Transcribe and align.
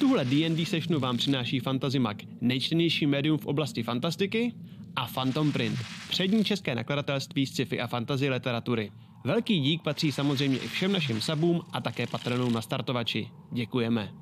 Tuhle 0.00 0.24
D&D 0.24 0.66
sessionu 0.66 1.00
vám 1.00 1.16
přináší 1.16 1.60
Fantazimak, 1.60 2.16
nejčtenější 2.40 3.06
médium 3.06 3.38
v 3.38 3.46
oblasti 3.46 3.82
fantastiky, 3.82 4.52
a 4.96 5.06
Phantom 5.06 5.52
Print, 5.52 5.78
přední 6.08 6.44
české 6.44 6.74
nakladatelství 6.74 7.46
sci-fi 7.46 7.80
a 7.80 7.86
fantasy 7.86 8.30
literatury. 8.30 8.92
Velký 9.24 9.60
dík 9.60 9.82
patří 9.82 10.12
samozřejmě 10.12 10.58
i 10.58 10.68
všem 10.68 10.92
našim 10.92 11.20
sabům 11.20 11.62
a 11.72 11.80
také 11.80 12.06
patronům 12.06 12.52
na 12.52 12.62
startovači. 12.62 13.28
Děkujeme. 13.52 14.12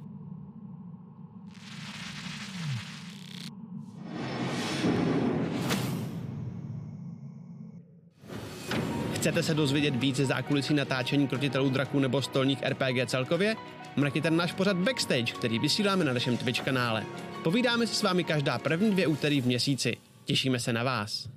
Chcete 9.13 9.43
se 9.43 9.55
dozvědět 9.55 9.97
více 9.97 10.27
zákulisí 10.27 10.75
natáčení 10.75 11.29
krotitelů 11.29 11.71
draků 11.71 11.99
nebo 11.99 12.23
stolních 12.23 12.63
RPG 12.63 13.07
celkově? 13.07 13.57
Mrkněte 13.99 14.31
na 14.31 14.37
náš 14.37 14.53
pořad 14.53 14.77
Backstage, 14.77 15.33
který 15.33 15.59
vysíláme 15.59 16.05
na 16.05 16.13
našem 16.13 16.37
Twitch 16.37 16.61
kanále. 16.61 17.07
Povídáme 17.45 17.87
si 17.87 17.95
s 17.95 18.03
vámi 18.03 18.25
každá 18.25 18.59
první 18.59 18.91
dvě 18.91 19.07
úterý 19.07 19.41
v 19.41 19.47
měsíci. 19.47 19.97
Těšíme 20.25 20.61
se 20.61 20.73
na 20.73 20.83
vás. 20.83 21.29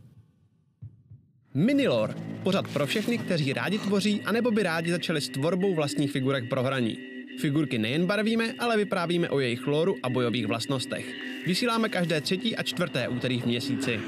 Minilor. 1.53 2.15
Pořad 2.43 2.67
pro 2.67 2.87
všechny, 2.87 3.17
kteří 3.17 3.53
rádi 3.53 3.79
tvoří, 3.79 4.21
anebo 4.21 4.51
by 4.51 4.63
rádi 4.63 4.91
začali 4.91 5.21
s 5.21 5.29
tvorbou 5.29 5.75
vlastních 5.75 6.11
figurek 6.11 6.49
pro 6.49 6.63
hraní. 6.63 6.97
Figurky 7.39 7.77
nejen 7.77 8.05
barvíme, 8.05 8.53
ale 8.59 8.77
vyprávíme 8.77 9.29
o 9.29 9.39
jejich 9.39 9.67
lóru 9.67 9.95
a 10.03 10.09
bojových 10.09 10.47
vlastnostech. 10.47 11.05
Vysíláme 11.47 11.89
každé 11.89 12.21
třetí 12.21 12.55
a 12.55 12.63
čtvrté 12.63 13.07
úterý 13.07 13.41
v 13.41 13.45
měsíci. 13.45 13.99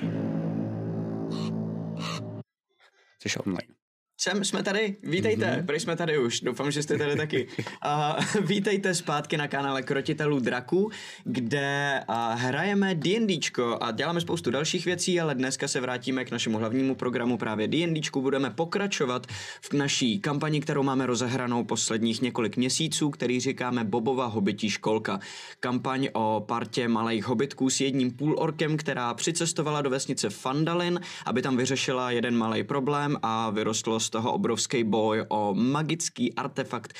Jsi 3.19 3.39
online. 3.39 3.82
Jsem, 4.17 4.43
jsme 4.43 4.63
tady, 4.63 4.95
vítejte, 5.03 5.45
mm-hmm. 5.45 5.65
prý 5.65 5.79
jsme 5.79 5.95
tady 5.95 6.17
už, 6.17 6.41
doufám, 6.41 6.71
že 6.71 6.83
jste 6.83 6.97
tady 6.97 7.15
taky. 7.15 7.47
Uh, 7.85 8.41
vítejte 8.47 8.95
zpátky 8.95 9.37
na 9.37 9.47
kanále 9.47 9.81
Krotitelů 9.81 10.39
draků, 10.39 10.91
kde 11.23 11.99
uh, 12.09 12.15
hrajeme 12.39 12.95
D&Dčko 12.95 13.77
a 13.81 13.91
děláme 13.91 14.21
spoustu 14.21 14.51
dalších 14.51 14.85
věcí, 14.85 15.19
ale 15.19 15.35
dneska 15.35 15.67
se 15.67 15.81
vrátíme 15.81 16.25
k 16.25 16.31
našemu 16.31 16.57
hlavnímu 16.57 16.95
programu 16.95 17.37
právě 17.37 17.67
D&Dčku. 17.67 18.21
Budeme 18.21 18.49
pokračovat 18.49 19.27
v 19.61 19.73
naší 19.73 20.19
kampani, 20.19 20.61
kterou 20.61 20.83
máme 20.83 21.05
rozehranou 21.05 21.63
posledních 21.63 22.21
několik 22.21 22.57
měsíců, 22.57 23.09
který 23.09 23.39
říkáme 23.39 23.83
Bobova 23.83 24.25
hobití 24.25 24.69
školka. 24.69 25.19
Kampaň 25.59 26.09
o 26.13 26.43
partě 26.47 26.87
malých 26.87 27.25
hobitků 27.25 27.69
s 27.69 27.81
jedním 27.81 28.11
půlorkem, 28.11 28.77
která 28.77 29.13
přicestovala 29.13 29.81
do 29.81 29.89
vesnice 29.89 30.29
Fandalin, 30.29 30.99
aby 31.25 31.41
tam 31.41 31.57
vyřešila 31.57 32.11
jeden 32.11 32.37
malý 32.37 32.63
problém 32.63 33.17
a 33.21 33.49
vyrostlo 33.49 33.99
z 34.03 34.09
toho 34.09 34.33
obrovský 34.33 34.83
boj 34.83 35.25
o 35.29 35.53
magický 35.55 36.33
artefakt 36.33 36.93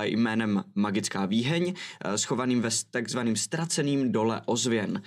jménem 0.00 0.64
Magická 0.74 1.26
výheň, 1.26 1.74
schovaným 2.16 2.60
ve 2.60 2.68
takzvaným 2.90 3.36
ztraceným 3.36 4.12
dole 4.12 4.42
ozvěn. 4.46 5.02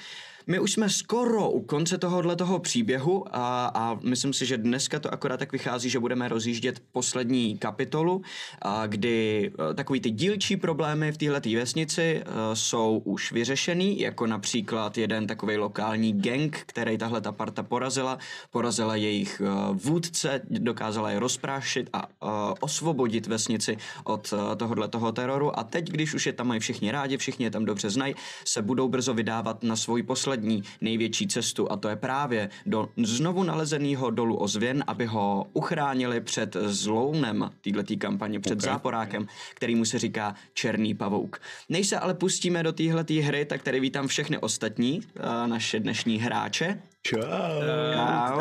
My 0.48 0.60
už 0.60 0.72
jsme 0.72 0.90
skoro 0.90 1.50
u 1.50 1.62
konce 1.62 1.98
tohohle 1.98 2.36
toho 2.36 2.60
příběhu 2.60 3.26
a, 3.32 3.66
a 3.66 4.00
myslím 4.04 4.34
si, 4.34 4.46
že 4.46 4.58
dneska 4.58 5.00
to 5.00 5.14
akorát 5.14 5.38
tak 5.38 5.52
vychází, 5.52 5.90
že 5.90 6.00
budeme 6.00 6.28
rozjíždět 6.28 6.82
poslední 6.92 7.58
kapitolu, 7.58 8.22
a, 8.62 8.88
kdy 8.88 9.52
a, 9.70 9.74
takový 9.74 10.00
ty 10.00 10.12
dílčí 10.12 10.58
problémy 10.58 11.12
v 11.12 11.18
téhle 11.18 11.42
vesnici 11.56 12.24
a, 12.24 12.56
jsou 12.56 13.02
už 13.06 13.32
vyřešený, 13.32 14.00
jako 14.00 14.28
například 14.28 14.98
jeden 14.98 15.28
takový 15.28 15.58
lokální 15.58 16.22
gang, 16.22 16.60
který 16.66 16.98
tahle 16.98 17.22
ta 17.22 17.32
parta 17.32 17.64
porazila, 17.64 18.18
porazila 18.52 18.96
jejich 18.96 19.42
a, 19.42 19.72
vůdce, 19.72 20.42
dokázala 20.50 21.12
je 21.12 21.20
rozprášit 21.20 21.90
a, 21.94 22.08
a 22.22 22.54
osvobodit 22.60 23.28
vesnici 23.28 23.78
od 24.04 24.34
tohohle 24.58 24.88
toho 24.88 25.12
teroru. 25.12 25.60
A 25.60 25.64
teď, 25.64 25.90
když 25.90 26.14
už 26.14 26.26
je 26.26 26.34
tam 26.34 26.48
mají 26.48 26.60
všichni 26.60 26.92
rádi, 26.92 27.18
všichni 27.18 27.46
je 27.46 27.52
tam 27.52 27.66
dobře 27.66 27.90
znají, 27.90 28.16
se 28.46 28.62
budou 28.62 28.88
brzo 28.90 29.14
vydávat 29.14 29.64
na 29.64 29.76
svůj 29.76 30.04
poslední 30.04 30.33
poslední 30.34 30.64
největší 30.82 31.28
cestu 31.28 31.72
a 31.72 31.78
to 31.78 31.90
je 31.90 31.96
právě 31.96 32.50
do 32.66 32.90
znovu 32.98 33.44
nalezeného 33.44 34.12
dolu 34.12 34.36
ozvěn, 34.36 34.84
aby 34.88 35.06
ho 35.06 35.46
uchránili 35.54 36.22
před 36.22 36.58
zlounem 36.66 37.50
této 37.62 37.94
kampaně, 37.98 38.40
před 38.40 38.60
okay. 38.60 38.74
záporákem, 38.74 39.28
který 39.56 39.76
mu 39.76 39.86
se 39.86 40.00
říká 40.00 40.36
Černý 40.54 40.94
pavouk. 40.94 41.42
Než 41.70 41.88
se 41.88 42.00
ale 42.00 42.14
pustíme 42.14 42.64
do 42.64 42.72
téhleté 42.74 43.14
hry, 43.14 43.46
tak 43.46 43.64
tady 43.64 43.80
vítám 43.80 44.08
všechny 44.08 44.38
ostatní, 44.38 45.00
uh, 45.00 45.48
naše 45.48 45.80
dnešní 45.80 46.20
hráče. 46.20 46.82
Čau. 47.02 47.22
Čau. 47.22 48.40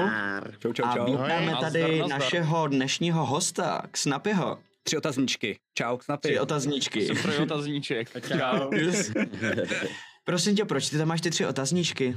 Čau, 0.59 0.73
čau, 0.73 0.85
A 0.85 0.97
čau. 0.97 1.05
vítáme 1.05 1.53
tady 1.61 1.99
nazdar. 1.99 2.21
našeho 2.21 2.67
dnešního 2.67 3.27
hosta, 3.27 3.83
Snapyho. 3.97 4.59
Tři 4.83 4.97
otazníčky. 4.97 5.59
Čau, 5.75 5.99
snapy. 6.01 6.29
Tři 6.29 6.41
otazníčky. 6.41 7.07
Jsem 7.07 7.17
pro 7.17 7.43
otazníček. 7.43 8.09
Čau. 8.29 8.71
Prosím 10.25 10.57
tě, 10.57 10.65
proč 10.65 10.89
ty 10.89 10.99
tam 10.99 11.09
máš 11.09 11.21
ty 11.21 11.31
tři 11.31 11.47
otazníčky? 11.47 12.17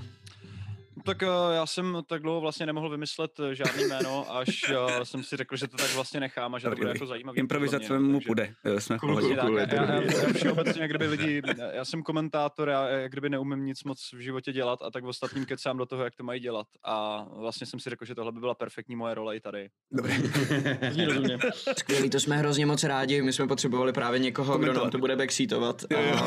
Tak 1.04 1.24
eh, 1.24 1.28
já 1.56 1.66
jsem 1.66 1.98
tak 2.08 2.22
dlouho 2.22 2.42
vlastně 2.42 2.66
nemohl 2.66 2.90
vymyslet 2.90 3.32
eh, 3.40 3.56
žádný 3.56 3.84
jméno, 3.86 4.36
až 4.38 4.48
eh, 4.70 5.06
jsem 5.06 5.24
si 5.24 5.38
řekl, 5.38 5.56
že 5.56 5.68
to 5.68 5.78
tak 5.78 5.94
vlastně 5.96 6.20
nechám 6.20 6.56
a 6.56 6.60
že 6.60 6.70
to 6.70 6.76
bude 6.76 6.90
jako 6.90 7.06
zajímavý. 7.06 7.40
Improvizace 7.40 8.00
mu 8.00 8.14
takže- 8.14 8.28
půjde. 8.28 8.54
Jsme 8.80 8.98
v 8.98 9.00
Cool, 9.00 9.10
pohodě. 9.16 9.36
cool. 9.42 9.58
Já, 9.60 9.74
já, 9.74 10.02
já 10.02 10.34
všeobecně, 10.36 10.82
jak 10.82 10.90
kdyby 10.92 11.08
lidi, 11.08 11.42
já 11.72 11.86
jsem 11.86 12.04
komentátor, 12.04 12.70
já 12.70 12.88
jak 12.88 13.12
kdyby 13.12 13.30
neumím 13.30 13.66
nic 13.66 13.84
moc 13.84 14.10
v 14.14 14.18
životě 14.20 14.54
dělat 14.54 14.80
a 14.82 14.92
tak 14.92 15.04
v 15.04 15.08
ostatním 15.08 15.46
kecám 15.46 15.78
do 15.78 15.86
toho, 15.86 16.04
jak 16.04 16.16
to 16.16 16.24
mají 16.24 16.40
dělat. 16.40 16.68
A 16.84 17.26
vlastně 17.36 17.68
jsem 17.68 17.80
si 17.80 17.90
řekl, 17.90 18.06
že 18.06 18.16
tohle 18.16 18.32
by 18.32 18.40
byla 18.40 18.54
perfektní 18.56 18.96
moje 18.96 19.14
role 19.16 19.36
i 19.36 19.40
tady. 19.40 19.70
Dobrý. 19.92 20.14
Skvělý, 21.78 22.10
to 22.10 22.20
jsme 22.20 22.38
hrozně 22.38 22.66
moc 22.66 22.84
rádi. 22.84 23.22
My 23.22 23.34
jsme 23.34 23.48
potřebovali 23.48 23.94
právě 23.94 24.20
někoho, 24.20 24.58
kdo 24.58 24.74
nám 24.74 24.90
to 24.90 24.98
bude 24.98 25.16
backseatovat. 25.16 25.84
Jo, 25.92 26.00
jo, 26.02 26.16
A-. 26.16 26.26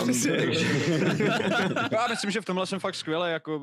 Já 1.92 2.06
myslím, 2.08 2.30
že 2.30 2.40
v 2.40 2.44
tomhle 2.44 2.66
jsem 2.66 2.80
fakt 2.80 2.94
skvěle, 2.94 3.30
jako 3.30 3.60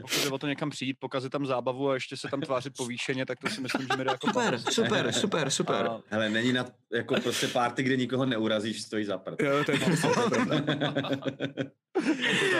pokud 0.00 0.39
to 0.40 0.46
někam 0.46 0.70
přijít, 0.70 0.96
pokazit 0.98 1.32
tam 1.32 1.46
zábavu 1.46 1.90
a 1.90 1.94
ještě 1.94 2.16
se 2.16 2.28
tam 2.28 2.40
tvářit 2.40 2.72
povýšeně, 2.76 3.26
tak 3.26 3.38
to 3.38 3.48
si 3.48 3.60
myslím, 3.60 3.86
že 3.92 3.96
mi 3.98 4.04
jde 4.04 4.10
jako 4.10 4.26
Super, 4.26 4.44
papas. 4.58 4.74
super, 4.74 5.12
super, 5.12 5.50
super. 5.50 5.86
A 5.86 6.00
Hele, 6.10 6.30
není 6.30 6.52
na 6.52 6.66
jako 6.92 7.20
prostě 7.20 7.48
party, 7.48 7.82
kde 7.82 7.96
nikoho 7.96 8.26
neurazíš, 8.26 8.82
stojí 8.82 9.04
za 9.04 9.18
prd. 9.18 9.42
Jo, 9.42 9.64
to 9.64 9.72
je. 9.72 9.78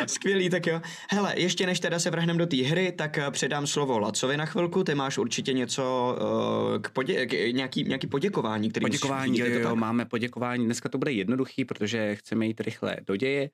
Skvělý, 0.06 0.50
tak 0.50 0.66
jo. 0.66 0.80
Hele, 1.10 1.34
ještě 1.36 1.66
než 1.66 1.80
teda 1.80 1.98
se 1.98 2.10
vrhneme 2.10 2.38
do 2.38 2.46
té 2.46 2.56
hry, 2.56 2.92
tak 2.92 3.19
eh, 3.19 3.30
předám 3.30 3.66
slovo 3.66 3.98
Lacovi 3.98 4.36
na 4.36 4.46
chvilku. 4.46 4.84
Ty 4.84 4.94
máš 4.94 5.19
určitě 5.19 5.52
něco 5.52 6.16
uh, 6.20 6.78
k, 6.82 6.90
podě- 6.90 7.26
k 7.26 7.32
nějaký, 7.52 7.84
nějaký 7.84 8.06
poděkování, 8.06 8.70
který 8.70 8.84
Poděkování, 8.84 9.30
musíš 9.40 9.54
jo, 9.54 9.60
jo, 9.60 9.76
máme 9.76 10.04
poděkování. 10.04 10.64
Dneska 10.64 10.88
to 10.88 10.98
bude 10.98 11.12
jednoduchý, 11.12 11.64
protože 11.64 12.16
chceme 12.16 12.46
jít 12.46 12.60
rychle 12.60 12.96
do 13.06 13.16
děje, 13.16 13.50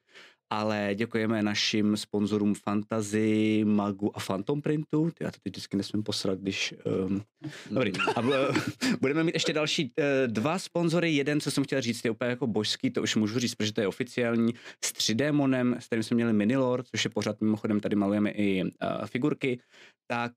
ale 0.51 0.91
děkujeme 0.95 1.43
našim 1.43 1.97
sponzorům 1.97 2.55
Fantasy, 2.55 3.65
Magu 3.65 4.17
a 4.17 4.21
Phantom 4.21 4.63
Printu. 4.63 5.11
Já 5.21 5.31
to 5.31 5.39
teď 5.43 5.53
vždycky 5.53 5.77
nesmím 5.77 6.03
posrat, 6.03 6.39
když... 6.39 6.75
Um... 7.07 7.23
Dobrý. 7.71 7.93
A 8.17 8.23
bu- 8.23 8.63
budeme 9.01 9.25
mít 9.25 9.35
ještě 9.35 9.53
další 9.53 9.85
uh, 9.85 10.33
dva 10.33 10.59
sponzory. 10.59 11.13
Jeden, 11.13 11.41
co 11.41 11.51
jsem 11.51 11.65
chtěl 11.65 11.81
říct, 11.81 12.05
je 12.05 12.11
úplně 12.11 12.31
jako 12.31 12.47
božský, 12.47 12.91
to 12.91 13.03
už 13.03 13.17
můžu 13.17 13.39
říct, 13.39 13.55
protože 13.55 13.73
to 13.73 13.81
je 13.81 13.89
oficiální, 13.89 14.55
s 14.85 14.93
3D 14.93 15.77
s 15.79 15.87
kterým 15.87 16.03
jsme 16.03 16.15
měli 16.15 16.33
Minilor, 16.33 16.83
což 16.83 17.05
je 17.05 17.11
pořád 17.11 17.41
mimochodem 17.41 17.81
tady 17.81 17.97
malujeme 17.97 18.31
i 18.31 18.63
uh, 18.63 18.71
figurky, 19.07 19.61
tak 20.07 20.33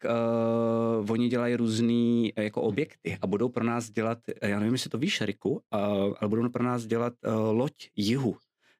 uh, 1.00 1.12
oni 1.12 1.30
dělají 1.30 1.56
různý 1.56 2.34
uh, 2.38 2.44
jako 2.44 2.62
objekty 2.62 3.18
a 3.22 3.28
budou 3.28 3.50
pro 3.50 3.64
nás 3.64 3.90
dělat, 3.90 4.18
eh, 4.42 4.50
já 4.50 4.60
nevím, 4.60 4.74
jestli 4.74 4.90
to 4.90 4.98
víš, 4.98 5.22
Riku, 5.22 5.50
uh, 5.50 5.60
ale 6.20 6.30
budou 6.30 6.50
pro 6.50 6.64
nás 6.64 6.86
dělat 6.86 7.14
uh, 7.26 7.34
loď 7.34 7.74
jihu 7.96 8.38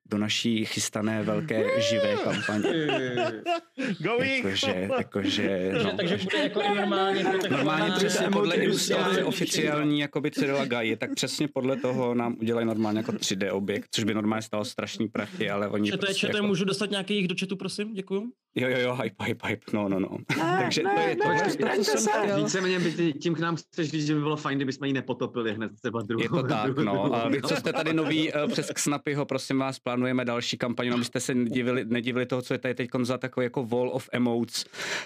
do 0.10 0.18
naší 0.18 0.66
chystané 0.66 1.24
velké 1.24 1.82
živé 1.82 2.16
kampaně. 2.24 2.70
Jakože, 4.24 4.90
jakože, 4.98 5.72
no. 5.84 5.92
Takže 5.98 6.18
bude 6.18 6.38
jako 6.38 6.62
i 6.62 6.76
normálně 6.76 7.24
Normálně 7.50 7.92
přesně 7.92 8.28
podle 8.30 8.56
ilustrace 8.56 9.24
oficiální 9.24 10.00
jakoby 10.00 10.32
Cyrila 10.32 10.66
Gaji, 10.66 10.96
tak 10.96 11.16
přesně 11.16 11.48
podle 11.48 11.78
toho 11.78 12.16
nám 12.16 12.36
udělají 12.42 12.68
normálně 12.68 13.00
jako 13.00 13.12
3D 13.12 13.56
objekt, 13.56 13.88
což 13.92 14.04
by 14.04 14.14
normálně 14.14 14.42
stalo 14.42 14.66
strašný 14.66 15.08
prachy, 15.08 15.50
ale 15.50 15.70
oni 15.70 15.92
Čete, 15.92 15.98
prostě 16.06 16.20
čete, 16.20 16.38
jako... 16.38 16.48
můžu 16.48 16.66
dostat 16.66 16.90
nějaký 16.90 17.16
jich 17.16 17.28
do 17.28 17.36
chatu, 17.40 17.56
prosím? 17.56 17.94
Děkuju. 17.94 18.32
Jo, 18.56 18.70
jo, 18.70 18.78
jo, 18.80 18.98
hype, 19.04 19.26
hype, 19.26 19.48
hype, 19.48 19.66
no, 19.74 19.90
no, 19.90 20.00
no. 20.00 20.10
Takže 20.60 20.82
to 20.82 21.00
je 21.00 21.16
to, 21.16 21.24
co 21.84 21.98
jsem 21.98 22.24
chtěl. 22.24 22.44
Víceméně 22.44 22.80
by 22.80 22.92
ty, 22.92 23.14
tím 23.14 23.36
k 23.36 23.40
nám 23.40 23.56
chceš 23.56 23.90
říct, 23.90 24.06
že 24.06 24.14
by 24.14 24.20
bylo 24.20 24.38
fajn, 24.38 24.58
kdybychom 24.58 24.88
ji 24.88 24.94
nepotopili 24.94 25.54
hned 25.54 25.72
třeba 25.82 26.02
druhou. 26.02 26.24
Je 26.24 26.30
to 26.30 26.44
tak, 26.44 26.78
no. 26.78 27.16
A 27.16 27.30
vy, 27.30 27.42
co 27.42 27.56
jste 27.56 27.74
tady 27.74 27.94
noví 27.94 28.34
eh, 28.34 28.48
přes 28.48 28.72
Snapyho, 28.78 29.26
prosím 29.26 29.60
vás, 29.60 29.80
plánujeme 30.00 30.26
další 30.26 30.58
kampaň, 30.58 30.88
no, 30.90 30.96
abyste 30.96 31.20
se 31.20 31.36
nedivili, 31.36 31.86
nedivili 31.86 32.26
toho, 32.26 32.42
co 32.42 32.54
je 32.54 32.58
tady 32.58 32.76
teď 32.76 32.90
za 33.02 33.18
takový 33.18 33.44
jako 33.44 33.66
wall 33.66 33.90
of 33.94 34.10
emotes. 34.12 34.66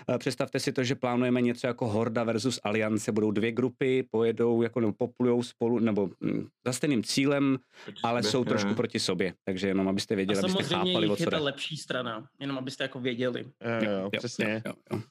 Eh, 0.10 0.18
Představte 0.18 0.60
si 0.60 0.72
to, 0.74 0.84
že 0.84 0.96
plánujeme 0.96 1.42
něco 1.42 1.68
jako 1.68 1.88
Horda 1.88 2.24
versus 2.24 2.60
Aliance, 2.64 3.12
budou 3.12 3.32
dvě 3.32 3.52
grupy, 3.52 4.04
pojedou, 4.12 4.62
jako 4.62 4.80
nebo 4.80 4.94
populujou 4.94 5.44
spolu, 5.44 5.80
nebo 5.80 6.10
hm, 6.24 6.48
za 6.66 6.74
stejným 6.74 7.04
cílem, 7.04 7.58
ale 8.04 8.24
jsou 8.24 8.44
trošku 8.44 8.70
Jo. 8.70 8.76
proti 8.76 9.00
sobě. 9.00 9.34
Takže 9.46 9.68
jenom 9.68 9.88
abyste 9.88 10.14
A 10.14 10.18
věděli, 10.18 10.40
abyste 10.40 10.64
samozřejmě 10.64 10.92
chápali, 10.94 11.08
o 11.08 11.12
je 11.14 11.18
co 11.18 11.24
jde. 11.26 11.32
ta 11.32 11.40
lepší 11.44 11.78
strana, 11.78 12.28
jenom 12.40 12.58
abyste 12.58 12.84
jako 12.84 13.00
věděli. 13.00 13.46
Jo, 13.84 13.92
jo, 13.92 14.10
přesně. 14.18 14.62
Jo, 14.66 14.74
jo. 14.92 15.02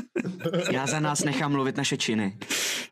Já 0.72 0.86
za 0.86 1.00
nás 1.00 1.24
nechám 1.24 1.52
mluvit 1.52 1.76
naše 1.76 1.96
činy. 1.96 2.36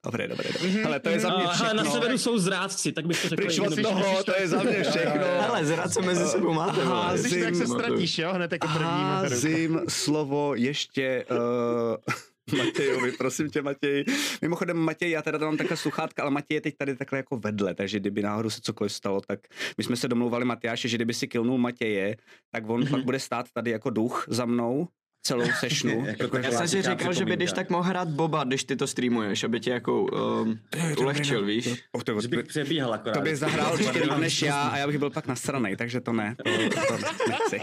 Dobré, 0.05 0.29
dobré, 0.29 0.51
dobré. 0.53 0.85
Ale 0.85 1.01
to 1.01 1.09
je 1.09 1.21
za 1.21 1.29
mě 1.37 1.45
Ale 1.45 1.55
všechno. 1.55 1.75
na 1.75 1.85
severu 1.85 2.19
jsou 2.19 2.39
zrádci, 2.39 2.93
tak 2.93 3.07
bych 3.07 3.23
to 3.23 3.29
řekl. 3.29 3.43
Pryč 3.43 3.59
od 3.59 3.83
toho, 3.83 4.25
to 4.25 4.33
je 4.41 4.49
za 4.49 4.63
mě 4.63 4.83
všechno. 4.83 5.21
Hele, 5.41 5.65
zrad 5.65 5.93
se 5.93 6.03
mezi 6.03 6.27
sebou 6.27 6.53
máte. 6.53 6.85
Házím- 6.85 7.31
Když 7.31 7.45
tak 7.45 7.55
se 7.55 7.67
ztratíš, 7.67 8.19
jo? 8.19 8.33
Hned 8.33 8.53
jako 8.53 8.69
první. 8.69 8.87
Házím 8.87 9.81
slovo 9.89 10.55
ještě 10.55 11.25
uh, 11.31 12.59
Matějovi, 12.59 13.13
prosím 13.13 13.51
tě 13.51 13.63
Matěj. 13.63 14.05
Mimochodem 14.43 14.77
Matěj, 14.77 15.11
já 15.11 15.23
teda 15.23 15.39
tam 15.39 15.49
mám 15.49 15.57
takhle 15.57 15.77
sluchátka, 15.77 16.23
ale 16.23 16.31
Matěj 16.31 16.55
je 16.55 16.61
teď 16.61 16.75
tady 16.77 16.97
takhle 16.97 17.19
jako 17.19 17.37
vedle, 17.37 17.75
takže 17.75 18.01
kdyby 18.01 18.23
náhodou 18.23 18.51
se 18.51 18.61
cokoliv 18.61 18.93
stalo, 18.93 19.21
tak 19.21 19.41
my 19.79 19.85
jsme 19.85 19.97
se 19.97 20.09
domlouvali 20.09 20.45
Matyáše, 20.45 20.89
že 20.89 20.97
kdyby 20.97 21.15
si 21.15 21.29
kilnul 21.29 21.59
Matěje, 21.59 22.17
tak 22.53 22.69
on 22.71 22.87
pak 22.87 23.05
bude 23.05 23.19
stát 23.21 23.47
tady 23.55 23.71
jako 23.71 23.91
duch 23.91 24.25
za 24.29 24.45
mnou 24.45 24.89
celou 25.23 25.45
sešnu. 25.61 26.07
Jako 26.19 26.37
Já 26.37 26.51
jsem 26.51 26.69
si 26.69 26.83
říkal, 26.83 27.13
že 27.13 27.25
by 27.25 27.37
když 27.37 27.53
tak 27.53 27.71
mohl 27.71 27.83
hrát 27.83 28.09
Boba, 28.09 28.45
když 28.45 28.65
ty 28.65 28.77
to 28.77 28.87
streamuješ, 28.87 29.45
aby 29.45 29.61
tě 29.61 29.71
jako 29.71 30.03
um, 30.03 30.59
ulehčil, 30.99 31.45
víš? 31.45 31.85
Oh, 31.93 32.03
to, 32.03 32.21
Že 32.21 32.29
bych 32.29 32.47
přebíhal 32.47 32.95
akorát. 32.95 33.15
to 33.15 33.21
by 33.21 33.37
zahrál 33.37 33.75
líp 33.75 33.89
než 34.19 34.43
já 34.43 34.69
a 34.69 34.77
já 34.77 34.87
bych 34.87 34.99
byl 34.99 35.11
pak 35.11 35.27
nasranej, 35.27 35.77
takže 35.77 36.01
to 36.01 36.13
ne, 36.13 36.37
to, 36.37 36.51
to 36.89 37.31
nechci. 37.31 37.61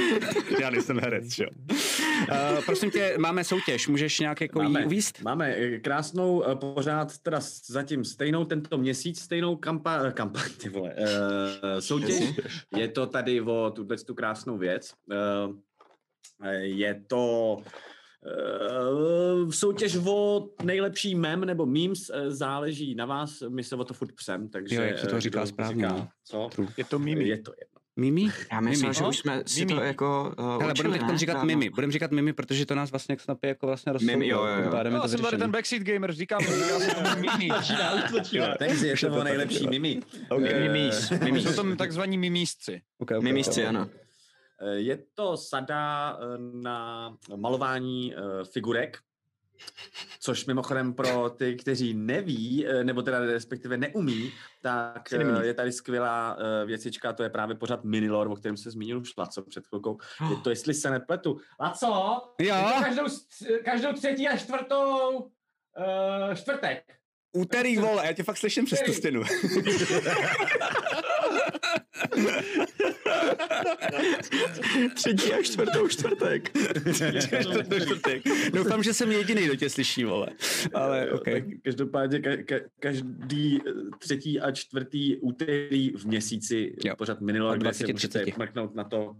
já 0.60 0.70
nejsem 0.70 0.98
herec, 0.98 1.38
jo. 1.38 1.46
Uh, 1.70 2.64
prosím 2.64 2.90
tě, 2.90 3.14
máme 3.18 3.44
soutěž, 3.44 3.88
můžeš 3.88 4.20
nějak 4.20 4.40
jako 4.40 4.62
jí 4.62 4.84
uvíst? 4.84 5.22
máme 5.22 5.54
eh, 5.54 5.78
krásnou, 5.78 6.44
eh, 6.44 6.56
pořád 6.56 7.18
teda 7.18 7.40
zatím 7.66 8.04
stejnou 8.04 8.44
tento 8.44 8.78
měsíc, 8.78 9.20
stejnou 9.20 9.56
kampa, 9.56 10.10
kampaň, 10.10 10.50
ty 10.62 10.68
vole, 10.68 10.94
uh, 10.98 11.06
soutěž. 11.78 12.32
Je 12.76 12.88
to 12.88 13.06
tady 13.06 13.40
o 13.40 13.72
tuhle 13.74 13.96
tu 13.96 14.14
krásnou 14.14 14.58
věc. 14.58 14.92
Uh, 15.46 15.54
je 16.60 17.02
to 17.06 17.56
uh, 17.56 19.50
soutěž 19.50 19.96
o 20.06 20.48
nejlepší 20.62 21.14
mem 21.14 21.40
nebo 21.40 21.66
memes, 21.66 22.10
eh, 22.14 22.30
záleží 22.30 22.94
na 22.94 23.06
vás, 23.06 23.42
my 23.48 23.64
se 23.64 23.76
o 23.76 23.84
to 23.84 23.94
furt 23.94 24.12
přem, 24.12 24.48
takže... 24.48 24.76
Jo, 24.76 24.82
jak 24.82 24.98
se 24.98 25.06
to 25.06 25.16
eh, 25.16 25.20
říká 25.20 25.46
správně, 25.46 25.86
no. 25.88 26.08
Co? 26.24 26.50
Je 26.76 26.84
to 26.84 26.98
mimi. 26.98 27.28
Je 27.28 27.38
to 27.38 27.52
jedno. 27.52 27.80
Mimi? 27.96 28.28
Já 28.52 28.60
myslím, 28.60 28.88
Mimi. 28.88 28.94
že 28.94 29.04
už 29.04 29.18
jsme 29.18 29.42
si 29.46 29.66
to 29.66 29.74
Mimi. 29.74 29.86
jako 29.86 30.34
uh, 30.38 30.60
Hele, 30.60 30.74
budeme 30.76 30.98
teď 30.98 31.18
říkat 31.18 31.44
Mimi, 31.44 31.70
budeme 31.70 31.92
říkat 31.92 32.10
Mimi, 32.10 32.32
protože 32.32 32.66
to 32.66 32.74
nás 32.74 32.90
vlastně 32.90 33.12
jak 33.12 33.20
snapy 33.20 33.48
jako 33.48 33.66
vlastně 33.66 33.92
rozsoudilo. 33.92 34.18
Mimi, 34.18 34.28
jo, 34.28 34.44
jo, 34.44 34.62
jo. 34.64 34.70
Pádem 34.70 35.00
to 35.02 35.08
jsem 35.08 35.20
tady 35.20 35.38
ten 35.38 35.50
backseat 35.50 35.82
gamer, 35.82 36.12
říkám, 36.12 36.40
říká 36.40 36.80
se 36.80 36.94
to 36.94 37.20
mimi. 37.20 37.48
Takže 38.58 38.86
je 38.86 38.96
to 38.96 39.24
nejlepší 39.24 39.66
mimi. 39.66 40.00
Mimís, 40.60 41.12
Jsou 41.36 41.62
to 41.62 41.76
takzvaní 41.76 42.18
mimísci. 42.18 42.80
Mimísci, 43.20 43.66
ano. 43.66 43.88
Eh, 44.60 44.74
Je 44.74 44.98
to 45.14 45.36
sada 45.36 46.12
eh, 46.20 46.24
na 46.38 47.16
malování 47.36 48.14
eh, 48.14 48.18
figurek, 48.44 48.98
což 50.20 50.46
mimochodem 50.46 50.94
pro 50.94 51.30
ty, 51.30 51.56
kteří 51.56 51.94
neví, 51.94 52.66
nebo 52.82 53.02
teda 53.02 53.18
respektive 53.18 53.76
neumí, 53.76 54.32
tak 54.62 55.12
je 55.42 55.54
tady 55.54 55.72
skvělá 55.72 56.36
věcička, 56.64 57.12
to 57.12 57.22
je 57.22 57.30
právě 57.30 57.56
pořád 57.56 57.84
Minilor, 57.84 58.30
o 58.30 58.36
kterém 58.36 58.56
se 58.56 58.70
zmínil 58.70 58.98
už 58.98 59.16
Laco 59.16 59.42
před 59.42 59.66
chvilkou. 59.66 59.98
Je 60.30 60.36
to, 60.36 60.50
jestli 60.50 60.74
se 60.74 60.90
nepletu. 60.90 61.40
Laco, 61.60 62.22
Jo, 62.38 62.56
každou, 62.84 63.04
každou 63.64 63.92
třetí 63.92 64.28
a 64.28 64.36
čtvrtou 64.36 65.18
uh, 65.18 66.34
čtvrtek. 66.34 66.82
úterý, 67.32 67.76
vole, 67.78 68.06
já 68.06 68.12
tě 68.12 68.22
fakt 68.22 68.36
slyším 68.36 68.64
přes 68.64 68.80
tu 68.82 68.92
stěnu. 68.92 69.22
Třetí 74.94 75.32
a 75.32 75.42
čtvrtou 75.42 75.88
čtvrtek. 75.88 76.50
Doufám, 78.52 78.82
že 78.82 78.94
jsem 78.94 79.12
jediný, 79.12 79.44
kdo 79.44 79.56
tě 79.56 79.70
slyší, 79.70 80.04
vole. 80.04 80.26
Ale, 80.74 81.06
Jo, 81.10 81.14
OK. 81.16 81.24
tak 81.24 81.42
Každopádně 81.64 82.18
ka- 82.18 82.44
ka- 82.44 82.60
každý 82.80 83.60
třetí 83.98 84.40
a 84.40 84.50
čtvrtý 84.50 85.16
úterý 85.16 85.90
v 85.90 86.04
měsíci 86.06 86.72
Jo. 86.84 86.94
pořád 86.96 87.20
minulý, 87.20 87.50
Od 87.50 87.54
kde 87.54 87.62
20, 87.64 87.92
můžete 87.92 88.18
30. 88.18 88.38
mrknout 88.38 88.74
na 88.74 88.84
to 88.84 89.14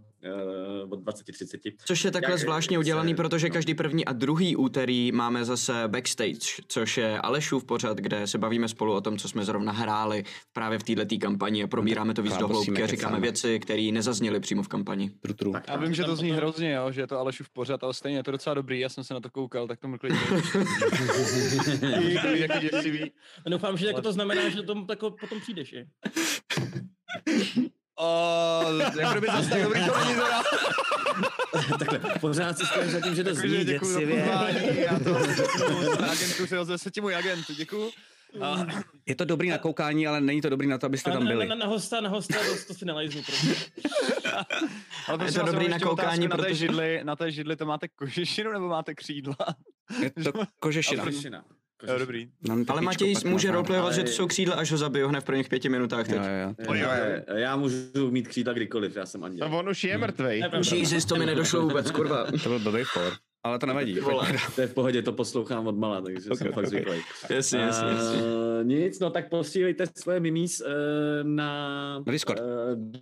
od 0.89 0.99
20.30. 1.03 1.73
Což 1.85 2.05
je 2.05 2.11
takhle 2.11 2.31
Jak- 2.31 2.39
zvláštně 2.39 2.75
se- 2.75 2.79
udělaný, 2.79 3.15
protože 3.15 3.47
no. 3.47 3.53
každý 3.53 3.73
první 3.73 4.05
a 4.05 4.13
druhý 4.13 4.55
úterý 4.55 5.11
máme 5.11 5.45
zase 5.45 5.83
backstage, 5.87 6.39
což 6.67 6.97
je 6.97 7.19
Alešův 7.19 7.63
pořad, 7.65 7.97
kde 7.97 8.27
se 8.27 8.37
bavíme 8.37 8.67
spolu 8.67 8.93
o 8.93 9.01
tom, 9.01 9.17
co 9.17 9.29
jsme 9.29 9.45
zrovna 9.45 9.71
hráli 9.71 10.23
právě 10.53 10.79
v 10.79 10.83
této 10.83 11.17
kampani 11.21 11.63
a 11.63 11.67
probíráme 11.67 12.13
to 12.13 12.21
víc 12.21 12.37
do 12.37 12.47
hloubky 12.47 12.83
a 12.83 12.87
říkáme 12.87 12.97
kecáme. 12.97 13.19
věci, 13.19 13.59
které 13.59 13.89
nezazněli 13.91 14.39
přímo 14.39 14.63
v 14.63 14.67
kampani. 14.67 15.11
Tru, 15.21 15.33
tru. 15.33 15.51
Tak, 15.51 15.63
Já 15.67 15.77
vím, 15.77 15.93
že 15.93 16.03
to 16.03 16.15
zní 16.15 16.31
hrozně, 16.31 16.71
jo, 16.73 16.91
že 16.91 17.01
je 17.01 17.07
to 17.07 17.19
Alešův 17.19 17.49
pořad, 17.49 17.83
ale 17.83 17.93
stejně 17.93 18.17
je 18.19 18.23
to 18.23 18.31
docela 18.31 18.53
dobrý, 18.53 18.79
já 18.79 18.89
jsem 18.89 19.03
se 19.03 19.13
na 19.13 19.19
to 19.19 19.29
koukal, 19.29 19.67
tak 19.67 19.79
to 19.79 19.87
mi 19.87 19.97
klidně. 19.97 20.19
Doufám, 23.49 23.77
že 23.77 23.87
jako 23.87 24.01
to 24.01 24.13
znamená, 24.13 24.49
že 24.49 24.61
to 24.63 24.85
jako 24.89 25.11
potom 25.11 25.39
přijdeš, 25.39 25.73
je? 25.73 25.87
O, 27.99 28.63
jako 28.99 29.11
kdyby 29.11 29.27
zase 29.27 29.49
tak 29.49 29.63
dobrý 29.63 29.85
to 29.85 29.97
není 29.99 30.13
teda. 30.13 30.43
Takhle, 31.79 31.99
pořád 32.19 32.57
si 32.57 32.65
stojím 32.65 32.91
za 32.91 33.01
tím, 33.01 33.15
že 33.15 33.23
to 33.23 33.33
zní 33.35 33.41
Takže 33.49 33.63
děkuji 33.73 33.93
za 33.93 33.99
děsivě. 33.99 34.23
pozvání, 34.23 34.77
já 34.79 34.99
to 34.99 35.33
řeknu 35.35 36.01
na 36.01 36.11
agentuře, 36.11 36.59
ozve 36.59 36.77
se 36.77 36.91
ti 36.91 37.01
můj 37.01 37.15
agent, 37.15 37.45
děkuji. 37.57 37.91
A, 38.41 38.65
Je 39.05 39.15
to 39.15 39.25
dobrý 39.25 39.49
na 39.49 39.57
koukání, 39.57 40.07
ale 40.07 40.21
není 40.21 40.41
to 40.41 40.49
dobrý 40.49 40.67
na 40.67 40.77
to, 40.77 40.85
abyste 40.85 41.11
tam 41.11 41.23
na, 41.23 41.31
byli. 41.31 41.47
na, 41.47 41.55
na, 41.55 41.65
hosta, 41.65 42.01
na 42.01 42.09
hosta, 42.09 42.37
to, 42.39 42.65
to 42.67 42.73
si 42.73 42.85
nelajznu, 42.85 43.21
prostě. 43.23 43.47
ale 45.07 45.25
je 45.25 45.31
to 45.31 45.45
dobrý 45.45 45.67
na 45.69 45.79
koukání, 45.79 46.25
otázku, 46.27 46.37
na 46.37 46.37
té, 46.37 46.43
protože- 46.43 46.55
židli, 46.55 46.99
na 47.03 47.15
té 47.15 47.31
židli 47.31 47.55
to 47.55 47.65
máte 47.65 47.87
kožešinu 47.87 48.51
nebo 48.51 48.67
máte 48.67 48.95
křídla? 48.95 49.35
Je 50.01 50.11
to 50.23 50.31
kožešina. 50.59 51.03
Kožešina. 51.03 51.43
Jo, 51.87 51.99
dobrý. 51.99 52.29
Mám 52.47 52.57
Ale 52.57 52.65
teplíčko, 52.65 52.83
Matěj 52.85 53.15
může 53.31 53.51
roleplayovat, 53.51 53.93
že 53.93 54.01
to 54.01 54.07
Ale- 54.07 54.13
jsou 54.13 54.27
křídla, 54.27 54.55
až 54.55 54.71
ho 54.71 54.77
zabiju 54.77 55.07
hned 55.07 55.21
v 55.21 55.23
prvních 55.23 55.49
pěti 55.49 55.69
minutách 55.69 56.07
teď. 56.07 56.17
Jo, 56.17 56.23
jo, 56.67 56.73
jo. 56.73 56.73
Já, 57.27 57.37
já 57.37 57.55
můžu 57.55 58.11
mít 58.11 58.27
křídla 58.27 58.53
kdykoliv, 58.53 58.95
já 58.95 59.05
jsem 59.05 59.23
anděl. 59.23 59.49
No 59.49 59.59
on 59.59 59.69
už 59.69 59.83
je 59.83 59.97
mrtvej. 59.97 60.43
Jesus, 60.71 61.05
to 61.05 61.15
mi 61.15 61.25
nedošlo 61.25 61.61
vůbec, 61.61 61.91
kurva. 61.91 62.25
To 62.43 62.49
byl 62.49 62.59
blbý 62.59 62.83
for. 62.83 63.13
Ale 63.43 63.59
to 63.59 63.65
nevadí. 63.65 63.99
Vole. 63.99 64.27
To 64.55 64.61
je 64.61 64.67
v 64.67 64.73
pohodě, 64.73 65.01
to 65.01 65.13
poslouchám 65.13 65.67
od 65.67 65.77
mala, 65.77 66.01
takže 66.01 66.29
Ok, 66.29 66.37
jsem 66.37 66.51
fakt 66.51 66.67
zvyklý. 66.67 66.97
Jasně, 67.29 67.59
jasně, 67.59 67.87
jasně. 67.87 68.21
Uh, 68.21 68.63
nic, 68.63 68.99
no 68.99 69.09
tak 69.09 69.29
posílejte 69.29 69.85
svoje 69.97 70.19
mimis 70.19 70.61
uh, 70.61 70.67
na, 71.23 71.99
Na 71.99 72.11
Discord. 72.11 72.39
Uh, 72.39 72.45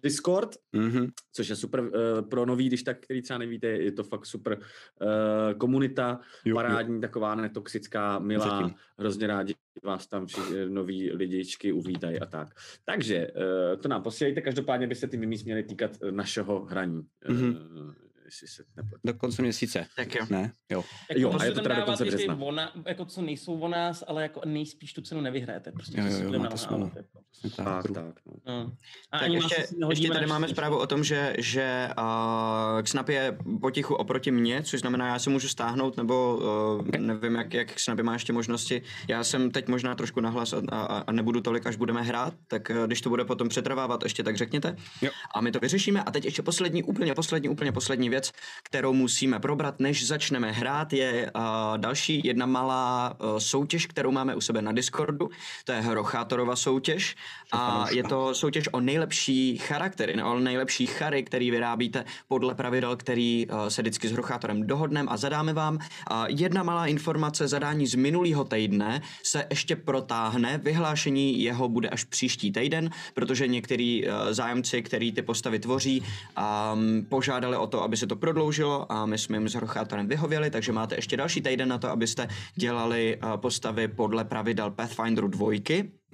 Discord, 0.04 0.56
Mhm. 0.74 1.08
což 1.34 1.50
je 1.50 1.56
super 1.56 1.80
uh, 1.80 1.90
pro 2.30 2.46
nový, 2.46 2.68
když 2.68 2.84
tak, 2.84 3.00
který 3.00 3.22
třeba 3.22 3.38
nevíte, 3.38 3.68
je 3.68 3.92
to 3.92 4.04
fakt 4.04 4.26
super 4.26 4.58
uh, 4.58 5.58
komunita, 5.58 6.20
Jo, 6.46 6.56
parádní, 6.56 7.02
taková 7.02 7.36
netoxická, 7.36 8.20
milá, 8.20 8.46
Zatím. 8.60 8.76
hrozně 9.00 9.28
rádi 9.28 9.54
vás 9.84 10.08
tam 10.08 10.26
všichni 10.26 10.66
noví 10.70 11.12
lidičky 11.12 11.72
uvítají 11.72 12.20
a 12.20 12.26
tak. 12.26 12.48
Takže 12.86 13.28
uh, 13.28 13.82
to 13.82 13.88
nám 13.88 14.04
posílejte, 14.04 14.42
každopádně 14.42 14.88
by 14.88 14.96
se 14.96 15.08
ty 15.08 15.18
mimis 15.18 15.44
měly 15.44 15.64
týkat 15.64 15.92
eh, 16.04 16.12
našeho 16.12 16.66
hraní. 16.66 17.02
Mhm. 17.28 17.50
Uh, 17.50 17.92
jestli 18.30 18.48
se 18.48 18.64
nepletu. 18.78 19.02
Do 19.04 19.14
konce 19.14 19.42
měsíce. 19.42 19.86
Tak 19.95 20.16
jo. 20.16 20.26
Ne? 20.30 20.52
Jo. 20.71 20.83
Jako 21.09 21.21
Jo, 21.21 21.28
a 21.28 21.31
prostě 21.31 21.48
je 21.48 21.52
to 21.52 21.56
tam 21.56 21.64
teda 21.64 21.76
do 21.76 21.86
konce 21.86 22.04
věci 22.04 22.18
března. 22.18 22.36
Ona, 22.40 22.71
jako 22.88 23.06
co 23.06 23.21
nejsou 23.21 23.59
o 23.59 23.68
nás, 23.68 24.04
ale 24.07 24.24
jako 24.24 24.42
nejspíš 24.45 24.94
tu 24.94 25.02
cenu 25.02 25.21
nevyhrajete. 25.21 25.71
Prostě 25.71 26.00
Jo, 26.00 26.06
jo, 26.06 26.12
si 26.18 26.24
jo, 26.24 26.40
máte 26.40 26.57
smůlu. 26.57 26.92
jako. 26.95 27.19
Přesně 27.31 27.50
tak. 27.50 27.66
Tak, 27.66 27.92
tak. 27.92 28.16
No. 28.26 28.33
No. 28.45 28.71
A 29.12 29.18
Tak 29.18 29.26
ani 29.26 29.36
ještě, 29.36 29.56
nehodíme 29.78 29.92
ještě 29.92 30.09
tady 30.09 30.26
máme 30.28 30.48
zprávu 30.48 30.78
o 30.78 30.88
tom, 30.88 31.04
že, 31.04 31.36
že 31.38 31.90
uh, 31.98 32.83
Snap 32.86 33.09
je 33.09 33.38
potichu 33.62 33.95
oproti 33.95 34.31
mně, 34.31 34.64
což 34.64 34.80
znamená, 34.80 35.07
já 35.07 35.19
se 35.19 35.30
můžu 35.30 35.48
stáhnout, 35.48 35.98
nebo 35.98 36.38
uh, 36.80 36.88
nevím, 36.98 37.36
jak, 37.36 37.54
jak 37.54 37.80
Snapy 37.80 38.04
má 38.04 38.14
ještě 38.14 38.33
možnosti. 38.33 38.81
Já 39.07 39.24
jsem 39.24 39.52
teď 39.52 39.68
možná 39.68 39.95
trošku 39.95 40.19
nahlas 40.21 40.54
a, 40.54 40.62
a, 40.71 40.98
a 41.07 41.12
nebudu 41.12 41.42
tolik, 41.42 41.68
až 41.68 41.76
budeme 41.76 42.02
hrát, 42.02 42.33
tak 42.48 42.69
uh, 42.69 42.88
když 42.88 43.02
to 43.02 43.09
bude 43.09 43.26
potom 43.26 43.50
přetrvávat, 43.50 44.04
ještě 44.04 44.24
tak 44.24 44.38
řekněte. 44.38 44.76
Jo. 45.02 45.12
A 45.36 45.42
my 45.42 45.52
to 45.52 45.59
vyřešíme. 45.59 46.04
A 46.04 46.12
teď 46.12 46.26
ještě 46.26 46.42
poslední, 46.42 46.83
úplně 46.83 47.16
poslední, 47.16 47.50
úplně 47.50 47.71
poslední 47.71 48.09
věc, 48.09 48.19
kterou 48.64 48.94
musíme 48.94 49.40
probrat, 49.40 49.80
než 49.80 50.07
začneme 50.07 50.52
hrát, 50.52 50.94
je 50.94 51.31
uh, 51.35 51.42
další 51.78 52.21
jedna 52.23 52.45
malá 52.45 53.16
uh, 53.19 53.38
soutěž, 53.38 53.85
kterou 53.85 54.11
máme 54.11 54.35
u 54.35 54.42
sebe 54.42 54.61
na 54.61 54.71
Discordu. 54.71 55.30
To 55.66 55.71
je 55.71 55.81
Hrochátorova 55.81 56.56
soutěž. 56.56 57.16
A 57.52 57.85
je 57.92 58.04
to 58.04 58.33
soutěž 58.33 58.69
o 58.71 58.80
nejlepší 58.80 59.57
charaktery, 59.57 60.23
o 60.23 60.40
nejlepší 60.40 60.85
chary, 60.85 61.23
který 61.23 61.52
vyrábíte 61.52 62.06
podle 62.28 62.56
pravidel, 62.56 62.95
který 62.95 63.47
uh, 63.47 63.68
se 63.68 63.81
vždycky 63.81 64.07
s 64.07 64.11
Hrochátorem 64.11 64.68
dohodneme 64.68 65.11
a 65.11 65.18
zadáme 65.18 65.54
vám. 65.54 65.76
Uh, 65.76 65.81
jedna 66.28 66.64
malá 66.64 66.88
informace, 66.88 67.47
zadání 67.47 67.88
z 67.88 67.95
minulého 67.95 68.44
týdne 68.44 69.02
se 69.23 69.45
ještě 69.49 69.76
protáhne, 69.76 70.57
vyhlášení 70.57 71.44
jeho 71.44 71.69
bude 71.69 71.90
až 71.90 72.04
příští 72.04 72.52
týden, 72.52 72.90
protože 73.14 73.47
některý 73.47 74.07
uh, 74.07 74.14
zájemci, 74.31 74.81
který 74.81 75.11
ty 75.11 75.21
postavy 75.21 75.59
tvoří, 75.59 76.04
um, 76.04 77.06
požádali 77.09 77.57
o 77.57 77.68
to, 77.68 77.83
aby 77.83 77.97
se 77.97 78.07
to 78.09 78.16
prodloužilo 78.16 78.92
a 78.92 79.06
my 79.06 79.18
jsme 79.18 79.37
jim 79.37 79.49
s 79.49 79.54
Hrochátorem 79.54 80.07
vyhověli, 80.07 80.49
takže 80.49 80.71
máte 80.71 80.95
ještě 80.95 81.18
další 81.18 81.42
týden 81.42 81.69
na 81.69 81.78
to, 81.78 81.89
abyste 81.89 82.28
dělali 82.56 83.18
uh, 83.23 83.37
postavy 83.37 83.87
podle 83.87 84.25
pravidel 84.25 84.71
Pathfinderu 84.71 85.28
2. 85.28 85.47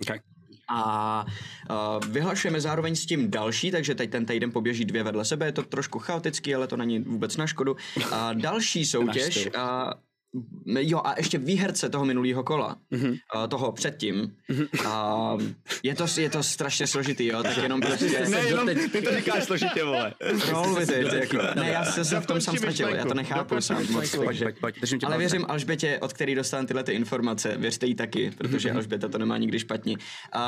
Okay. 0.01 0.19
A 0.69 1.25
uh, 1.69 2.11
vyhlašujeme 2.11 2.61
zároveň 2.61 2.95
s 2.95 3.05
tím 3.05 3.31
další, 3.31 3.71
takže 3.71 3.95
teď 3.95 4.09
ten 4.09 4.25
týden 4.25 4.51
poběží 4.51 4.85
dvě 4.85 5.03
vedle 5.03 5.25
sebe, 5.25 5.45
je 5.45 5.51
to 5.51 5.63
trošku 5.63 5.99
chaotický, 5.99 6.55
ale 6.55 6.67
to 6.67 6.77
není 6.77 6.99
vůbec 6.99 7.37
na 7.37 7.47
škodu. 7.47 7.75
A 8.11 8.33
další 8.33 8.85
soutěž, 8.93 9.39
styl. 9.39 9.51
Jo, 10.65 11.01
a 11.03 11.13
ještě 11.17 11.37
výherce 11.37 11.89
toho 11.89 12.05
minulého 12.05 12.43
kola, 12.43 12.77
mm-hmm. 12.91 13.17
uh, 13.35 13.47
toho 13.47 13.71
předtím. 13.71 14.35
Mm-hmm. 14.49 15.33
Uh, 15.35 15.41
je, 15.83 15.95
to, 15.95 16.05
je 16.17 16.29
to 16.29 16.43
strašně 16.43 16.87
složitý, 16.87 17.25
jo, 17.25 17.43
tak 17.43 17.57
jenom 17.57 17.81
prostě... 17.81 18.25
Ne, 18.29 18.39
jenom 18.39 18.67
ty 18.91 19.01
to 19.01 19.15
říkáš 19.15 19.43
složitě, 19.43 19.83
vole. 19.83 20.13
Roll 20.49 20.75
with 20.75 20.89
it, 20.89 21.13
jako, 21.13 21.37
ne, 21.55 21.69
já 21.69 21.85
jsem 21.85 22.05
se 22.05 22.19
v 22.19 22.25
tom 22.25 22.41
sám 22.41 22.57
ztratil, 22.57 22.89
já 22.89 23.05
to 23.05 23.13
nechápu 23.13 23.61
sám 23.61 23.91
moc, 23.91 24.15
Ale 25.05 25.17
věřím 25.17 25.45
Alžbětě, 25.47 25.99
od 26.01 26.13
který 26.13 26.35
dostanu 26.35 26.67
tyhle 26.67 26.83
ty 26.83 26.91
informace, 26.91 27.57
věřte 27.57 27.85
jí 27.85 27.95
taky, 27.95 28.31
protože 28.37 28.71
Alžběta 28.75 29.07
to 29.07 29.17
nemá 29.17 29.37
nikdy 29.37 29.59
špatně. 29.59 29.97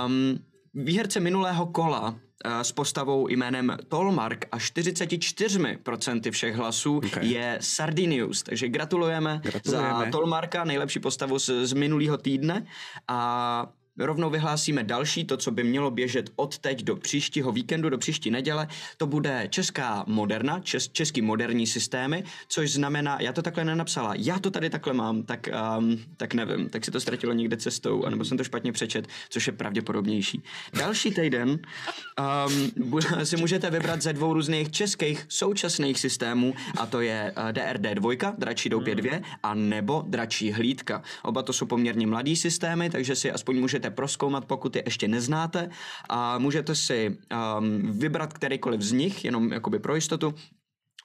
Um, 0.05 0.39
výherce 0.73 1.19
minulého 1.19 1.65
kola 1.65 2.19
s 2.45 2.71
postavou 2.71 3.27
jménem 3.27 3.77
Tolmark 3.87 4.45
a 4.51 4.57
44% 4.57 6.31
všech 6.31 6.55
hlasů 6.55 6.97
Okay. 6.97 7.27
je 7.27 7.57
Sardinius, 7.61 8.43
takže 8.43 8.67
gratulujeme, 8.69 9.39
Gratulujeme. 9.43 10.05
za 10.05 10.11
Tolmarka, 10.11 10.63
nejlepší 10.63 10.99
postavu 10.99 11.39
z, 11.39 11.49
z 11.67 11.73
minulého 11.73 12.17
týdne 12.17 12.65
a 13.07 13.67
rovnou 14.05 14.29
vyhlásíme 14.29 14.83
další, 14.83 15.25
to, 15.25 15.37
co 15.37 15.51
by 15.51 15.63
mělo 15.63 15.91
běžet 15.91 16.29
od 16.35 16.57
teď 16.57 16.83
do 16.83 16.95
příštího 16.95 17.51
víkendu, 17.51 17.89
do 17.89 17.97
příští 17.97 18.31
neděle, 18.31 18.67
to 18.97 19.07
bude 19.07 19.47
česká 19.49 20.03
moderna, 20.07 20.59
čes, 20.59 20.89
český 20.89 21.21
moderní 21.21 21.67
systémy, 21.67 22.23
což 22.47 22.71
znamená, 22.71 23.17
já 23.21 23.33
to 23.33 23.41
takhle 23.41 23.65
nenapsala, 23.65 24.13
já 24.17 24.39
to 24.39 24.51
tady 24.51 24.69
takhle 24.69 24.93
mám, 24.93 25.23
tak, 25.23 25.49
um, 25.77 25.97
tak 26.17 26.33
nevím, 26.33 26.69
tak 26.69 26.85
si 26.85 26.91
to 26.91 26.99
ztratilo 26.99 27.33
někde 27.33 27.57
cestou, 27.57 28.05
anebo 28.05 28.25
jsem 28.25 28.37
to 28.37 28.43
špatně 28.43 28.71
přečet, 28.71 29.07
což 29.29 29.47
je 29.47 29.53
pravděpodobnější. 29.53 30.43
Další 30.73 31.11
týden 31.11 31.49
um, 31.49 32.91
si 33.23 33.37
můžete 33.37 33.69
vybrat 33.69 34.01
ze 34.01 34.13
dvou 34.13 34.33
různých 34.33 34.71
českých 34.71 35.25
současných 35.29 35.99
systémů, 35.99 36.53
a 36.77 36.85
to 36.85 37.01
je 37.01 37.33
uh, 37.37 37.51
DRD 37.51 37.93
2, 37.93 38.35
Dračí 38.37 38.69
doupě 38.69 38.95
2, 38.95 39.11
a 39.43 39.53
nebo 39.53 40.03
Dračí 40.07 40.51
hlídka. 40.51 41.01
Oba 41.23 41.43
to 41.43 41.53
jsou 41.53 41.65
poměrně 41.65 42.07
mladý 42.07 42.35
systémy, 42.35 42.89
takže 42.89 43.15
si 43.15 43.31
aspoň 43.31 43.59
můžete 43.59 43.86
proskoumat, 43.91 44.45
pokud 44.45 44.75
je 44.75 44.83
ještě 44.85 45.07
neznáte. 45.07 45.69
A 46.09 46.37
můžete 46.37 46.75
si 46.75 47.17
um, 47.59 47.99
vybrat 47.99 48.33
kterýkoliv 48.33 48.81
z 48.81 48.91
nich, 48.91 49.25
jenom 49.25 49.53
jakoby 49.53 49.79
pro 49.79 49.95
jistotu. 49.95 50.33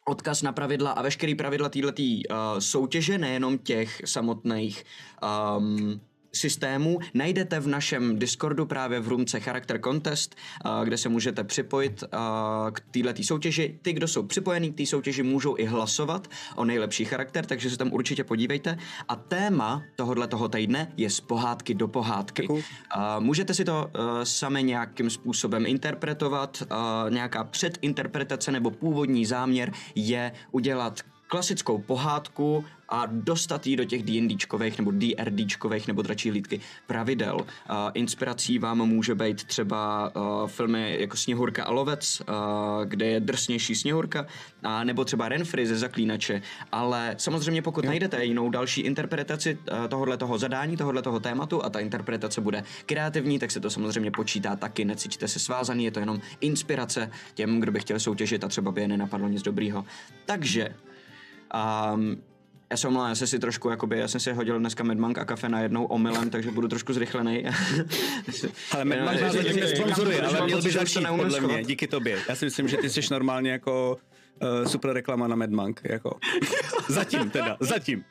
Odkaz 0.08 0.42
na 0.42 0.52
pravidla 0.52 0.90
a 0.90 1.02
veškerý 1.02 1.34
pravidla 1.34 1.68
této 1.68 1.86
uh, 1.86 2.14
soutěže, 2.58 3.18
nejenom 3.18 3.58
těch 3.58 4.02
samotných 4.04 4.84
um, 5.58 6.00
systémů, 6.34 6.98
najdete 7.14 7.60
v 7.60 7.68
našem 7.68 8.18
Discordu 8.18 8.66
právě 8.66 9.00
v 9.00 9.08
růmce 9.08 9.40
Character 9.40 9.80
Contest, 9.80 10.36
uh, 10.64 10.84
kde 10.84 10.98
se 10.98 11.08
můžete 11.08 11.44
připojit 11.44 12.02
uh, 12.02 12.70
k 12.70 12.80
této 12.80 13.22
soutěži. 13.22 13.78
Ty, 13.82 13.92
kdo 13.92 14.08
jsou 14.08 14.22
připojení 14.22 14.72
k 14.72 14.76
té 14.76 14.86
soutěži, 14.86 15.22
můžou 15.22 15.56
i 15.58 15.64
hlasovat 15.64 16.28
o 16.56 16.64
nejlepší 16.64 17.04
charakter, 17.04 17.46
takže 17.46 17.70
se 17.70 17.76
tam 17.76 17.92
určitě 17.92 18.24
podívejte. 18.24 18.78
A 19.08 19.16
téma 19.16 19.82
tohohle 19.96 20.28
toho 20.28 20.48
týdne 20.48 20.92
je 20.96 21.10
z 21.10 21.20
pohádky 21.20 21.74
do 21.74 21.88
pohádky. 21.88 22.46
Cool. 22.46 22.58
Uh, 22.58 22.62
můžete 23.18 23.54
si 23.54 23.64
to 23.64 23.90
sami 24.22 24.62
nějakým 24.62 25.10
způsobem 25.10 25.66
interpretovat. 25.66 26.62
Nějaká 27.08 27.44
předinterpretace 27.44 28.52
nebo 28.52 28.70
původní 28.70 29.26
záměr 29.26 29.72
je 29.94 30.32
udělat 30.50 31.00
klasickou 31.28 31.78
pohádku 31.78 32.64
a 32.92 33.06
dostat 33.06 33.66
ji 33.66 33.76
do 33.76 33.84
těch 33.84 34.02
D&Dčkových 34.02 34.78
nebo 34.78 34.90
DRDčkových 34.90 35.86
nebo 35.86 36.02
dračí 36.02 36.30
hlídky 36.30 36.60
pravidel. 36.86 37.36
Uh, 37.36 37.46
inspirací 37.94 38.58
vám 38.58 38.78
může 38.78 39.14
být 39.14 39.44
třeba 39.44 40.12
uh, 40.16 40.48
filmy 40.48 40.96
jako 41.00 41.16
Sněhurka 41.16 41.64
a 41.64 41.70
lovec, 41.70 42.20
uh, 42.20 42.34
kde 42.84 43.06
je 43.06 43.20
drsnější 43.20 43.74
Sněhurka, 43.74 44.26
a 44.62 44.84
nebo 44.84 45.04
třeba 45.04 45.28
Renfry 45.28 45.66
ze 45.66 45.76
Zaklínače. 45.76 46.42
Ale 46.72 47.14
samozřejmě 47.18 47.62
pokud 47.62 47.84
najdete 47.84 48.24
jinou 48.24 48.50
další 48.50 48.80
interpretaci 48.80 49.58
uh, 49.72 49.88
tohohle 49.88 50.16
toho 50.16 50.38
zadání, 50.38 50.76
tohohle 50.76 51.02
toho 51.02 51.20
tématu 51.20 51.64
a 51.64 51.70
ta 51.70 51.80
interpretace 51.80 52.40
bude 52.40 52.64
kreativní, 52.86 53.38
tak 53.38 53.50
se 53.50 53.60
to 53.60 53.70
samozřejmě 53.70 54.10
počítá 54.10 54.56
taky, 54.56 54.84
necítíte 54.84 55.28
se 55.28 55.38
svázaný, 55.38 55.84
je 55.84 55.90
to 55.90 56.00
jenom 56.00 56.20
inspirace 56.40 57.10
těm, 57.34 57.60
kdo 57.60 57.72
by 57.72 57.80
chtěl 57.80 58.00
soutěžit 58.00 58.44
a 58.44 58.48
třeba 58.48 58.72
by 58.72 58.80
je 58.80 58.88
nenapadlo 58.88 59.28
nic 59.28 59.42
dobrýho. 59.42 59.84
Takže 60.26 60.74
Um, 61.94 62.16
já 62.72 62.76
se 62.76 62.88
omlouvám, 62.88 63.08
já 63.08 63.14
jsem 63.14 63.26
si 63.26 63.38
trošku, 63.38 63.70
jakoby, 63.70 63.98
já 63.98 64.08
jsem 64.08 64.20
si 64.20 64.32
hodil 64.32 64.58
dneska 64.58 64.84
Medmank 64.84 65.18
a 65.18 65.24
kafe 65.24 65.48
najednou 65.48 65.84
omylem, 65.84 66.30
takže 66.30 66.50
budu 66.50 66.68
trošku 66.68 66.92
zrychlený. 66.92 67.44
Ale 68.72 68.84
Mad 68.84 68.98
Max 69.04 69.20
nás 69.20 69.32
zatím 69.32 69.60
nesponzoruje, 69.60 70.22
ale 70.22 70.44
měl 70.44 70.62
by 70.62 70.70
začít 70.70 71.06
podle 71.16 71.40
mě, 71.40 71.64
díky 71.64 71.86
tobě. 71.86 72.18
Já 72.28 72.34
si 72.34 72.44
myslím, 72.44 72.68
že 72.68 72.76
ty 72.76 72.90
jsi 72.90 73.00
normálně 73.10 73.50
jako 73.50 73.98
uh, 74.42 74.66
super 74.66 74.92
reklama 74.92 75.28
na 75.28 75.36
Mad 75.36 75.50
Monk, 75.50 75.80
jako. 75.84 76.18
Zatím 76.88 77.30
teda, 77.30 77.56
zatím. 77.60 78.04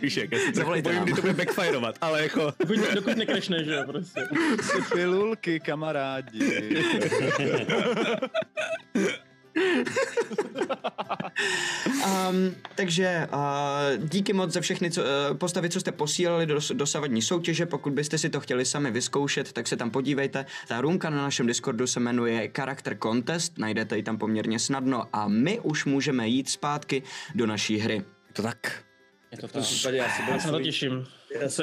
Víš 0.00 0.16
jak, 0.16 0.32
já 0.32 0.38
se 0.38 0.44
Zavolejte 0.54 0.88
bojím, 0.88 1.02
kdy 1.02 1.12
to 1.12 1.20
bude 1.20 1.32
backfireovat, 1.32 1.96
ale 2.00 2.22
jako... 2.22 2.52
Dokud, 2.58 2.94
dokud 2.94 3.16
nekrešne, 3.16 3.64
že 3.64 3.74
jo, 3.74 3.84
prostě. 3.86 4.20
Pilulky, 4.92 5.60
kamarádi. 5.60 6.82
Um, 11.86 12.54
takže 12.74 13.28
uh, 13.32 14.04
díky 14.08 14.32
moc 14.32 14.52
za 14.52 14.60
všechny 14.60 14.90
co, 14.90 15.02
uh, 15.02 15.36
postavy, 15.36 15.70
co 15.70 15.80
jste 15.80 15.92
posílali 15.92 16.46
do 16.46 16.58
dosavadní 16.72 17.22
soutěže. 17.22 17.66
Pokud 17.66 17.92
byste 17.92 18.18
si 18.18 18.30
to 18.30 18.40
chtěli 18.40 18.64
sami 18.64 18.90
vyzkoušet, 18.90 19.52
tak 19.52 19.68
se 19.68 19.76
tam 19.76 19.90
podívejte. 19.90 20.46
Ta 20.68 20.80
roomka 20.80 21.10
na 21.10 21.16
našem 21.16 21.46
Discordu 21.46 21.86
se 21.86 22.00
jmenuje 22.00 22.50
Character 22.56 22.98
Contest, 23.02 23.58
najdete 23.58 23.96
ji 23.96 24.02
tam 24.02 24.18
poměrně 24.18 24.58
snadno 24.58 25.04
a 25.12 25.28
my 25.28 25.60
už 25.60 25.84
můžeme 25.84 26.28
jít 26.28 26.48
zpátky 26.48 27.02
do 27.34 27.46
naší 27.46 27.78
hry. 27.78 28.04
To 28.32 28.42
tak. 28.42 28.82
Je 29.32 29.38
to 29.38 29.48
V 29.48 29.52
tom 29.52 29.62
tak. 29.62 29.70
případě 29.70 29.96
já 29.96 30.08
se 30.40 30.46
na 30.46 30.52
to 30.52 30.60
těším. 30.62 31.06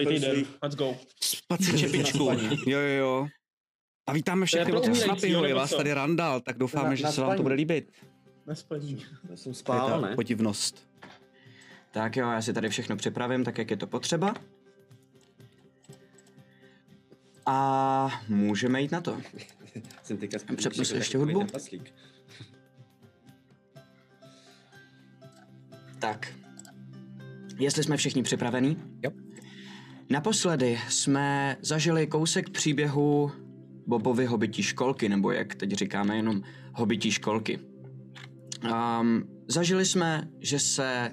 Týden. 0.07 0.45
Let's 0.63 0.75
go. 0.75 0.95
Spaci 1.21 1.77
čepičku. 1.77 2.31
Jo, 2.65 2.79
jo, 2.79 2.97
jo. 2.97 3.27
A 4.07 4.13
vítáme 4.13 4.45
všechny 4.45 4.74
od 4.74 4.95
Snapyho, 4.95 5.45
je 5.45 5.53
vás 5.53 5.69
tady 5.75 5.93
Randall, 5.93 6.41
tak 6.41 6.57
doufáme, 6.57 6.89
Na- 6.89 6.95
že 6.95 7.03
na 7.03 7.12
se 7.12 7.22
vám 7.22 7.38
to 7.38 7.43
bude 7.43 7.55
líbit. 7.55 7.91
Nespaní. 8.48 9.05
Já 9.29 9.38
jsem 9.38 9.53
spál, 9.53 10.01
ne? 10.01 10.15
podivnost. 10.15 10.88
Tak 11.91 12.15
jo, 12.17 12.29
já 12.29 12.41
si 12.41 12.53
tady 12.53 12.69
všechno 12.69 12.98
připravím, 12.98 13.43
tak 13.43 13.57
jak 13.57 13.72
je 13.72 13.77
to 13.77 13.88
potřeba. 13.88 14.33
A 17.45 18.22
můžeme 18.29 18.81
jít 18.81 18.91
na 18.91 19.01
to. 19.01 19.17
Jsem 20.03 20.17
teďka 20.17 20.39
spíš 20.39 20.55
Přepnu 20.57 20.86
si 20.86 20.95
ještě 20.95 21.17
hudbu. 21.17 21.48
Tak. 26.00 26.33
Jestli 27.57 27.83
jsme 27.83 27.98
všichni 27.98 28.24
připravení? 28.24 28.77
Jo. 29.03 29.12
Naposledy 30.10 30.79
jsme 30.89 31.57
zažili 31.62 32.07
kousek 32.07 32.50
příběhu 32.50 33.31
Bobovy 33.87 34.25
hobití 34.25 34.63
školky, 34.63 35.09
nebo 35.09 35.31
jak 35.31 35.55
teď 35.55 35.71
říkáme, 35.71 36.15
jenom 36.15 36.41
hobití 36.73 37.11
školky. 37.11 37.59
Um, 38.63 39.23
zažili 39.47 39.85
jsme, 39.85 40.27
že 40.39 40.59
se 40.59 41.11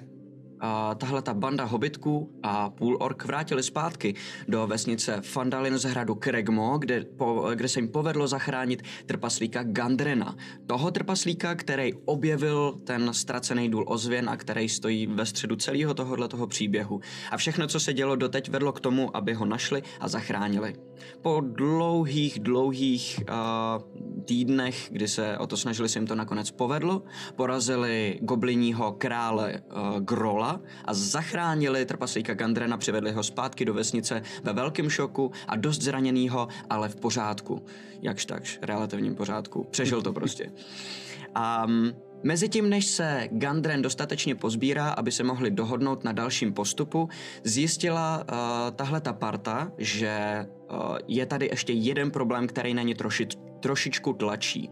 uh, 0.63 0.95
tahle 0.95 1.21
ta 1.21 1.33
banda 1.33 1.63
hobitků 1.63 2.39
a 2.43 2.69
půl 2.69 2.97
ork 2.99 3.25
vrátili 3.25 3.63
zpátky 3.63 4.15
do 4.47 4.67
vesnice 4.67 5.21
Fandalin 5.21 5.77
z 5.77 5.83
hradu 5.83 6.15
Kregmo, 6.15 6.77
kde, 6.77 7.05
po, 7.17 7.51
kde 7.55 7.67
se 7.67 7.79
jim 7.79 7.87
povedlo 7.87 8.27
zachránit 8.27 8.81
trpaslíka 9.05 9.63
Gandrena. 9.63 10.35
Toho 10.67 10.91
trpaslíka, 10.91 11.55
který 11.55 11.93
objevil 12.05 12.79
ten 12.83 13.13
ztracený 13.13 13.69
důl 13.69 13.85
ozvěn 13.87 14.29
a 14.29 14.37
který 14.37 14.69
stojí 14.69 15.07
ve 15.07 15.25
středu 15.25 15.55
celého 15.55 15.93
tohohle 15.93 16.27
toho 16.27 16.47
příběhu. 16.47 17.01
A 17.31 17.37
všechno, 17.37 17.67
co 17.67 17.79
se 17.79 17.93
dělo 17.93 18.15
doteď, 18.15 18.49
vedlo 18.49 18.71
k 18.71 18.79
tomu, 18.79 19.17
aby 19.17 19.33
ho 19.33 19.45
našli 19.45 19.83
a 19.99 20.07
zachránili. 20.07 20.75
Po 21.21 21.41
dlouhých, 21.41 22.39
dlouhých 22.39 23.19
uh, 23.29 24.23
týdnech, 24.25 24.87
kdy 24.91 25.07
se 25.07 25.37
o 25.37 25.47
to 25.47 25.57
snažili, 25.57 25.89
se 25.89 25.99
jim 25.99 26.07
to 26.07 26.15
nakonec 26.15 26.51
povedlo, 26.51 27.03
porazili 27.35 28.19
gobliního 28.21 28.91
krále 28.91 29.53
uh, 29.53 29.99
Grola 29.99 30.61
a 30.85 30.93
zachránili 30.93 31.85
trpaslíka 31.85 32.33
Gandrena, 32.33 32.77
přivedli 32.77 33.11
ho 33.11 33.23
zpátky 33.23 33.65
do 33.65 33.73
vesnice 33.73 34.21
ve 34.43 34.53
velkém 34.53 34.89
šoku 34.89 35.31
a 35.47 35.55
dost 35.55 35.81
zraněnýho, 35.81 36.47
ale 36.69 36.89
v 36.89 36.95
pořádku. 36.95 37.65
Jakž 38.01 38.25
takž, 38.25 38.59
relativním 38.61 39.15
pořádku. 39.15 39.67
Přežil 39.71 40.01
to 40.01 40.13
prostě. 40.13 40.51
Um, 41.65 41.93
mezi 42.23 42.49
tím, 42.49 42.69
než 42.69 42.85
se 42.85 43.27
Gandren 43.31 43.81
dostatečně 43.81 44.35
pozbírá, 44.35 44.89
aby 44.89 45.11
se 45.11 45.23
mohli 45.23 45.51
dohodnout 45.51 46.03
na 46.03 46.11
dalším 46.11 46.53
postupu, 46.53 47.09
zjistila 47.43 48.17
uh, 48.17 48.37
tahle 48.75 49.01
ta 49.01 49.13
parta, 49.13 49.71
že 49.77 50.45
uh, 50.71 50.97
je 51.07 51.25
tady 51.25 51.45
ještě 51.51 51.73
jeden 51.73 52.11
problém, 52.11 52.47
který 52.47 52.73
na 52.73 52.81
ně 52.81 52.95
troši, 52.95 53.27
trošičku 53.59 54.13
tlačí. 54.13 54.69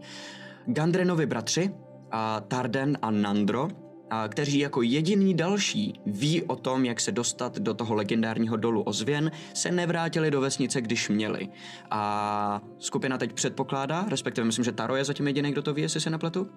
Gandrenovi 0.66 1.26
bratři, 1.26 1.70
uh, 1.70 2.18
Tarden 2.48 2.98
a 3.02 3.10
Nandro, 3.10 3.68
kteří 4.28 4.58
jako 4.58 4.82
jediný 4.82 5.34
další 5.34 6.00
ví 6.06 6.42
o 6.42 6.56
tom, 6.56 6.84
jak 6.84 7.00
se 7.00 7.12
dostat 7.12 7.58
do 7.58 7.74
toho 7.74 7.94
legendárního 7.94 8.56
dolu 8.56 8.82
ozvěn, 8.82 9.30
se 9.54 9.70
nevrátili 9.70 10.30
do 10.30 10.40
vesnice, 10.40 10.80
když 10.80 11.08
měli. 11.08 11.48
A 11.90 12.62
skupina 12.78 13.18
teď 13.18 13.32
předpokládá, 13.32 14.04
respektive 14.08 14.44
myslím, 14.44 14.64
že 14.64 14.72
Taro 14.72 14.96
je 14.96 15.04
zatím 15.04 15.26
jediný, 15.26 15.52
kdo 15.52 15.62
to 15.62 15.74
ví, 15.74 15.82
jestli 15.82 16.00
se 16.00 16.10
nepletu. 16.10 16.50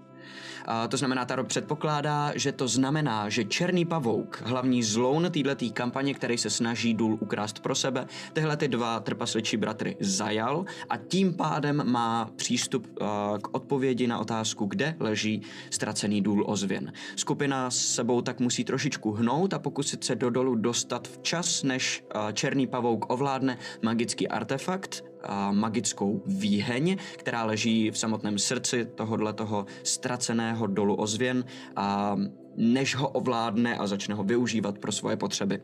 A 0.65 0.87
to 0.87 0.97
znamená, 0.97 1.25
Taro 1.25 1.43
předpokládá, 1.43 2.31
že 2.35 2.51
to 2.51 2.67
znamená, 2.67 3.29
že 3.29 3.45
Černý 3.45 3.85
pavouk, 3.85 4.41
hlavní 4.45 4.83
zloun 4.83 5.31
této 5.31 5.65
kampaně, 5.73 6.13
který 6.13 6.37
se 6.37 6.49
snaží 6.49 6.93
důl 6.93 7.17
ukrást 7.19 7.59
pro 7.59 7.75
sebe, 7.75 8.07
tyhle 8.33 8.57
ty 8.57 8.67
dva 8.67 8.99
trpasličí 8.99 9.57
bratry 9.57 9.97
zajal 9.99 10.65
a 10.89 10.97
tím 10.97 11.33
pádem 11.33 11.81
má 11.91 12.29
přístup 12.35 12.87
uh, 12.87 13.07
k 13.37 13.55
odpovědi 13.55 14.07
na 14.07 14.19
otázku, 14.19 14.65
kde 14.65 14.95
leží 14.99 15.41
ztracený 15.69 16.21
důl 16.21 16.43
ozvěn. 16.47 16.93
Skupina 17.15 17.71
s 17.71 17.77
sebou 17.77 18.21
tak 18.21 18.39
musí 18.39 18.63
trošičku 18.63 19.11
hnout 19.11 19.53
a 19.53 19.59
pokusit 19.59 20.03
se 20.03 20.15
do 20.15 20.29
dolu 20.29 20.55
dostat 20.55 21.07
včas, 21.07 21.63
než 21.63 22.03
uh, 22.15 22.31
Černý 22.31 22.67
pavouk 22.67 23.13
ovládne 23.13 23.57
magický 23.81 24.27
artefakt, 24.27 25.03
magickou 25.51 26.23
výheň, 26.25 26.97
která 27.17 27.43
leží 27.45 27.91
v 27.91 27.97
samotném 27.97 28.39
srdci 28.39 28.85
tohohle 28.85 29.33
toho 29.33 29.65
ztraceného 29.83 30.67
dolu 30.67 30.95
ozvěn 30.95 31.45
a 31.75 32.15
než 32.57 32.95
ho 32.95 33.09
ovládne 33.09 33.77
a 33.77 33.87
začne 33.87 34.15
ho 34.15 34.23
využívat 34.23 34.77
pro 34.77 34.91
svoje 34.91 35.17
potřeby. 35.17 35.59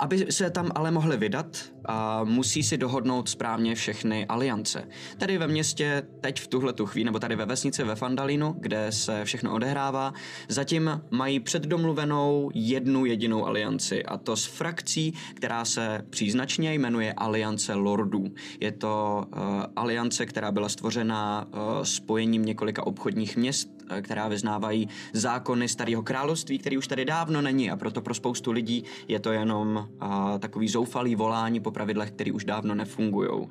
Aby 0.00 0.26
se 0.32 0.50
tam 0.50 0.70
ale 0.74 0.90
mohli 0.90 1.16
vydat, 1.16 1.56
a 1.84 2.24
musí 2.24 2.62
si 2.62 2.78
dohodnout 2.78 3.28
správně 3.28 3.74
všechny 3.74 4.26
aliance. 4.26 4.88
Tady 5.18 5.38
ve 5.38 5.46
městě, 5.46 6.02
teď 6.20 6.40
v 6.40 6.46
tuhle 6.46 6.72
tu 6.72 6.86
chvíli, 6.86 7.04
nebo 7.04 7.18
tady 7.18 7.36
ve 7.36 7.46
vesnici 7.46 7.84
ve 7.84 7.94
Fandalinu, 7.94 8.54
kde 8.58 8.92
se 8.92 9.24
všechno 9.24 9.54
odehrává, 9.54 10.12
zatím 10.48 11.00
mají 11.10 11.40
předdomluvenou 11.40 12.50
jednu 12.54 13.04
jedinou 13.04 13.46
alianci, 13.46 14.04
a 14.04 14.16
to 14.16 14.36
s 14.36 14.44
frakcí, 14.44 15.14
která 15.34 15.64
se 15.64 16.04
příznačně 16.10 16.74
jmenuje 16.74 17.12
Aliance 17.12 17.74
Lordů. 17.74 18.24
Je 18.60 18.72
to 18.72 19.24
uh, 19.36 19.42
aliance, 19.76 20.26
která 20.26 20.52
byla 20.52 20.68
stvořena 20.68 21.46
uh, 21.52 21.60
spojením 21.82 22.44
několika 22.44 22.86
obchodních 22.86 23.36
měst, 23.36 23.79
která 24.02 24.28
vyznávají 24.28 24.88
zákony 25.12 25.68
Starého 25.68 26.02
království, 26.02 26.58
který 26.58 26.78
už 26.78 26.86
tady 26.86 27.04
dávno 27.04 27.42
není 27.42 27.70
a 27.70 27.76
proto 27.76 28.02
pro 28.02 28.14
spoustu 28.14 28.52
lidí 28.52 28.84
je 29.08 29.20
to 29.20 29.32
jenom 29.32 29.88
uh, 30.02 30.38
takový 30.38 30.68
zoufalý 30.68 31.14
volání 31.14 31.60
po 31.60 31.70
pravidlech, 31.70 32.10
které 32.10 32.32
už 32.32 32.44
dávno 32.44 32.74
nefungují. 32.74 33.48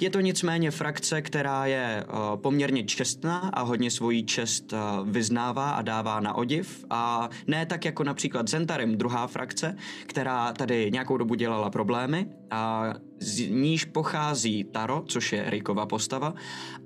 Je 0.00 0.10
to 0.10 0.20
nicméně 0.20 0.70
frakce, 0.70 1.22
která 1.22 1.66
je 1.66 2.04
uh, 2.08 2.40
poměrně 2.40 2.84
čestná 2.84 3.38
a 3.38 3.62
hodně 3.62 3.90
svoji 3.90 4.22
čest 4.22 4.72
uh, 4.72 5.08
vyznává 5.08 5.70
a 5.70 5.82
dává 5.82 6.20
na 6.20 6.34
odiv 6.34 6.84
a 6.90 7.28
ne 7.46 7.66
tak 7.66 7.84
jako 7.84 8.04
například 8.04 8.48
Zentarim, 8.48 8.96
druhá 8.96 9.26
frakce, 9.26 9.76
která 10.06 10.52
tady 10.52 10.90
nějakou 10.90 11.16
dobu 11.16 11.34
dělala 11.34 11.70
problémy 11.70 12.26
a 12.50 12.94
z 13.20 13.48
níž 13.50 13.84
pochází 13.84 14.64
Taro, 14.64 15.04
což 15.06 15.32
je 15.32 15.50
Rikova 15.50 15.86
postava, 15.86 16.34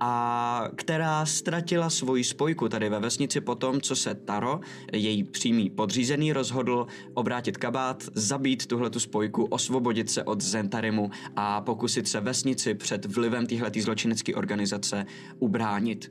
a 0.01 0.69
která 0.77 1.27
ztratila 1.27 1.91
svoji 1.91 2.25
spojku 2.25 2.69
tady 2.69 2.89
ve 2.89 3.01
vesnici 3.01 3.41
po 3.41 3.55
tom, 3.55 3.81
co 3.81 3.97
se 3.97 4.15
Taro, 4.15 4.61
její 4.93 5.25
přímý 5.25 5.71
podřízený, 5.71 6.33
rozhodl 6.33 6.87
obrátit 7.15 7.57
kabát, 7.57 8.05
zabít 8.15 8.67
tuhletu 8.67 9.01
spojku, 9.01 9.45
osvobodit 9.45 10.11
se 10.11 10.25
od 10.25 10.41
Zentarimu 10.41 11.11
a 11.37 11.61
pokusit 11.61 12.09
se 12.09 12.21
vesnici 12.21 12.75
před 12.75 13.05
vlivem 13.05 13.47
téhletý 13.47 13.81
zločinecké 13.81 14.35
organizace 14.35 15.07
ubránit. 15.39 16.11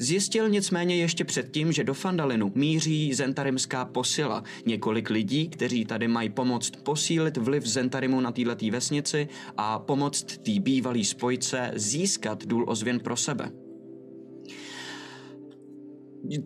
Zjistil 0.00 0.48
nicméně 0.48 0.96
ještě 0.96 1.24
předtím, 1.24 1.72
že 1.72 1.84
do 1.84 1.94
Fandalinu 1.94 2.52
míří 2.54 3.14
zentarimská 3.14 3.84
posila. 3.84 4.42
Několik 4.66 5.10
lidí, 5.10 5.48
kteří 5.48 5.84
tady 5.84 6.08
mají 6.08 6.28
pomoct 6.28 6.70
posílit 6.82 7.36
vliv 7.36 7.66
Zentarimu 7.66 8.20
na 8.20 8.32
této 8.32 8.66
vesnici 8.70 9.28
a 9.56 9.78
pomoct 9.78 10.24
té 10.24 10.60
bývalý 10.60 11.04
spojce 11.04 11.70
získat 11.74 12.46
důl 12.46 12.64
ozvěn 12.68 13.00
pro 13.00 13.16
sebe. 13.16 13.50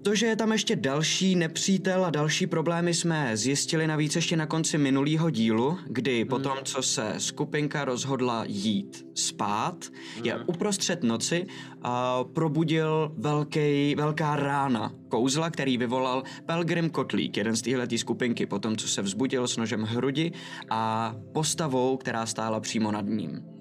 To, 0.03 0.15
že 0.15 0.27
je 0.27 0.37
tam 0.37 0.53
ještě 0.53 0.77
další 0.77 1.37
nepřítel 1.37 2.05
a 2.05 2.11
další 2.11 2.47
problémy 2.47 2.95
jsme 2.95 3.37
zjistili 3.37 3.87
navíc 3.87 4.17
ještě 4.17 4.37
na 4.37 4.47
konci 4.47 4.79
minulého 4.79 5.31
dílu, 5.31 5.79
kdy 5.87 6.21
hmm. 6.21 6.29
potom, 6.29 6.59
co 6.65 6.83
se 6.83 7.15
skupinka 7.19 7.85
rozhodla 7.85 8.45
jít 8.47 9.07
spát, 9.15 9.85
hmm. 10.17 10.25
je 10.27 10.39
uprostřed 10.47 11.03
noci 11.03 11.47
a 11.83 12.25
probudil 12.25 13.13
velký, 13.17 13.95
velká 13.95 14.37
rána 14.37 14.93
kouzla, 15.09 15.51
který 15.51 15.79
vyvolal 15.79 16.23
Pelgrim 16.47 16.91
Kotlík, 16.91 17.37
jeden 17.37 17.57
z 17.57 17.63
téhletý 17.63 17.99
skupinky, 17.99 18.47
potom, 18.47 18.77
co 18.77 18.89
se 18.89 19.03
vzbudil 19.03 19.49
s 19.49 19.57
nožem 19.57 19.83
hrudi 19.83 20.33
a 20.71 21.15
postavou, 21.33 21.97
která 21.97 22.27
stála 22.27 22.61
přímo 22.61 22.93
nad 22.93 23.07
ním. 23.07 23.52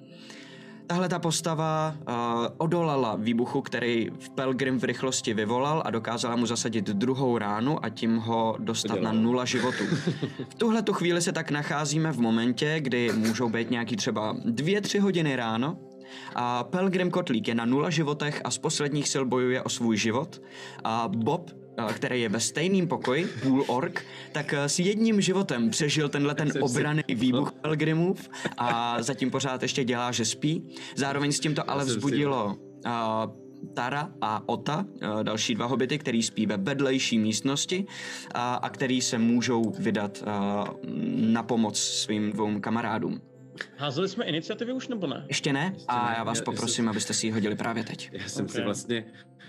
Tahle 0.91 1.09
ta 1.09 1.19
postava 1.19 1.95
uh, 2.07 2.13
odolala 2.57 3.15
výbuchu, 3.15 3.61
který 3.61 4.09
v 4.19 4.29
Pelgrim 4.29 4.79
v 4.79 4.83
rychlosti 4.83 5.33
vyvolal 5.33 5.81
a 5.85 5.91
dokázala 5.91 6.35
mu 6.35 6.45
zasadit 6.45 6.85
druhou 6.85 7.37
ránu 7.37 7.85
a 7.85 7.89
tím 7.89 8.17
ho 8.17 8.55
dostat 8.59 9.01
na 9.01 9.11
nula 9.11 9.45
životů. 9.45 9.83
V 10.49 10.55
tuhle 10.55 10.81
tu 10.81 10.93
chvíli 10.93 11.21
se 11.21 11.31
tak 11.31 11.51
nacházíme 11.51 12.11
v 12.11 12.19
momentě, 12.19 12.75
kdy 12.79 13.11
můžou 13.15 13.49
být 13.49 13.71
nějaký 13.71 13.95
třeba 13.95 14.35
dvě, 14.45 14.81
tři 14.81 14.99
hodiny 14.99 15.35
ráno 15.35 15.77
a 16.35 16.63
Pelgrim 16.63 17.11
Kotlík 17.11 17.47
je 17.47 17.55
na 17.55 17.65
nula 17.65 17.89
životech 17.89 18.41
a 18.43 18.51
z 18.51 18.57
posledních 18.57 19.07
sil 19.13 19.23
bojuje 19.25 19.61
o 19.61 19.69
svůj 19.69 19.97
život. 19.97 20.41
A 20.83 21.07
Bob 21.07 21.51
který 21.93 22.21
je 22.21 22.29
ve 22.29 22.39
stejném 22.39 22.87
pokoji, 22.87 23.27
půl 23.43 23.65
ork, 23.67 24.05
tak 24.31 24.53
s 24.53 24.79
jedním 24.79 25.21
životem 25.21 25.69
přežil 25.69 26.09
tenhle 26.09 26.35
ten 26.35 26.51
obraný 26.61 27.03
výbuch 27.15 27.51
Pelgrimův 27.51 28.29
a 28.57 28.97
zatím 29.03 29.31
pořád 29.31 29.61
ještě 29.61 29.83
dělá, 29.83 30.11
že 30.11 30.25
spí. 30.25 30.75
Zároveň 30.95 31.31
s 31.31 31.39
tím 31.39 31.55
to 31.55 31.71
ale 31.71 31.85
vzbudilo 31.85 32.45
uh, 32.45 32.91
Tara 33.73 34.09
a 34.21 34.43
Ota, 34.45 34.85
uh, 34.85 35.23
další 35.23 35.55
dva 35.55 35.65
hobity, 35.65 35.97
který 35.97 36.23
spí 36.23 36.45
ve 36.45 36.57
vedlejší 36.57 37.19
místnosti 37.19 37.85
a, 38.33 38.55
a 38.55 38.69
který 38.69 39.01
se 39.01 39.17
můžou 39.17 39.73
vydat 39.79 40.23
uh, 40.23 40.65
na 41.15 41.43
pomoc 41.43 41.79
svým 41.79 42.31
dvou 42.31 42.59
kamarádům. 42.59 43.30
Házeli 43.77 44.09
jsme 44.09 44.25
iniciativy 44.25 44.73
už 44.73 44.87
nebo 44.87 45.07
ne? 45.07 45.25
Ještě 45.27 45.53
ne 45.53 45.75
a 45.87 46.13
já 46.13 46.23
vás 46.23 46.41
poprosím, 46.41 46.89
abyste 46.89 47.13
si 47.13 47.27
ji 47.27 47.31
hodili 47.31 47.55
právě 47.55 47.83
teď. 47.83 48.09
Já 48.13 48.29
jsem 48.29 48.49
si 48.49 48.61
vlastně 48.61 49.05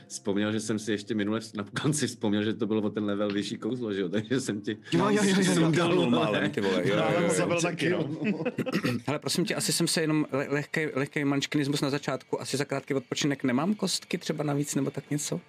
vzpomněl, 0.09 0.53
že 0.53 0.61
jsem 0.61 0.79
si 0.79 0.93
ještě 0.93 1.15
minule 1.15 1.41
na 1.55 1.65
konci 1.83 2.07
vzpomněl, 2.07 2.43
že 2.45 2.55
to 2.55 2.67
bylo 2.67 2.83
o 2.83 2.91
ten 2.91 3.05
level 3.05 3.31
vyšší 3.33 3.57
kouzlo, 3.57 3.93
že 3.93 4.01
jo, 4.01 4.09
takže 4.09 4.41
jsem 4.41 4.61
ti 4.61 4.77
Jo, 4.93 5.09
jo, 5.09 5.23
jo, 5.25 5.35
jo, 5.39 5.61
jo. 5.61 5.71
Dal 5.71 6.11
málem, 6.11 6.51
ty 6.51 6.61
vole, 6.61 6.83
jo, 6.89 6.97
jo, 6.97 7.03
ale 7.03 7.25
jo, 7.25 7.33
to 7.37 7.41
jo. 7.43 7.47
byl 7.47 7.61
taky, 7.61 7.91
no. 7.91 8.09
Hele, 9.07 9.19
prosím 9.19 9.45
tě, 9.45 9.55
asi 9.55 9.73
jsem 9.73 9.89
se 9.89 10.01
jenom 10.01 10.27
le- 10.33 10.47
lehký, 10.49 10.81
lehký 10.95 11.25
mančkinismus 11.25 11.81
na 11.81 11.91
začátku, 11.91 12.41
asi 12.41 12.57
za 12.57 12.65
krátký 12.65 12.95
odpočinek 12.95 13.45
nemám 13.45 13.75
kostky 13.75 14.19
třeba 14.19 14.45
navíc 14.45 14.75
nebo 14.75 14.91
tak 14.91 15.11
něco? 15.11 15.41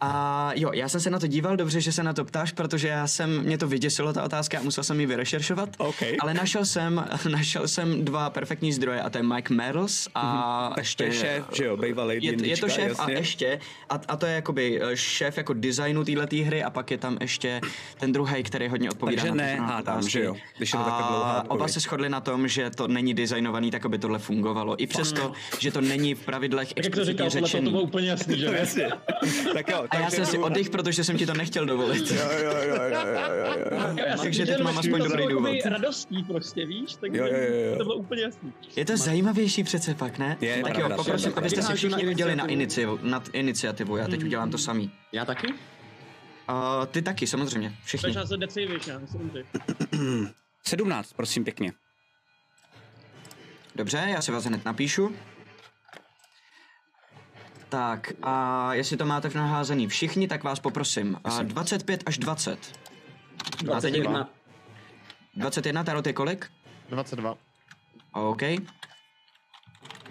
A 0.00 0.50
jo, 0.54 0.70
já 0.72 0.88
jsem 0.88 1.00
se 1.00 1.10
na 1.10 1.18
to 1.18 1.26
díval, 1.26 1.56
dobře, 1.56 1.80
že 1.80 1.92
se 1.92 2.02
na 2.02 2.12
to 2.12 2.24
ptáš, 2.24 2.52
protože 2.52 2.88
já 2.88 3.06
jsem, 3.06 3.42
mě 3.42 3.58
to 3.58 3.68
vyděsilo 3.68 4.12
ta 4.12 4.22
otázka 4.24 4.58
a 4.58 4.62
musel 4.62 4.84
jsem 4.84 5.00
ji 5.00 5.06
vyrešeršovat. 5.06 5.68
OK. 5.78 6.02
Ale 6.20 6.34
našel 6.34 6.64
jsem, 6.64 7.04
našel 7.30 7.68
jsem 7.68 8.04
dva 8.04 8.30
perfektní 8.30 8.72
zdroje 8.72 9.00
a 9.02 9.10
to 9.10 9.18
je 9.18 9.22
Mike 9.24 9.54
Merles 9.54 10.08
a 10.14 10.68
Tak 10.74 10.78
ještě... 10.84 11.04
to 11.04 11.10
je 11.12 11.18
šéf, 11.18 11.44
že 11.52 11.64
jo, 11.64 11.76
bývalý 11.76 12.18
je, 12.24 12.46
je 12.48 12.56
to 12.56 12.68
šéf 12.68 12.88
jasně. 12.88 13.14
a 13.14 13.18
ještě, 13.18 13.60
a, 13.90 14.00
a 14.08 14.16
to 14.16 14.26
je 14.26 14.34
jakoby 14.34 14.80
eh, 14.82 14.96
šéf 14.96 15.36
jako 15.36 15.52
designu 15.52 16.04
této 16.04 16.36
hry 16.44 16.62
a 16.62 16.70
pak 16.70 16.90
je 16.90 16.98
tam 16.98 17.18
ještě 17.20 17.60
ten 17.98 18.12
druhý, 18.12 18.42
který 18.42 18.68
hodně 18.68 18.90
odpovídá 18.90 19.22
Takže 19.22 19.34
na 19.36 19.44
ne, 19.44 19.56
hádám, 19.60 19.80
otázky. 19.98 20.10
že 20.10 20.24
jo, 20.24 20.36
když 20.58 20.72
je 20.72 20.78
to 20.78 20.84
takhle 20.84 21.06
dlouhá 21.08 21.32
A 21.32 21.40
odpověď. 21.40 21.60
oba 21.60 21.68
se 21.68 21.80
shodli 21.80 22.08
na 22.08 22.20
tom, 22.20 22.48
že 22.48 22.70
to 22.70 22.88
není 22.88 23.14
designovaný 23.14 23.70
tak, 23.70 23.84
aby 23.86 23.98
tohle 23.98 24.18
fungovalo. 24.18 24.82
I 24.82 24.86
přesto, 24.86 25.32
že 25.58 25.70
to 25.72 25.80
není 25.80 26.14
v 26.14 26.20
pravidlech 26.24 26.74
Tak 26.74 26.84
jak 26.84 26.94
to 26.94 27.04
říkal, 27.04 27.30
toho 27.30 27.40
to 27.40 27.46
řečený. 27.46 27.70
bylo 27.70 27.82
úplně 27.82 28.08
jasný, 28.10 28.38
že? 28.38 28.46
Jasně. 28.46 28.88
tak 29.54 29.68
jo, 29.68 29.83
A 29.90 29.96
já 29.96 30.02
takže 30.02 30.16
jsem 30.16 30.26
si 30.26 30.38
oddych, 30.38 30.70
protože 30.70 31.04
jsem 31.04 31.16
ti 31.18 31.26
to 31.26 31.34
nechtěl 31.34 31.66
dovolit. 31.66 32.10
Jo, 32.10 32.16
jo, 32.16 32.38
jo, 32.42 32.52
jo, 32.68 32.74
jo, 32.74 33.00
jo, 33.96 34.04
já 34.06 34.16
jsem 34.16 34.24
Takže 34.24 34.46
teď 34.46 34.60
mám 34.62 34.72
že 34.74 34.78
aspoň 34.80 35.02
to 35.02 35.08
dobrý 35.08 35.26
důvod. 35.26 35.56
radostí 35.64 36.22
prostě, 36.22 36.66
víš? 36.66 36.94
Takže 37.00 37.18
Jo, 37.20 37.26
jo, 37.26 37.54
jo, 37.70 37.76
to 37.78 37.84
bylo 37.84 37.96
úplně 37.96 38.22
jasný. 38.22 38.52
Je 38.76 38.84
to 38.84 38.96
zajímavější 38.96 39.64
přece 39.64 39.94
pak, 39.94 40.18
ne? 40.18 40.36
Je, 40.40 40.62
tak 40.62 40.78
jo, 40.78 40.90
poprosím, 40.96 41.32
abyste 41.36 41.62
si 41.62 41.74
všichni 41.74 42.02
Na 42.02 42.08
hodili 42.08 42.36
na 42.36 42.46
iniciativu. 42.46 42.98
nad 43.02 43.28
iniciativu, 43.32 43.96
já 43.96 44.06
teď 44.08 44.24
udělám 44.24 44.50
to 44.50 44.58
samý. 44.58 44.90
Já 45.12 45.24
taky? 45.24 45.46
Uh, 45.48 45.54
ty 46.90 47.02
taky, 47.02 47.26
samozřejmě, 47.26 47.72
všichni. 47.84 48.06
Budeš 48.06 48.16
házet 48.16 48.36
decy, 48.40 48.66
víš, 48.66 48.86
já 48.86 48.98
myslím 48.98 49.30
ty. 49.30 49.44
17, 50.66 51.12
prosím 51.12 51.44
pěkně. 51.44 51.72
Dobře, 53.76 54.04
já 54.08 54.22
si 54.22 54.32
vás 54.32 54.44
hned 54.44 54.64
napíšu. 54.64 55.14
Tak, 57.74 58.12
a 58.22 58.74
jestli 58.74 58.96
to 58.96 59.06
máte 59.06 59.30
v 59.30 59.34
naházený 59.34 59.88
všichni, 59.88 60.28
tak 60.28 60.44
vás 60.44 60.60
poprosím. 60.60 61.16
Uh, 61.26 61.42
25 61.42 62.02
až 62.06 62.18
20. 62.18 62.78
Máte 63.66 63.90
někdo? 63.90 64.08
21. 64.10 64.28
21, 65.36 65.84
Tarot 65.84 66.06
je 66.06 66.12
kolik? 66.12 66.50
22. 66.88 67.34
OK. 68.12 68.42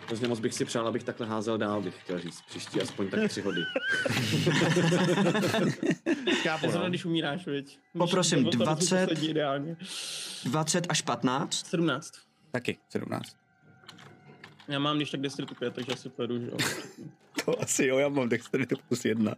Hrozně 0.07 0.27
moc 0.27 0.39
bych 0.39 0.53
si 0.53 0.65
přál, 0.65 0.87
abych 0.87 1.03
takhle 1.03 1.27
házel 1.27 1.57
dál, 1.57 1.81
bych 1.81 2.01
chtěl 2.03 2.19
říct. 2.19 2.41
Příští 2.41 2.81
aspoň 2.81 3.09
tak 3.09 3.29
tři 3.29 3.41
hody. 3.41 3.61
Zrovna, 6.61 6.79
no. 6.79 6.89
když 6.89 7.05
umíráš, 7.05 7.45
viď? 7.45 7.79
Poprosím, 7.97 8.39
Když- 8.39 8.51
to- 8.51 8.57
to- 8.57 8.65
to 8.65 8.65
20. 8.65 8.99
poslední 9.09 9.29
Ideálně. 9.29 9.77
20 10.45 10.85
až 10.89 11.01
15. 11.01 11.65
17. 11.67 12.11
Taky 12.51 12.77
17. 12.89 13.42
Já 14.67 14.79
mám 14.79 14.95
když 14.95 15.11
tak 15.11 15.21
dexteritu 15.21 15.55
5, 15.55 15.73
takže 15.73 15.91
asi 15.91 16.09
pojedu, 16.09 16.39
že 16.39 16.45
jo. 16.45 16.57
To 17.45 17.61
asi 17.61 17.85
jo, 17.85 17.97
já 17.97 18.09
mám 18.09 18.29
dexteritu 18.29 18.75
plus 18.87 19.05
jedna. 19.05 19.35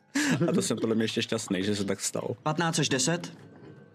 A 0.49 0.51
to 0.51 0.61
jsem 0.61 0.77
podle 0.77 0.95
mě 0.95 1.03
ještě 1.03 1.21
šťastný, 1.21 1.63
že 1.63 1.75
se 1.75 1.85
tak 1.85 2.01
stalo. 2.01 2.27
15 2.43 2.79
až 2.79 2.89
10. 2.89 3.33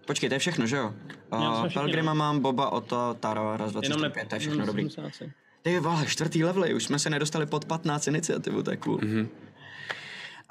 Počkej, 0.05 0.29
to 0.29 0.35
je 0.35 0.39
všechno, 0.39 0.67
že 0.67 0.75
jo? 0.75 0.93
Uh, 1.33 1.73
Pelgrima 1.73 2.13
mám, 2.13 2.39
Boba, 2.39 2.69
Oto, 2.69 3.15
Taro, 3.19 3.57
raz, 3.57 3.71
dva, 3.71 3.81
tři, 3.81 3.91
Jenom 3.91 3.99
čtyři, 3.99 4.09
ne, 4.09 4.13
pět, 4.13 4.27
to 4.27 4.35
je 4.35 4.39
všechno 4.39 4.65
dobrý. 4.65 4.89
70. 4.89 5.29
Ty 5.61 5.79
vole, 5.79 6.05
čtvrtý 6.07 6.43
level, 6.43 6.75
už 6.75 6.83
jsme 6.83 6.99
se 6.99 7.09
nedostali 7.09 7.45
pod 7.45 7.65
15 7.65 8.07
iniciativu, 8.07 8.63
to 8.63 8.71
je 8.71 8.77
cool. 8.77 8.97
Mm-hmm. 8.97 9.27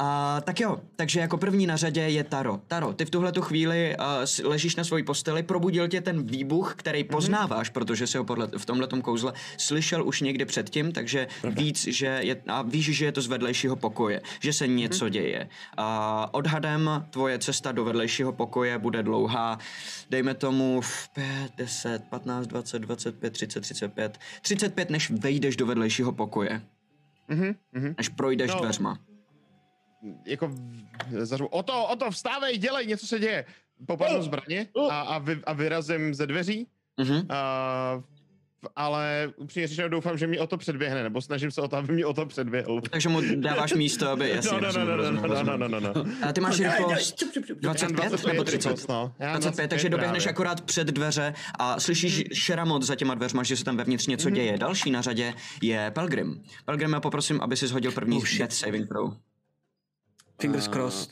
A, 0.02 0.40
tak 0.44 0.60
jo, 0.60 0.80
takže 0.96 1.20
jako 1.20 1.36
první 1.38 1.66
na 1.66 1.76
řadě 1.76 2.00
je 2.00 2.24
Taro. 2.24 2.60
Taro, 2.68 2.92
ty 2.92 3.04
v 3.04 3.10
tuhle 3.10 3.32
tu 3.32 3.42
chvíli 3.42 3.96
uh, 4.42 4.48
ležíš 4.50 4.76
na 4.76 4.84
svojí 4.84 5.04
posteli, 5.04 5.42
probudil 5.42 5.88
tě 5.88 6.00
ten 6.00 6.22
výbuch, 6.22 6.74
který 6.76 7.04
poznáváš, 7.04 7.68
protože 7.68 8.06
si 8.06 8.18
ho 8.18 8.24
podle, 8.24 8.48
v 8.58 8.66
tomhle 8.66 8.88
kouzle 8.88 9.32
slyšel 9.56 10.06
už 10.06 10.20
někdy 10.20 10.44
předtím, 10.44 10.92
takže 10.92 11.28
víc, 11.44 11.84
že 11.84 12.06
je, 12.06 12.42
a 12.48 12.62
víš, 12.62 12.84
že 12.96 13.04
je 13.04 13.12
to 13.12 13.22
z 13.22 13.26
vedlejšího 13.26 13.76
pokoje, 13.76 14.22
že 14.40 14.52
se 14.52 14.66
něco 14.66 15.08
děje. 15.08 15.48
A 15.76 16.28
odhadem 16.34 17.06
tvoje 17.10 17.38
cesta 17.38 17.72
do 17.72 17.84
vedlejšího 17.84 18.32
pokoje 18.32 18.78
bude 18.78 19.02
dlouhá, 19.02 19.58
dejme 20.10 20.34
tomu 20.34 20.80
v 20.80 21.08
5, 21.08 21.26
10, 21.56 22.02
15, 22.10 22.46
20, 22.46 22.78
25, 22.78 23.30
30, 23.30 23.60
35, 23.60 24.18
35, 24.42 24.90
než 24.90 25.10
vejdeš 25.10 25.56
do 25.56 25.66
vedlejšího 25.66 26.12
pokoje, 26.12 26.62
Mhm, 27.28 27.54
mhm. 27.72 27.94
než 27.98 28.08
projdeš 28.08 28.50
No. 28.50 28.60
dveřma. 28.60 28.98
Jako 30.26 30.50
zařvu, 31.18 31.46
o 31.46 31.62
to, 31.62 31.86
o 31.86 31.96
to, 31.96 32.10
vstávej, 32.10 32.58
dělej, 32.58 32.86
něco 32.86 33.06
se 33.06 33.18
děje. 33.18 33.44
Popadnu 33.86 34.22
zbraně 34.22 34.66
a, 34.90 35.00
a, 35.00 35.18
vy, 35.18 35.38
a 35.44 35.52
vyrazím 35.52 36.14
ze 36.14 36.26
dveří, 36.26 36.66
Mhm. 37.00 37.26
a, 37.28 38.02
ale 38.76 39.32
upřímně 39.36 39.68
řečeno 39.68 39.88
doufám, 39.88 40.18
že 40.18 40.26
mě 40.26 40.40
o 40.40 40.46
to 40.46 40.56
předběhne, 40.58 41.02
nebo 41.02 41.20
snažím 41.22 41.50
se 41.50 41.60
o 41.60 41.68
to, 41.68 41.76
aby 41.76 41.92
mě 41.92 42.06
o 42.06 42.12
to 42.14 42.26
předběhl. 42.26 42.80
Takže 42.90 43.08
mu 43.08 43.20
dáváš 43.36 43.72
místo, 43.72 44.08
aby 44.08 44.30
jasně. 44.34 44.60
No, 44.60 44.72
no, 44.72 44.84
no, 44.84 44.96
rozumím, 44.96 45.22
no, 45.22 45.28
no, 45.28 45.42
no, 45.42 45.56
rozumím. 45.56 45.60
no, 45.60 45.80
no, 45.80 45.92
no. 45.94 46.04
A 46.28 46.32
ty 46.32 46.40
máš 46.40 46.58
rychlost 46.60 47.24
25 47.60 48.26
nebo 48.32 48.44
30? 48.44 48.68
rychlost, 48.68 48.88
no. 48.88 49.14
Já 49.18 49.32
mám 49.32 49.40
25, 49.40 49.68
takže 49.68 49.88
doběhneš 49.88 50.22
právě. 50.22 50.34
akorát 50.34 50.60
před 50.60 50.86
dveře 50.86 51.34
a 51.58 51.80
slyšíš 51.80 52.24
šeramot 52.34 52.82
za 52.82 52.94
těma 52.96 53.14
dveřma, 53.14 53.42
že 53.42 53.56
se 53.56 53.64
tam 53.64 53.76
vevnitř 53.76 54.06
něco 54.06 54.28
Mhm. 54.28 54.34
děje. 54.34 54.58
Další 54.58 54.90
na 54.90 55.02
řadě 55.02 55.34
je 55.62 55.90
Pelgrim. 55.90 56.42
Pelgrim, 56.64 56.92
já 56.92 57.00
poprosím, 57.00 57.40
aby 57.40 57.56
si 57.56 57.66
shodil 57.66 57.92
první 57.92 58.16
Oh, 58.16 58.24
shit. 58.26 58.38
death 58.38 58.52
saving 58.54 58.88
throw. 58.88 59.12
Fingers 60.40 60.68
crossed. 60.68 61.10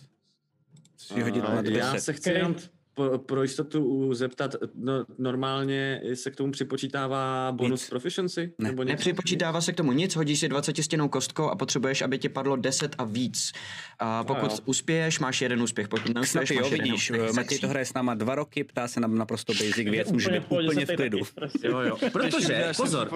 Si 0.97 1.23
hodit 1.23 1.45
A 1.45 1.49
na 1.49 1.55
já 1.71 1.93
10. 1.93 2.05
se 2.05 2.13
chci 2.13 2.31
jenom 2.31 2.55
pro, 2.99 3.19
pro 3.19 3.43
jistotu 3.43 4.15
zeptat, 4.15 4.55
no, 4.75 5.05
normálně 5.19 6.01
se 6.15 6.31
k 6.31 6.37
tomu 6.37 6.53
připočítává 6.53 7.53
bonus 7.53 7.81
Víc. 7.83 7.91
proficiency? 7.91 8.53
Ne. 8.59 8.69
Nebo 8.71 8.83
něco? 8.83 8.93
Nepřipočítává 8.93 9.61
se 9.61 9.73
k 9.73 9.77
tomu 9.77 9.93
nic, 9.93 10.17
hodíš 10.17 10.41
si 10.41 10.49
20 10.49 10.77
stěnou 10.77 11.09
kostkou 11.09 11.49
a 11.49 11.57
potřebuješ, 11.57 12.03
aby 12.03 12.19
ti 12.19 12.29
padlo 12.29 12.57
10 12.57 12.95
a 12.99 13.05
víc. 13.05 13.53
A 13.99 14.25
pokud 14.25 14.51
jo. 14.51 14.59
uspěješ, 14.65 15.19
máš 15.19 15.41
jeden 15.41 15.63
úspěch, 15.63 15.89
pokud 15.89 16.15
neuspěješ, 16.15 16.49
Snapy, 16.49 16.61
máš 16.63 16.71
jo, 16.71 16.77
jeden 16.77 16.87
vidíš, 16.87 17.11
úspěch. 17.11 17.31
eh, 17.31 17.33
Matěj 17.33 17.59
to 17.59 17.69
hraje 17.69 17.85
s 17.87 17.95
náma 17.95 18.15
dva 18.15 18.35
roky, 18.35 18.65
ptá 18.65 18.89
se 18.89 19.01
na 19.01 19.09
naprosto 19.09 19.53
basic 19.53 19.77
věc, 19.91 20.13
může 20.13 20.31
být 20.31 20.39
v 20.41 20.47
pohodě, 20.47 20.69
úplně 20.69 20.87
jsem 20.87 20.95
v 20.95 20.97
klidu. 20.97 21.19
taky, 21.19 21.31
prostě. 21.35 21.69
Jo, 21.69 21.81
jo. 21.81 21.97
Protože, 22.13 22.73
pozor, 22.77 23.11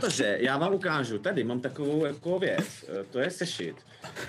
protože 0.00 0.36
já 0.40 0.58
vám 0.58 0.74
ukážu, 0.74 1.18
tady 1.18 1.44
mám 1.44 1.60
takovou 1.60 2.04
jako 2.04 2.38
věc, 2.38 2.64
eh, 2.88 3.04
to 3.10 3.18
je 3.18 3.30
sešit, 3.30 3.76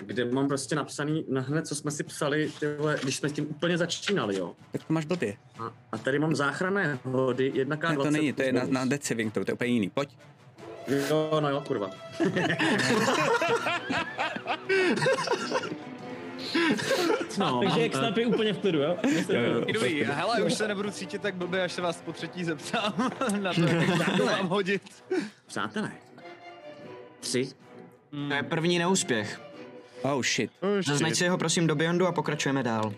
kde 0.02 0.26
mám 0.26 0.48
prostě 0.48 0.76
napsaný 0.76 1.26
na 1.30 1.42
hned, 1.42 1.68
co 1.68 1.76
jsme 1.76 1.92
si 1.92 2.04
psali, 2.04 2.52
tyhle, 2.60 2.98
když 3.04 3.16
jsme 3.16 3.30
s 3.30 3.34
tím 3.34 3.46
úplně 3.50 3.78
začínali, 3.78 4.36
jo. 4.38 4.43
Tak 4.72 4.84
to 4.84 4.94
máš 4.94 5.06
blbě. 5.06 5.38
A, 5.60 5.74
a 5.92 5.98
tady 5.98 6.20
mám 6.20 6.36
záchranné 6.36 7.00
hody, 7.04 7.52
1K20. 7.56 7.90
Ne, 7.90 7.96
to 7.98 8.12
není, 8.12 8.34
to 8.34 8.42
je 8.42 8.54
na, 8.54 8.62
na 8.70 8.86
death 8.86 9.04
saving 9.04 9.34
to 9.34 9.40
je 9.40 9.54
úplně 9.54 9.70
jiný. 9.70 9.90
Pojď. 9.90 10.18
Jo, 10.88 11.40
no 11.40 11.50
jo, 11.50 11.62
kurva. 11.68 11.90
no, 17.38 17.62
Takže 17.64 17.82
jak 17.82 17.96
snap 17.96 18.18
je 18.18 18.26
úplně 18.26 18.54
v 18.54 18.60
klidu, 18.60 18.80
jo? 18.80 18.98
Dobrý, 19.74 20.04
hele, 20.04 20.42
už 20.42 20.54
se 20.54 20.68
nebudu 20.68 20.92
cítit 20.92 21.22
tak 21.22 21.36
blbě, 21.36 21.64
až 21.64 21.74
se 21.74 21.82
vás 21.82 22.02
po 22.02 22.14
třetí 22.14 22.44
zeptám 22.44 22.94
na 23.42 23.54
to, 23.54 23.62
jak 23.62 24.18
to 24.18 24.26
mám 24.26 24.48
hodit. 24.48 24.82
Přátelé, 25.46 25.92
tři, 27.20 27.48
To 28.28 28.34
je 28.34 28.44
první 28.44 28.80
neúspěch. 28.80 29.42
Oh 30.02 30.24
shit. 30.24 30.52
Oh, 30.62 30.70
shit. 30.70 30.86
Zaznač 30.86 31.16
si 31.16 31.28
ho 31.28 31.38
prosím 31.38 31.68
do 31.68 31.76
Beyondu 31.76 32.08
a 32.08 32.12
pokračujeme 32.12 32.64
dál. 32.64 32.94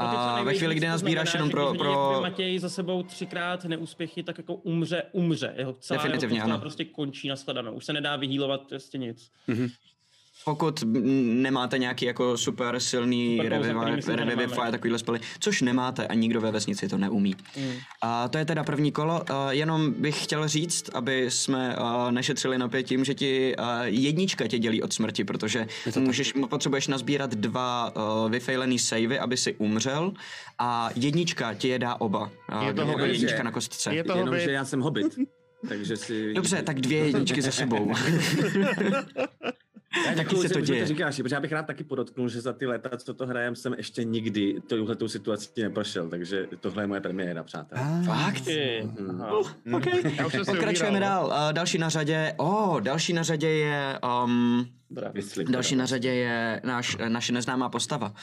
A 0.00 0.42
ve 0.42 0.54
chvíli, 0.54 0.74
kdy 0.74 0.86
nazbíráš 0.86 1.34
jenom 1.34 1.50
pro... 1.50 1.74
pro... 1.74 2.18
Matěj 2.20 2.58
za 2.58 2.68
sebou 2.68 3.02
třikrát 3.02 3.64
neúspěchy, 3.64 4.22
tak 4.22 4.38
jako 4.38 4.54
umře, 4.54 5.02
umře. 5.12 5.54
Jeho 5.56 5.72
celá 5.72 6.02
Definitivně, 6.02 6.38
jeho 6.38 6.58
prostě 6.58 6.84
končí 6.84 7.28
na 7.28 7.36
shledanou. 7.36 7.72
Už 7.72 7.84
se 7.84 7.92
nedá 7.92 8.16
vyhýlovat 8.16 8.62
prostě 8.68 8.98
nic. 8.98 9.30
Pokud 10.44 10.84
nemáte 11.22 11.78
nějaký 11.78 12.04
jako 12.04 12.36
super 12.36 12.80
silný 12.80 13.40
Revivify, 13.48 14.54
že 14.54 14.60
a 14.62 14.70
takovýhle 14.70 14.98
spely, 14.98 15.20
což 15.38 15.62
nemáte 15.62 16.06
a 16.06 16.14
nikdo 16.14 16.40
ve 16.40 16.50
vesnici 16.50 16.88
to 16.88 16.98
neumí. 16.98 17.36
Mm. 17.56 17.72
A 18.02 18.28
to 18.28 18.38
je 18.38 18.44
teda 18.44 18.64
první 18.64 18.92
kolo. 18.92 19.32
A 19.32 19.52
jenom 19.52 19.92
bych 19.92 20.24
chtěl 20.24 20.48
říct, 20.48 20.90
aby 20.94 21.30
jsme 21.30 21.76
nešetřili 22.10 22.58
napětím, 22.58 23.04
že 23.04 23.14
ti 23.14 23.54
jednička 23.84 24.46
tě 24.46 24.58
dělí 24.58 24.82
od 24.82 24.92
smrti, 24.92 25.24
protože 25.24 25.66
můžeš, 25.98 26.34
potřebuješ 26.48 26.88
nazbírat 26.88 27.30
dva 27.34 27.92
vyfejlený 28.28 28.78
savey, 28.78 29.18
aby 29.18 29.36
si 29.36 29.54
umřel 29.54 30.12
a 30.58 30.90
jednička 30.94 31.54
ti 31.54 31.68
je 31.68 31.78
dá 31.78 31.94
oba. 31.94 32.30
A, 32.48 32.64
Je 32.64 32.74
to 32.74 32.80
jako 32.80 32.92
hobit. 32.92 33.12
jednička 33.12 33.42
na 33.42 33.50
kostce. 33.50 33.94
Je 33.94 34.04
to 34.04 34.12
jenomže 34.16 34.40
hobit. 34.40 34.54
já 34.54 34.64
jsem 34.64 34.80
hobit. 34.80 35.18
Takže 35.68 35.96
si... 35.96 36.34
Dobře, 36.34 36.62
tak 36.62 36.80
dvě 36.80 37.06
jedničky 37.06 37.42
za 37.42 37.50
sebou. 37.50 37.92
Já 40.06 40.14
taky 40.14 40.36
se 40.36 40.48
to 40.48 40.60
děje. 40.60 40.82
to 40.82 40.88
říkáš, 40.88 41.16
protože 41.16 41.34
já 41.34 41.40
bych 41.40 41.52
rád 41.52 41.66
taky 41.66 41.84
podotknul, 41.84 42.28
že 42.28 42.40
za 42.40 42.52
ty 42.52 42.66
léta, 42.66 42.96
co 42.96 43.14
to 43.14 43.26
hrajem, 43.26 43.56
jsem 43.56 43.74
ještě 43.74 44.04
nikdy 44.04 44.60
touhletou 44.66 45.08
situací 45.08 45.62
neprošel, 45.62 46.08
takže 46.08 46.46
tohle 46.60 46.82
je 46.82 46.86
moje 46.86 47.00
premiéra, 47.00 47.42
přátelé. 47.42 47.80
Fakt? 48.06 48.40
Ty. 48.40 48.88
Mm. 49.00 49.22
Si 50.30 50.38
Pokračujeme 50.46 51.00
no. 51.00 51.06
dál. 51.06 51.32
A 51.32 51.52
další 51.52 51.78
na 51.78 51.88
řadě, 51.88 52.34
oh, 52.36 52.80
další 52.80 53.12
na 53.12 53.22
řadě 53.22 53.48
je, 53.48 53.98
um. 54.24 54.66
Myslím, 55.14 55.46
další 55.52 55.76
na 55.76 55.86
řadě 55.86 56.08
je 56.08 56.60
náš, 56.64 56.96
naše 57.08 57.32
neznámá 57.32 57.68
postava, 57.68 58.14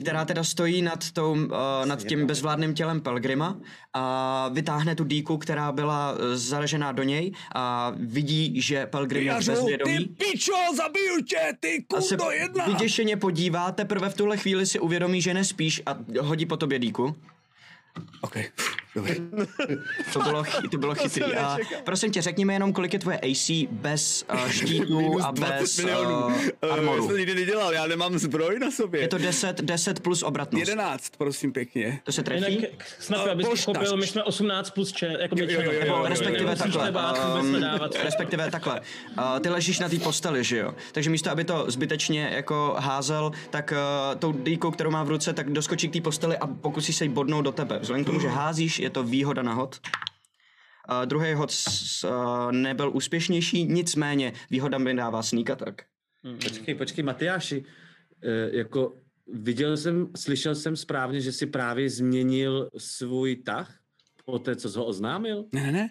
která 0.00 0.24
teda 0.24 0.44
stojí 0.44 0.82
nad, 0.82 1.10
tou, 1.10 1.32
uh, 1.32 1.48
nad 1.84 2.04
tím 2.04 2.26
bezvládným 2.26 2.74
tělem 2.74 3.00
Pelgrima 3.00 3.56
a 3.94 4.48
vytáhne 4.52 4.94
tu 4.94 5.04
dýku, 5.04 5.38
která 5.38 5.72
byla 5.72 6.12
uh, 6.12 6.18
zaražená 6.34 6.92
do 6.92 7.02
něj 7.02 7.32
a 7.54 7.92
vidí, 7.96 8.60
že 8.60 8.86
Pelgrim 8.86 9.26
je 9.26 9.34
v 9.40 9.46
bezvědomí. 9.46 9.98
pičo, 10.04 10.52
zabiju 10.76 11.22
tě, 11.28 11.52
ty 11.60 11.84
A 11.96 12.00
se 12.00 12.16
kundo 12.16 12.30
jedna. 12.30 12.66
vyděšeně 12.66 13.16
podívá, 13.16 13.72
teprve 13.72 14.10
v 14.10 14.14
tuhle 14.14 14.36
chvíli 14.36 14.66
si 14.66 14.78
uvědomí, 14.78 15.22
že 15.22 15.34
nespíš 15.34 15.82
a 15.86 15.98
hodí 16.20 16.46
po 16.46 16.56
tobě 16.56 16.78
dýku. 16.78 17.16
OK, 18.20 18.34
dobrý. 18.34 18.85
To 20.12 20.20
bylo, 20.20 20.44
chy, 20.44 20.68
to 20.68 20.78
bylo 20.78 20.94
chytrý. 20.94 21.34
A 21.34 21.58
prosím 21.84 22.10
tě, 22.10 22.22
řekni 22.22 22.44
mi 22.44 22.52
jenom, 22.52 22.72
kolik 22.72 22.92
je 22.92 22.98
tvoje 22.98 23.20
AC 23.20 23.50
bez 23.70 24.24
uh, 24.32 24.48
štítů 24.48 25.22
a 25.22 25.32
bez 25.32 25.78
uh, 25.78 25.90
armoru. 26.70 27.16
nikdy 27.16 27.34
nedělal, 27.34 27.72
já 27.72 27.86
nemám 27.86 28.18
zbroj 28.18 28.58
na 28.58 28.70
sobě. 28.70 29.00
Je 29.00 29.08
to 29.08 29.18
10, 29.18 29.60
10 29.60 30.00
plus 30.00 30.22
obratnost. 30.22 30.68
11, 30.68 31.12
prosím 31.18 31.52
pěkně. 31.52 32.00
To 32.04 32.12
se 32.12 32.22
trefí? 32.22 32.54
Jinak, 32.54 32.70
snap, 32.98 33.26
A 33.26 33.30
abys 33.30 33.46
pochopil, 33.48 33.96
my 33.96 34.06
jsme 34.06 34.22
18 34.22 34.70
plus 34.70 34.92
če, 34.92 35.16
jako 35.20 35.34
jo, 35.38 35.46
jo, 35.48 35.60
jo, 35.62 35.72
jo, 35.72 35.80
Nebo 35.80 35.92
jo, 35.92 36.04
respektive 36.08 36.50
Nemusíš 36.50 36.76
takhle. 36.76 37.12
Um, 37.40 37.54
respektive 38.04 38.50
takhle. 38.50 38.80
Uh, 39.18 39.40
ty 39.40 39.48
ležíš 39.48 39.78
na 39.78 39.88
té 39.88 39.98
posteli, 39.98 40.44
že 40.44 40.58
jo? 40.58 40.74
Takže 40.92 41.10
místo, 41.10 41.30
aby 41.30 41.44
to 41.44 41.64
zbytečně 41.68 42.30
jako 42.32 42.76
házel, 42.78 43.30
tak 43.50 43.72
uh, 43.72 44.18
tou 44.18 44.32
dýkou, 44.32 44.70
kterou 44.70 44.90
má 44.90 45.02
v 45.02 45.08
ruce, 45.08 45.32
tak 45.32 45.50
doskočí 45.50 45.88
k 45.88 45.92
té 45.92 46.00
posteli 46.00 46.36
a 46.36 46.46
pokusí 46.46 46.92
se 46.92 47.04
jí 47.04 47.10
bodnout 47.10 47.44
do 47.44 47.52
tebe. 47.52 47.78
Vzhledem 47.78 48.04
k 48.04 48.06
tomu, 48.06 48.20
že 48.20 48.28
házíš, 48.28 48.78
je 48.86 48.90
to 48.90 49.02
výhoda 49.02 49.42
na 49.42 49.54
hod. 49.54 49.80
Uh, 50.90 51.06
druhý 51.06 51.34
hod 51.34 51.50
s, 51.50 52.04
uh, 52.04 52.52
nebyl 52.52 52.90
úspěšnější, 52.94 53.64
nicméně 53.64 54.32
výhoda 54.50 54.78
mi 54.78 54.94
dává 54.94 55.22
sneak 55.22 55.50
attack. 55.50 55.82
Počkej, 56.42 56.74
počkej, 56.74 57.04
Matyáši, 57.04 57.64
e, 58.22 58.56
jako 58.56 58.96
viděl 59.26 59.76
jsem, 59.76 60.10
slyšel 60.16 60.54
jsem 60.54 60.76
správně, 60.76 61.20
že 61.20 61.32
si 61.32 61.46
právě 61.46 61.90
změnil 61.90 62.70
svůj 62.78 63.36
tah 63.36 63.78
po 64.24 64.38
té, 64.38 64.56
co 64.56 64.70
jsi 64.70 64.78
ho 64.78 64.84
oznámil? 64.84 65.44
Ne, 65.52 65.62
ne, 65.62 65.72
ne. 65.72 65.88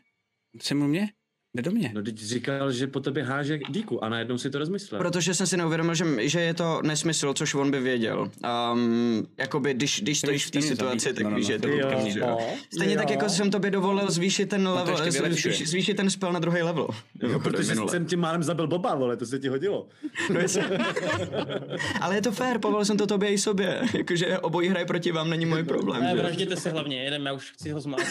Jsem 0.61 0.81
u 0.81 0.87
mě? 0.87 1.07
Jde 1.55 1.61
do 1.61 1.71
mě. 1.71 1.91
No 1.93 2.01
teď 2.01 2.17
říkal, 2.17 2.71
že 2.71 2.87
po 2.87 2.99
tobě 2.99 3.23
háže 3.23 3.59
díku 3.69 4.03
a 4.03 4.09
najednou 4.09 4.37
si 4.37 4.49
to 4.49 4.59
rozmyslel. 4.59 5.01
Protože 5.01 5.33
jsem 5.33 5.47
si 5.47 5.57
neuvědomil, 5.57 5.95
že, 5.95 6.05
že 6.19 6.41
je 6.41 6.53
to 6.53 6.81
nesmysl, 6.83 7.33
což 7.33 7.55
on 7.55 7.71
by 7.71 7.79
věděl. 7.79 8.31
Um, 8.73 9.27
jakoby, 9.37 9.73
když, 9.73 10.01
když 10.01 10.19
stojíš 10.19 10.45
v 10.45 10.51
té 10.51 10.61
situaci, 10.61 11.13
tak 11.13 11.23
No, 11.23 11.29
no, 11.29 11.35
víš, 11.35 11.45
no, 11.45 11.47
že 11.47 11.53
je 11.53 11.59
to 11.59 11.67
že 12.09 12.19
jo. 12.19 12.37
Stejně 12.73 12.97
tak, 12.97 13.09
jako 13.09 13.29
jsem 13.29 13.51
tobě 13.51 13.71
dovolil 13.71 14.11
zvýšit 14.11 14.49
ten 14.49 14.67
level, 14.67 15.11
zvýšit, 15.11 15.67
zvýšit 15.67 15.93
ten 15.97 16.09
spell 16.09 16.33
na 16.33 16.39
druhý 16.39 16.61
level. 16.61 16.87
No, 17.31 17.39
protože 17.39 17.69
minule. 17.69 17.91
jsem 17.91 18.05
tím 18.05 18.19
málem 18.19 18.43
zabil 18.43 18.67
Boba, 18.67 18.95
vole, 18.95 19.17
to 19.17 19.25
se 19.25 19.39
ti 19.39 19.47
hodilo. 19.47 19.87
No, 20.33 20.39
jasně. 20.39 20.63
Ale 22.01 22.15
je 22.15 22.21
to 22.21 22.31
fér, 22.31 22.59
povolil 22.59 22.85
jsem 22.85 22.97
to 22.97 23.07
tobě 23.07 23.29
i 23.29 23.37
sobě. 23.37 23.81
Jakože 23.97 24.39
obojí 24.39 24.69
hraje 24.69 24.85
proti 24.85 25.11
vám, 25.11 25.29
není 25.29 25.45
můj 25.45 25.63
problém. 25.63 26.01
Ne, 26.01 26.09
že 26.09 26.15
jo? 26.15 26.21
vražděte 26.21 26.55
se 26.55 26.69
hlavně, 26.69 27.03
jeden, 27.03 27.25
já 27.25 27.33
už 27.33 27.51
chci 27.51 27.71
ho 27.71 27.81
zmát. 27.81 28.01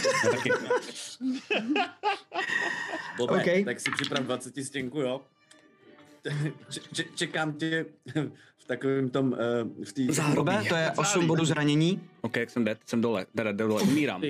Bobe, 3.38 3.58
OK. 3.58 3.64
tak 3.64 3.80
si 3.80 3.90
připrav 3.90 4.24
20 4.24 4.64
stěnku, 4.64 5.00
jo? 5.00 5.20
Č- 6.70 6.80
č- 6.92 7.04
čekám 7.14 7.52
tě 7.52 7.86
v 8.58 8.66
takovém 8.66 9.10
tom, 9.10 9.32
uh, 9.32 9.84
v 9.84 9.92
té... 9.92 10.02
Bobe, 10.34 10.64
to 10.68 10.74
je 10.74 10.90
8 10.96 11.26
bodů 11.26 11.44
zranění. 11.44 12.00
OK, 12.20 12.36
jak 12.36 12.50
jsem 12.50 12.64
dead, 12.64 12.78
jsem 12.86 13.00
dole, 13.00 13.26
dole, 13.34 13.52
dole, 13.52 13.82
umírám. 13.82 14.22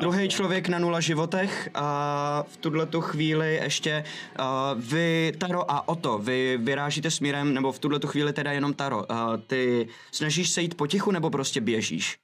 Druhý 0.00 0.28
člověk 0.28 0.68
na 0.68 0.78
nula 0.78 1.00
životech 1.00 1.70
a 1.74 2.44
v 2.48 2.56
tuhle 2.56 2.86
tu 2.86 3.00
chvíli 3.00 3.54
ještě 3.54 4.04
uh, 4.38 4.44
vy, 4.82 5.32
Taro 5.38 5.70
a 5.70 5.88
Oto, 5.88 6.18
vy 6.18 6.58
vyrážíte 6.62 7.10
směrem, 7.10 7.54
nebo 7.54 7.72
v 7.72 7.78
tuhle 7.78 7.98
tu 7.98 8.06
chvíli 8.06 8.32
teda 8.32 8.52
jenom 8.52 8.74
Taro. 8.74 8.96
Uh, 8.98 9.36
ty 9.46 9.88
snažíš 10.12 10.50
se 10.50 10.62
jít 10.62 10.74
potichu 10.76 11.10
nebo 11.10 11.30
prostě 11.30 11.60
běžíš? 11.60 12.16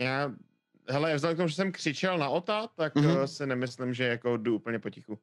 Já, 0.00 0.32
hele, 0.88 1.14
vzhledem 1.14 1.36
k 1.36 1.38
tomu, 1.38 1.48
že 1.48 1.54
jsem 1.54 1.72
křičel 1.72 2.18
na 2.18 2.28
Ota, 2.28 2.66
tak 2.76 2.94
Mhm. 2.94 3.06
mm-hmm. 3.10 3.24
si 3.24 3.46
nemyslím, 3.46 3.94
že 3.94 4.04
jako 4.04 4.36
jdu 4.36 4.54
úplně 4.56 4.78
potichu. 4.78 5.18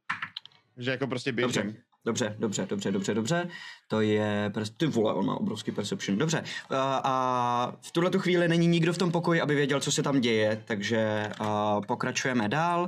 Že 0.78 0.92
jako 0.92 1.08
prostě 1.08 1.32
běžím. 1.32 1.64
Dobře. 1.64 1.82
Dobře, 2.06 2.36
dobře, 2.40 2.66
dobře, 2.70 2.92
dobře, 2.92 3.14
dobře. 3.14 3.50
To 3.88 4.02
je, 4.02 4.52
pers- 4.54 4.74
ty 4.78 4.86
vole, 4.86 5.14
on 5.14 5.26
má 5.26 5.36
obrovský 5.36 5.72
perception. 5.72 6.18
Dobře. 6.18 6.40
Uh, 6.40 6.46
a 6.80 7.78
v 7.82 7.92
tuhle 7.92 8.10
tu 8.10 8.20
chvíli 8.20 8.48
není 8.48 8.68
nikdo 8.68 8.94
v 8.94 8.98
tom 8.98 9.12
pokoji, 9.12 9.42
aby 9.42 9.56
věděl, 9.56 9.80
co 9.80 9.92
se 9.92 10.04
tam 10.04 10.22
děje, 10.22 10.62
takže 10.66 11.30
uh, 11.42 11.86
pokračujeme 11.86 12.50
dál. 12.50 12.88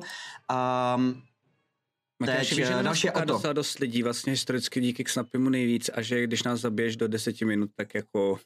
Um, 0.95 1.21
Matyáši, 2.19 2.49
Teď, 2.49 2.57
víš, 2.57 2.67
že 2.67 2.73
eh, 2.79 2.83
další 2.83 3.09
Oto. 3.09 3.25
docela 3.25 3.53
dost 3.53 3.79
lidí, 3.79 4.03
vlastně 4.03 4.31
historicky 4.31 4.81
díky 4.81 5.03
k 5.03 5.09
Snapimu 5.09 5.49
nejvíc 5.49 5.89
a 5.93 6.01
že 6.01 6.23
když 6.23 6.43
nás 6.43 6.59
zabiješ 6.59 6.95
do 6.97 7.07
deseti 7.07 7.45
minut, 7.45 7.69
tak 7.75 7.95
jako 7.95 8.39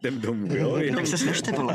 jdem 0.00 0.20
domů, 0.20 0.54
jo? 0.56 0.76
Jenom... 0.76 0.96
tak 0.96 1.06
se 1.06 1.18
snažte, 1.18 1.52
vole. 1.52 1.74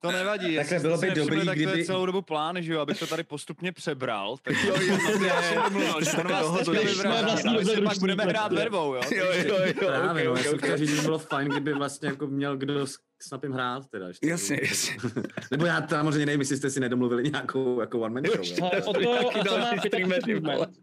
To 0.00 0.12
nevadí. 0.12 0.56
Takhle 0.56 0.78
bylo 0.78 0.98
by 0.98 1.10
dobrý, 1.10 1.36
tak 1.36 1.46
to 1.46 1.52
kdyby- 1.52 1.78
je 1.78 1.84
celou 1.84 2.06
dobu 2.06 2.22
plán, 2.22 2.62
že 2.62 2.72
jo, 2.72 2.80
abych 2.80 2.98
to 2.98 3.06
tady 3.06 3.22
postupně 3.22 3.72
přebral. 3.72 4.36
Tak 4.42 4.54
jo, 4.64 4.74
jo, 4.80 5.24
já 5.26 5.42
jsem 5.42 5.62
domluvil, 5.62 6.04
že 6.04 6.10
on 6.16 6.28
vás 6.28 6.64
teďka 6.64 7.12
a 7.48 7.52
my 7.52 7.64
si 7.64 7.80
pak 7.82 7.98
budeme 7.98 8.24
hrát 8.24 8.52
verbou, 8.52 8.94
jo. 8.94 9.00
Jo, 9.14 9.26
jo, 9.32 9.56
jo, 9.66 9.72
Právě, 9.86 10.24
no, 10.24 10.36
já 10.36 10.42
jsem 10.42 10.58
chtěl 10.58 10.76
říct, 10.76 10.90
že 10.90 10.96
by 10.96 11.02
bylo 11.02 11.18
fajn, 11.18 11.48
kdyby 11.48 11.74
vlastně 11.74 12.08
jako 12.08 12.26
měl 12.26 12.56
kdo 12.56 12.86
s 13.22 13.24
s 13.24 13.28
Snapem 13.28 13.52
hrát 13.52 13.82
teda. 13.90 14.08
ještě. 14.08 14.28
Jasně, 14.28 14.60
jasně. 14.62 14.96
Nebo 15.50 15.66
já 15.66 15.88
samozřejmě 15.88 16.26
nevím, 16.26 16.40
jestli 16.40 16.56
jste 16.56 16.70
si 16.70 16.80
nedomluvili 16.80 17.30
nějakou 17.30 17.80
jako 17.80 18.00
one 18.00 18.14
man 18.14 18.22
show. 18.44 18.64
o 18.86 18.92
to, 18.92 19.00
o 19.28 19.30
to 19.30 19.38
má 19.38 19.42
další 19.44 19.76
35 19.78 20.20
streamery, 20.22 20.34
movement. 20.40 20.76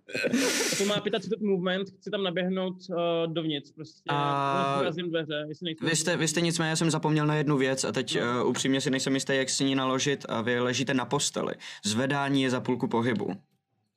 to 0.78 0.86
má 0.86 1.00
35 1.00 1.42
movement, 1.42 1.88
chci 2.00 2.10
tam 2.12 2.24
naběhnout 2.24 2.76
uh, 2.90 3.34
dovnitř, 3.34 3.72
prostě. 3.76 4.02
A- 4.10 4.82
A... 4.88 4.90
dveře, 4.90 5.46
jestli. 5.48 5.76
Vy 5.82 5.96
jste, 5.96 6.18
vy 6.18 6.28
jste 6.28 6.42
nicméně, 6.42 6.70
já 6.70 6.76
jsem 6.76 6.92
zapomněl 6.92 7.28
na 7.28 7.36
jednu 7.36 7.58
věc 7.58 7.84
a 7.84 7.92
teď 7.92 8.18
uh, 8.42 8.50
upřímně 8.50 8.82
si 8.82 8.90
nejsem 8.90 9.14
jistý, 9.14 9.36
jak 9.36 9.50
si 9.50 9.64
ní 9.66 9.76
naložit 9.76 10.26
a 10.30 10.42
vy 10.42 10.60
ležíte 10.60 10.94
na 10.94 11.06
posteli. 11.06 11.54
Zvedání 11.86 12.44
je 12.44 12.50
za 12.50 12.60
půlku 12.62 12.88
pohybu. 12.88 13.34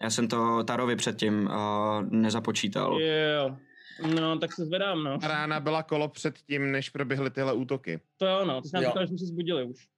Já 0.02 0.10
jsem 0.10 0.28
to 0.28 0.64
Tarovi 0.64 0.96
předtím 0.96 1.42
uh, 1.46 1.52
nezapočítal. 2.10 3.00
Jo. 3.00 3.56
No, 4.02 4.38
tak 4.38 4.52
se 4.52 4.64
zvedám, 4.64 5.04
no. 5.04 5.18
Rána 5.22 5.60
byla 5.60 5.82
kolo 5.82 6.08
před 6.08 6.38
tím, 6.38 6.72
než 6.72 6.90
proběhly 6.90 7.30
tyhle 7.30 7.52
útoky. 7.52 8.00
To 8.16 8.26
jo, 8.26 8.44
no. 8.44 8.60
Ty 8.62 8.68
jsi 8.68 8.74
nám 8.74 8.84
říkal, 8.84 9.02
že 9.02 9.08
jsme 9.08 9.18
se 9.18 9.26
zbudili 9.26 9.64
už. 9.64 9.88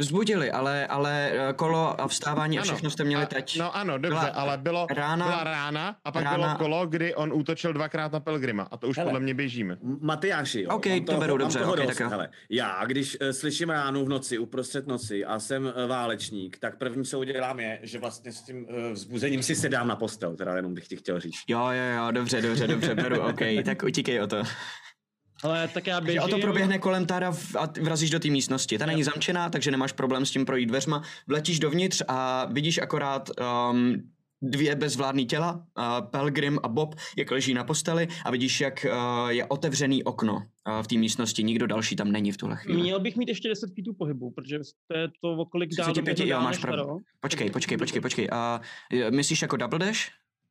Zbudili, 0.00 0.50
ale, 0.50 0.86
ale 0.86 1.30
eh, 1.32 1.52
kolo 1.52 2.00
a 2.00 2.08
vstávání 2.08 2.58
a 2.58 2.62
Ano. 2.62 2.66
všechno 2.72 2.90
jste 2.90 3.04
měli 3.04 3.22
A- 3.22 3.26
teď. 3.26 3.58
No 3.58 3.76
ano, 3.76 3.98
dobře, 3.98 4.08
Byla 4.18 4.28
ale 4.42 4.58
bylo, 4.58 4.86
rána- 4.90 5.26
byla 5.26 5.44
rána 5.44 5.96
a 6.04 6.12
pak 6.12 6.24
rána- 6.24 6.36
bylo 6.36 6.54
kolo, 6.58 6.86
kdy 6.86 7.14
on 7.14 7.32
útočil 7.32 7.72
dvakrát 7.72 8.12
na 8.12 8.20
Pelgrima 8.20 8.62
a 8.70 8.76
to 8.76 8.88
už 8.88 8.96
Hele. 8.96 9.06
podle 9.10 9.20
mě 9.20 9.34
běžíme. 9.34 9.76
Matyáši, 10.00 10.62
jo. 10.62 10.70
OK, 10.70 10.86
mám 10.86 11.04
to 11.04 11.16
beru, 11.16 11.36
dobře, 11.36 11.58
toho 11.58 11.72
OK, 11.72 11.76
dost. 11.78 11.86
tak 11.86 12.00
jo. 12.00 12.08
Hele, 12.08 12.28
já, 12.50 12.84
když 12.86 13.16
uh, 13.20 13.28
slyším 13.30 13.70
ránu 13.70 14.04
v 14.04 14.08
noci, 14.08 14.38
uprostřed 14.38 14.86
noci 14.86 15.24
a 15.24 15.38
jsem 15.38 15.64
uh, 15.64 15.72
válečník, 15.88 16.58
tak 16.58 16.78
první, 16.78 17.04
co 17.04 17.18
udělám 17.18 17.60
je, 17.60 17.78
že 17.82 17.98
vlastně 17.98 18.32
s 18.32 18.42
tím 18.42 18.66
uh, 18.68 18.92
vzbuzením 18.92 19.42
si 19.42 19.54
sedám 19.54 19.88
na 19.88 19.96
postel, 19.96 20.36
teda 20.36 20.56
jenom 20.56 20.74
bych 20.74 20.88
ti 20.88 20.96
chtěl 20.96 21.20
říct. 21.20 21.34
Jo, 21.48 21.60
jo, 21.70 21.96
jo, 22.04 22.10
dobře, 22.10 22.42
dobře, 22.42 22.66
dobře, 22.66 22.94
beru, 22.94 23.20
OK, 23.20 23.40
tak 23.64 23.82
utíkej 23.82 24.20
o 24.22 24.26
to. 24.26 24.42
Ale 25.42 25.68
tak 25.68 25.86
já 25.86 26.00
běžím. 26.00 26.22
o 26.22 26.28
to 26.28 26.38
proběhne 26.38 26.78
kolem 26.78 27.06
Tara 27.06 27.32
v- 27.32 27.56
a 27.56 27.72
vrazíš 27.82 28.10
do 28.10 28.20
té 28.20 28.28
místnosti. 28.28 28.78
Ta 28.78 28.86
není 28.86 29.02
zamčená, 29.04 29.50
takže 29.50 29.70
nemáš 29.70 29.92
problém 29.92 30.26
s 30.26 30.30
tím 30.30 30.46
projít 30.46 30.66
dveřma. 30.66 31.02
Vletíš 31.26 31.58
dovnitř 31.58 32.02
a 32.08 32.44
vidíš 32.52 32.78
akorát 32.78 33.30
um, 33.70 34.02
dvě 34.42 34.74
bezvládní 34.74 35.26
těla, 35.26 35.52
uh, 35.52 36.06
Pelgrim 36.10 36.58
a 36.62 36.68
Bob, 36.68 36.94
jak 37.16 37.30
leží 37.30 37.54
na 37.54 37.64
posteli 37.64 38.08
a 38.24 38.30
vidíš, 38.30 38.60
jak 38.60 38.86
uh, 38.88 39.28
je 39.30 39.44
otevřený 39.46 40.04
okno 40.04 40.34
uh, 40.34 40.82
v 40.82 40.86
té 40.86 40.94
místnosti. 40.96 41.42
Nikdo 41.42 41.66
další 41.66 41.96
tam 41.96 42.12
není 42.12 42.32
v 42.32 42.36
tuhle 42.36 42.56
chvíli. 42.56 42.82
Měl 42.82 43.00
bych 43.00 43.16
mít 43.16 43.28
ještě 43.28 43.48
10 43.48 43.70
feetů 43.74 43.94
pohybu, 43.94 44.30
protože 44.30 44.58
to 44.92 44.98
je 44.98 45.08
to, 45.20 45.28
o 45.32 45.44
kolik 45.44 45.70
dál 45.78 45.84
35, 45.92 46.12
doběhnu 46.14 46.32
jo, 46.32 46.40
máš 46.44 46.58
pravdu. 46.58 46.98
Počkej, 47.20 47.50
počkej, 47.50 47.78
počkej, 47.78 48.00
počkej. 48.00 48.28
Uh, 48.32 49.10
myslíš 49.10 49.42
jako 49.42 49.56
double 49.56 49.78
dash? 49.78 50.00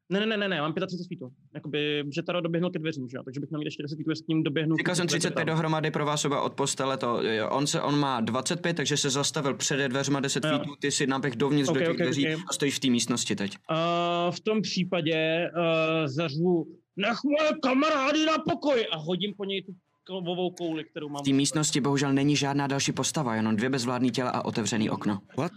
Ne, 0.10 0.20
ne, 0.20 0.26
ne, 0.26 0.38
ne, 0.38 0.48
ne, 0.48 0.62
mám 0.62 0.74
35 0.74 1.08
feetů. 1.08 1.34
Jakoby, 1.56 2.04
že 2.15 2.24
Taro 2.24 2.41
doběhnul 2.41 2.72
ke 2.72 2.80
dveřím, 2.80 3.10
že 3.10 3.18
jo? 3.18 3.24
Takže 3.24 3.39
bych 3.39 3.50
měl 3.50 3.60
mít 3.60 3.65
ještě 3.65 3.84
10 3.84 3.96
feetů, 3.96 4.15
s 4.15 4.28
ním 4.28 4.44
doběhnu. 4.44 4.78
Říkal 4.78 4.96
jsem 4.96 5.08
35 5.08 5.46
dál. 5.46 5.56
dohromady 5.56 5.91
pro 5.91 6.06
vás 6.06 6.26
oba 6.26 6.41
od 6.41 6.54
postele, 6.54 6.98
to, 6.98 7.22
jo, 7.24 7.50
on, 7.50 7.68
se, 7.68 7.82
on 7.82 8.00
má 8.00 8.22
25, 8.22 8.74
takže 8.78 8.98
se 8.98 9.10
zastavil 9.10 9.54
před 9.54 9.88
dveřma 9.88 10.20
10 10.20 10.44
Jo. 10.44 10.50
feetů, 10.50 10.76
ty 10.80 10.91
si 10.91 11.08
naběh 11.08 11.36
dovnitř 11.36 11.70
Ok, 11.70 11.76
do 11.76 11.80
těch 11.80 11.89
ok, 11.89 11.98
dveří 11.98 12.36
ok. 12.36 12.41
a 12.50 12.54
stojíš 12.54 12.76
v 12.76 12.80
té 12.80 12.88
místnosti 12.89 13.36
teď. 13.36 13.58
Uh, 13.72 14.32
v 14.36 14.39
tom 14.39 14.62
případě 14.62 15.50
uh, 15.58 16.08
zařvu 16.08 16.65
nech 16.96 17.18
moje 17.24 17.52
kamarády 17.63 18.26
na 18.26 18.34
pokoj 18.50 18.88
a 18.91 18.98
hodím 18.98 19.34
po 19.38 19.46
něj 19.46 19.63
tu 19.63 19.72
kovovou 20.08 20.52
kouli, 20.52 20.84
kterou 20.84 21.10
mám. 21.10 21.22
V 21.24 21.26
té 21.26 21.34
místnosti 21.34 21.82
bohužel 21.82 22.13
není 22.13 22.36
žádná 22.36 22.68
další 22.68 22.91
postava, 22.91 23.36
jenom 23.36 23.56
dvě 23.56 23.70
bezvládní 23.70 24.12
těla 24.12 24.30
a 24.30 24.46
otevřený 24.46 24.89
okno. 24.89 25.20
Uh, 25.38 25.48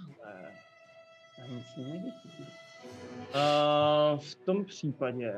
v 4.17 4.35
tom 4.35 4.64
případě 4.64 5.35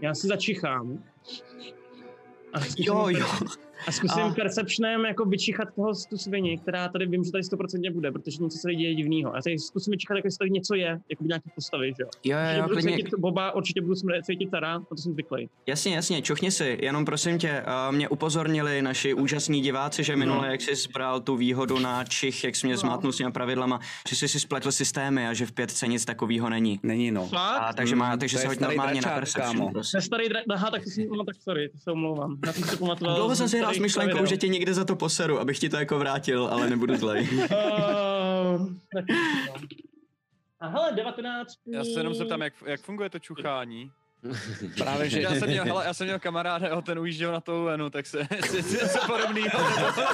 já 0.00 0.14
si 0.14 0.26
začichám. 0.26 1.04
A 2.52 2.58
Jo, 2.78 3.08
jo. 3.18 3.26
A 3.86 3.92
zkusím 3.92 4.22
A- 4.22 4.26
a... 4.30 4.34
perceptionem 4.34 5.04
jako 5.04 5.24
vyčichat 5.24 5.68
toho 5.76 5.92
tu 6.10 6.16
svini, 6.18 6.58
která 6.58 6.88
tady 6.88 7.06
vím, 7.06 7.24
že 7.24 7.32
tady 7.32 7.42
100% 7.44 7.92
bude, 7.92 8.12
protože 8.12 8.42
něco 8.42 8.56
se 8.56 8.62
tady 8.62 8.76
děje 8.76 8.94
divného. 8.94 9.32
Já 9.36 9.42
tady 9.42 9.58
zkusím 9.58 9.90
vyčichat, 9.90 10.14
jako 10.16 10.26
jestli 10.26 10.38
tady 10.38 10.50
něco 10.50 10.74
je, 10.74 11.00
jako 11.10 11.24
nějaký 11.24 11.50
postavy, 11.54 11.92
že 11.96 12.02
jo. 12.02 12.08
Jo, 12.24 12.38
jo, 12.38 12.56
jo, 12.56 12.62
budu 12.62 12.74
klidně, 12.74 12.96
cítit 12.96 13.14
Boba, 13.18 13.54
určitě 13.54 13.80
budu 13.80 13.94
smr- 13.94 14.22
cítit 14.22 14.50
Tara, 14.50 14.72
na 14.78 14.80
to 14.84 14.96
jsem 14.96 15.12
zvyklý. 15.12 15.48
jasně, 15.66 15.94
jasně, 15.94 16.22
čuchni 16.22 16.50
si, 16.50 16.78
jenom 16.82 17.04
prosím 17.04 17.38
tě, 17.38 17.62
uh, 17.88 17.94
mě 17.94 18.08
upozornili 18.08 18.82
naši 18.82 19.14
úžasní 19.14 19.60
diváci, 19.60 20.04
že 20.04 20.16
minule, 20.16 20.48
jak 20.50 20.60
jsi 20.60 20.74
zbral 20.76 21.20
tu 21.20 21.36
výhodu 21.36 21.78
na 21.78 22.04
Čich, 22.04 22.44
jak 22.44 22.56
jsi 22.56 22.66
mě 22.66 22.76
zmátnul 22.76 23.12
s 23.12 23.16
těma 23.16 23.30
pravidlama, 23.30 23.80
že 24.08 24.16
jsi 24.16 24.28
si 24.28 24.40
spletl 24.40 24.72
systémy 24.72 25.26
a 25.28 25.34
že 25.34 25.46
v 25.46 25.52
pětce 25.52 25.86
nic 25.86 26.04
takového 26.04 26.50
není. 26.50 26.80
Není 26.82 27.10
no. 27.10 27.28
A, 27.36 27.72
takže, 27.72 27.96
má, 27.96 28.12
Mm, 28.12 28.18
takže 28.18 28.38
se 28.38 28.44
je 28.44 28.48
hoď 28.48 28.60
normálně 28.60 29.00
na 29.00 29.10
perception. 29.10 29.72
starý 30.00 30.28
dra- 30.28 30.42
Aha, 30.50 30.70
tak 30.70 30.84
jsem, 30.84 31.08
no 31.08 31.24
tak 31.24 31.36
sorry, 31.42 31.68
to 31.68 31.78
se 31.78 31.90
omlouvám. 31.92 32.36
Já 32.46 32.52
jsem 32.52 32.64
si 32.64 32.70
to 32.70 32.76
pamatoval. 32.76 33.16
Dlouho 33.16 33.36
jsem 33.36 33.48
si 33.48 33.60
hrál 33.68 33.74
s 33.74 33.78
myšlenkou, 33.78 34.26
že 34.26 34.36
tě 34.36 34.48
někde 34.48 34.74
za 34.74 34.84
to 34.84 34.96
poseru, 34.96 35.40
abych 35.40 35.58
ti 35.58 35.68
to 35.68 35.76
jako 35.76 35.98
vrátil, 35.98 36.48
ale 36.52 36.70
nebudu 36.70 36.96
zlej. 36.96 37.28
Uh, 37.32 37.38
tak, 38.92 39.04
a 40.60 40.68
hele, 40.68 40.92
19 40.92 41.54
Já 41.66 41.84
se 41.84 41.90
jenom 41.90 42.14
zeptám, 42.14 42.42
jak, 42.42 42.52
jak 42.66 42.80
funguje 42.80 43.10
to 43.10 43.18
čuchání. 43.18 43.90
Právě, 44.78 45.10
že... 45.10 45.20
Já 45.20 45.34
jsem 45.34 45.48
měl, 45.48 45.64
hele, 45.64 45.84
já 45.84 45.94
jsem 45.94 46.06
měl 46.06 46.18
kamaráda, 46.18 46.68
jo, 46.68 46.82
ten 46.82 46.98
ujížděl 46.98 47.32
na 47.32 47.40
tou 47.40 47.64
venu, 47.64 47.90
tak 47.90 48.06
se, 48.06 48.28
se, 48.46 48.62
se 48.62 48.84
něco 48.84 48.98
podobného. 49.06 49.60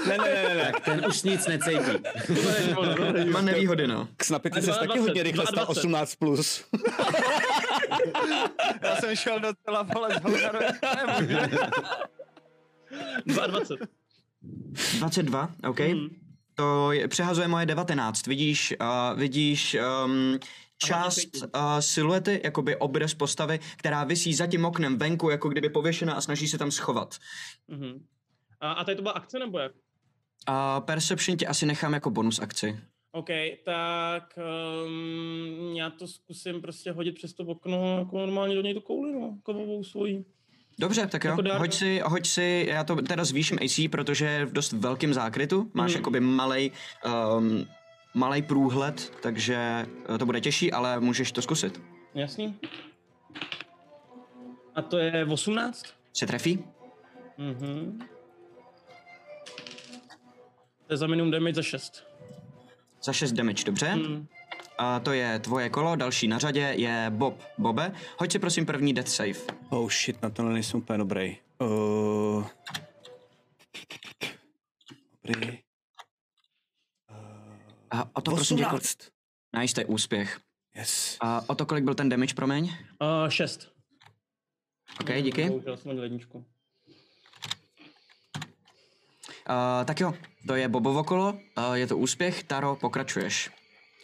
ne, 0.08 0.18
ne, 0.18 0.42
ne, 0.48 0.54
ne. 0.54 0.72
Tak 0.72 0.84
ten 0.84 1.04
už 1.08 1.22
nic 1.22 1.46
necítí. 1.46 2.02
Má 3.30 3.40
nevýhody, 3.40 3.86
no. 3.86 4.08
K 4.16 4.24
Snapici 4.24 4.58
A 4.58 4.62
se 4.62 4.70
taky 4.70 4.86
22, 4.86 5.02
hodně 5.02 5.22
rychle 5.22 5.46
stal 5.46 5.64
22. 5.64 6.04
18+. 6.04 6.18
Plus. 6.18 6.64
Já 8.82 8.96
jsem 8.96 9.16
šel 9.16 9.40
do 9.40 9.52
tela, 9.64 9.82
vole, 9.82 10.08
z. 10.14 10.20
22. 13.26 13.86
22, 14.98 15.50
OK. 15.68 15.80
Hmm. 15.80 16.08
To 16.54 16.92
je, 16.92 17.08
přehazuje 17.08 17.48
moje 17.48 17.66
19. 17.66 18.26
Vidíš, 18.26 18.74
uh, 18.80 19.18
vidíš 19.18 19.76
um, 20.04 20.38
část 20.78 21.36
uh, 21.36 21.50
siluety, 21.80 22.40
jakoby 22.44 22.76
obraz 22.76 23.14
postavy, 23.14 23.60
která 23.76 24.04
visí 24.04 24.34
za 24.34 24.46
tím 24.46 24.64
oknem 24.64 24.98
venku, 24.98 25.30
jako 25.30 25.48
kdyby 25.48 25.68
pověšená 25.68 26.14
a 26.14 26.20
snaží 26.20 26.48
se 26.48 26.58
tam 26.58 26.70
schovat. 26.70 27.18
Mhm. 27.68 28.06
A, 28.60 28.72
a 28.72 28.84
tady 28.84 28.96
to 28.96 29.02
byla 29.02 29.14
akce 29.14 29.38
nebo 29.38 29.58
jak? 29.58 29.72
A 30.46 30.80
Perception 30.80 31.38
ti 31.38 31.46
asi 31.46 31.66
nechám 31.66 31.94
jako 31.94 32.10
bonus 32.10 32.38
akci. 32.38 32.80
OK, 33.12 33.28
tak 33.64 34.38
um, 34.86 35.76
já 35.76 35.90
to 35.90 36.08
zkusím 36.08 36.60
prostě 36.60 36.92
hodit 36.92 37.14
přes 37.14 37.32
to 37.32 37.44
okno 37.44 37.98
jako 37.98 38.18
normálně 38.18 38.54
do 38.54 38.62
něj 38.62 38.74
tu 38.74 38.80
kouli, 38.80 39.12
no, 39.12 39.38
kovovou 39.42 39.84
svojí. 39.84 40.24
Dobře, 40.78 41.06
tak 41.06 41.24
jo, 41.24 41.30
Jako 41.30 41.58
hoď 41.58 41.74
si, 41.74 42.00
hoď 42.04 42.26
si, 42.26 42.66
já 42.68 42.84
to 42.84 42.96
teda 42.96 43.24
zvýším 43.24 43.58
AC, 43.64 43.90
protože 43.90 44.24
je 44.26 44.46
v 44.46 44.52
dost 44.52 44.72
velkým 44.72 45.14
zákrytu, 45.14 45.70
máš 45.74 45.90
Hmm. 45.90 45.98
jakoby 46.00 46.20
malej, 46.20 46.70
um, 47.38 47.66
malej 48.14 48.42
průhled, 48.42 49.12
takže 49.22 49.86
eh, 50.14 50.18
to 50.18 50.26
bude 50.26 50.40
těžší, 50.40 50.72
ale 50.72 51.00
můžeš 51.00 51.32
to 51.32 51.42
zkusit. 51.42 51.80
Jasný? 52.14 52.58
A 54.74 54.82
to 54.82 54.98
je 54.98 55.24
18? 55.24 55.86
Se 56.12 56.26
trefí? 56.26 56.64
Mhm. 57.38 58.00
To 60.86 60.92
je 60.92 60.96
za 60.96 61.06
minimum 61.06 61.30
damage 61.30 61.54
za 61.54 61.62
6. 61.62 62.04
Za 63.02 63.12
6 63.12 63.32
damage, 63.32 63.64
dobře? 63.64 63.86
Hmm. 63.86 64.26
A 64.78 65.00
to 65.00 65.12
je 65.12 65.38
tvoje 65.38 65.70
kolo, 65.70 65.96
další 65.96 66.28
na 66.28 66.38
řadě 66.38 66.60
je 66.76 67.06
Bob. 67.10 67.42
Bobe, 67.58 67.92
hoď 68.18 68.32
si 68.32 68.38
prosím 68.38 68.66
první 68.66 68.94
death 68.94 69.08
save. 69.08 69.40
Oh 69.68 69.90
shit, 69.90 70.22
na 70.22 70.30
tohle 70.30 70.52
nejsem 70.52 70.80
úplně 70.80 70.98
dobrý. 70.98 71.36
Uh... 71.58 72.46
Dobrý. 75.24 75.58
Uh... 77.10 77.16
A 77.90 78.08
o 78.12 78.20
to 78.20 78.30
prosím 78.30 78.56
tě, 78.56 78.66
18. 78.66 78.98
nice, 79.58 79.74
to 79.74 79.80
je 79.80 79.84
úspěch. 79.86 80.40
Yes. 80.76 81.16
A 81.20 81.42
o 81.46 81.54
to, 81.54 81.66
kolik 81.66 81.84
byl 81.84 81.94
ten 81.94 82.08
damage, 82.08 82.34
promiň? 82.34 82.64
Uh, 82.64 83.28
6. 83.28 83.68
OK, 85.00 85.10
díky. 85.22 85.48
Bohužel 85.48 85.76
jsem. 85.76 85.98
Uh, 89.50 89.84
tak 89.84 90.00
jo, 90.00 90.14
to 90.46 90.54
je 90.54 90.68
Bobovo 90.68 91.04
kolo, 91.04 91.32
uh, 91.32 91.74
je 91.74 91.86
to 91.86 91.98
úspěch, 91.98 92.44
Taro, 92.44 92.76
pokračuješ. 92.76 93.50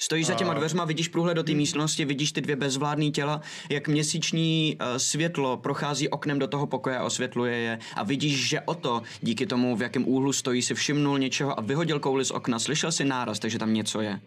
Stojíš 0.03 0.27
za 0.27 0.35
těma 0.35 0.55
dveřma, 0.55 0.85
vidíš 0.85 1.09
průhled 1.09 1.37
do 1.37 1.43
té 1.43 1.53
místnosti, 1.53 2.05
vidíš 2.05 2.33
ty 2.33 2.41
dvě 2.41 2.57
bezvládné 2.57 3.11
těla, 3.11 3.41
jak 3.71 3.89
měsíční 3.89 4.77
uh, 4.81 4.97
světlo 4.97 5.57
prochází 5.57 6.09
oknem 6.09 6.39
do 6.39 6.47
toho 6.47 6.67
pokoje 6.67 6.99
a 6.99 7.05
osvětluje 7.05 7.57
je 7.57 7.79
a 7.97 8.05
vidíš, 8.05 8.49
že 8.49 8.61
o 8.61 8.75
to, 8.75 9.03
díky 9.21 9.47
tomu, 9.47 9.77
v 9.77 9.83
jakém 9.83 10.09
úhlu 10.09 10.33
stojí, 10.33 10.63
si 10.63 10.75
všimnul 10.75 11.19
něčeho 11.19 11.59
a 11.59 11.63
vyhodil 11.63 12.01
kouli 12.01 12.25
z 12.25 12.31
okna, 12.31 12.59
slyšel 12.59 12.93
si 12.93 13.05
náraz, 13.05 13.39
takže 13.39 13.59
tam 13.59 13.75
něco 13.75 14.01
je. 14.01 14.21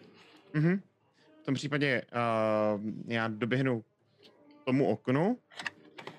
Mhm. 0.54 0.82
V 1.42 1.46
tom 1.46 1.56
případě 1.56 2.02
uh, 2.02 2.82
já 3.08 3.28
doběhnu 3.28 3.82
k 4.62 4.66
tomu 4.66 4.88
oknu 4.88 5.38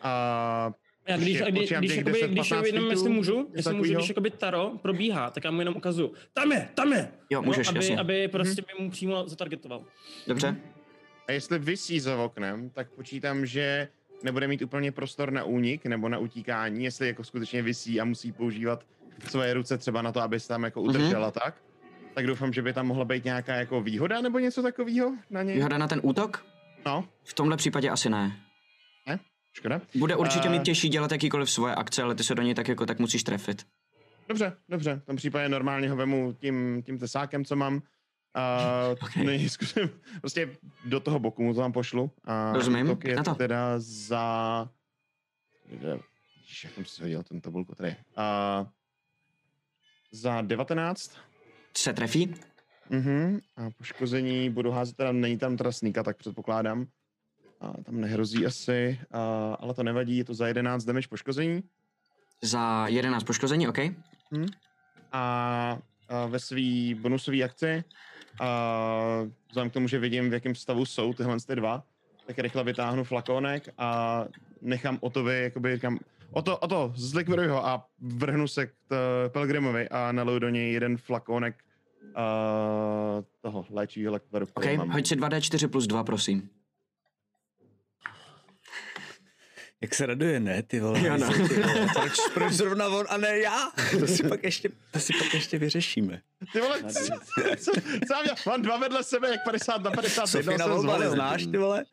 a 0.02 0.72
Já 1.08 1.16
když, 1.16 1.38
Počkej, 1.38 1.52
když, 1.52 1.72
když, 1.78 1.96
jakoby, 1.96 2.12
10, 2.12 2.30
když 2.30 2.48
15 2.48 2.66
jenom, 2.66 2.90
jestli 2.90 3.08
můžu, 3.10 3.50
jestli 3.54 3.74
můžu, 3.74 3.94
když 3.94 4.08
jakoby 4.08 4.30
Taro 4.30 4.72
probíhá, 4.82 5.30
tak 5.30 5.44
já 5.44 5.50
mu 5.50 5.58
jenom 5.60 5.76
ukazuju, 5.76 6.12
tam 6.32 6.52
je, 6.52 6.68
tam 6.74 6.92
je! 6.92 7.08
Jo, 7.30 7.42
můžeš, 7.42 7.66
no, 7.66 7.70
aby, 7.70 7.78
jasně. 7.78 7.98
aby 7.98 8.28
prostě 8.28 8.62
by 8.62 8.84
mu 8.84 8.90
přímo 8.90 9.28
zatargetoval. 9.28 9.84
Dobře? 10.26 10.56
A 11.28 11.32
jestli 11.32 11.58
vysí 11.58 12.00
za 12.00 12.16
oknem, 12.16 12.70
tak 12.70 12.90
počítám, 12.90 13.46
že 13.46 13.88
nebude 14.22 14.48
mít 14.48 14.62
úplně 14.62 14.92
prostor 14.92 15.32
na 15.32 15.44
únik 15.44 15.86
nebo 15.86 16.08
na 16.08 16.18
utíkání, 16.18 16.84
jestli 16.84 17.06
jako 17.06 17.24
skutečně 17.24 17.62
vysí 17.62 18.00
a 18.00 18.04
musí 18.04 18.32
používat 18.32 18.84
svoje 19.28 19.54
ruce 19.54 19.78
třeba 19.78 20.02
na 20.02 20.12
to, 20.12 20.20
aby 20.20 20.40
se 20.40 20.48
tam 20.48 20.62
jako 20.64 20.80
Mhm. 20.80 20.88
udržela 20.88 21.30
tak. 21.30 21.54
Tak 22.14 22.26
doufám, 22.26 22.52
že 22.52 22.62
by 22.62 22.72
tam 22.72 22.86
mohla 22.86 23.04
být 23.04 23.24
nějaká 23.24 23.54
jako 23.54 23.80
výhoda 23.80 24.20
nebo 24.20 24.38
něco 24.38 24.62
takového 24.62 25.12
na 25.30 25.42
něj. 25.42 25.54
Výhoda 25.56 25.78
na 25.78 25.88
ten 25.88 26.00
útok? 26.02 26.44
No, 26.86 27.04
V 27.24 27.34
tomhle 27.34 27.56
případě 27.56 27.90
asi 27.90 28.10
ne. 28.10 28.36
Škoda. 29.54 29.80
Bude 29.94 30.16
určitě 30.16 30.48
mít 30.48 30.62
těžší 30.62 30.88
dělat 30.88 31.12
jakýkoliv 31.12 31.50
svoje 31.50 31.74
akce, 31.74 32.02
ale 32.02 32.14
ty 32.14 32.24
se 32.24 32.34
do 32.34 32.42
něj 32.42 32.54
tak 32.54 32.68
jako 32.68 32.86
tak 32.86 32.98
musíš 32.98 33.22
trefit. 33.22 33.66
Dobře, 34.28 34.56
dobře. 34.68 35.00
V 35.02 35.06
tom 35.06 35.16
případě 35.16 35.48
normálně 35.48 35.90
ho 35.90 35.96
vemu 35.96 36.32
tím, 36.32 36.82
tím 36.82 36.98
tesákem, 36.98 37.44
co 37.44 37.56
mám. 37.56 37.82
A 38.34 38.58
Okay. 38.92 39.22
okay. 39.22 39.48
zkusím, 39.48 39.90
prostě 40.20 40.56
do 40.84 41.00
toho 41.00 41.18
boku 41.18 41.42
mu 41.42 41.54
to 41.54 41.60
tam 41.60 41.72
pošlu. 41.72 42.10
A 42.24 42.52
Rozumím. 42.52 42.98
je 43.04 43.16
Na 43.16 43.22
to. 43.22 43.34
teda 43.34 43.74
za... 43.78 44.68
Ježiš, 46.40 46.64
jak 46.64 46.72
jsem 46.74 46.84
si 46.84 47.02
hodil 47.02 47.22
ten 47.22 47.40
tabulku 47.40 47.74
tady. 47.74 47.96
A 48.16 48.66
za 50.12 50.40
19. 50.42 51.16
Se 51.76 51.92
trefí? 51.92 52.34
Mhm. 52.90 53.40
A 53.56 53.70
poškození 53.78 54.50
budu 54.50 54.70
házet 54.70 54.96
teda, 54.96 55.12
není 55.12 55.38
tam 55.38 55.56
teda 55.56 55.72
sníka, 55.72 56.02
tak 56.02 56.16
předpokládám. 56.16 56.86
A 57.64 57.82
tam 57.82 58.00
nehrozí 58.00 58.46
asi, 58.46 59.00
a, 59.12 59.54
ale 59.60 59.74
to 59.74 59.82
nevadí, 59.82 60.16
je 60.16 60.24
to 60.24 60.34
za 60.34 60.46
11 60.48 60.84
damage 60.84 61.08
poškození. 61.08 61.62
Za 62.42 62.86
11 62.88 63.24
poškození, 63.24 63.68
OK? 63.68 63.78
a, 65.12 65.78
a 66.08 66.26
ve 66.26 66.38
své 66.38 66.94
bonusové 67.00 67.42
akci, 67.42 67.84
a 68.40 68.48
vzhledem 69.48 69.70
k 69.70 69.72
tomu, 69.72 69.88
že 69.88 69.98
vidím, 69.98 70.30
v 70.30 70.32
jakém 70.32 70.54
stavu 70.54 70.84
jsou 70.86 71.12
tyhle 71.14 71.36
ty 71.46 71.56
dva, 71.56 71.82
tak 72.26 72.38
rychle 72.38 72.64
vytáhnu 72.64 73.04
flakonek 73.04 73.68
a 73.78 74.24
nechám 74.62 74.98
Otovi, 75.00 75.42
jakoby 75.42 75.74
říkám, 75.74 75.98
Oto, 76.30 76.58
Oto, 76.58 76.92
zlikviduj 76.96 77.46
ho 77.46 77.66
a 77.66 77.86
vrhnu 78.00 78.48
se 78.48 78.66
k 78.66 78.70
t- 78.88 78.96
Pelgrimovi 79.28 79.88
a 79.88 80.12
naliju 80.12 80.38
do 80.38 80.48
něj 80.48 80.72
jeden 80.72 80.96
flakonek 80.96 81.54
a, 82.14 82.22
toho 83.40 83.66
léčivého 83.70 84.12
lekvaru, 84.12 84.46
OK, 84.54 84.64
mám. 84.76 84.90
hoď 84.90 85.06
si 85.06 85.16
2D4 85.16 85.68
plus 85.68 85.86
2, 85.86 86.04
prosím. 86.04 86.48
Jak 89.84 89.94
se 89.94 90.06
raduje, 90.06 90.40
ne, 90.40 90.62
ty 90.62 90.80
vole. 90.80 91.00
Jo, 91.06 91.16
no. 91.16 91.32
Ty 91.32 91.62
vole, 91.62 91.88
proč, 91.94 92.12
proč 92.34 92.52
zrovna 92.52 92.86
on 92.88 93.06
a 93.08 93.16
ne 93.16 93.38
já? 93.38 93.70
To 94.00 94.06
si 94.06 94.22
pak 94.28 94.44
ještě, 94.44 94.68
to 94.90 94.98
si 95.00 95.12
pak 95.12 95.34
ještě 95.34 95.58
vyřešíme. 95.58 96.20
Ty 96.52 96.60
vole, 96.60 96.82
co, 96.82 97.04
co, 97.58 97.72
co 98.08 98.14
mám, 98.14 98.24
dělat? 98.24 98.46
mám 98.46 98.62
dva 98.62 98.76
vedle 98.78 99.04
sebe, 99.04 99.30
jak 99.30 99.44
50 99.44 99.82
na 99.82 99.90
50. 99.90 100.26
Sofina 100.26 100.52
jednoho 100.52 100.68
jsem 100.68 100.76
volba 100.76 100.92
zvolil. 100.92 101.10
neznáš, 101.10 101.46
ty 101.46 101.58
vole? 101.58 101.84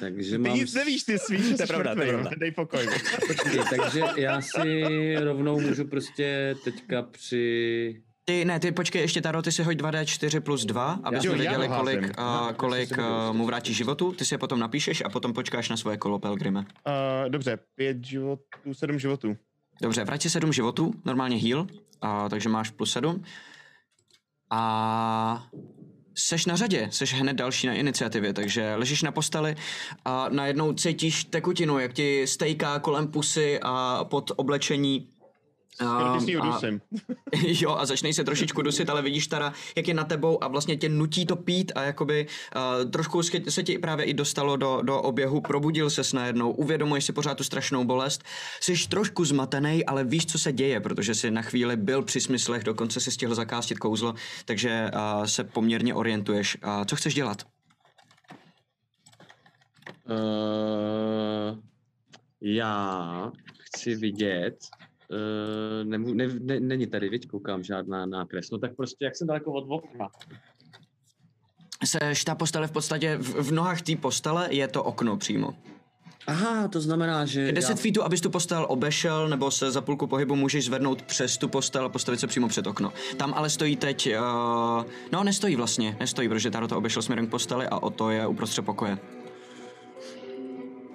Takže 0.00 0.30
Ty 0.30 0.38
mám... 0.38 0.56
nic 0.56 0.74
nevíš, 0.74 1.02
ty 1.02 1.18
svíš, 1.18 1.40
že 1.40 1.54
To 1.56 1.62
je 1.62 1.66
jsi 1.66 1.72
pravda, 1.72 1.94
to 1.94 2.02
je 2.02 2.08
pravda. 2.12 2.30
dej 2.38 2.50
pokoj. 2.50 2.88
Počkej, 3.26 3.60
takže 3.76 4.00
já 4.16 4.40
si 4.40 4.82
rovnou 5.20 5.60
můžu 5.60 5.84
prostě 5.84 6.54
teďka 6.64 7.02
při... 7.02 8.02
Ty, 8.28 8.44
ne, 8.44 8.60
ty 8.60 8.72
počkej, 8.72 9.02
ještě 9.02 9.20
Taro, 9.20 9.42
ty 9.42 9.52
si 9.52 9.62
hoď 9.62 9.76
2D4 9.76 10.40
plus 10.40 10.64
2, 10.64 11.00
aby 11.02 11.20
jsme 11.20 11.34
věděli, 11.34 11.68
kolik, 11.68 12.18
uh, 12.18 12.52
kolik 12.52 12.98
uh, 12.98 13.36
mu 13.36 13.46
vrátí 13.46 13.74
životu. 13.74 14.12
Ty 14.12 14.24
si 14.24 14.34
je 14.34 14.38
potom 14.38 14.58
napíšeš 14.58 15.02
a 15.04 15.08
potom 15.08 15.32
počkáš 15.32 15.68
na 15.68 15.76
svoje 15.76 15.96
kolo, 15.96 16.18
Pelgrime. 16.18 16.60
Uh, 16.60 17.28
dobře, 17.28 17.58
pět 17.74 18.04
životů, 18.04 18.74
sedm 18.74 18.98
životů. 18.98 19.36
Dobře, 19.82 20.04
vrať 20.04 20.22
si 20.22 20.30
7 20.30 20.52
životů, 20.52 20.94
normálně 21.04 21.36
heal, 21.36 21.60
uh, 21.60 22.28
takže 22.28 22.48
máš 22.48 22.70
plus 22.70 22.92
7. 22.92 23.24
A 24.50 25.48
seš 26.14 26.46
na 26.46 26.56
řadě, 26.56 26.88
seš 26.90 27.14
hned 27.14 27.32
další 27.32 27.66
na 27.66 27.74
iniciativě, 27.74 28.32
takže 28.32 28.74
ležíš 28.74 29.02
na 29.02 29.12
posteli 29.12 29.56
a 30.04 30.28
najednou 30.28 30.72
cítíš 30.72 31.24
tekutinu, 31.24 31.78
jak 31.78 31.92
ti 31.92 32.26
stejká 32.26 32.78
kolem 32.78 33.08
pusy 33.08 33.60
a 33.62 34.04
pod 34.04 34.30
oblečení. 34.36 35.08
A- 35.80 36.18
udusím. 36.38 36.80
Jo, 37.60 37.76
a 37.76 37.86
začneš 37.86 38.16
se 38.16 38.24
trošičku 38.24 38.62
dusit, 38.62 38.90
ale 38.90 39.02
vidíš 39.02 39.26
teda, 39.26 39.52
jak 39.76 39.88
je 39.88 39.94
na 39.94 40.04
tebou 40.04 40.44
a 40.44 40.48
vlastně 40.48 40.76
tě 40.76 40.88
nutí 40.88 41.26
to 41.26 41.36
pít 41.36 41.72
a 41.74 41.82
jakoby 41.82 42.26
uh, 42.56 42.90
trošku 42.90 43.22
se, 43.22 43.62
ti 43.62 43.78
právě 43.78 44.04
i 44.04 44.14
dostalo 44.14 44.56
do, 44.56 44.82
do 44.82 45.02
oběhu, 45.02 45.40
probudil 45.40 45.90
ses 45.90 46.12
najednou, 46.12 46.50
uvědomuješ 46.50 47.04
si 47.04 47.12
pořád 47.12 47.34
tu 47.34 47.44
strašnou 47.44 47.84
bolest, 47.84 48.24
jsi 48.60 48.88
trošku 48.88 49.24
zmatený, 49.24 49.84
ale 49.84 50.04
víš, 50.04 50.26
co 50.26 50.38
se 50.38 50.52
děje, 50.52 50.80
protože 50.80 51.14
jsi 51.14 51.30
na 51.30 51.42
chvíli 51.42 51.76
byl 51.76 52.02
při 52.02 52.20
smyslech, 52.20 52.64
dokonce 52.64 53.00
si 53.00 53.10
stihl 53.10 53.34
zakástit 53.34 53.78
kouzlo, 53.78 54.14
takže 54.44 54.90
uh, 54.94 55.24
se 55.24 55.44
poměrně 55.44 55.94
orientuješ. 55.94 56.58
Uh, 56.64 56.84
co 56.84 56.96
chceš 56.96 57.14
dělat? 57.14 57.42
Uh, 60.10 61.58
já 62.40 63.32
chci 63.58 63.94
vidět, 63.94 64.56
nemů, 65.84 66.14
ne, 66.14 66.28
ne, 66.40 66.60
není 66.60 66.86
tady, 66.86 67.08
viď, 67.08 67.28
koukám, 67.28 67.62
žádná 67.62 68.06
nákres. 68.06 68.50
No 68.50 68.58
tak 68.58 68.76
prostě, 68.76 69.04
jak 69.04 69.16
jsem 69.16 69.26
daleko 69.26 69.52
od 69.52 69.66
okna. 69.68 70.08
Seš 71.84 72.24
ta 72.24 72.34
postele 72.34 72.66
v 72.66 72.72
podstatě, 72.72 73.16
v, 73.16 73.34
v 73.34 73.52
nohách 73.52 73.82
té 73.82 73.96
postele 73.96 74.48
je 74.50 74.68
to 74.68 74.84
okno 74.84 75.16
přímo. 75.16 75.54
Aha, 76.28 76.68
to 76.68 76.80
znamená, 76.80 77.24
že 77.24 77.52
10 77.52 77.70
já, 77.70 77.76
feetů, 77.76 78.02
abys 78.02 78.20
tu 78.20 78.30
postel 78.30 78.66
obešel, 78.68 79.28
nebo 79.28 79.50
se 79.50 79.70
za 79.70 79.80
půlku 79.80 80.06
pohybu 80.06 80.36
můžeš 80.36 80.64
zvednout 80.64 81.02
přes 81.02 81.38
tu 81.38 81.48
postel 81.48 81.84
a 81.84 81.88
postavit 81.88 82.20
se 82.20 82.26
přímo 82.26 82.48
před 82.48 82.66
okno. 82.66 82.92
Tam 83.16 83.34
ale 83.34 83.50
stojí 83.50 83.76
teď, 83.76 84.08
uh, 84.08 84.84
no 85.12 85.24
nestojí 85.24 85.56
vlastně, 85.56 85.96
nestojí, 86.00 86.28
protože 86.28 86.50
Taro 86.50 86.68
to 86.68 86.78
obešel 86.78 87.02
směrem 87.02 87.26
k 87.26 87.30
posteli 87.30 87.66
a 87.66 87.78
o 87.78 87.90
to 87.90 88.10
je 88.10 88.26
uprostřed 88.26 88.62
pokoje. 88.64 88.98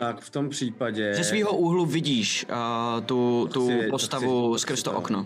Tak 0.05 0.21
v 0.21 0.29
tom 0.29 0.49
případě... 0.49 1.13
Ze 1.15 1.23
svého 1.23 1.57
úhlu 1.57 1.85
vidíš 1.85 2.45
uh, 2.49 3.05
tu, 3.05 3.49
tu 3.53 3.67
Chci- 3.67 3.87
postavu 3.89 4.53
chci- 4.53 4.61
skrz 4.61 4.83
to 4.83 4.91
okno. 4.91 5.25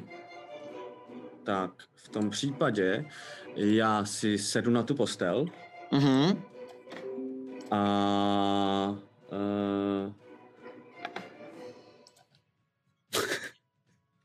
Tak, 1.43 1.71
v 1.95 2.09
tom 2.09 2.29
případě 2.29 3.05
já 3.55 4.05
si 4.05 4.37
sedu 4.37 4.71
na 4.71 4.83
tu 4.83 4.95
postel 4.95 5.45
Mhm. 5.91 6.41
a... 7.71 8.95
Uh, 9.31 10.13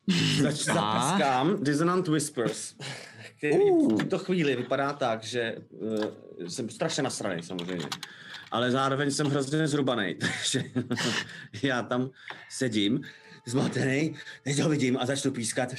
Zač- 0.43 0.65
zapiskám 0.65 1.65
Dissonant 1.65 2.09
Whispers, 2.09 2.75
který 3.38 3.55
v 3.71 3.97
tuto 3.99 4.19
chvíli 4.19 4.57
vypadá 4.57 4.93
tak, 4.93 5.25
že 5.25 5.57
uh, 5.71 6.05
jsem 6.48 6.71
strašně 6.71 7.03
nasraný 7.03 7.42
samozřejmě. 7.42 7.87
Ale 8.53 8.71
zároveň 8.71 9.11
jsem 9.11 9.27
hrozně 9.27 9.69
zrubaný, 9.69 10.15
takže 10.21 10.65
já 11.63 11.83
tam 11.83 12.11
sedím, 12.50 13.00
zmatený, 13.47 14.15
teď 14.45 14.59
ho 14.59 14.69
vidím 14.69 14.99
a 15.01 15.07
začnu 15.07 15.31
pískat 15.31 15.75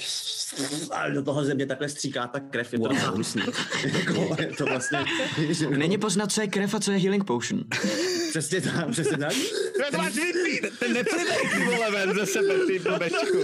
a 0.91 1.09
do 1.09 1.24
toho 1.24 1.45
ze 1.45 1.53
mě 1.53 1.66
takhle 1.66 1.89
stříká 1.89 2.28
ta 2.28 2.39
krev, 2.39 2.74
je 2.74 2.80
to 2.80 2.89
wow. 2.89 2.97
hnusný. 2.97 3.41
jako, 3.99 4.36
je 4.39 4.47
to 4.47 4.66
vlastně... 4.66 4.99
Není 5.78 5.97
poznat, 5.97 6.32
co 6.32 6.41
je 6.41 6.47
krev 6.47 6.74
a 6.74 6.80
co 6.80 6.91
je 6.91 6.97
healing 6.97 7.24
potion. 7.24 7.64
Přesně 8.30 8.61
tak, 8.61 8.89
přesně 8.89 9.18
tak. 9.18 9.34
To 9.91 9.97
máš 9.97 10.16
vypít, 10.16 10.80
ten 10.80 10.93
neplivej 10.93 11.49
ty 11.53 11.66
vole 11.66 11.91
ven 11.91 12.14
ze 12.16 12.26
sebe, 12.26 12.53
ty 12.68 12.80
blbečku. 12.80 13.38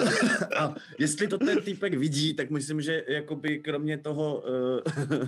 A 0.58 0.76
jestli 0.98 1.28
to 1.28 1.38
ten 1.38 1.62
týpek 1.62 1.94
vidí, 1.94 2.34
tak 2.34 2.50
myslím, 2.50 2.82
že 2.82 3.04
jakoby 3.08 3.60
kromě 3.60 3.98
toho 3.98 4.44
uh, 5.12 5.28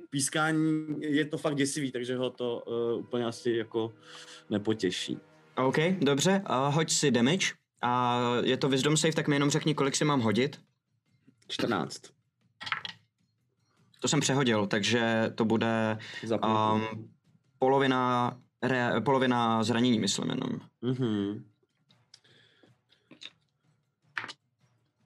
pískání 0.10 0.86
je 0.98 1.24
to 1.24 1.38
fakt 1.38 1.56
děsivý, 1.56 1.92
takže 1.92 2.16
ho 2.16 2.30
to 2.30 2.64
uh, 2.66 3.00
úplně 3.00 3.24
asi 3.24 3.50
jako 3.50 3.92
nepotěší. 4.50 5.18
OK, 5.56 5.78
dobře, 6.00 6.42
uh, 6.50 6.74
hoď 6.74 6.92
si 6.92 7.10
damage. 7.10 7.61
A 7.82 8.20
je 8.44 8.56
to 8.56 8.68
wisdom 8.68 8.96
save, 8.96 9.12
tak 9.12 9.28
mi 9.28 9.36
jenom 9.36 9.50
řekni, 9.50 9.74
kolik 9.74 9.96
si 9.96 10.04
mám 10.04 10.20
hodit. 10.20 10.60
14. 11.48 12.02
To 14.00 14.08
jsem 14.08 14.20
přehodil, 14.20 14.66
takže 14.66 15.32
to 15.34 15.44
bude 15.44 15.98
um, 16.30 17.10
polovina, 17.58 18.36
re, 18.62 19.00
polovina 19.00 19.64
zranění, 19.64 19.98
myslím 20.00 20.30
jenom. 20.30 20.60
Mhm. 20.82 21.44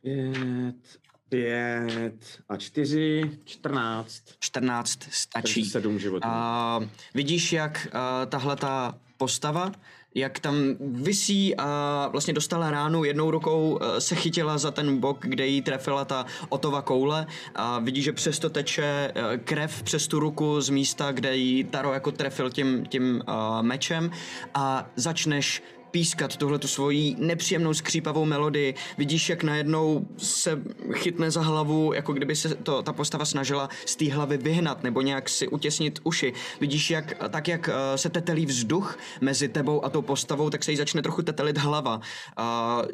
Pět, 0.01 0.99
pět 1.29 2.43
a 2.49 2.57
čtyři, 2.57 3.31
čtrnáct. 3.45 4.23
14 4.41 4.97
Takže 4.97 5.17
stačí. 5.17 5.65
sedm 5.65 5.99
životů. 5.99 6.29
A 6.29 6.81
vidíš, 7.15 7.53
jak 7.53 7.89
uh, 7.93 8.31
tahle 8.31 8.57
ta 8.57 8.99
postava, 9.17 9.73
jak 10.17 10.39
tam 10.39 10.55
visí 10.81 11.57
a 11.57 12.09
vlastně 12.13 12.35
dostala 12.35 12.71
ránu, 12.71 13.05
jednou 13.05 13.31
rukou 13.31 13.71
uh, 13.71 13.97
se 13.99 14.15
chytila 14.15 14.59
za 14.59 14.71
ten 14.71 14.99
bok, 14.99 15.19
kde 15.21 15.47
jí 15.47 15.63
trefila 15.63 16.05
ta 16.05 16.27
otova 16.49 16.83
koule 16.83 17.27
a 17.55 17.79
vidíš, 17.79 18.05
že 18.05 18.13
přesto 18.13 18.51
teče 18.51 19.13
uh, 19.17 19.23
krev 19.45 19.83
přes 19.83 20.09
tu 20.09 20.21
ruku 20.21 20.61
z 20.61 20.71
místa, 20.71 21.13
kde 21.13 21.37
jí 21.37 21.65
Taro 21.65 21.93
jako 21.93 22.13
trefil 22.13 22.51
tím, 22.51 22.87
tím 22.87 23.23
uh, 23.29 23.63
mečem. 23.63 24.11
A 24.55 24.91
začneš 24.97 25.63
pískat 25.97 26.37
tuhle 26.37 26.59
tu 26.59 26.69
svoji 26.69 27.17
nepříjemnou 27.19 27.75
skřípavou 27.75 28.25
melodii. 28.25 28.75
Vidíš, 28.99 29.29
jak 29.29 29.43
najednou 29.43 30.07
se 30.17 30.63
chytne 30.93 31.31
za 31.31 31.41
hlavu, 31.41 31.93
jako 31.93 32.13
kdyby 32.13 32.37
se 32.37 32.55
to, 32.55 32.83
ta 32.83 32.93
postava 32.93 33.25
snažila 33.25 33.69
z 33.87 33.97
té 33.97 34.13
hlavy 34.13 34.37
vyhnat 34.37 34.83
nebo 34.83 35.01
nějak 35.01 35.29
si 35.29 35.49
utěsnit 35.49 35.99
uši. 36.05 36.33
Vidíš, 36.61 36.91
jak 36.91 37.15
tak, 37.29 37.49
jak 37.49 37.69
uh, 37.69 37.75
se 37.97 38.09
tetelí 38.09 38.47
vzduch 38.47 38.99
mezi 39.21 39.49
tebou 39.49 39.85
a 39.85 39.91
tou 39.91 40.03
postavou, 40.03 40.51
tak 40.51 40.65
se 40.65 40.71
jí 40.71 40.77
začne 40.77 41.03
trochu 41.03 41.23
tetelit 41.23 41.59
hlava. 41.59 42.01
Uh, 42.39 42.85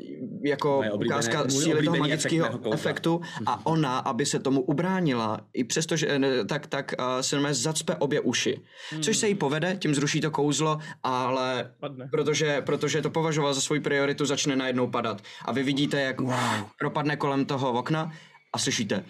jako 0.44 0.78
oblíbené- 0.78 1.06
ukázka 1.06 1.50
síly 1.50 1.84
toho 1.84 1.96
magického 1.96 2.72
efektu 2.72 3.20
a 3.46 3.66
ona, 3.66 3.98
aby 3.98 4.26
se 4.26 4.38
tomu 4.38 4.60
ubránila, 4.60 5.40
i 5.52 5.64
přesto, 5.64 5.96
že 5.96 6.06
eh, 6.08 6.44
tak, 6.44 6.66
tak 6.66 6.94
uh, 6.98 7.04
se 7.20 7.36
normálně 7.36 7.54
zacpe 7.54 7.96
obě 7.96 8.20
uši. 8.20 8.60
Což 9.00 9.16
se 9.16 9.28
jí 9.28 9.34
povede, 9.34 9.76
tím 9.80 9.94
zruší 9.94 10.20
to 10.20 10.30
kouzlo, 10.30 10.78
ale 11.02 11.70
Padne. 11.80 12.08
protože, 12.12 12.62
protože 12.62 12.91
to 13.00 13.10
považoval 13.10 13.54
za 13.54 13.60
svoji 13.60 13.80
prioritu, 13.80 14.26
začne 14.26 14.56
najednou 14.56 14.90
padat. 14.90 15.22
A 15.44 15.52
vy 15.52 15.62
vidíte, 15.62 16.00
jak 16.00 16.20
wow. 16.20 16.68
propadne 16.78 17.16
kolem 17.16 17.44
toho 17.44 17.72
okna 17.72 18.12
a 18.52 18.58
slyšíte 18.58 19.04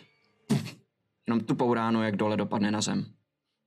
jenom 1.26 1.40
tupou 1.40 1.74
ránu, 1.74 2.02
jak 2.02 2.16
dole 2.16 2.36
dopadne 2.36 2.70
na 2.70 2.80
zem. 2.80 3.06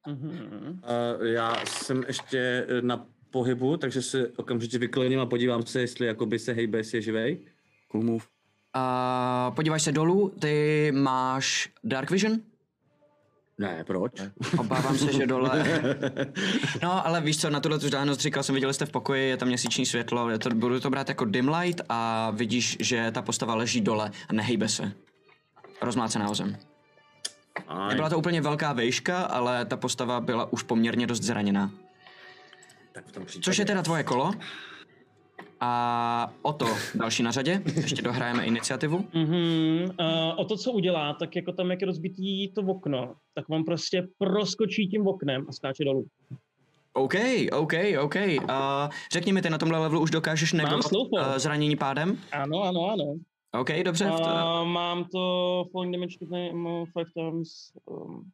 Mhm. 0.07 0.79
Uh, 1.19 1.25
já 1.25 1.65
jsem 1.65 2.03
ještě 2.07 2.67
na 2.81 3.05
pohybu, 3.31 3.77
takže 3.77 4.01
se 4.01 4.27
okamžitě 4.27 4.77
vykloním 4.77 5.19
a 5.19 5.25
podívám 5.25 5.65
se, 5.65 5.81
jestli 5.81 6.07
jakoby 6.07 6.39
se 6.39 6.53
hejbe, 6.53 6.77
jestli 6.77 6.97
je 6.97 7.01
živej. 7.01 7.39
Cool 7.91 8.03
move. 8.03 8.25
A 8.73 9.51
podíváš 9.55 9.83
se 9.83 9.91
dolů, 9.91 10.33
ty 10.39 10.91
máš 10.95 11.69
Dark 11.83 12.11
Vision? 12.11 12.39
Ne, 13.57 13.83
proč? 13.87 14.11
Obávám 14.57 14.97
se, 14.97 15.13
že 15.13 15.27
dole. 15.27 15.65
No, 16.83 17.07
ale 17.07 17.21
víš 17.21 17.41
co, 17.41 17.49
na 17.49 17.59
tuhle 17.59 17.79
tu 17.79 17.85
vzdálenost 17.85 18.19
říkal 18.21 18.43
jsem, 18.43 18.55
viděli 18.55 18.73
jste 18.73 18.85
v 18.85 18.91
pokoji, 18.91 19.29
je 19.29 19.37
tam 19.37 19.47
měsíční 19.47 19.85
světlo, 19.85 20.29
je 20.29 20.39
to, 20.39 20.49
budu 20.49 20.79
to 20.79 20.89
brát 20.89 21.09
jako 21.09 21.25
dim 21.25 21.49
light 21.49 21.81
a 21.89 22.29
vidíš, 22.31 22.77
že 22.79 23.11
ta 23.11 23.21
postava 23.21 23.55
leží 23.55 23.81
dole 23.81 24.11
a 24.29 24.33
nehejbe 24.33 24.67
se. 24.69 24.91
Rozmlácená 25.81 26.29
o 26.29 26.35
zem. 26.35 26.57
Aj, 27.67 27.89
Nebyla 27.89 28.09
to 28.09 28.17
úplně 28.17 28.41
velká 28.41 28.73
výška, 28.73 29.21
ale 29.21 29.65
ta 29.65 29.77
postava 29.77 30.19
byla 30.21 30.53
už 30.53 30.63
poměrně 30.63 31.07
dost 31.07 31.21
zraněná. 31.23 31.71
tak 32.91 33.05
v 33.07 33.11
tom 33.11 33.25
případě. 33.25 33.43
Což 33.45 33.57
je 33.57 33.65
teda 33.65 33.81
tvoje 33.81 34.03
kolo. 34.03 34.31
A 35.69 36.33
o 36.41 36.53
to 36.53 36.65
další 36.95 37.23
na 37.23 37.31
řadě. 37.31 37.61
Ještě 37.75 38.01
dohrajeme 38.01 38.45
iniciativu. 38.45 39.05
Mhm. 39.13 39.83
Uh, 39.99 40.39
o 40.39 40.45
to, 40.45 40.57
co 40.57 40.71
udělá, 40.71 41.13
tak 41.13 41.35
jako 41.35 41.51
tam, 41.51 41.71
jak 41.71 41.81
je 41.81 41.87
rozbitý 41.87 42.51
to 42.53 42.61
okno, 42.61 43.15
tak 43.33 43.49
vám 43.49 43.63
prostě 43.65 44.07
proskočí 44.17 44.87
tím 44.87 45.07
oknem 45.07 45.45
a 45.49 45.51
skáče 45.51 45.83
dolů. 45.85 46.05
OK, 46.93 47.13
OK, 47.51 47.73
OK. 48.01 48.15
Uh, 48.15 48.49
řekni 49.11 49.33
mi, 49.33 49.41
ty 49.41 49.49
na 49.49 49.57
tomhle 49.57 49.79
levelu 49.79 50.01
už 50.01 50.11
dokážeš 50.11 50.53
slowfall. 50.81 51.29
uh, 51.31 51.37
zranění 51.37 51.75
pádem? 51.75 52.17
Ano, 52.31 52.61
ano, 52.63 52.89
ano. 52.89 53.15
OK, 53.59 53.69
dobře. 53.83 54.05
Uh, 54.05 54.65
mám 54.65 55.05
to 55.05 55.63
falling 55.71 55.93
damage 55.95 56.17
to 56.19 56.25
the- 56.25 56.51
um, 56.53 56.85
five 56.85 57.09
times. 57.13 57.49
Um, 57.85 58.31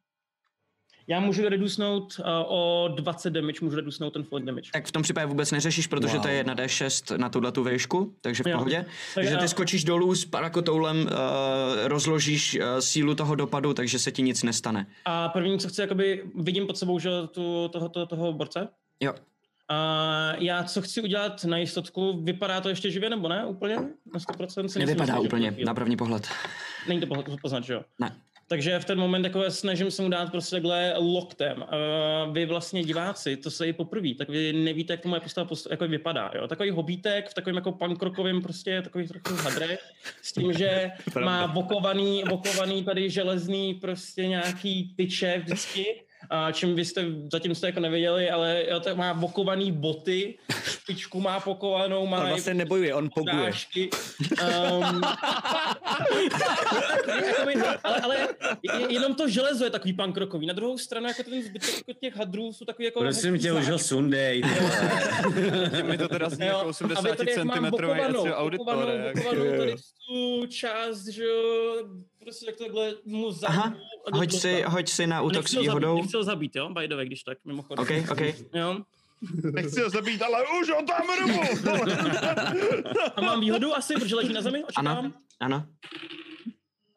já 1.06 1.20
můžu 1.20 1.48
redusnout 1.48 2.16
uh, 2.18 2.24
o 2.46 2.88
20 2.96 3.30
damage, 3.30 3.58
můžu 3.62 3.76
redusnout 3.76 4.10
ten 4.12 4.22
falling 4.22 4.46
damage. 4.46 4.70
Tak 4.72 4.86
v 4.86 4.92
tom 4.92 5.02
případě 5.02 5.26
vůbec 5.26 5.50
neřešíš, 5.50 5.86
protože 5.86 6.12
Wow. 6.14 6.22
to 6.22 6.28
je 6.28 6.44
1d6 6.44 7.18
na 7.18 7.28
tuhle 7.28 7.52
tu 7.52 7.64
výšku, 7.64 8.14
takže 8.20 8.42
v 8.42 8.46
Jo. 8.46 8.56
pohodě. 8.58 8.76
Tak 8.76 8.88
Takže 9.14 9.36
ty 9.36 9.48
skočíš 9.48 9.84
dolů 9.84 10.14
s 10.14 10.24
parakotoulem, 10.24 10.96
uh, 11.02 11.08
rozložíš 11.88 12.54
uh, 12.58 12.64
sílu 12.78 13.14
toho 13.14 13.34
dopadu, 13.34 13.74
takže 13.74 13.98
se 13.98 14.12
ti 14.12 14.22
nic 14.22 14.42
nestane. 14.42 14.86
A 15.04 15.28
první, 15.28 15.58
co 15.58 15.68
chci, 15.68 15.80
jakoby, 15.80 16.22
vidím 16.34 16.66
pod 16.66 16.78
sebou, 16.78 16.98
že 16.98 17.10
tu, 17.30 17.68
toho, 17.68 17.88
toho, 17.88 18.06
toho 18.06 18.32
borce. 18.32 18.68
Jo. 19.00 19.14
A 19.68 20.32
já 20.38 20.64
co 20.64 20.82
chci 20.82 21.00
udělat 21.02 21.44
na 21.44 21.58
jistotku, 21.58 22.22
vypadá 22.22 22.60
to 22.60 22.68
ještě 22.68 22.90
živě 22.90 23.10
nebo 23.10 23.28
ne 23.28 23.46
úplně? 23.46 23.74
Na 24.14 24.20
100% 24.20 24.46
si 24.46 24.62
myslím, 24.62 24.80
Nevypadá 24.86 25.14
v 25.16 25.20
úplně 25.20 25.56
na 25.64 25.74
první 25.74 25.96
pohled. 25.96 26.28
Není 26.88 27.00
to 27.00 27.06
pohled- 27.06 27.36
poznat, 27.42 27.64
že 27.64 27.72
jo? 27.72 27.82
Ne. 28.00 28.16
Takže 28.52 28.78
v 28.78 28.84
ten 28.84 28.98
moment 28.98 29.24
jako 29.24 29.50
snažím 29.50 29.90
se 29.90 30.02
mu 30.02 30.08
dát 30.08 30.30
prostě 30.30 30.56
takhle 30.56 30.94
loktem. 30.96 31.58
Uh, 31.58 32.34
vy 32.34 32.46
vlastně 32.46 32.84
diváci, 32.84 33.36
to 33.36 33.50
se 33.50 33.68
i 33.68 33.72
poprvé, 33.72 34.08
tak 34.18 34.28
vy 34.28 34.52
nevíte, 34.52 34.92
jak 34.92 35.00
to 35.00 35.08
moje 35.08 35.20
postava 35.20 35.44
post- 35.44 35.70
jako 35.70 35.88
vypadá. 35.88 36.30
Jo? 36.34 36.48
Takový 36.48 36.70
hobítek 36.70 37.28
v 37.28 37.34
takovém 37.34 37.56
jako 37.56 37.72
pankrokovém 37.72 38.42
prostě 38.42 38.82
takový 38.82 39.08
trochu 39.08 39.34
hadre, 39.34 39.78
s 40.22 40.32
tím, 40.32 40.52
že 40.52 40.90
má 41.24 41.46
vokovaný, 41.46 42.22
vokovaný 42.30 42.84
tady 42.84 43.10
železný 43.10 43.74
prostě 43.74 44.26
nějaký 44.26 44.94
tyče 44.96 45.42
vždycky, 45.44 46.02
a 46.30 46.52
čím 46.52 46.74
vy 46.76 46.84
jste, 46.84 47.04
zatím 47.32 47.54
jste 47.54 47.66
jako 47.66 47.80
nevěděli, 47.80 48.30
ale 48.30 48.64
jo, 48.70 48.80
tak 48.80 48.96
má 48.96 49.12
vokovaný 49.12 49.72
boty, 49.72 50.38
špičku 50.64 51.20
má 51.20 51.40
pokovanou, 51.40 52.06
má 52.06 52.20
On 52.22 52.28
vlastně 52.28 52.54
nebojuje, 52.54 52.94
on 52.94 53.08
poguje. 53.14 53.36
Dášky. 53.36 53.90
Um, 54.30 55.02
jakoby, 57.26 57.54
ale, 57.84 58.00
ale 58.02 58.28
je- 58.62 58.92
jenom 58.92 59.14
to 59.14 59.28
železo 59.28 59.64
je 59.64 59.70
takový 59.70 59.92
pankrokový. 59.92 60.46
Na 60.46 60.52
druhou 60.54 60.78
stranu, 60.78 61.06
jako 61.06 61.22
ten 61.22 61.42
zbytek 61.42 61.74
jako 61.88 61.92
těch 62.00 62.16
hadrů 62.16 62.52
jsou 62.52 62.64
takový 62.64 62.84
jako... 62.84 63.00
Prosím 63.00 63.38
tě, 63.38 63.52
už 63.52 63.68
ho 63.68 63.78
sundej. 63.78 64.42
Mi 65.82 65.98
to 65.98 66.08
teda 66.08 66.28
zní 66.28 66.46
jako 66.46 66.58
a 66.60 66.62
80 66.62 67.02
vy 67.10 67.16
tady 67.16 67.30
jak 67.32 67.44
mám 67.44 67.58
cm 67.58 67.70
bokovanou, 67.70 68.24
auditor. 68.26 68.66
bokovanou, 68.66 68.92
jak- 68.92 69.16
bokovanou 69.16 69.58
tady 69.58 69.74
tu 70.08 70.46
část, 70.46 71.06
že 71.06 71.24
jo, 71.24 71.74
prostě 72.22 72.46
tak 72.46 72.56
takhle 72.56 72.94
mu 73.04 73.30
za... 73.32 73.46
Aha, 73.48 73.74
Hoď 74.12 74.32
si, 74.32 74.62
hoď 74.62 74.88
si 74.88 75.06
na 75.06 75.22
útok 75.22 75.48
s 75.48 75.52
zabít, 75.52 75.68
výhodou. 75.68 75.96
nechci 75.96 76.16
ho 76.16 76.24
zabít, 76.24 76.56
jo, 76.56 76.68
by 76.70 76.88
the 76.88 76.94
way, 76.94 77.06
když 77.06 77.22
tak, 77.22 77.38
mimochodem. 77.44 77.82
OK, 77.84 78.10
OK. 78.10 78.20
Jo. 78.54 78.78
Nechci 79.52 79.80
ho 79.80 79.90
zabít, 79.90 80.22
ale 80.22 80.44
už 80.60 80.68
ho 80.70 80.82
tam 80.82 81.02
rubu! 81.20 81.40
A 83.16 83.20
mám 83.20 83.40
výhodu 83.40 83.74
asi, 83.76 83.94
protože 83.94 84.14
leží 84.14 84.32
na 84.32 84.42
zemi, 84.42 84.64
očekávám. 84.64 84.98
Ano, 84.98 85.12
ano. 85.40 85.66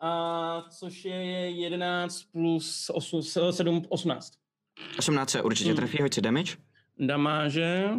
A 0.02 0.62
což 0.80 1.06
je 1.06 1.16
11 1.52 2.24
plus 2.32 2.92
8, 2.94 3.22
7, 3.52 3.82
18. 3.90 4.34
18 5.00 5.30
se 5.30 5.42
určitě 5.42 5.70
Hmm. 5.70 5.76
trefí, 5.78 5.98
hoď 6.02 6.14
si 6.14 6.22
damage. 6.22 6.56
Damáže. 7.00 7.90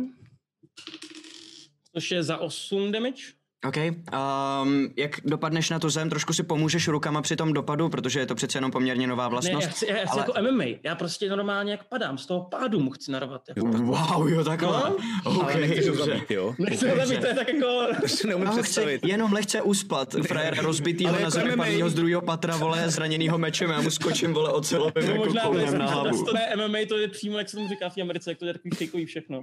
Což 1.94 2.10
je 2.10 2.22
za 2.22 2.38
8 2.38 2.92
damage. 2.92 3.22
OK. 3.68 3.76
Um, 3.76 4.88
jak 4.96 5.10
dopadneš 5.24 5.70
na 5.70 5.78
tu 5.78 5.90
zem, 5.90 6.10
trošku 6.10 6.32
si 6.32 6.42
pomůžeš 6.42 6.88
rukama 6.88 7.22
při 7.22 7.36
tom 7.36 7.52
dopadu, 7.52 7.88
protože 7.88 8.20
je 8.20 8.26
to 8.26 8.34
přece 8.34 8.58
jenom 8.58 8.70
poměrně 8.70 9.06
nová 9.06 9.24
Ne, 9.24 9.28
vlastnost. 9.30 9.66
já 9.66 9.70
chci, 9.72 9.86
já 9.86 9.94
chci 9.96 10.06
ale- 10.08 10.20
jako 10.20 10.32
MMA. 10.52 10.64
Já 10.82 10.94
prostě 10.94 11.30
normálně 11.30 11.70
jak 11.72 11.84
padám, 11.88 12.18
z 12.18 12.26
toho 12.26 12.44
pádu 12.44 12.80
mu 12.80 12.90
chci 12.90 13.10
narvat. 13.12 13.42
Jako. 13.48 13.66
Wow, 13.66 14.28
jo, 14.28 14.44
takhle. 14.44 14.68
No, 14.68 14.96
OK, 15.24 15.42
Ale 15.42 15.60
nechceš 15.60 15.88
ho 15.88 15.96
dobře. 15.96 16.12
zabít, 16.12 16.30
jo? 16.30 16.54
Nechci 16.58 16.88
ho 16.88 16.96
zabít, 16.96 17.20
to 17.20 17.26
je 17.26 17.34
tak 17.34 17.48
jako... 17.48 17.86
To 18.00 18.08
si 18.08 18.26
neumím 18.26 18.48
chci 18.48 18.62
představit. 18.62 19.04
jenom 19.06 19.32
lehce 19.32 19.62
uspat. 19.62 20.14
Frajer 20.26 20.56
rozbitýho 20.62 21.12
na 21.12 21.18
jako 21.18 21.30
zemi 21.30 21.50
MMA. 21.56 21.64
padnýho 21.64 21.90
z 21.90 21.94
druhého 21.94 22.20
patra, 22.22 22.56
vole, 22.56 22.90
zraněnýho 22.90 23.38
mečem, 23.38 23.70
já 23.70 23.80
mu 23.80 23.90
skočím, 23.90 24.32
vole, 24.32 24.52
ocelovým 24.52 24.92
No, 25.06 25.12
jako 25.12 25.24
možná 25.24 25.42
kounem 25.42 25.78
na 25.78 25.86
hlavu. 25.86 26.24
to 26.24 26.32
ne 26.32 26.56
MMA, 26.56 26.78
to 26.88 26.96
je 26.98 27.08
přímo, 27.08 27.38
jak 27.38 27.48
se 27.48 27.56
tomu 27.56 27.68
říká 27.68 27.88
v 27.88 27.98
Americe, 28.02 28.30
jak 28.30 28.38
to 28.38 28.44
je 28.46 28.54
takový 28.78 29.06
všechno. 29.06 29.42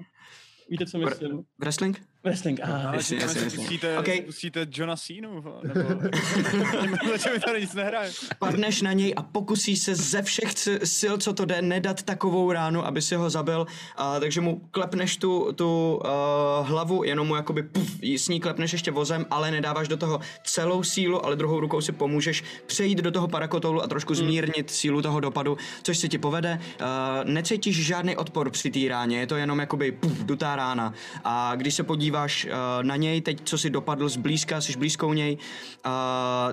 Víte, 0.70 0.86
co 0.86 0.98
myslím? 0.98 1.44
Wrestling? 1.60 2.02
Wrestling, 2.24 2.60
aha. 2.64 2.92
Jasně, 2.94 3.18
jasně, 3.18 3.40
Ale 3.40 3.44
jasně. 3.44 3.60
pustíte, 3.60 4.00
Okay. 4.00 4.22
pustíte 4.22 4.68
Johna 4.72 4.96
Cenu, 4.96 5.34
nebo... 5.36 5.56
Mi 7.34 7.40
tady 7.46 7.62
nic 7.62 7.74
nehraje. 7.74 8.12
Padneš 8.40 8.82
na 8.82 8.94
něj 8.94 9.14
a 9.18 9.24
pokusíš 9.24 9.80
se 9.80 9.96
ze 9.96 10.22
všech 10.22 10.54
sil, 11.00 11.14
co 11.18 11.34
to 11.34 11.46
jde, 11.46 11.62
nedat 11.62 12.04
takovou 12.04 12.52
ránu, 12.52 12.86
aby 12.86 13.02
si 13.02 13.16
ho 13.16 13.30
zabil, 13.30 13.68
a, 13.98 14.20
takže 14.20 14.42
mu 14.42 14.62
klepneš 14.72 15.18
tu, 15.18 15.52
tu 15.56 15.96
uh, 15.96 16.68
hlavu, 16.68 17.04
jenom 17.04 17.28
mu 17.28 17.36
jakoby 17.36 17.64
puf, 17.64 17.90
s 18.04 18.28
ní 18.28 18.40
klepneš 18.40 18.74
ještě 18.74 18.92
vozem, 18.92 19.26
ale 19.32 19.52
nedáváš 19.52 19.88
do 19.88 19.98
toho 19.98 20.20
celou 20.44 20.84
sílu, 20.84 21.26
ale 21.26 21.36
druhou 21.36 21.60
rukou 21.60 21.82
si 21.82 21.92
pomůžeš 21.92 22.44
přejít 22.66 22.98
do 22.98 23.12
toho 23.12 23.28
parakotoulu 23.28 23.84
a 23.84 23.88
trošku 23.88 24.16
zmírnit 24.16 24.72
sílu 24.72 25.02
toho 25.02 25.20
dopadu, 25.20 25.58
což 25.84 25.98
se 25.98 26.08
ti 26.08 26.18
povede. 26.18 26.60
Uh, 26.82 26.88
necítíš 27.24 27.86
žádný 27.86 28.16
odpor 28.16 28.50
při 28.50 28.72
té 28.72 28.80
ráně, 28.90 29.20
je 29.20 29.28
to 29.28 29.36
jenom 29.36 29.60
jakoby 29.60 29.92
puf, 29.92 30.24
dutá 30.24 30.56
rána. 30.56 30.94
A 31.24 31.56
když 31.56 31.74
se 31.74 31.84
podíváš 31.84 32.13
uh, 32.46 32.52
na 32.82 32.96
něj, 32.96 33.22
teď 33.22 33.42
co 33.44 33.58
si 33.58 33.70
dopadl 33.70 34.10
zblízka, 34.10 34.62
jsi 34.62 34.78
blízkou 34.78 35.14
něj, 35.14 35.38
uh, 35.38 35.92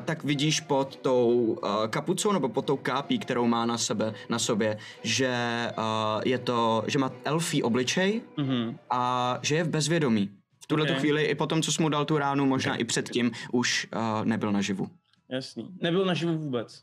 tak 0.04 0.24
vidíš 0.24 0.60
pod 0.60 0.96
tou 0.96 1.28
uh, 1.28 1.86
kapucou 1.86 2.32
nebo 2.32 2.48
pod 2.48 2.64
tou 2.64 2.76
kápí, 2.76 3.18
kterou 3.18 3.46
má 3.46 3.66
na 3.66 3.78
sebe, 3.78 4.14
na 4.28 4.38
sobě, 4.38 4.78
že 5.02 5.32
uh, 5.78 5.82
je 6.24 6.38
to, 6.38 6.84
že 6.86 6.98
má 6.98 7.10
elfí 7.24 7.62
obličej 7.62 8.22
Mhm. 8.36 8.78
a 8.90 9.38
že 9.42 9.54
je 9.56 9.64
v 9.64 9.68
bezvědomí. 9.68 10.30
V 10.60 10.66
tuhle 10.66 10.90
Ok. 10.90 10.98
chvíli 10.98 11.22
i 11.24 11.34
potom, 11.34 11.62
co 11.62 11.72
jsi 11.72 11.82
mu 11.82 11.88
dal 11.88 12.04
tu 12.04 12.18
ránu, 12.18 12.46
možná 12.46 12.76
i 12.76 12.84
předtím, 12.84 13.30
už 13.52 13.86
uh, 13.96 14.24
nebyl 14.24 14.52
naživu. 14.52 14.88
Jasný. 15.28 15.68
Nebyl 15.80 16.04
naživu 16.04 16.38
vůbec. 16.38 16.82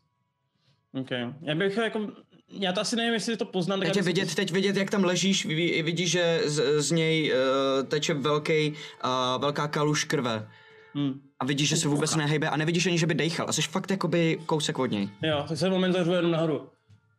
OK. 0.93 1.09
Já 1.41 1.55
bych 1.55 1.77
jako... 1.77 1.99
Já 2.49 2.73
to 2.73 2.81
asi 2.81 2.95
nevím, 2.95 3.13
jestli 3.13 3.37
to 3.37 3.45
poznám. 3.45 3.79
tak 3.79 3.93
Teď 3.93 4.01
vidět, 4.01 4.35
teď 4.35 4.51
vidět, 4.51 4.75
jak 4.75 4.89
tam 4.89 5.03
ležíš, 5.03 5.45
vidíš, 5.45 6.11
že 6.11 6.41
z, 6.45 6.81
z 6.81 6.91
něj 6.91 7.33
uh, 7.33 7.87
teče 7.87 8.13
velký, 8.13 8.69
uh, 8.69 9.41
velká 9.41 9.67
kaluž 9.67 10.03
krve. 10.03 10.47
Hm. 10.95 11.21
A 11.39 11.45
vidíš, 11.45 11.69
že 11.69 11.77
se 11.77 11.87
vůbec 11.87 12.15
nehejbe 12.15 12.49
a 12.49 12.57
nevidíš 12.57 12.85
ani, 12.85 12.99
že 12.99 13.07
by 13.07 13.13
dejchal. 13.13 13.45
A 13.49 13.53
jsi 13.53 13.61
fakt 13.61 13.91
jakoby 13.91 14.39
kousek 14.45 14.79
od 14.79 14.85
něj. 14.85 15.09
Jo, 15.23 15.45
tak 15.47 15.57
se 15.57 15.69
moment 15.69 15.93
zařvu 15.93 16.13
jenom 16.13 16.31
nahoru. 16.31 16.69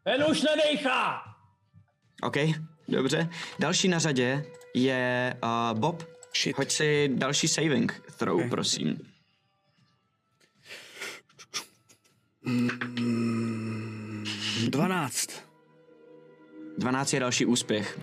Ten 0.04 0.24
už 0.30 0.42
nedejchá! 0.42 1.22
OK, 2.22 2.36
dobře. 2.88 3.28
Další 3.58 3.88
na 3.88 3.98
řadě 3.98 4.44
je 4.74 5.36
uh, 5.42 5.78
Bob. 5.78 6.02
Shit. 6.36 6.58
Hoď 6.58 6.70
si 6.70 7.10
další 7.14 7.48
saving 7.48 8.02
throw, 8.18 8.36
okay. 8.36 8.48
prosím. 8.48 9.00
Mm, 12.42 14.07
12. 14.66 15.30
12 16.78 17.12
je 17.12 17.20
další 17.20 17.46
úspěch. 17.46 18.00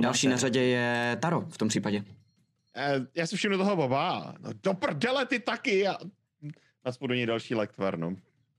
Další 0.00 0.28
na 0.28 0.36
řadě 0.36 0.62
je 0.62 1.16
Taro 1.20 1.40
v 1.40 1.58
tom 1.58 1.68
případě. 1.68 2.04
Eh, 2.76 3.06
já 3.14 3.26
si 3.26 3.36
všimnu 3.36 3.58
toho 3.58 3.76
Boba. 3.76 4.34
No 4.40 4.50
do 4.62 4.74
prdele 4.74 5.26
ty 5.26 5.40
taky. 5.40 5.88
A... 5.88 5.98
Naspu 6.84 7.06
do 7.06 7.14
něj 7.14 7.26
další 7.26 7.54
lektvar, 7.54 7.98
no. 7.98 8.16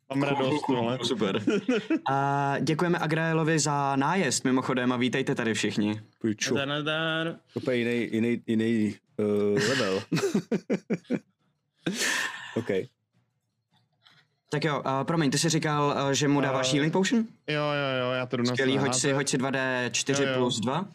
Mám 0.09 0.23
radost, 0.23 0.63
tohle. 0.67 0.99
Super. 1.03 1.43
A 2.09 2.55
děkujeme 2.59 2.99
Agraelovi 2.99 3.59
za 3.59 3.95
nájezd 3.95 4.43
mimochodem 4.43 4.91
a 4.91 4.97
vítejte 4.97 5.35
tady 5.35 5.53
všichni. 5.53 6.01
Půjču. 6.19 6.55
Nadar, 6.55 6.83
nadar. 6.83 7.35
Úplně 7.53 7.77
jiný, 7.77 8.09
jiný, 8.11 8.41
jiný 8.47 8.95
uh, 9.17 9.59
level. 9.69 10.03
OK. 12.55 12.69
Tak 14.49 14.63
jo, 14.63 14.79
uh, 14.85 15.03
promiň, 15.03 15.31
ty 15.31 15.37
jsi 15.37 15.49
říkal, 15.49 15.95
uh, 16.05 16.11
že 16.11 16.27
mu 16.27 16.41
dáváš 16.41 16.69
Eh, 16.69 16.73
healing 16.73 16.93
potion? 16.93 17.25
Jo, 17.47 17.61
jo, 17.63 18.05
jo, 18.05 18.11
já 18.11 18.25
to 18.25 18.37
jdu 18.37 18.43
na 18.43 18.53
Skvělý, 18.53 18.77
hoď 18.77 18.95
si, 18.95 19.11
hoď 19.13 19.29
si 19.29 19.37
2D4 19.37 20.23
Jo, 20.23 20.29
jo. 20.29 20.35
plus 20.37 20.59
2. 20.59 20.79
Uh, 20.79 20.87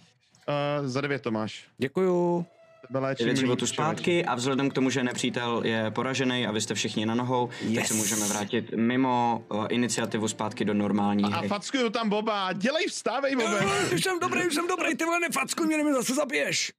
za 0.85 1.01
devět 1.01 1.23
to 1.23 1.31
máš. 1.31 1.65
Děkuju. 1.79 2.47
9 2.91 3.19
životů 3.37 3.65
líp, 3.65 3.75
zpátky 3.75 4.25
a 4.25 4.35
vzhledem 4.35 4.71
k 4.71 4.73
tomu, 4.73 4.91
že 4.91 5.03
nepřítel 5.05 5.63
je 5.65 5.91
poražený 5.91 6.47
a 6.47 6.53
vy 6.53 6.61
jste 6.61 6.75
všichni 6.75 7.07
na 7.07 7.15
nohou, 7.15 7.49
yes. 7.61 7.75
tak 7.75 7.87
se 7.87 7.95
můžeme 7.95 8.27
vrátit 8.27 8.71
mimo 8.77 9.45
uh, 9.49 9.67
iniciativu 9.71 10.29
zpátky 10.29 10.65
do 10.65 10.75
normální 10.75 11.25
A 11.25 11.37
hry. 11.37 11.49
fackuju 11.49 11.91
tam 11.91 12.09
Boba, 12.09 12.53
dělej, 12.53 12.87
vstávej, 12.87 13.37
Bobe. 13.37 13.61
Už 13.95 14.03
jsem 14.03 14.19
dobrý, 14.21 14.47
už 14.47 14.55
jsem 14.55 14.69
dobrý, 14.69 14.95
ty 14.95 15.05
vole, 15.05 15.21
nefackuj 15.21 15.67
mě, 15.67 15.77
mě 15.77 15.95
zase 15.95 16.15
zabiješ. 16.15 16.73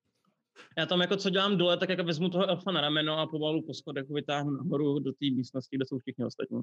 Já 0.77 0.85
tam 0.85 1.01
jako 1.01 1.17
co 1.17 1.29
dělám 1.29 1.57
dole, 1.57 1.77
tak 1.77 1.89
jako 1.89 2.03
vezmu 2.03 2.29
toho 2.29 2.49
elfa 2.49 2.71
na 2.71 2.81
rameno 2.81 3.19
a 3.19 3.27
pomalu 3.27 3.61
po 3.61 3.73
schodech 3.73 4.09
ho 4.09 4.15
vytáhnu 4.15 4.51
nahoru 4.51 4.99
do 4.99 5.11
té 5.11 5.25
místnosti, 5.35 5.75
kde 5.75 5.85
jsou 5.85 5.99
všichni 5.99 6.25
ostatní. 6.25 6.61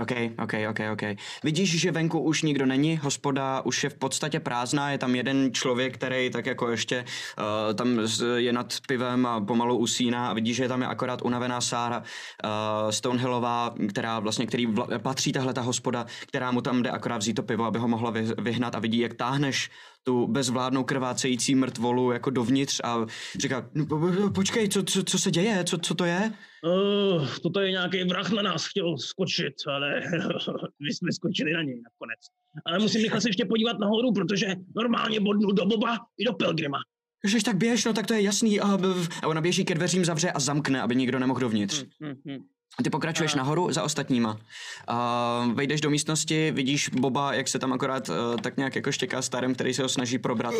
OK, 0.00 0.12
OK, 0.42 0.52
OK, 0.70 0.80
OK. 0.92 1.02
Vidíš, 1.44 1.80
že 1.80 1.92
venku 1.92 2.20
už 2.20 2.42
nikdo 2.42 2.66
není, 2.66 2.96
hospoda 2.96 3.60
už 3.60 3.84
je 3.84 3.90
v 3.90 3.94
podstatě 3.94 4.40
prázdná, 4.40 4.90
je 4.90 4.98
tam 4.98 5.14
jeden 5.14 5.52
člověk, 5.52 5.94
který 5.94 6.30
tak 6.30 6.46
jako 6.46 6.70
ještě 6.70 7.04
uh, 7.38 7.74
tam 7.74 8.00
je 8.36 8.52
nad 8.52 8.74
pivem 8.88 9.26
a 9.26 9.40
pomalu 9.40 9.78
usíná 9.78 10.28
a 10.28 10.32
vidíš, 10.32 10.56
že 10.56 10.68
tam 10.68 10.82
je 10.82 10.88
akorát 10.88 11.22
unavená 11.22 11.60
Sára 11.60 11.98
uh, 11.98 12.90
Stonehillová, 12.90 13.74
která 13.88 14.20
vlastně, 14.20 14.46
který 14.46 14.66
vla, 14.66 14.88
patří 14.98 15.32
tahle 15.32 15.54
ta 15.54 15.60
hospoda, 15.60 16.06
která 16.26 16.50
mu 16.50 16.60
tam 16.60 16.82
jde 16.82 16.90
akorát 16.90 17.18
vzít 17.18 17.34
to 17.34 17.42
pivo, 17.42 17.64
aby 17.64 17.78
ho 17.78 17.88
mohla 17.88 18.10
vy, 18.10 18.22
vyhnat 18.38 18.74
a 18.74 18.78
vidí, 18.78 18.98
jak 18.98 19.14
táhneš 19.14 19.70
tu 20.06 20.26
bezvládnou 20.26 20.84
krvácející 20.84 21.54
mrtvolu 21.54 22.12
jako 22.12 22.30
dovnitř 22.30 22.80
a 22.84 23.06
říká, 23.38 23.70
no, 23.74 23.86
po- 23.86 23.98
po- 23.98 24.30
počkej, 24.30 24.68
co, 24.68 24.82
co, 24.82 25.04
co 25.04 25.18
se 25.18 25.30
děje, 25.30 25.64
co, 25.64 25.78
co 25.78 25.94
to 25.94 26.04
je? 26.04 26.32
Uh, 26.64 27.28
toto 27.42 27.60
je 27.60 27.70
nějaký 27.70 28.04
vrah 28.04 28.30
na 28.30 28.42
nás 28.42 28.66
chtěl 28.66 28.98
skočit, 28.98 29.54
ale 29.66 30.00
vy 30.80 30.94
jsme 30.94 31.12
skočili 31.12 31.52
na 31.52 31.62
něj 31.62 31.82
nakonec. 31.82 32.20
Ale 32.66 32.78
musím 32.78 33.02
rychle 33.02 33.20
se 33.20 33.28
ještě 33.28 33.44
podívat 33.44 33.78
nahoru, 33.78 34.12
protože 34.12 34.46
normálně 34.76 35.20
bodnu 35.20 35.52
do 35.52 35.66
Boba 35.66 35.96
i 36.18 36.24
do 36.24 36.32
Pelgrima. 36.32 36.78
Ježiš, 37.24 37.42
tak 37.42 37.56
běž, 37.56 37.84
no 37.84 37.92
tak 37.92 38.06
to 38.06 38.14
je 38.14 38.22
jasný. 38.22 38.60
A, 38.60 38.78
a 39.22 39.26
ona 39.26 39.40
běží 39.40 39.64
ke 39.64 39.74
dveřím, 39.74 40.04
zavře 40.04 40.30
a 40.30 40.40
zamkne, 40.40 40.82
aby 40.82 40.96
nikdo 40.96 41.18
nemohl 41.18 41.40
dovnitř. 41.40 41.84
Hm, 42.02 42.08
hm, 42.08 42.14
hm. 42.28 42.44
A 42.78 42.82
ty 42.82 42.90
pokračuješ 42.90 43.34
nahoru 43.34 43.72
za 43.72 43.82
ostatníma. 43.82 44.40
A 44.88 45.48
vejdeš 45.54 45.80
do 45.80 45.90
místnosti, 45.90 46.50
vidíš 46.50 46.88
Boba, 46.88 47.34
jak 47.34 47.48
se 47.48 47.58
tam 47.58 47.72
akorát 47.72 48.08
uh, 48.08 48.14
tak 48.42 48.56
nějak 48.56 48.76
jako 48.76 48.92
štěká 48.92 49.22
starým, 49.22 49.54
který 49.54 49.74
se 49.74 49.82
ho 49.82 49.88
snaží 49.88 50.18
probrat. 50.18 50.54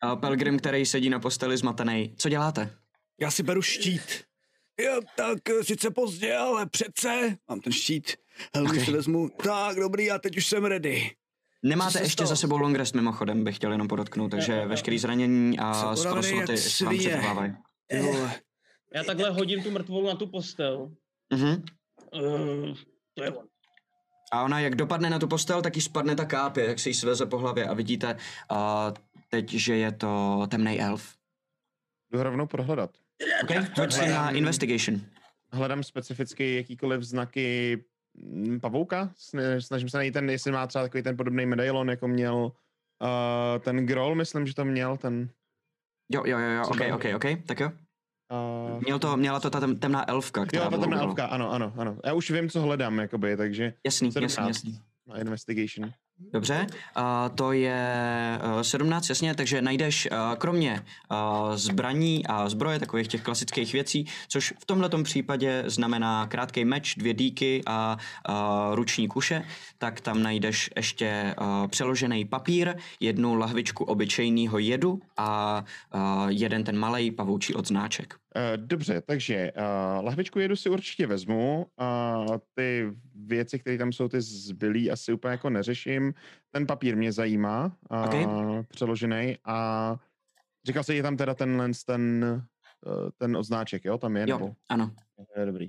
A 0.00 0.16
Pelgrim, 0.16 0.58
který 0.58 0.86
sedí 0.86 1.10
na 1.10 1.18
posteli 1.18 1.56
zmatený. 1.56 2.14
Co 2.16 2.28
děláte? 2.28 2.70
Já 3.20 3.30
si 3.30 3.42
beru 3.42 3.62
štít. 3.62 4.24
Jo, 4.80 5.00
tak 5.16 5.50
eh, 5.50 5.64
sice 5.64 5.90
pozdě, 5.90 6.36
ale 6.36 6.66
přece. 6.66 7.36
Mám 7.48 7.60
ten 7.60 7.72
štít. 7.72 8.16
Helmu 8.54 8.68
Ok. 8.70 8.74
okay. 8.74 8.84
si 8.84 8.92
vezmu. 8.92 9.28
Tak, 9.28 9.76
dobrý, 9.76 10.04
já 10.04 10.18
teď 10.18 10.36
už 10.36 10.46
jsem 10.46 10.64
ready. 10.64 11.10
Nemáte 11.62 11.92
se 11.92 12.02
ještě 12.02 12.14
stalo? 12.14 12.28
za 12.28 12.36
sebou 12.36 12.56
long 12.56 12.76
rest 12.76 12.94
mimochodem, 12.94 13.44
bych 13.44 13.56
chtěl 13.56 13.72
jenom 13.72 13.88
podotknout, 13.88 14.28
takže 14.28 14.52
Jo, 14.52 14.62
jo, 14.62 14.68
veškerý 14.68 14.98
zranění 14.98 15.58
a 15.58 15.74
Jsem 15.74 15.96
skoro 15.96 16.12
unavený 16.12 16.38
jak 16.38 16.58
sloty 16.58 16.84
vám 16.84 16.98
přetrvávají. 16.98 17.54
Já 18.94 19.04
takhle 19.04 19.30
hodím 19.30 19.62
tu 19.62 19.70
mrtvolu 19.70 20.06
na 20.06 20.14
tu 20.14 20.26
postel. 20.26 20.90
Mhm. 21.32 21.64
Uh, 22.14 22.74
to 23.14 23.24
je 23.24 23.30
on. 23.30 23.46
A 24.32 24.42
ona, 24.44 24.60
jak 24.60 24.74
dopadne 24.74 25.10
na 25.10 25.18
tu 25.18 25.28
postel, 25.28 25.62
tak 25.62 25.76
jí 25.76 25.82
spadne 25.82 26.16
ta 26.16 26.24
kápě, 26.24 26.66
jak 26.66 26.78
se 26.78 26.88
jí 26.88 26.94
sveze 26.94 27.26
po 27.26 27.38
hlavě 27.38 27.66
a 27.66 27.74
vidíte 27.74 28.16
uh, 28.50 28.58
teď, 29.28 29.50
že 29.50 29.76
je 29.76 29.92
to 29.92 30.42
temný 30.50 30.80
elf. 30.80 31.16
Jdu 32.12 32.22
rovnou 32.22 32.46
prohledat. 32.46 32.90
Okay? 33.42 33.66
Hoď 33.78 33.92
si 33.92 34.08
na 34.08 34.30
investigation. 34.30 35.00
Hledám 35.52 35.82
specificky 35.82 36.56
jakýkoliv 36.56 37.02
znaky 37.02 37.78
mm, 38.14 38.60
pavouka. 38.60 39.10
Sn- 39.16 39.58
Snažím 39.58 39.88
se 39.88 39.96
najít 39.96 40.12
ten, 40.14 40.30
jestli 40.30 40.52
má 40.52 40.66
třeba 40.66 40.84
takový 40.84 41.02
ten 41.02 41.16
podobný 41.16 41.46
medailon, 41.46 41.90
jako 41.90 42.08
měl 42.08 42.36
uh, 42.36 43.58
ten 43.60 43.86
Groll, 43.86 44.14
myslím, 44.14 44.46
že 44.46 44.54
to 44.54 44.64
měl, 44.64 44.96
ten... 44.96 45.30
Jo, 46.12 46.22
jo, 46.26 46.38
jo, 46.38 46.50
jo, 46.50 46.62
ok, 46.62 46.80
ok, 46.94 47.04
ok, 47.14 47.24
tak 47.46 47.60
jo. 47.60 47.70
Uh, 48.32 48.80
Měl 48.82 48.98
to, 48.98 49.16
měla 49.16 49.40
to 49.40 49.50
ta 49.50 49.60
tem- 49.60 49.78
temná 49.78 50.08
elfka, 50.10 50.46
která 50.46 50.64
jo, 50.64 50.70
ta 50.70 50.76
temná 50.78 51.00
elfka, 51.00 51.24
ano, 51.26 51.52
ano, 51.52 51.72
ano. 51.76 51.96
Já 52.04 52.12
už 52.12 52.30
vím, 52.30 52.50
co 52.50 52.60
hledám, 52.60 52.98
jakoby, 52.98 53.36
takže 53.36 53.74
Jasný, 53.84 54.08
jasný, 54.08 54.28
17 54.28 54.48
jasný. 54.48 54.78
na 55.06 55.20
investigation. 55.20 55.90
Dobře, 56.32 56.66
a 56.94 57.28
to 57.28 57.52
je 57.52 58.38
uh, 58.54 58.60
17, 58.60 59.08
jasně, 59.08 59.34
takže 59.34 59.62
najdeš 59.62 60.08
uh, 60.12 60.34
kromě 60.36 60.82
uh, 61.10 61.56
zbraní 61.56 62.26
a 62.26 62.48
zbroje, 62.48 62.78
takových 62.78 63.08
těch 63.08 63.22
klasických 63.22 63.72
věcí, 63.72 64.06
což 64.28 64.54
v 64.60 64.64
tomhle 64.66 64.88
případě 65.02 65.64
znamená 65.66 66.26
krátký 66.26 66.64
meč, 66.64 66.94
dvě 66.94 67.14
díky 67.14 67.62
a 67.66 67.96
uh, 68.28 68.34
ruční 68.74 69.08
kuše, 69.08 69.44
tak 69.78 70.00
tam 70.00 70.22
najdeš 70.22 70.70
ještě 70.76 71.34
uh, 71.40 71.66
přeložený 71.68 72.24
papír, 72.24 72.74
jednu 73.00 73.34
lahvičku 73.34 73.84
obyčejného 73.84 74.58
jedu 74.58 75.00
a 75.16 75.64
uh, 75.94 76.28
jeden 76.28 76.64
ten 76.64 76.78
malý 76.78 77.10
pavoučí 77.10 77.54
odznáček. 77.54 78.21
Uh, 78.36 78.56
dobře, 78.66 79.00
takže 79.00 79.52
uh, 79.56 80.04
lahvičku 80.04 80.38
jedu 80.38 80.56
si 80.56 80.70
určitě 80.70 81.06
vezmu 81.06 81.66
a 81.78 82.18
uh, 82.18 82.36
ty 82.54 82.90
věci, 83.14 83.58
které 83.58 83.78
tam 83.78 83.92
jsou 83.92 84.08
ty 84.08 84.20
zbylý, 84.20 84.90
asi 84.90 85.12
úplně 85.12 85.30
jako 85.30 85.50
neřeším. 85.50 86.14
Ten 86.50 86.66
papír 86.66 86.96
mě 86.96 87.12
zajímá, 87.12 87.76
uh, 87.90 88.04
Okay. 88.04 88.26
přeložený 88.68 89.36
a 89.44 89.96
říkal 90.66 90.84
jsi, 90.84 90.94
je 90.94 91.02
tam 91.02 91.16
teda 91.16 91.34
tenhle 91.34 91.70
ten, 91.86 92.24
uh, 92.86 92.92
ten 93.18 93.36
odznáček, 93.36 93.84
jo, 93.84 93.98
tam 93.98 94.16
je, 94.16 94.26
Jo, 94.28 94.38
nebo? 94.38 94.54
ano. 94.68 94.94
Je 95.36 95.46
dobrý. 95.46 95.68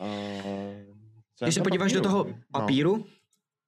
Uh, 0.00 0.96
Když 1.42 1.54
se 1.54 1.60
podíváš 1.62 1.92
do 1.92 2.02
papíru? 2.02 2.12
toho 2.24 2.38
papíru, 2.52 3.06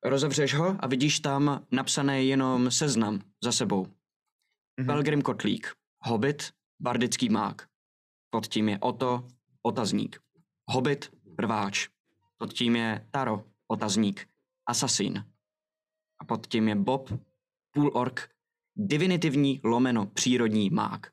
rozevřeš 0.04 0.54
ho 0.54 0.76
a 0.80 0.86
vidíš 0.86 1.20
tam 1.20 1.66
napsaný 1.70 2.28
jenom 2.28 2.70
seznam 2.70 3.20
za 3.44 3.52
sebou. 3.52 3.86
Mhm. 4.76 4.86
Pelgrim 4.86 5.22
Kotlík, 5.22 5.68
Hobbit, 6.00 6.42
Bardický 6.80 7.28
mák. 7.28 7.66
Pod 8.30 8.46
tím 8.46 8.68
je 8.68 8.78
Oto, 8.78 9.28
otazník. 9.62 10.20
Hobbit, 10.70 11.10
rváč. 11.38 11.88
Pod 12.36 12.52
tím 12.52 12.76
je 12.76 13.08
Taro, 13.10 13.44
otazník. 13.68 14.28
Assassin. 14.66 15.24
A 16.18 16.24
pod 16.24 16.46
tím 16.46 16.68
je 16.68 16.74
Bob, 16.74 17.10
půlork, 17.70 18.30
divinitivní 18.74 19.60
lomeno 19.64 20.06
přírodní 20.06 20.70
mák. 20.70 21.12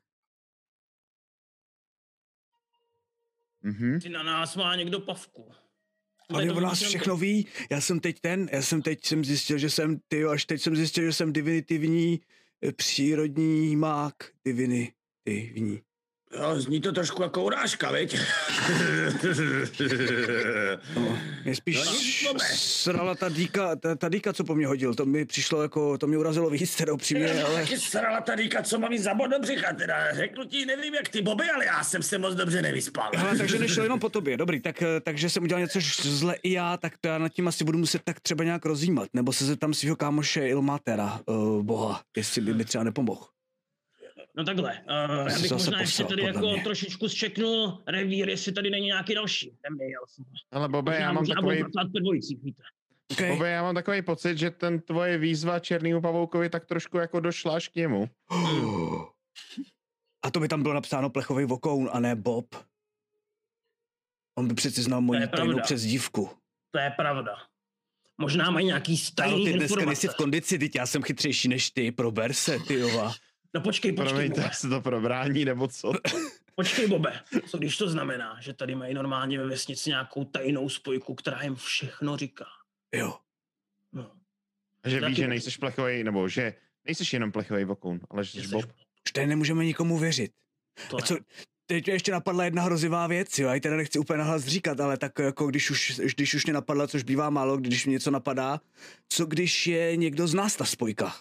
Mhm. 3.62 4.00
Ty 4.00 4.08
na 4.08 4.22
nás 4.22 4.56
má 4.56 4.76
někdo 4.76 5.00
pavku. 5.00 5.52
Ale 6.28 6.52
o 6.52 6.60
nás 6.60 6.82
všechno 6.82 7.16
ví. 7.16 7.46
Já 7.70 7.80
jsem 7.80 8.00
teď 8.00 8.20
ten, 8.20 8.48
já 8.52 8.62
jsem 8.62 8.82
teď 8.82 9.04
jsem 9.04 9.24
zjistil, 9.24 9.58
že 9.58 9.70
jsem, 9.70 10.00
ty 10.08 10.24
až 10.24 10.44
teď 10.44 10.60
jsem 10.60 10.76
zjistil, 10.76 11.04
že 11.04 11.12
jsem 11.12 11.32
divinitivní 11.32 12.20
eh, 12.64 12.72
přírodní 12.72 13.76
mák. 13.76 14.14
Divinitivní. 14.44 15.82
Jo, 16.40 16.60
zní 16.60 16.80
to 16.80 16.92
trošku 16.92 17.22
jako 17.22 17.44
urážka, 17.44 17.92
viď? 17.92 18.18
No, 20.96 21.18
mě 21.44 21.54
spíš 21.56 21.76
No 22.24 22.34
srala 22.54 23.14
ta 23.14 23.28
dýka, 23.28 23.76
ta, 23.76 23.94
ta 23.94 24.08
dýka, 24.08 24.32
co 24.32 24.44
po 24.44 24.54
mně 24.54 24.66
hodil. 24.66 24.94
To 24.94 25.06
mi 25.06 25.24
přišlo 25.24 25.62
jako, 25.62 25.98
to 25.98 26.06
mě 26.06 26.18
urazilo 26.18 26.50
víc, 26.50 26.76
teda 26.76 26.92
upřímně, 26.92 27.42
ale... 27.42 27.60
Taky 27.60 27.78
srala 27.78 28.20
ta 28.20 28.34
dýka, 28.34 28.62
co 28.62 28.78
mám 28.78 28.92
jí 28.92 28.98
zabod 28.98 29.30
do 29.30 29.38
břicha, 29.38 29.72
teda 29.72 30.14
řeknu 30.14 30.44
ti, 30.44 30.66
nevím 30.66 30.94
jak 30.94 31.08
ty 31.08 31.22
Boby, 31.22 31.44
ale 31.54 31.64
já 31.64 31.84
jsem 31.84 32.02
se 32.02 32.18
moc 32.18 32.34
dobře 32.34 32.62
nevyspal. 32.62 33.10
Hele, 33.14 33.38
takže 33.38 33.58
nešlo 33.58 33.82
jenom 33.82 34.00
po 34.00 34.08
tobě, 34.08 34.36
dobrý, 34.36 34.60
tak, 34.60 34.82
eh, 34.82 35.00
takže 35.00 35.30
jsem 35.30 35.42
udělal 35.42 35.60
něco 35.60 35.78
zle 36.02 36.36
i 36.42 36.52
já, 36.52 36.76
tak 36.76 36.92
to 37.00 37.08
já 37.08 37.18
nad 37.18 37.28
tím 37.28 37.48
asi 37.48 37.64
budu 37.64 37.78
muset 37.78 38.02
tak 38.04 38.20
třeba 38.20 38.44
nějak 38.44 38.64
rozjímat, 38.64 39.08
nebo 39.14 39.32
se 39.32 39.44
zeptám 39.44 39.74
svého 39.74 39.96
kámoše 39.96 40.48
Ilmatera, 40.48 41.20
uh, 41.26 41.62
boha, 41.62 42.02
jestli 42.16 42.40
by 42.40 42.54
mi 42.54 42.64
třeba 42.64 42.84
nepomohl. 42.84 43.33
No 44.36 44.44
takhle, 44.44 44.80
uh, 44.80 45.28
já 45.28 45.38
bych 45.38 45.50
možná 45.50 45.80
ještě 45.80 46.04
tady 46.04 46.22
jako 46.22 46.38
mě. 46.38 46.62
trošičku 46.62 47.08
zčeknul 47.08 47.82
revír, 47.86 48.28
jestli 48.28 48.52
tady 48.52 48.70
není 48.70 48.86
nějaký 48.86 49.14
další. 49.14 49.50
Ten 49.62 49.76
by 49.78 49.84
jel. 49.84 50.02
Ale 50.52 50.68
Bobe, 50.68 50.92
Možná, 50.92 51.06
já 51.06 51.12
mám 51.12 51.26
takový, 51.26 51.64
víte. 52.42 52.62
Okay. 53.12 53.32
Bobe, 53.32 53.50
já 53.50 53.62
mám 53.62 53.74
takový 53.74 54.02
pocit, 54.02 54.38
že 54.38 54.50
ten 54.50 54.80
tvoje 54.80 55.18
výzva 55.18 55.58
Černýmu 55.58 56.00
pavoukovi 56.00 56.48
tak 56.50 56.66
trošku 56.66 56.98
jako 56.98 57.20
došla 57.20 57.54
až 57.56 57.68
k 57.68 57.74
němu. 57.74 58.08
A 60.22 60.30
to 60.30 60.40
by 60.40 60.48
tam 60.48 60.62
bylo 60.62 60.74
napsáno 60.74 61.10
plechový 61.10 61.44
vokoun 61.44 61.90
a 61.92 62.00
ne 62.00 62.16
Bob. 62.16 62.54
On 64.38 64.48
by 64.48 64.54
přeci 64.54 64.82
znal 64.82 65.00
moji 65.00 65.20
tajnou 65.20 65.30
pravda. 65.52 65.62
přezdívku. 65.62 66.30
To 66.70 66.78
je 66.78 66.90
pravda. 66.96 67.36
Možná 68.18 68.50
mají 68.50 68.66
nějaký 68.66 68.92
Ano, 68.92 69.10
tajný 69.14 69.44
ty 69.44 69.52
dneska 69.52 69.64
informace. 69.64 69.86
nejsi 69.86 70.08
v 70.08 70.14
kondici, 70.14 70.58
teď 70.58 70.74
já 70.74 70.86
jsem 70.86 71.02
chytřejší 71.02 71.48
než 71.48 71.70
ty, 71.70 71.92
prober 71.92 72.32
se, 72.32 72.58
ty 72.58 72.74
jova. 72.74 73.12
No 73.54 73.60
počkej, 73.60 73.92
počkej, 73.92 74.12
Promiňte, 74.12 74.40
Bobe. 74.40 74.54
se 74.54 74.68
to 74.68 74.80
probrání, 74.80 75.44
nebo 75.44 75.68
co? 75.68 75.92
Počkej, 76.54 76.86
Bobe. 76.86 77.20
Co 77.46 77.58
když 77.58 77.76
to 77.76 77.88
znamená, 77.88 78.36
že 78.40 78.52
tady 78.52 78.74
mají 78.74 78.94
normálně 78.94 79.38
ve 79.38 79.46
vesnici 79.46 79.90
nějakou 79.90 80.24
tajnou 80.24 80.68
spojku, 80.68 81.14
která 81.14 81.42
jim 81.42 81.54
všechno 81.54 82.16
říká? 82.16 82.44
Jo. 82.94 83.18
No. 83.92 84.10
že 84.86 85.00
víš, 85.00 85.16
že 85.16 85.28
nejseš 85.28 85.56
plechový, 85.56 86.04
nebo 86.04 86.28
že 86.28 86.54
nejseš 86.84 87.12
jenom 87.12 87.32
plechový 87.32 87.64
vokoun, 87.64 88.00
ale 88.10 88.24
že 88.24 88.30
jsi 88.30 88.40
Že 88.40 88.48
Bob. 88.48 88.64
Už 89.06 89.12
tady 89.12 89.26
nemůžeme 89.26 89.64
nikomu 89.64 89.98
věřit. 89.98 90.32
To 90.90 90.96
A 90.96 91.02
co, 91.02 91.16
teď 91.66 91.86
mě 91.86 91.94
ještě 91.94 92.12
napadla 92.12 92.44
jedna 92.44 92.62
hrozivá 92.62 93.06
věc, 93.06 93.38
jo, 93.38 93.48
já 93.48 93.54
ji 93.54 93.60
teda 93.60 93.76
nechci 93.76 93.98
úplně 93.98 94.18
nahlas 94.18 94.44
říkat, 94.44 94.80
ale 94.80 94.96
tak 94.96 95.18
jako 95.18 95.46
když 95.46 95.70
už, 95.70 96.00
když 96.14 96.34
už 96.34 96.46
mě 96.46 96.52
napadla, 96.52 96.88
což 96.88 97.02
bývá 97.02 97.30
málo, 97.30 97.56
když 97.56 97.86
mě 97.86 97.92
něco 97.92 98.10
napadá, 98.10 98.60
co 99.08 99.26
když 99.26 99.66
je 99.66 99.96
někdo 99.96 100.26
z 100.26 100.34
nás 100.34 100.56
ta 100.56 100.64
spojka? 100.64 101.14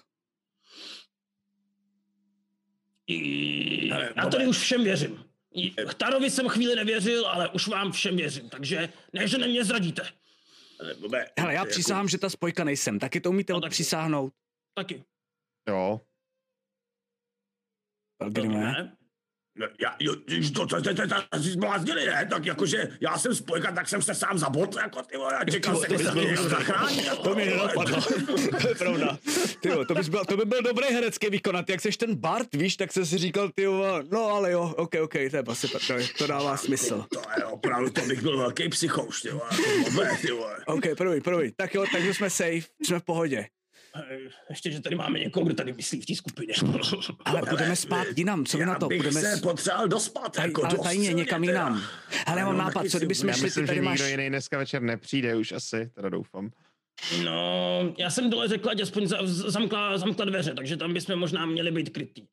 I... 3.08 3.92
Ale, 3.92 4.04
Já 4.16 4.24
Bobe. 4.24 4.32
tady 4.32 4.48
už 4.48 4.58
všem 4.58 4.84
věřím. 4.84 5.26
I- 5.56 5.74
Tarovi 5.98 6.30
jsem 6.30 6.48
chvíli 6.48 6.76
nevěřil, 6.76 7.28
ale 7.28 7.50
už 7.50 7.68
vám 7.68 7.92
všem 7.92 8.18
věřím, 8.18 8.50
takže 8.50 8.90
ne, 9.14 9.28
že 9.28 9.38
na 9.38 9.48
mě 9.48 9.64
zradíte. 9.66 10.02
Bobe, 11.00 11.26
Hele, 11.40 11.54
já 11.54 11.60
jako- 11.60 11.72
přísahám, 11.72 12.08
že 12.10 12.18
ta 12.18 12.30
spojka 12.30 12.64
nejsem, 12.64 13.00
taky 13.00 13.22
to 13.22 13.30
umíte 13.30 13.54
No, 13.54 13.62
taky. 13.62 13.68
odpřísáhnout. 13.70 14.34
Taky. 14.78 15.04
Jo. 15.70 16.02
Pelgrime. 18.18 18.96
Já, 19.82 19.96
jo, 20.00 20.16
to, 20.54 20.66
to, 20.68 20.82
to, 20.82 20.94
to, 20.94 21.08
to, 21.30 21.40
jsi 21.40 21.50
zbláznili, 21.50 22.06
ne? 22.06 22.28
Tak 22.30 22.46
jakože 22.46 22.98
já 23.02 23.18
jsem 23.18 23.36
spojka, 23.36 23.72
tak 23.72 23.90
jsem 23.90 24.02
se 24.02 24.16
sám 24.16 24.38
zabot, 24.38 24.76
jako 24.76 25.02
ty 25.04 25.18
vole, 25.18 25.38
a 25.38 25.46
čekal 25.46 25.76
jsem, 25.76 25.98
že 25.98 26.04
se 26.04 26.12
mě 26.12 26.26
někdo 26.26 26.50
zachrání. 26.50 27.06
jako, 27.06 27.24
To 27.24 27.36
mě 27.36 27.46
vole. 27.46 27.58
nenapadlo. 27.58 28.02
to 28.62 28.68
je 28.70 28.76
pravda. 28.76 29.18
Tyjo, 29.60 29.86
to, 29.86 29.94
bys 29.94 30.10
byl, 30.10 30.26
to 30.26 30.38
by 30.38 30.46
byl 30.46 30.62
dobrý 30.62 30.88
herecký 30.88 31.30
výkon. 31.30 31.58
A 31.58 31.64
ty, 31.64 31.72
jak 31.72 31.82
seš 31.82 31.98
ten 31.98 32.16
Bart, 32.16 32.56
víš, 32.56 32.76
tak 32.78 32.94
jsem 32.94 33.06
si 33.06 33.18
říkal, 33.18 33.50
ty 33.56 33.66
no 34.12 34.26
ale 34.26 34.52
jo, 34.52 34.74
ok, 34.78 34.96
ok, 35.02 35.14
to 35.14 35.38
je 35.38 35.44
asi 35.48 35.68
to, 35.68 35.80
to 36.18 36.28
dává 36.28 36.58
smysl. 36.58 37.06
To 37.12 37.22
je 37.38 37.46
opravdu, 37.46 37.90
to 37.90 38.02
bych 38.02 38.22
byl 38.22 38.38
velký 38.38 38.70
psychouš, 38.70 39.22
ty 39.22 39.30
vole, 39.30 39.50
jako 40.04 40.16
ty 40.22 40.32
vole. 40.32 40.58
Ok, 40.66 40.84
prvý, 40.98 41.22
prvý. 41.22 41.52
Tak 41.58 41.74
jo, 41.74 41.86
takže 41.92 42.14
jsme 42.14 42.30
safe, 42.30 42.62
jsme 42.86 43.00
v 43.00 43.04
pohodě. 43.04 43.46
Eh, 43.96 44.18
Ještě, 44.50 44.72
že 44.72 44.82
tady 44.82 44.96
máme 44.96 45.20
někoho, 45.20 45.46
kdo 45.46 45.56
tady 45.56 45.74
myslí 45.74 46.02
v 46.02 46.06
té 46.06 46.16
skupině. 46.16 46.54
Ale 47.26 47.42
budeme 47.50 47.76
spát 47.76 48.08
jinam, 48.16 48.46
co 48.46 48.58
vy 48.58 48.66
na 48.66 48.80
to? 48.80 48.88
bych 48.88 48.98
Budeme 48.98 49.22
se 49.22 49.42
potřeboval 49.42 49.88
dospat, 49.88 50.36
taj, 50.36 50.48
jako 50.48 50.66
ale 50.66 50.78
tajně 50.78 51.14
někam 51.14 51.42
teda. 51.42 51.52
jinam. 51.54 51.82
Hele, 52.28 52.40
já 52.40 52.46
mám 52.46 52.58
nápad, 52.58 52.86
co 52.90 52.98
kdybychom 52.98 53.34
šli, 53.34 53.44
myslím, 53.44 53.64
ty 53.64 53.68
že 53.68 53.68
tady 53.68 53.80
nikdo 53.80 54.04
máš... 54.04 54.12
jiný 54.12 54.30
dneska 54.30 54.58
večer 54.58 54.82
nepřijde 54.82 55.36
už 55.36 55.52
asi, 55.52 55.92
teda 55.96 56.10
doufám. 56.10 56.52
No, 57.26 57.94
já 57.98 58.10
jsem 58.10 58.30
dole 58.30 58.48
řekl, 58.48 58.70
ať 58.70 58.82
aspoň 58.82 59.08
zamkla, 59.26 59.98
zamkla 59.98 60.26
dveře, 60.26 60.54
takže 60.54 60.78
tam 60.78 60.94
bychom 60.94 61.16
možná 61.16 61.46
měli 61.46 61.72
být 61.72 61.90
krytý. 61.90 62.26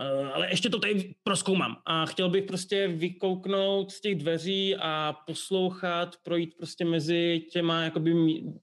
Uh, 0.00 0.28
ale 0.34 0.50
ještě 0.50 0.70
to 0.70 0.78
tady 0.78 1.14
proskoumám 1.22 1.76
a 1.86 2.06
chtěl 2.06 2.28
bych 2.30 2.44
prostě 2.44 2.88
vykouknout 2.88 3.90
z 3.90 4.00
těch 4.00 4.14
dveří 4.14 4.76
a 4.76 5.16
poslouchat, 5.26 6.16
projít 6.22 6.54
prostě 6.56 6.84
mezi 6.84 7.46
těma 7.52 7.82
jakoby 7.82 8.14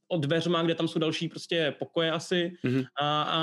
od 0.07 0.21
dveřma, 0.21 0.63
kde 0.63 0.75
tam 0.75 0.88
jsou 0.88 0.99
další 0.99 1.27
prostě 1.27 1.75
pokoje 1.79 2.11
asi 2.11 2.51
Mhm. 2.63 2.83
a, 3.01 3.21
a 3.23 3.41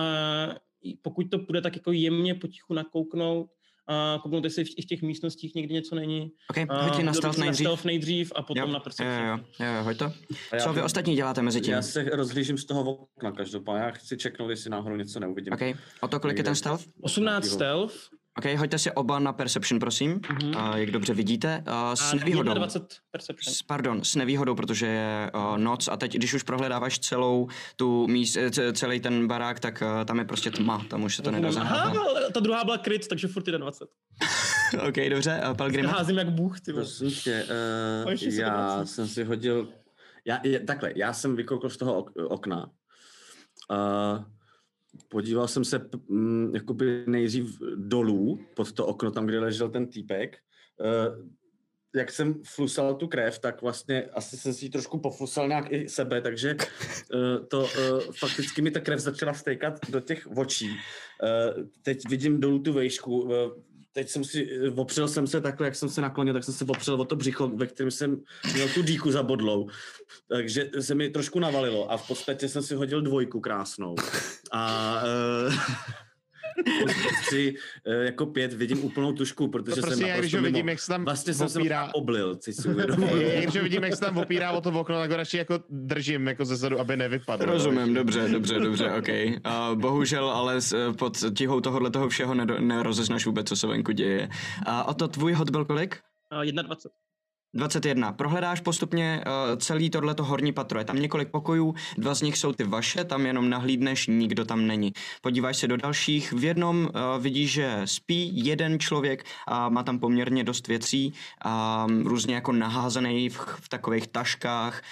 pokud 1.03 1.31
to 1.31 1.39
bude 1.39 1.61
tak 1.61 1.77
jako 1.77 1.93
jemně 1.93 2.35
potichu 2.35 2.75
nakouknout 2.75 3.51
a 3.89 4.19
kouknout, 4.23 4.45
jestli 4.45 4.65
v, 4.65 4.69
i 4.77 4.83
v 4.83 4.87
těch 4.87 5.03
místnostích 5.03 5.55
někdy 5.55 5.75
něco 5.75 5.95
není. 5.95 6.31
OK, 6.51 6.57
hoď 6.71 7.03
na 7.03 7.13
stealth 7.15 7.35
si 7.35 7.41
na 7.41 7.47
nejdřív. 7.47 7.85
nejdřív 7.85 8.33
a 8.37 8.43
potom 8.43 8.57
Jo, 8.63 8.67
na 8.67 8.73
jo, 8.75 8.81
perception. 8.81 9.27
jo, 9.29 9.67
jo, 9.67 9.73
jo, 9.77 9.83
hoď 9.85 9.97
to. 9.97 10.05
A 10.05 10.57
Co 10.63 10.73
vy 10.73 10.81
to- 10.81 10.85
ostatní 10.85 11.15
děláte 11.17 11.43
mezi 11.43 11.61
tím? 11.61 11.73
Já 11.75 11.83
se 11.83 12.03
rozhlížím 12.05 12.59
z 12.59 12.65
toho 12.65 12.95
okna 12.95 13.33
každopádně. 13.33 13.83
Já 13.85 13.91
chci 13.91 14.17
čeknout, 14.17 14.51
jestli 14.51 14.71
náhodou 14.71 14.97
něco 14.97 15.21
neuvidím. 15.21 15.53
OK, 15.53 15.61
o 16.01 16.09
to 16.09 16.21
kolik 16.21 16.39
je 16.39 16.45
ten 16.45 16.55
stealth? 16.55 16.85
18 17.01 17.45
stealth 17.47 17.95
OK, 18.39 18.45
hoďte 18.59 18.79
si 18.79 18.91
oba 18.91 19.19
na 19.19 19.33
perception, 19.33 19.81
prosím, 19.81 20.21
Mhm. 20.31 20.49
uh, 20.57 20.75
jak 20.77 20.91
dobře 20.91 21.15
vidíte. 21.15 21.65
Uh, 21.69 21.95
s 21.95 22.13
a 22.13 22.17
nevýhodou. 22.17 22.55
21 22.55 22.89
perception. 23.11 23.55
S, 23.55 23.63
pardon, 23.63 24.05
s 24.05 24.15
nevýhodou, 24.17 24.55
protože 24.55 24.87
je 24.87 25.31
uh, 25.35 25.59
noc 25.59 25.89
a 25.89 25.97
teď, 25.97 26.15
když 26.15 26.35
už 26.35 26.43
prohledáváš 26.43 26.99
celou 26.99 27.49
tu 27.77 28.07
míst, 28.07 28.37
eh, 28.37 28.51
ce- 28.51 28.73
celý 28.73 29.01
ten 29.01 29.27
barák, 29.29 29.61
tak 29.61 29.83
uh, 29.83 30.05
tam 30.05 30.19
je 30.19 30.25
prostě 30.25 30.51
tma, 30.51 30.85
tam 30.91 31.03
už 31.05 31.17
se 31.17 31.23
to 31.23 31.31
nedá 31.31 31.49
Aha, 31.49 31.53
zahrát. 31.53 31.97
ale 31.97 32.31
ta 32.33 32.41
druhá 32.41 32.65
byla 32.65 32.79
kryt, 32.79 33.09
takže 33.09 33.29
furt 33.29 33.47
jde 33.47 33.59
20. 33.59 33.89
OK, 34.89 34.95
dobře, 35.11 35.41
uh, 35.51 35.57
Pelgrim. 35.57 35.87
Házím 35.87 36.19
jak 36.19 36.31
bůh, 36.31 36.61
ty 36.61 36.73
vole. 36.73 36.85
Prosím 36.85 37.11
tě, 37.11 37.45
uh, 38.05 38.13
já 38.39 38.85
jsem 38.87 39.09
si 39.09 39.25
hodil... 39.25 39.69
Já, 40.25 40.41
je, 40.45 40.61
takhle, 40.61 40.93
já 40.97 41.13
jsem 41.13 41.37
vykoukl 41.37 41.71
z 41.71 41.77
toho 41.77 41.95
ok, 41.99 42.11
okna. 42.29 42.71
Uh, 43.71 44.25
podíval 45.09 45.49
jsem 45.49 45.65
se 45.65 45.89
mm, 46.09 46.55
jakoby 46.55 47.05
nejdřív 47.07 47.59
dolů 47.75 48.41
pod 48.57 48.73
to 48.73 48.87
okno, 48.87 49.11
tam, 49.11 49.27
kde 49.27 49.41
ležel 49.41 49.69
ten 49.69 49.87
týpek. 49.87 50.39
Uh, 50.81 51.29
jak 51.95 52.13
jsem 52.13 52.35
flusal 52.45 52.95
tu 52.95 53.09
krev, 53.09 53.39
tak 53.39 53.63
vlastně 53.63 54.03
asi 54.03 54.37
jsem 54.37 54.55
si 54.55 54.65
ji 54.65 54.71
trošku 54.71 54.99
poflusal 54.99 55.49
nějak 55.49 55.73
i 55.73 55.89
sebe, 55.89 56.21
takže 56.21 56.57
uh, 57.15 57.47
to 57.47 57.61
uh, 57.61 57.69
fakticky 58.19 58.63
mi 58.63 58.71
ta 58.71 58.81
krev 58.81 59.01
začala 59.01 59.33
vtékat 59.33 59.91
do 59.91 60.01
těch 60.01 60.27
očí. 60.37 60.71
Uh, 60.71 61.65
teď 61.83 62.09
vidím 62.09 62.41
dolů 62.41 62.59
tu 62.59 62.73
vejšku, 62.73 63.29
teď 63.95 64.09
jsem 64.09 64.25
si, 64.25 64.61
uh, 64.69 64.81
opřel 64.81 65.09
jsem 65.09 65.27
se 65.27 65.41
takhle, 65.41 65.67
jak 65.67 65.75
jsem 65.75 65.89
se 65.89 66.01
naklonil, 66.01 66.35
tak 66.35 66.45
jsem 66.45 66.55
se 66.55 66.65
opřel 66.65 67.01
o 67.01 67.05
to 67.05 67.17
břicho, 67.17 67.49
ve 67.49 67.67
kterém 67.67 67.91
jsem 67.91 68.21
měl 68.55 68.69
tu 68.69 68.83
díku 68.83 69.13
zabodlou. 69.13 69.69
Takže 70.29 70.71
se 70.81 70.95
mi 70.95 71.11
trošku 71.11 71.41
navalilo 71.41 71.93
a 71.93 71.97
v 71.97 72.09
podstatě 72.09 72.49
jsem 72.49 72.63
si 72.63 72.75
hodil 72.75 73.03
dvojku 73.03 73.41
krásnou. 73.41 73.95
A 74.53 75.03
uh, 75.47 75.55
tři, 77.27 77.55
eh, 77.87 77.95
jako 78.05 78.27
pět 78.27 78.53
vidím 78.53 78.85
úplnou 78.85 79.13
tušku, 79.13 79.49
protože 79.49 79.75
To 79.75 79.81
jsem 79.81 79.83
prostě 79.89 80.03
když 80.05 80.13
naprosto 80.13 80.37
mimo. 80.37 80.47
vidím, 80.47 80.69
jak 80.69 80.81
se 80.81 80.87
tam 80.89 81.05
Vlastně 81.05 81.35
jsem 81.35 81.49
se 81.49 81.59
opírá- 81.59 81.81
možná 81.81 81.95
oblil, 81.95 82.37
si 82.41 82.53
si 82.53 82.69
uvědomil. 82.69 83.09
Když 83.43 83.63
vidím, 83.63 83.85
jak 83.85 83.95
se 83.95 84.01
tam 84.01 84.19
opírá 84.19 84.51
o 84.53 84.61
to 84.61 84.71
okno, 84.81 84.99
tak 84.99 85.11
ho 85.11 85.17
radši 85.17 85.37
jako 85.37 85.59
držím 85.71 86.27
jako 86.27 86.45
ze 86.45 86.57
zadu, 86.57 86.81
aby 86.81 86.97
nevypadl. 86.97 87.45
Rozumím, 87.45 87.95
dobře, 87.95 88.29
dobře, 88.29 88.59
dobře, 88.61 88.91
OK. 88.91 89.09
Uh, 89.09 89.81
bohužel, 89.81 90.31
ale 90.31 90.61
s, 90.61 90.93
pod 90.93 91.19
tíhou 91.37 91.61
tohohle 91.61 91.91
toho 91.91 92.09
všeho 92.09 92.35
nedo, 92.35 92.61
nerozeznaš 92.61 93.27
vůbec, 93.27 93.49
co 93.49 93.57
se 93.57 93.67
venku 93.67 93.93
děje. 93.93 94.29
A 94.67 94.85
o 94.85 94.95
to 94.95 95.09
tvůj 95.09 95.33
hod 95.33 95.51
byl 95.51 95.65
kolik? 95.65 95.99
Uh, 96.33 96.45
21. 96.63 97.04
21. 97.55 98.13
Prohledáš 98.13 98.61
postupně 98.61 99.25
uh, 99.27 99.59
celý 99.59 99.91
tohleto 99.91 100.25
horní 100.25 100.53
patro. 100.53 100.79
Je 100.79 100.85
tam 100.85 101.01
několik 101.01 101.29
pokojů, 101.29 101.75
dva 101.99 102.15
z 102.15 102.23
nich 102.23 102.39
jsou 102.39 102.53
ty 102.53 102.65
vaše, 102.65 103.05
tam 103.05 103.27
jenom 103.27 103.51
nahlídneš, 103.51 104.07
nikdo 104.07 104.45
tam 104.45 104.67
není. 104.67 104.93
Podíváš 105.23 105.57
se 105.57 105.69
do 105.69 105.77
dalších, 105.77 106.33
v 106.33 106.45
jednom 106.45 106.79
uh, 106.79 107.23
vidíš, 107.23 107.53
že 107.53 107.81
spí 107.85 108.45
jeden 108.47 108.79
člověk 108.79 109.25
a 109.47 109.69
má 109.69 109.83
tam 109.83 109.99
poměrně 109.99 110.45
dost 110.45 110.69
věcí, 110.69 111.13
um, 111.87 112.07
různě 112.07 112.35
jako 112.35 112.53
naházený 112.53 113.29
v, 113.29 113.39
v 113.61 113.69
takových 113.69 114.07
taškách. 114.07 114.83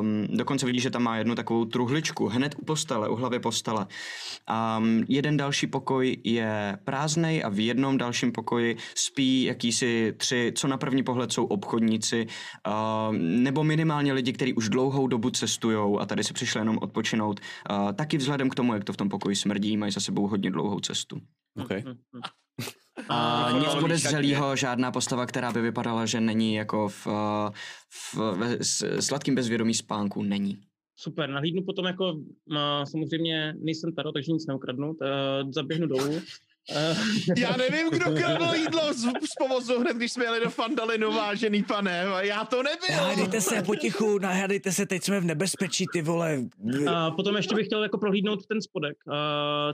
Um, 0.00 0.26
dokonce 0.30 0.66
vidíš, 0.66 0.82
že 0.82 0.90
tam 0.90 1.02
má 1.02 1.16
jednu 1.16 1.34
takovou 1.34 1.64
truhličku 1.64 2.28
hned 2.28 2.54
u 2.58 2.64
postele, 2.64 3.08
u 3.08 3.14
hlavy 3.14 3.38
postele. 3.38 3.86
Um, 4.78 5.04
jeden 5.08 5.36
další 5.36 5.66
pokoj 5.66 6.16
je 6.24 6.78
prázdnej 6.84 7.44
a 7.44 7.48
v 7.48 7.66
jednom 7.66 7.98
dalším 7.98 8.32
pokoji 8.32 8.76
spí 8.94 9.42
jakýsi 9.42 10.14
tři, 10.16 10.52
co 10.56 10.68
na 10.68 10.76
první 10.76 11.02
pohled 11.02 11.32
jsou 11.32 11.44
obchodníci, 11.76 12.26
uh, 12.66 13.14
nebo 13.16 13.64
minimálně 13.64 14.12
lidi, 14.12 14.32
kteří 14.32 14.54
už 14.54 14.68
dlouhou 14.68 15.06
dobu 15.06 15.30
cestujou 15.30 16.00
a 16.00 16.06
tady 16.06 16.24
si 16.24 16.32
přišli 16.32 16.60
jenom 16.60 16.78
odpočinout. 16.82 17.40
Uh, 17.70 17.92
taky 17.92 18.16
vzhledem 18.16 18.50
k 18.50 18.54
tomu, 18.54 18.74
jak 18.74 18.84
to 18.84 18.92
v 18.92 18.96
tom 18.96 19.08
pokoji 19.08 19.36
smrdí, 19.36 19.76
mají 19.76 19.92
za 19.92 20.00
sebou 20.00 20.26
hodně 20.26 20.50
dlouhou 20.50 20.80
cestu. 20.80 21.20
Okay. 21.60 21.82
A 23.08 23.50
nic 23.58 23.68
ale 23.68 23.80
podezřelého, 23.80 24.56
žádná 24.56 24.92
postava, 24.92 25.26
která 25.26 25.52
by 25.52 25.60
vypadala, 25.60 26.06
že 26.06 26.20
není 26.20 26.54
jako 26.54 26.88
v, 26.88 27.06
v 28.16 28.16
s, 28.60 29.00
sladkým 29.00 29.34
bezvědomí 29.34 29.74
spánku, 29.74 30.22
není. 30.22 30.60
Super, 30.96 31.30
nahlídnu 31.30 31.62
potom 31.62 31.84
jako, 31.84 32.16
samozřejmě 32.84 33.54
nejsem 33.60 33.92
taro, 33.92 34.12
takže 34.12 34.32
nic 34.32 34.46
neukradnu, 34.46 34.96
zaběhnu 35.50 35.86
dolů. 35.86 36.20
Eh, 36.70 36.96
Já 37.36 37.56
nevím, 37.56 37.90
kdo 37.90 38.04
kradl 38.04 38.54
jídlo 38.54 38.92
z, 38.94 39.00
z 39.02 39.34
povozu 39.38 39.80
hned, 39.80 39.96
když 39.96 40.12
jsme 40.12 40.24
jeli 40.24 40.40
do 40.44 40.50
Fandalinu, 40.50 41.12
vážený 41.12 41.62
pane. 41.62 42.04
Já 42.20 42.44
to 42.44 42.62
nebyl. 42.62 42.96
Nahádejte 42.96 43.40
se 43.40 43.62
potichu, 43.62 44.18
nahádejte 44.18 44.72
se, 44.72 44.86
teď 44.86 45.02
jsme 45.02 45.20
v 45.20 45.24
nebezpečí, 45.24 45.86
ty 45.92 46.02
vole. 46.02 46.38
A 46.90 47.10
potom 47.10 47.36
ještě 47.36 47.54
bych 47.54 47.66
chtěl 47.66 47.82
jako 47.82 47.98
prohlídnout 47.98 48.46
ten 48.46 48.62
spodek, 48.62 48.96
uh, 49.06 49.14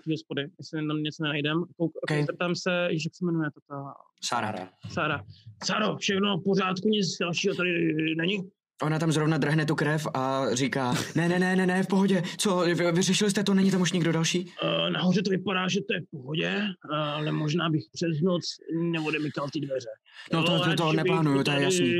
ty 0.04 0.10
hospody, 0.10 0.42
jestli 0.58 0.86
tam 0.86 1.02
něco 1.02 1.22
nenajdem. 1.22 1.64
Kouk, 1.76 1.92
Okay. 2.02 2.24
Zeptám 2.24 2.54
se, 2.54 2.70
jak 2.90 3.14
se 3.14 3.24
jmenuje 3.24 3.50
to 3.50 3.60
ta 3.68 3.94
Sára. 4.24 4.68
Sára. 4.92 5.24
Sáro, 5.64 5.96
všechno 5.96 6.36
v 6.38 6.44
pořádku, 6.44 6.88
nic 6.88 7.16
dalšího 7.20 7.54
tady 7.54 7.94
není? 8.16 8.38
Ona 8.82 8.98
tam 8.98 9.12
zrovna 9.12 9.38
drhne 9.38 9.66
tu 9.66 9.74
krev 9.74 10.06
a 10.14 10.44
říká, 10.52 10.94
ne, 11.14 11.28
ne, 11.28 11.38
ne, 11.38 11.56
ne, 11.56 11.66
ne, 11.66 11.82
v 11.82 11.86
pohodě, 11.86 12.22
co, 12.38 12.58
vy, 12.58 12.92
vyřešili 12.92 13.30
jste 13.30 13.44
to, 13.44 13.54
není 13.54 13.70
tam 13.70 13.80
už 13.80 13.92
nikdo 13.92 14.12
další? 14.12 14.52
Uh, 14.62 14.90
nahoře 14.90 15.22
to 15.22 15.30
vypadá, 15.30 15.68
že 15.68 15.80
to 15.80 15.94
je 15.94 16.00
v 16.00 16.10
pohodě, 16.10 16.62
uh, 16.90 16.96
ale 16.98 17.32
možná 17.32 17.70
bych 17.70 17.82
přes 17.92 18.20
noc 18.22 18.42
neodemykal 18.82 19.48
ty 19.52 19.60
dveře. 19.60 19.88
No 20.32 20.42
to, 20.44 20.60
to, 20.60 20.74
to 20.76 20.92
neplánuju, 20.92 21.44
to 21.44 21.50
je 21.50 21.62
jasný. 21.62 21.94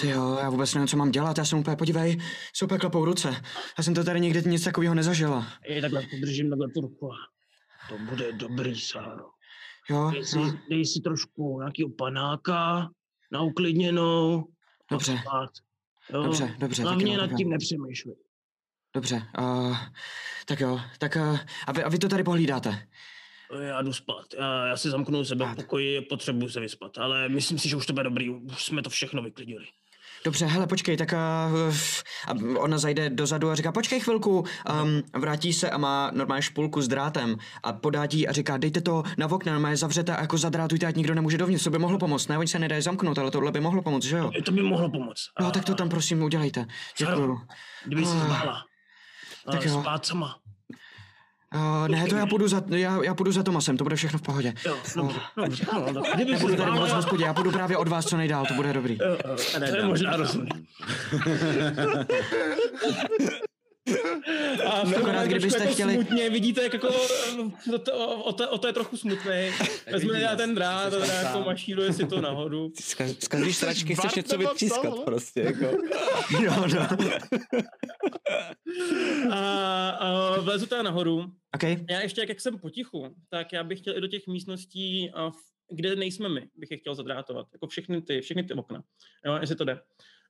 Ty 0.00 0.08
jo, 0.08 0.38
já 0.42 0.50
vůbec 0.50 0.74
nevím, 0.74 0.88
co 0.88 0.96
mám 0.96 1.10
dělat, 1.10 1.38
já 1.38 1.44
jsem 1.44 1.58
úplně, 1.58 1.76
podívej, 1.76 2.18
jsou 2.54 2.66
úplně 2.66 2.78
klapou 2.78 3.04
ruce. 3.04 3.36
Já 3.78 3.84
jsem 3.84 3.94
to 3.94 4.04
tady 4.04 4.20
nikdy 4.20 4.50
nic 4.50 4.64
takového 4.64 4.94
nezažila. 4.94 5.46
Je 5.68 5.80
takhle, 5.80 6.02
podržím 6.10 6.50
takhle 6.50 6.68
tu 6.68 6.80
ruku. 6.80 7.12
a 7.12 7.16
To 7.88 7.98
bude 8.10 8.32
dobrý, 8.32 8.80
Sáro. 8.80 9.24
Jo, 9.90 10.10
Dej 10.12 10.24
si, 10.24 10.38
no, 10.38 10.58
dej 10.70 10.84
si 10.86 11.00
trošku 11.00 11.58
nějakého 11.60 11.90
panáka 11.98 12.88
na 13.32 13.42
uklidněnou. 13.42 14.38
a 14.38 14.94
Dobře. 14.94 15.18
spát. 15.22 15.50
Jo? 16.10 16.22
dobře, 16.22 16.54
dobře. 16.58 16.82
tak 16.82 16.92
Hlavně 16.92 17.14
jo, 17.14 17.20
nad 17.20 17.36
tím 17.36 17.50
nepřemýšlej. 17.50 18.14
Dobře, 18.94 19.22
uh, 19.38 19.76
tak 20.46 20.60
jo, 20.60 20.80
tak 20.98 21.16
uh, 21.16 21.38
a, 21.66 21.72
vy, 21.72 21.82
a 21.82 21.88
vy 21.88 21.98
to 21.98 22.08
tady 22.08 22.24
pohlídáte? 22.24 22.88
Já 23.60 23.82
jdu 23.82 23.92
spát. 23.92 24.34
Já, 24.38 24.66
já 24.66 24.76
si 24.76 24.90
zamknu 24.90 25.24
sebe 25.24 25.52
v 25.52 25.56
pokoji, 25.56 26.00
potřebuji 26.00 26.48
se 26.48 26.60
vyspat. 26.60 26.98
Ale 26.98 27.28
myslím 27.28 27.58
si, 27.58 27.68
že 27.68 27.76
už 27.76 27.86
to 27.86 27.92
bude 27.92 28.04
dobrý. 28.04 28.30
Už 28.30 28.64
jsme 28.64 28.82
to 28.82 28.90
všechno 28.90 29.22
vyklidili. 29.22 29.66
Dobře, 30.24 30.46
hele, 30.46 30.66
počkej, 30.66 30.96
tak 30.96 31.12
uh, 31.12 31.74
a 32.28 32.60
ona 32.60 32.78
zajde 32.78 33.10
dozadu 33.10 33.50
a 33.50 33.54
říká, 33.54 33.72
počkej 33.72 34.00
chvilku, 34.00 34.38
um, 34.38 35.02
vrátí 35.20 35.52
se 35.52 35.70
a 35.70 35.78
má 35.78 36.10
normálně 36.14 36.42
špulku 36.42 36.82
s 36.82 36.88
drátem 36.88 37.36
a 37.62 37.72
podá 37.72 38.06
ti 38.06 38.28
a 38.28 38.32
říká, 38.32 38.56
dejte 38.56 38.80
to 38.80 39.02
na 39.18 39.26
okna, 39.26 39.52
normálně 39.52 39.76
zavřete 39.76 40.16
a 40.16 40.20
jako 40.20 40.38
zadrátujte, 40.38 40.86
ať 40.86 40.96
nikdo 40.96 41.14
nemůže 41.14 41.38
dovnitř, 41.38 41.64
to 41.64 41.70
by 41.70 41.78
mohlo 41.78 41.98
pomoct, 41.98 42.28
ne, 42.28 42.38
oni 42.38 42.48
se 42.48 42.58
nedají 42.58 42.82
zamknout, 42.82 43.18
ale 43.18 43.30
tohle 43.30 43.52
by 43.52 43.60
mohlo 43.60 43.82
pomoct, 43.82 44.04
že 44.04 44.16
jo? 44.16 44.30
To 44.44 44.52
by 44.52 44.62
mohlo 44.62 44.90
pomoct. 44.90 45.20
No, 45.40 45.50
tak 45.50 45.64
to 45.64 45.74
tam 45.74 45.88
prosím 45.88 46.22
udělejte. 46.22 46.66
Děkuju. 46.98 47.40
Kdyby 47.84 48.04
si 48.04 48.12
Ah. 48.16 48.24
zbála. 48.24 48.64
Tak 49.46 49.54
Tak 49.54 49.64
jo. 49.64 49.80
spát 49.80 50.06
sama. 50.06 50.36
Uh, 51.54 51.88
ne, 51.88 52.06
to 52.08 52.16
já 52.16 52.26
půjdu 52.26 52.48
za, 52.48 52.62
já, 52.68 53.02
já 53.04 53.14
půjdu 53.14 53.32
za 53.32 53.42
Tomasem, 53.42 53.76
to 53.76 53.84
bude 53.84 53.96
všechno 53.96 54.18
v 54.18 54.22
pohodě. 54.22 54.54
Jo, 54.66 54.76
dobře, 54.96 55.20
dobře. 55.36 55.66
No, 55.92 56.02
kdyby 56.14 56.36
si 56.36 56.42
Nebudu 56.44 56.56
tady 56.56 56.70
moc 56.70 56.90
hospodě, 56.92 57.24
já 57.24 57.34
půjdu 57.34 57.50
právě 57.50 57.76
od 57.76 57.88
vás 57.88 58.06
co 58.06 58.16
nejdál, 58.16 58.46
to 58.46 58.54
bude 58.54 58.72
dobrý. 58.72 58.98
jo, 59.00 59.18
jo, 59.28 59.36
to 59.70 59.76
je 59.76 59.84
možná 59.84 60.16
rozumný. 60.16 60.50
A 64.66 64.84
v 64.84 64.96
Akorát, 64.96 65.24
kdybyste 65.26 65.60
jako 65.60 65.72
chtěli- 65.72 65.94
smutně, 65.94 66.30
vidíte, 66.30 66.62
jak 66.62 66.72
jako 66.72 66.88
o 67.74 67.78
to, 67.78 67.92
o, 68.24 68.32
to, 68.32 68.50
o 68.50 68.58
to 68.58 68.66
je 68.66 68.72
trochu 68.72 68.96
smutný. 68.96 69.50
Vezme 69.92 70.20
na 70.20 70.36
ten 70.36 70.54
drát 70.54 70.92
a 70.94 71.06
jako 71.06 71.40
mašíruje 71.46 71.92
si 71.92 72.06
to 72.06 72.20
nahoru. 72.20 72.72
Z 73.20 73.28
každý 73.28 73.52
sračky 73.52 73.94
chceš 73.94 74.14
něco 74.14 74.38
vytřískat 74.38 74.94
prostě, 75.04 75.40
jako. 75.40 75.64
Jo, 76.40 76.52
no. 76.74 76.88
A, 79.32 79.90
a 79.90 80.40
vlezu 80.40 80.66
teda 80.66 80.82
nahoru. 80.82 81.24
Okay. 81.54 81.84
Já 81.90 82.00
ještě, 82.00 82.20
jak, 82.20 82.28
jak 82.28 82.40
jsem 82.40 82.58
potichu, 82.58 83.16
tak 83.28 83.52
já 83.52 83.64
bych 83.64 83.78
chtěl 83.78 83.96
i 83.96 84.00
do 84.00 84.06
těch 84.08 84.26
místností, 84.26 85.10
kde 85.70 85.96
nejsme 85.96 86.28
my, 86.28 86.48
bych 86.56 86.70
je 86.70 86.76
chtěl 86.76 86.94
zadrátovat. 86.94 87.46
Jako 87.52 87.66
všechny 87.66 88.02
ty, 88.02 88.20
všechny 88.20 88.42
ty 88.42 88.54
okna. 88.54 88.82
Jo, 89.26 89.38
jestli 89.40 89.56
to 89.56 89.64
jde. 89.64 89.80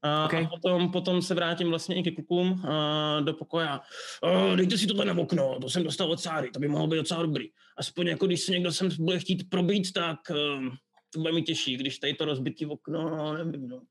A, 0.02 0.24
Okay. 0.24 0.44
a 0.44 0.48
potom, 0.48 0.92
potom 0.92 1.22
se 1.22 1.34
vrátím 1.34 1.68
vlastně 1.68 1.96
i 1.96 2.02
ke 2.02 2.10
klukům 2.10 2.66
a, 2.66 3.20
do 3.20 3.34
pokoje. 3.34 3.68
a, 3.68 3.80
"O, 4.22 4.56
Dejte 4.56 4.78
si 4.78 4.86
tohle 4.86 5.04
na 5.04 5.18
okno, 5.18 5.58
to 5.60 5.70
jsem 5.70 5.82
dostal 5.84 6.10
od 6.10 6.20
Sáry, 6.20 6.50
to 6.50 6.60
by 6.60 6.68
mohlo 6.68 6.86
být 6.86 6.96
docela 6.96 7.22
dobrý. 7.22 7.48
Aspoň 7.76 8.06
jako 8.06 8.26
když 8.26 8.40
se 8.40 8.52
někdo 8.52 8.72
sem 8.72 8.88
bude 8.98 9.18
chtít 9.18 9.50
probít, 9.50 9.92
tak 9.92 10.18
um, 10.30 10.76
to 11.10 11.20
bude 11.20 11.32
mi 11.32 11.42
těžší, 11.42 11.76
když 11.76 11.98
tady 11.98 12.14
to 12.14 12.24
rozbitý 12.24 12.66
okno, 12.66 13.10
no, 13.10 13.34
nevím, 13.44 13.68
no. 13.68 13.82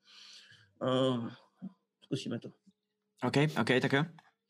Uh, 0.82 1.29
zkusíme 2.05 2.39
to. 2.39 2.49
OK, 3.23 3.38
OK, 3.61 3.82
tak 3.82 3.93
jo. 3.93 4.03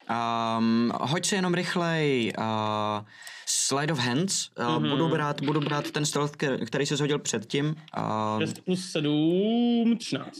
Um, 0.09 0.91
hoď 1.01 1.25
si 1.25 1.35
jenom 1.35 1.53
rychlej 1.53 2.33
uh, 2.37 3.05
slide 3.47 3.93
of 3.93 3.99
hands. 3.99 4.49
Uh, 4.59 4.65
Mhm. 4.65 4.73
mm-hmm. 4.83 4.89
budu, 4.89 5.09
brát, 5.09 5.41
budu 5.41 5.59
brát 5.59 5.91
ten 5.91 6.05
stealth, 6.05 6.35
který- 6.65 6.85
jsi 6.85 6.95
zhodil 6.95 7.19
předtím. 7.19 7.75
Uh, 7.97 8.39
6 8.39 8.59
plus 8.59 8.91
7, 8.91 9.97
13. 9.97 10.31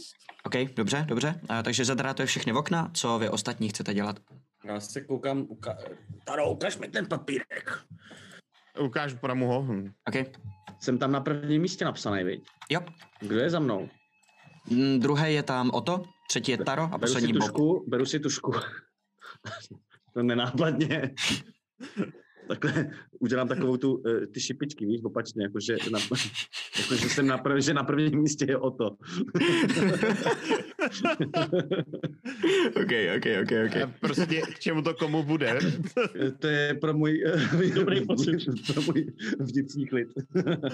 OK, 0.44 0.54
dobře, 0.76 1.04
dobře. 1.08 1.40
Uh, 1.50 1.56
takže 1.62 1.84
zadrátuje 1.84 2.26
všechny 2.26 2.52
okna. 2.52 2.90
Co 2.94 3.18
vy 3.18 3.28
ostatní 3.28 3.68
chcete 3.68 3.94
dělat? 3.94 4.16
Já 4.64 4.80
se 4.80 5.00
koukám, 5.00 5.46
uka... 5.48 5.76
Taro, 6.24 6.50
ukaž 6.50 6.78
mi 6.78 6.88
ten 6.88 7.06
papírek. 7.06 7.78
Ukážu, 8.80 9.16
podám 9.16 9.38
mu 9.38 9.46
ho. 9.48 9.62
Hm. 9.62 9.92
OK. 10.08 10.14
Jsem 10.80 10.98
tam 10.98 11.12
na 11.12 11.20
prvním 11.20 11.62
místě 11.62 11.84
napsaný, 11.84 12.24
viď? 12.24 12.42
Jo. 12.70 12.80
Kdo 13.20 13.36
je 13.38 13.50
za 13.50 13.58
mnou? 13.60 13.88
Mm, 14.70 15.00
druhé 15.00 15.32
je 15.32 15.42
tam 15.42 15.70
Oto, 15.70 16.02
třetí 16.28 16.52
je 16.52 16.58
Taro 16.58 16.82
a 16.82 16.86
Beru 16.86 16.98
si 16.98 17.00
poslední 17.14 17.32
Bob. 17.32 17.42
tušku, 17.42 17.84
beru 17.88 18.06
si 18.06 18.20
tušku. 18.20 18.52
To 20.14 20.22
nenápadně. 20.22 21.14
Takhle 22.48 22.90
udělám 23.20 23.48
takovou 23.48 23.76
tu, 23.76 24.02
eh, 24.06 24.26
ty 24.26 24.40
šipičky, 24.40 24.86
víš, 24.86 25.00
opačně, 25.04 25.42
jakože 25.42 25.76
na, 25.90 25.98
jakože 26.80 27.08
jsem 27.08 27.26
na, 27.26 27.38
prv, 27.38 27.60
že 27.60 27.74
na 27.74 27.82
prvním 27.84 28.20
místě 28.22 28.46
je 28.48 28.56
o 28.56 28.70
to. 28.70 28.90
OK, 32.76 32.92
OK, 33.16 33.26
OK, 33.42 33.52
A 33.82 33.92
Prostě 34.00 34.40
k 34.40 34.58
čemu 34.58 34.82
to 34.82 34.94
komu 34.94 35.22
bude. 35.22 35.58
to 36.38 36.46
je 36.46 36.74
pro 36.74 36.94
můj, 36.94 37.24
eh, 37.26 37.70
Dobrý 37.74 38.06
pocit. 38.06 38.38
pro 38.72 38.82
můj 38.82 39.12
vnitřní 39.38 39.86
klid. 39.86 40.08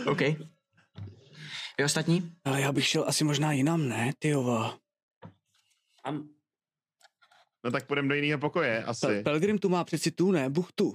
OK. 0.06 0.20
Vy 1.78 1.84
ostatní? 1.84 2.32
Ale 2.44 2.60
já 2.60 2.72
bych 2.72 2.86
šel 2.86 3.04
asi 3.06 3.24
možná 3.24 3.52
jinam, 3.52 3.88
ne, 3.88 4.12
tyjova. 4.18 4.78
Am, 6.04 6.28
No 7.68 7.72
tak 7.72 7.86
půjdeme 7.86 8.08
do 8.08 8.14
jiného 8.14 8.40
pokoje, 8.40 8.84
asi. 8.84 9.06
Pel- 9.06 9.22
Pelgrim 9.22 9.58
tu 9.58 9.68
má 9.68 9.84
přeci 9.84 10.10
tu, 10.10 10.30
ne, 10.30 10.50
buchtu. 10.50 10.94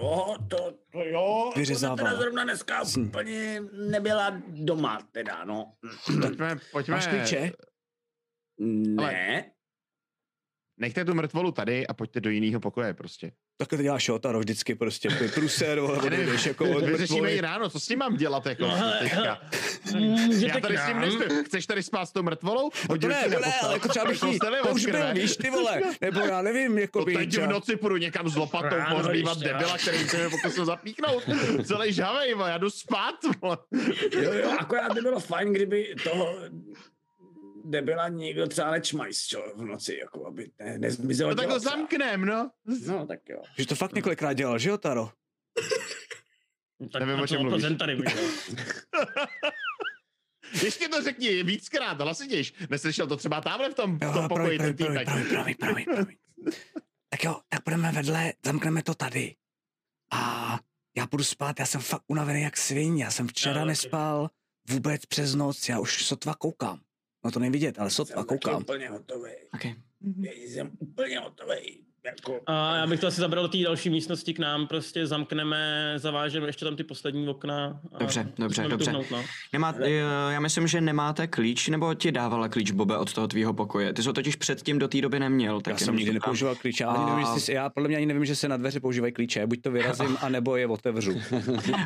jo, 0.00 0.36
to, 0.48 0.72
to 0.92 1.04
jo. 1.04 1.52
Vyřezává. 1.56 1.96
To 1.96 2.04
teda 2.04 2.16
zrovna 2.16 2.44
dneska 2.44 2.84
Sní. 2.84 3.04
úplně 3.04 3.60
nebyla 3.90 4.42
doma, 4.48 5.08
teda, 5.12 5.44
no. 5.44 5.72
Pojďme, 6.20 6.56
pojďme. 6.72 6.94
Máš 6.94 7.06
klíče? 7.06 7.52
Ne. 8.60 9.50
Nechte 10.80 11.04
tu 11.04 11.14
mrtvolu 11.14 11.52
tady 11.52 11.86
a 11.86 11.94
pojďte 11.94 12.20
do 12.20 12.30
jiného 12.30 12.60
pokoje 12.60 12.94
prostě. 12.94 13.32
Tak 13.56 13.68
to 13.68 13.76
dělá 13.76 13.98
Šotaro 13.98 14.38
vždycky 14.38 14.74
prostě, 14.74 15.08
ty 15.08 15.28
pruser, 15.28 15.80
vole, 15.80 15.98
odejdeš 15.98 16.46
jako 16.46 16.70
od 16.76 16.84
Vyřešíme 16.84 17.32
ji 17.32 17.40
ráno, 17.40 17.70
co 17.70 17.80
s 17.80 17.86
tím 17.86 17.98
mám 17.98 18.16
dělat 18.16 18.46
jako 18.46 18.62
No, 18.66 18.92
teďka? 18.98 19.40
Můžete 19.94 20.46
Já 20.46 20.60
tady 20.60 20.78
s 20.78 20.86
tím 20.86 20.96
nám. 20.96 21.00
nespím. 21.04 21.44
Chceš 21.44 21.66
tady 21.66 21.82
spát 21.82 22.06
s 22.06 22.12
tou 22.12 22.22
mrtvolou? 22.22 22.70
No 22.90 22.98
to 22.98 23.08
ne, 23.08 23.24
to 23.24 23.40
ne, 23.40 23.52
ale 23.62 23.72
jako 23.72 23.88
třeba 23.88 24.04
bych 24.06 24.22
jí, 24.22 24.38
to 24.38 24.68
už 24.74 24.86
byl, 24.86 25.14
víš, 25.14 25.36
ty 25.36 25.50
vole, 25.50 25.80
nebo 26.00 26.20
já 26.20 26.42
nevím, 26.42 26.78
jako 26.78 26.98
To 26.98 27.04
by 27.04 27.14
teď 27.14 27.38
v 27.38 27.46
noci 27.46 27.76
půjdu 27.76 27.96
někam 27.96 28.28
s 28.28 28.36
lopatou 28.36 28.76
pohřbívat 28.90 29.36
ještě, 29.38 29.52
debila, 29.52 29.78
který 29.78 29.98
se 30.08 30.24
mi 30.24 30.30
pokusil 30.30 30.64
zapíchnout. 30.64 31.22
Celý 31.64 31.92
žhavej, 31.92 32.34
vole, 32.34 32.50
já 32.50 32.58
jdu 32.58 32.70
spát, 32.70 33.14
vole. 33.42 33.58
Jo, 34.22 34.32
jo, 34.32 34.50
akorát 34.58 34.94
by 34.94 35.00
bylo 35.00 35.20
fajn, 35.20 35.52
kdyby 35.52 35.94
toho 36.04 36.34
nebyla 37.64 38.08
někdo 38.08 38.46
třeba 38.46 38.70
nečmajs, 38.70 39.26
čo, 39.26 39.52
v 39.56 39.64
noci, 39.64 39.96
jako 40.00 40.26
aby 40.26 40.50
ne, 40.58 40.78
nezmizel 40.78 41.28
No 41.28 41.34
tak 41.34 41.50
ho 41.50 41.60
zamknem, 41.60 42.24
no. 42.24 42.50
No, 42.86 43.06
tak 43.06 43.28
jo. 43.28 43.42
Že 43.58 43.66
to 43.66 43.74
fakt 43.74 43.94
několikrát 43.94 44.32
dělal, 44.32 44.58
že 44.58 44.68
jo, 44.68 44.78
Taro? 44.78 45.10
Tak 46.92 47.02
Nevím, 47.02 47.22
o 47.22 47.26
čem 47.26 47.42
mluvíš. 47.42 47.62
Plzeň 47.62 47.76
tady. 47.78 47.98
Ještě 50.64 50.88
to 50.88 51.02
řekni 51.02 51.42
víckrát, 51.42 52.00
hlasitějš. 52.00 52.54
Neslyšel 52.70 53.06
to 53.06 53.16
třeba 53.16 53.40
tamhle 53.40 53.70
v 53.70 53.74
tom, 53.74 53.96
v 53.96 54.00
tom 54.00 54.22
Jo, 54.22 54.28
pokoji, 54.28 54.58
promiň, 54.58 54.76
ten 54.76 54.86
promiň, 54.86 55.04
promiň, 55.04 55.26
promiň, 55.26 55.54
promiň, 55.56 55.84
promiň. 55.84 56.16
Tak 57.08 57.24
jo, 57.24 57.40
tak 57.48 57.60
budeme 57.64 57.92
vedle, 57.92 58.32
zamkneme 58.44 58.82
to 58.82 58.94
tady. 58.94 59.34
A 60.12 60.58
já 60.96 61.06
půjdu 61.06 61.24
spát, 61.24 61.60
já 61.60 61.66
jsem 61.66 61.80
fakt 61.80 62.02
unavený 62.06 62.42
jak 62.42 62.56
sviň, 62.56 62.98
já 62.98 63.10
jsem 63.10 63.28
včera 63.28 63.58
Já 63.58 63.64
nespal 63.64 64.30
vůbec 64.68 65.06
přes 65.06 65.34
noc, 65.34 65.68
já 65.68 65.80
už 65.80 66.04
sotva 66.04 66.34
koukám. 66.34 66.80
No 67.24 67.30
to 67.30 67.38
nevidět, 67.38 67.78
ale 67.78 67.90
sotva 67.90 68.16
Jsem 68.16 68.24
koukám. 68.24 68.62
úplně 68.62 68.88
hotový. 68.88 69.30
Okay. 69.54 69.74
Jsem 70.34 70.70
úplně 70.78 71.18
hotový. 71.18 71.83
Jako, 72.06 72.40
A 72.46 72.76
já 72.76 72.86
bych 72.86 73.00
to 73.00 73.06
asi 73.06 73.20
zabral 73.20 73.42
do 73.44 73.48
té 73.48 73.58
další 73.58 73.90
místnosti 73.90 74.34
k 74.34 74.38
nám, 74.38 74.66
prostě 74.66 75.06
zamkneme, 75.06 75.92
zavážeme 75.96 76.46
ještě 76.46 76.64
tam 76.64 76.76
ty 76.76 76.84
poslední 76.84 77.28
okna. 77.28 77.80
A 77.92 77.98
Dobře, 77.98 78.28
dobře, 78.38 78.62
dobře. 78.62 78.76
vytuhnout, 78.76 79.10
no. 79.10 79.24
Nemá, 79.52 79.74
eh, 79.80 79.90
já 80.30 80.40
myslím, 80.40 80.66
že 80.66 80.80
nemáte 80.80 81.26
klíč, 81.26 81.68
nebo 81.68 81.94
ti 81.94 82.12
dávala 82.12 82.48
klíč 82.48 82.70
Bobe 82.70 82.98
od 82.98 83.12
toho 83.12 83.28
tvýho 83.28 83.54
pokoje? 83.54 83.92
Ty 83.92 84.02
jsi 84.02 84.08
ho 84.08 84.12
totiž 84.12 84.36
předtím 84.36 84.78
do 84.78 84.88
té 84.88 85.00
doby 85.00 85.20
neměl. 85.20 85.60
Tak 85.60 85.72
Já 85.72 85.78
jsem 85.78 85.96
nikdy 85.96 86.12
nepoužíval 86.12 86.54
klíče, 86.54 86.84
ale 86.84 86.98
ani 86.98 87.10
nevím, 87.10 87.26
A- 87.26 87.34
jestli, 87.34 87.54
já 87.54 87.70
podle 87.70 87.88
mě 87.88 87.96
ani 87.96 88.06
nevím, 88.06 88.24
že 88.24 88.36
se 88.36 88.48
na 88.48 88.56
dveře 88.56 88.80
používají 88.80 89.12
klíče, 89.12 89.46
buď 89.46 89.62
to 89.62 89.70
vyrazím, 89.70 90.16
anebo 90.20 90.56
je 90.56 90.66
otevřu. 90.66 91.12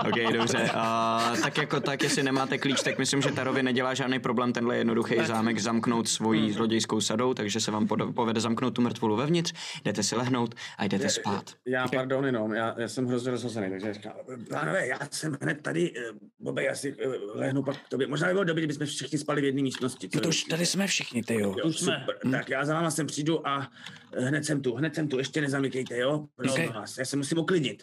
Ok, 0.08 0.32
dobře. 0.32 0.70
A, 0.74 1.32
tak 1.42 1.58
jako 1.58 1.80
tak, 1.80 2.02
jestli 2.02 2.22
nemáte 2.22 2.58
klíč, 2.58 2.82
tak 2.82 2.98
myslím, 2.98 3.22
že 3.22 3.32
Tarovi 3.32 3.62
nedělá 3.62 3.94
žádný 3.94 4.18
problém 4.18 4.52
tenhle 4.52 4.76
jednoduchý 4.76 5.14
zámek 5.26 5.58
zamknout 5.58 6.08
svojí 6.08 6.52
zlodějskou 6.52 7.00
sadou, 7.00 7.34
takže 7.34 7.60
se 7.60 7.70
vám 7.70 7.86
povede 8.14 8.40
zamknout 8.40 8.74
tu 8.74 8.82
mrtvolu 8.82 9.16
vevnitř, 9.16 9.52
jdete 9.84 10.02
si 10.08 10.16
lehnout 10.16 10.54
a 10.78 10.84
jdete 10.84 11.08
spát. 11.08 11.54
Já, 11.66 11.88
pardon, 11.88 12.26
jenom, 12.26 12.54
já, 12.54 12.74
já 12.78 12.88
jsem 12.88 13.06
hrozně 13.06 13.30
rozhozený, 13.30 13.70
takže 13.70 13.94
říkám, 13.94 14.12
pánové, 14.50 14.86
já 14.86 14.98
jsem 15.10 15.38
hned 15.40 15.62
tady, 15.62 15.92
eh, 15.96 16.02
Bobe, 16.38 16.64
já 16.64 16.74
si 16.74 16.96
eh, 16.98 17.08
lehnu 17.34 17.62
pak 17.62 17.76
k 17.76 17.88
tobě. 17.88 18.06
Možná 18.06 18.26
by 18.26 18.32
bylo 18.32 18.44
dobré, 18.44 18.60
kdybychom 18.64 18.86
všichni 18.86 19.18
spali 19.18 19.40
v 19.40 19.44
jedné 19.44 19.62
místnosti. 19.62 20.08
No 20.14 20.20
to 20.20 20.28
už 20.28 20.44
tady 20.44 20.66
jsme 20.66 20.86
všichni, 20.86 21.22
ty 21.22 21.34
jo. 21.34 21.54
Jo, 21.58 21.64
už 21.64 21.78
jsme. 21.78 22.00
super. 22.00 22.30
Tak 22.30 22.48
já 22.48 22.64
za 22.64 22.74
váma 22.74 22.90
sem 22.90 23.06
přijdu 23.06 23.48
a 23.48 23.70
eh, 24.12 24.24
hned 24.24 24.44
jsem 24.44 24.62
tu, 24.62 24.74
hned 24.74 24.94
jsem 24.94 25.08
tu, 25.08 25.18
ještě 25.18 25.40
nezamykejte, 25.40 25.98
jo? 25.98 26.26
Prosím 26.36 26.64
Ok. 26.64 26.74
vás, 26.74 26.98
já 26.98 27.04
se 27.04 27.16
musím 27.16 27.38
uklidnit. 27.38 27.82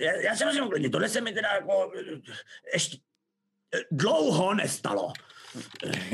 Já, 0.00 0.12
já 0.12 0.36
se 0.36 0.44
musím 0.44 0.64
uklidnit, 0.64 0.92
tohle 0.92 1.08
se 1.08 1.20
mi 1.20 1.32
teda 1.32 1.48
jako 1.54 1.92
ještě 2.72 2.98
dlouho 3.90 4.54
nestalo. 4.54 5.12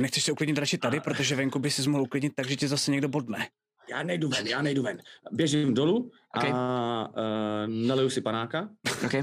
Nechceš 0.01 0.25
se 0.25 0.33
uklidnit 0.33 0.59
radši 0.59 0.79
tady, 0.79 1.01
protože 1.01 1.37
venku 1.37 1.59
by 1.59 1.71
si 1.71 1.89
mohl 1.89 2.03
uklidnit 2.03 2.35
tak, 2.35 2.49
že 2.49 2.57
tě 2.57 2.69
zase 2.69 2.91
někdo 2.91 3.09
bodne. 3.09 3.49
Já 3.91 4.03
nejdu 4.03 4.29
ven, 4.29 4.47
já 4.47 4.63
nejdu 4.63 4.83
ven. 4.83 4.99
Běžím 5.33 5.75
dolů 5.75 6.11
Ok. 6.37 6.45
a 6.53 7.09
uh, 7.09 7.87
naliju 7.87 8.11
si 8.11 8.21
panáka 8.21 8.71
Ok? 9.05 9.15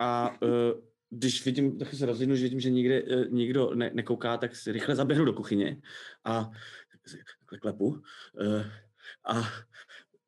a 0.00 0.30
uh, 0.42 0.48
když 1.10 1.44
vidím, 1.44 1.78
tak 1.78 1.94
se 1.94 2.06
rozhodnu, 2.06 2.36
že 2.36 2.42
vidím, 2.42 2.60
že 2.60 2.70
nikde, 2.70 3.02
uh, 3.02 3.24
nikdo 3.28 3.74
ne, 3.74 3.90
nekouká, 3.94 4.36
tak 4.36 4.56
si 4.56 4.72
rychle 4.72 4.96
zaběhnu 4.96 5.24
do 5.24 5.32
kuchyně 5.32 5.80
a 6.24 6.50
takhle 7.38 7.58
klepu 7.58 7.86
uh, 7.86 8.00
a 9.26 9.42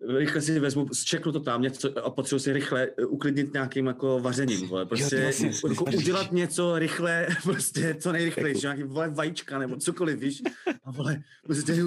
rychle 0.08 0.42
si 0.42 0.60
vezmu, 0.60 0.88
zčeknu 0.92 1.32
to 1.32 1.40
tam 1.40 1.62
něco 1.62 2.04
a 2.04 2.10
potřebuji 2.10 2.38
si 2.38 2.52
rychle 2.52 2.88
eh, 2.98 3.04
uklidnit 3.04 3.52
nějakým 3.52 3.86
jako 3.86 4.20
vařením, 4.20 4.68
vole. 4.68 4.86
Prostě 4.86 5.22
vlastně, 5.22 5.50
u- 5.64 5.68
jako 5.68 5.84
udělat 5.96 6.32
něco 6.32 6.78
rychle, 6.78 7.26
prostě 7.42 7.96
co 8.00 8.12
nejrychlejší, 8.12 8.60
nějaký 8.62 8.82
vole 8.82 9.10
vajíčka 9.10 9.58
nebo 9.58 9.76
cokoliv, 9.76 10.18
víš. 10.18 10.42
A 10.84 10.90
vole, 10.90 11.18
prostě 11.46 11.72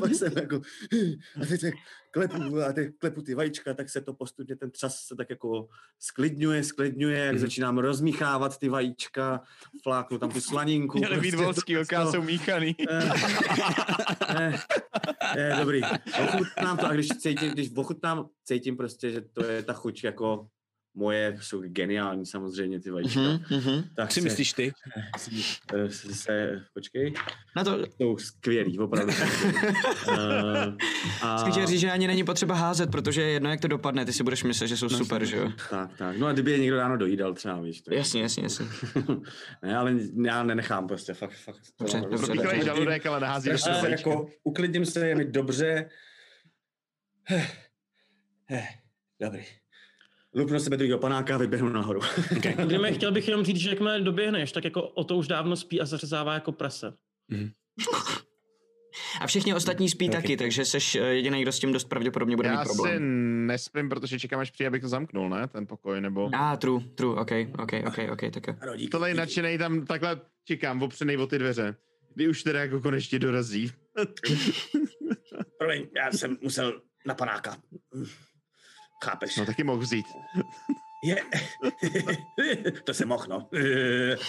pak 0.00 0.14
jsem 0.14 0.32
jako, 0.36 0.60
a 1.42 1.46
teď 1.46 1.60
tak 1.60 1.74
klepu, 2.16 2.62
a 2.62 2.72
teď 2.72 2.88
klepu 2.98 3.22
ty 3.22 3.34
vajíčka, 3.34 3.74
tak 3.74 3.90
se 3.90 4.00
to 4.00 4.14
postupně, 4.14 4.56
ten 4.56 4.70
třas 4.70 4.96
se 5.00 5.16
tak 5.16 5.30
jako 5.30 5.68
sklidňuje, 6.00 6.64
sklidňuje, 6.64 7.18
jak 7.18 7.38
začínám 7.38 7.78
rozmíchávat 7.78 8.58
ty 8.58 8.68
vajíčka, 8.68 9.40
fláknu 9.82 10.18
tam 10.18 10.30
tu 10.30 10.40
slaninku. 10.40 10.98
Měli 10.98 11.20
být 11.20 11.30
prostě 11.30 11.44
volský, 11.44 11.74
to- 11.74 11.80
oká 11.80 12.12
jsou 12.12 12.22
míchaný. 12.22 12.76
ne, 14.34 14.58
ne, 15.36 15.56
dobrý. 15.58 15.80
Ochutnám 16.24 16.76
to 16.78 16.86
a 16.86 16.92
když 16.92 17.08
cítím, 17.08 17.50
když 17.50 17.70
ochutnám, 17.76 18.28
cítím 18.44 18.76
prostě, 18.76 19.10
že 19.10 19.20
to 19.20 19.44
je 19.44 19.62
ta 19.62 19.72
chuť 19.72 20.04
jako 20.04 20.48
moje, 20.96 21.38
jsou 21.40 21.60
geniální 21.62 22.26
samozřejmě 22.26 22.80
ty 22.80 22.90
vajíčka. 22.90 23.20
Mhm, 23.20 23.40
mhm. 23.50 23.82
Tak 23.96 24.12
si 24.12 24.20
myslíš 24.20 24.52
ty? 24.52 24.72
eh, 25.74 25.90
se, 25.90 26.14
se, 26.14 26.62
počkej, 26.74 27.14
Na 27.56 27.64
to, 27.64 27.78
jsou 27.96 28.18
skvělý, 28.18 28.78
opravdu. 28.78 29.12
uh, 30.08 30.16
a, 31.22 31.50
chci 31.50 31.66
říct, 31.66 31.80
že 31.80 31.90
ani 31.90 32.06
není 32.06 32.24
potřeba 32.24 32.54
házet, 32.54 32.90
protože 32.90 33.22
je 33.22 33.28
jedno, 33.30 33.50
jak 33.50 33.60
to 33.60 33.68
dopadne, 33.68 34.04
ty 34.04 34.12
si 34.12 34.22
budeš 34.22 34.44
myslet, 34.44 34.68
že 34.68 34.76
jsou 34.76 34.88
super, 34.88 35.24
že 35.24 35.36
jo? 35.36 35.52
tak, 35.70 35.90
tak. 35.96 36.18
No 36.18 36.26
a 36.26 36.32
kdyby 36.32 36.50
je 36.50 36.58
někdo 36.58 36.76
ráno 36.76 36.96
dojídal 36.96 37.34
třeba, 37.34 37.60
víš. 37.60 37.80
Tak. 37.80 37.94
Jasně, 37.94 38.22
jasně, 38.22 38.42
jasně. 38.42 38.66
ne, 39.62 39.76
ale 39.76 39.94
já 40.24 40.42
nenechám 40.42 40.88
prostě, 40.88 41.14
fakt, 41.14 41.32
fakt. 41.44 41.60
to 41.76 41.84
Dobře, 41.84 42.00
dobře, 42.00 42.10
rozhodně. 42.16 42.42
Píchlej 42.42 42.64
žaludek, 42.64 43.06
ale 43.06 43.20
nehází 43.20 43.50
do 43.50 43.58
Strašně 43.58 43.80
se 43.80 43.88
vajíčka. 43.88 44.10
jako, 44.10 44.26
uklidním 44.44 44.86
se, 44.86 45.08
je 45.08 45.14
mi 45.14 45.24
dobře. 45.24 45.88
Eh, 47.30 47.46
eh, 48.50 48.66
Dobrý. 49.20 49.44
Lupnu 50.36 50.60
sebe 50.60 50.76
druhého 50.76 50.98
panáka 50.98 51.34
a 51.34 51.38
vyběhnu 51.38 51.68
nahoru. 51.68 52.00
Grime, 52.66 52.92
chtěl 52.94 53.12
bych 53.12 53.28
jenom 53.28 53.44
říct, 53.44 53.56
že 53.56 53.70
jakmile 53.70 54.00
doběhneš, 54.00 54.52
tak 54.52 54.64
jako 54.64 54.82
o 54.82 55.04
to 55.04 55.16
už 55.16 55.28
dávno 55.28 55.56
spí 55.56 55.80
a 55.80 55.84
zařezává 55.84 56.34
jako 56.34 56.52
prase. 56.52 56.92
A 59.20 59.26
všichni 59.26 59.54
ostatní 59.54 59.88
spí 59.88 60.08
taky, 60.08 60.36
takže 60.36 60.64
jsi 60.64 60.98
jediný, 60.98 61.42
kdo 61.42 61.52
s 61.52 61.58
tím 61.58 61.72
dost 61.72 61.84
pravděpodobně 61.84 62.36
bude 62.36 62.50
mít 62.50 62.56
Já 62.56 62.64
problém. 62.64 62.98
si 62.98 63.00
nespím, 63.46 63.88
protože 63.88 64.18
čekám, 64.18 64.40
až 64.40 64.50
přijde, 64.50 64.68
abych 64.68 64.82
to 64.82 64.88
zamknul, 64.88 65.28
ne? 65.28 65.48
Ten 65.48 65.66
pokoj, 65.66 66.00
nebo... 66.00 66.30
A, 66.34 66.52
ah, 66.52 66.56
true, 66.56 66.84
true, 66.94 67.20
ok, 67.20 67.30
ok, 67.58 67.72
ok, 67.86 67.98
ok, 68.12 68.20
tak 68.30 68.46
jo. 68.46 68.54
Tohle 68.90 69.14
nadšenej 69.14 69.58
tam 69.58 69.86
takhle 69.86 70.20
čekám, 70.44 70.82
opřenej 70.82 71.16
o 71.16 71.26
ty 71.26 71.38
dveře. 71.38 71.76
Kdy 72.14 72.28
už 72.28 72.42
teda 72.42 72.60
jako 72.60 72.80
konečně 72.80 73.18
dorazí. 73.18 73.72
Promiň, 75.58 75.86
já 75.96 76.12
jsem 76.12 76.38
musel 76.42 76.80
na 77.06 77.14
panáka. 77.14 77.56
Chápeš? 79.04 79.36
No 79.36 79.46
taky 79.46 79.64
mohl 79.64 79.78
vzít. 79.78 80.06
Je. 81.04 81.16
to 82.84 82.94
jsem 82.94 83.08
mohl, 83.08 83.24
no. 83.28 83.48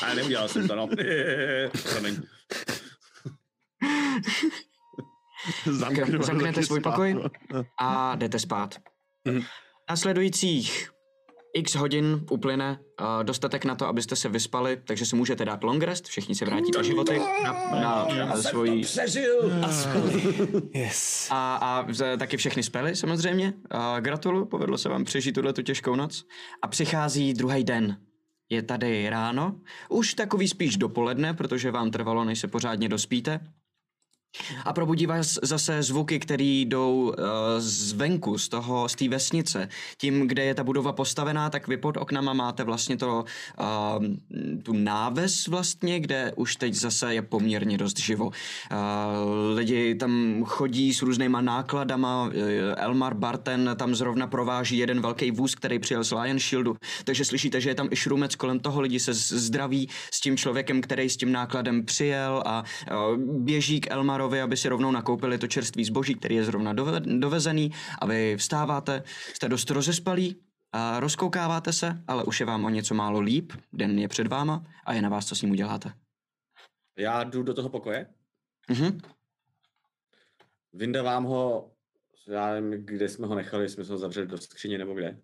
Ale 0.01 0.15
neudělal 0.15 0.47
jsem 0.47 0.67
to, 0.67 0.75
no. 0.75 0.87
Promiň. 1.91 2.21
Zamknu, 5.71 6.23
zamknete 6.23 6.63
svůj 6.63 6.79
spát, 6.79 6.91
pokoj? 6.91 7.13
no. 7.53 7.63
a 7.79 8.15
jdete 8.15 8.39
spát. 8.39 8.75
Mhm. 9.25 9.41
Následujících 9.89 10.89
x 11.57 11.75
hodin 11.75 12.25
uplyne 12.31 12.79
uh, 13.01 13.23
dostatek 13.23 13.65
na 13.65 13.75
to, 13.75 13.87
abyste 13.87 14.15
se 14.15 14.29
vyspali, 14.29 14.81
takže 14.83 15.05
si 15.05 15.15
můžete 15.15 15.45
dát 15.45 15.63
long 15.63 15.83
rest, 15.83 16.05
všichni 16.07 16.35
se 16.35 16.45
vrátí 16.45 16.71
do 16.71 16.83
životy 16.83 17.21
na, 17.43 17.53
na, 17.81 18.07
na 18.25 18.35
svoji... 18.37 18.81
Přežil! 18.81 19.51
Yes. 20.73 21.27
A, 21.31 21.55
a 21.55 21.93
z- 21.93 22.17
taky 22.17 22.37
všechny 22.37 22.63
spely 22.63 22.95
samozřejmě. 22.95 23.53
A 23.71 23.99
gratuluju, 23.99 24.45
povedlo 24.45 24.77
se 24.77 24.89
vám 24.89 25.03
přežít 25.05 25.35
tuhle 25.35 25.53
tu 25.53 25.61
těžkou 25.61 25.95
noc. 25.95 26.25
A 26.61 26.67
přichází 26.67 27.33
druhý 27.33 27.63
den. 27.63 27.97
Je 28.49 28.61
tady 28.63 29.09
ráno, 29.09 29.55
už 29.89 30.13
takový 30.13 30.47
spíš 30.47 30.77
dopoledne, 30.77 31.33
protože 31.33 31.71
vám 31.71 31.91
trvalo, 31.91 32.23
než 32.25 32.39
se 32.39 32.47
pořádně 32.47 32.89
dospíte. 32.89 33.39
A 34.65 34.73
probudí 34.73 35.05
vás 35.05 35.39
zase 35.43 35.83
zvuky, 35.83 36.19
které 36.19 36.43
jdou 36.43 37.01
uh, 37.01 37.13
zvenku, 37.57 38.37
z 38.37 38.49
toho, 38.49 38.89
z 38.89 38.95
té 38.95 39.09
vesnice. 39.09 39.69
Tím, 40.01 40.27
kde 40.27 40.43
je 40.43 40.53
ta 40.55 40.63
budova 40.63 40.91
postavená, 40.91 41.49
tak 41.49 41.67
vy 41.67 41.77
pod 41.77 41.97
oknama 41.97 42.33
máte 42.33 42.63
vlastně 42.63 42.97
to, 42.97 43.25
uh, 43.59 44.05
tu 44.63 44.73
náves 44.73 45.47
vlastně, 45.47 45.99
kde 45.99 46.33
už 46.35 46.55
teď 46.55 46.73
zase 46.73 47.13
je 47.13 47.21
poměrně 47.21 47.77
dost 47.77 47.99
živo. 47.99 48.25
Uh, 48.25 48.33
lidi 49.55 49.95
tam 49.95 50.43
chodí 50.45 50.93
s 50.93 51.01
různýma 51.01 51.41
nákladama, 51.41 52.29
Elmar 52.77 53.13
Barten 53.13 53.69
tam 53.75 53.95
zrovna 53.95 54.27
prováží 54.27 54.77
jeden 54.77 55.01
velký 55.01 55.31
vůz, 55.31 55.55
který 55.55 55.79
přijel 55.79 56.03
z 56.03 56.11
Lion 56.11 56.39
Shieldu, 56.39 56.75
takže 57.03 57.25
slyšíte, 57.25 57.61
že 57.61 57.69
je 57.69 57.75
tam 57.75 57.87
i 57.91 57.95
šrumec 57.95 58.35
kolem 58.35 58.59
toho, 58.59 58.81
lidi 58.81 58.99
se 58.99 59.13
zdraví 59.13 59.89
s 60.13 60.21
tím 60.21 60.37
člověkem, 60.37 60.81
který 60.81 61.09
s 61.09 61.17
tím 61.17 61.31
nákladem 61.31 61.85
přijel 61.85 62.43
a 62.45 62.63
uh, 62.91 63.17
běží 63.17 63.81
k 63.81 63.91
Elmarovi, 64.17 64.41
aby 64.41 64.57
si 64.57 64.69
rovnou 64.69 64.91
nakoupili 64.91 65.37
to 65.37 65.47
čerstvý 65.47 65.85
zboží, 65.85 66.15
který 66.15 66.35
je 66.35 66.43
zrovna 66.43 66.73
dove, 66.73 66.99
dovezený 66.99 67.71
a 68.01 68.05
vy 68.05 68.37
vstáváte, 68.37 69.03
jste 69.33 69.49
dost 69.49 69.69
rozespalí 69.69 70.41
a 70.71 70.99
rozkoukáváte 70.99 71.73
se, 71.73 72.03
ale 72.07 72.23
už 72.23 72.39
je 72.39 72.45
vám 72.45 72.65
o 72.65 72.69
něco 72.69 72.93
málo 72.93 73.19
líp, 73.19 73.53
den 73.73 73.99
je 73.99 74.07
před 74.07 74.27
váma 74.27 74.65
a 74.85 74.93
je 74.93 75.01
na 75.01 75.09
vás, 75.09 75.25
co 75.25 75.35
s 75.35 75.41
ním 75.41 75.51
uděláte. 75.51 75.93
Já 76.97 77.23
jdu 77.23 77.43
do 77.43 77.53
toho 77.53 77.69
pokoje, 77.69 78.07
Mhm. 78.69 78.99
vyndavám 80.73 81.23
ho, 81.23 81.71
já 82.27 82.53
nevím, 82.53 82.85
kde 82.85 83.09
jsme 83.09 83.27
ho 83.27 83.35
nechali, 83.35 83.63
jestli 83.63 83.85
jsme 83.85 83.93
ho 83.93 83.99
zavřeli 83.99 84.27
do 84.27 84.37
skříně 84.37 84.77
nebo 84.77 84.93
kde. 84.93 85.17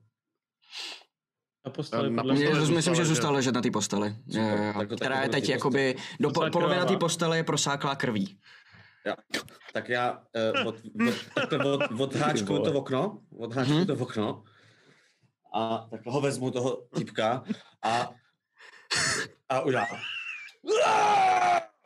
Na 1.65 1.71
posteli, 1.71 2.09
Na 2.09 2.23
posteli 2.23 2.39
mě. 2.39 2.59
Já 2.59 2.75
myslím, 2.75 2.95
že 2.95 3.05
zůstal 3.05 3.33
ležet 3.33 3.55
na 3.55 3.61
té 3.61 3.71
posteli, 3.71 4.15
Super, 4.31 4.87
která 4.95 5.15
taky 5.15 5.25
je 5.25 5.29
teď 5.29 5.49
jakoby, 5.49 5.95
do 6.19 6.29
po, 6.29 6.41
polovina 6.51 6.85
té 6.85 6.97
postele 6.97 7.37
je 7.37 7.43
prosáklá 7.43 7.95
krví. 7.95 8.39
Já, 9.05 9.15
tak 9.73 9.89
já 9.89 10.11
uh, 10.61 10.67
od, 10.67 10.75
od, 11.07 11.49
takhle 11.49 11.71
od, 11.73 11.81
odháčkuju 11.99 12.59
to 12.63 12.73
okno, 12.73 13.21
odháčkuju 13.37 13.77
Mhm. 13.77 13.87
to 13.87 13.93
okno 13.93 14.43
a 15.55 15.87
takhle 15.91 16.13
ho 16.13 16.21
vezmu 16.21 16.51
toho 16.51 16.87
typka 16.97 17.43
a, 17.83 18.11
a 19.49 19.61
udělám. 19.61 19.87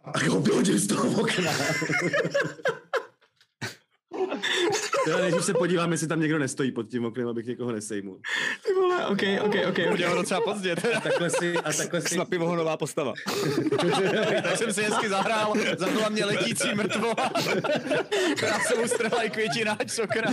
A 0.03 0.19
ho 0.29 0.39
vyhodím 0.41 0.77
z 0.79 0.87
toho 0.87 1.21
okna. 1.21 1.51
Já 5.09 5.17
než 5.17 5.35
se 5.45 5.53
podívám, 5.53 5.91
jestli 5.91 6.07
tam 6.07 6.19
někdo 6.19 6.39
nestojí 6.39 6.71
pod 6.71 6.83
tím 6.89 7.05
oknem, 7.05 7.27
abych 7.27 7.45
někoho 7.45 7.71
nesejmul. 7.71 8.21
Ty 8.65 8.73
ok, 9.09 9.21
ok, 9.41 9.55
ok. 9.69 9.79
Udělal 9.93 10.15
docela 10.15 10.41
pozdě, 10.41 10.75
teda. 10.75 10.97
A 10.97 11.01
takhle 11.01 11.29
si, 11.29 11.57
a 11.57 11.73
takhle 11.73 12.01
si, 12.01 12.17
Na 12.17 12.25
pivo 12.25 12.55
nová 12.55 12.77
postava. 12.77 13.13
tak 14.43 14.57
jsem 14.57 14.73
si 14.73 14.83
hezky 14.83 15.09
zahrál, 15.09 15.53
zabila 15.77 16.09
mě 16.09 16.25
letící 16.25 16.75
mrtvola, 16.75 17.31
která 18.35 18.59
se 18.59 18.75
ustrhla 18.75 19.23
i 19.23 19.29
květináč, 19.29 19.91
sokra. 19.91 20.31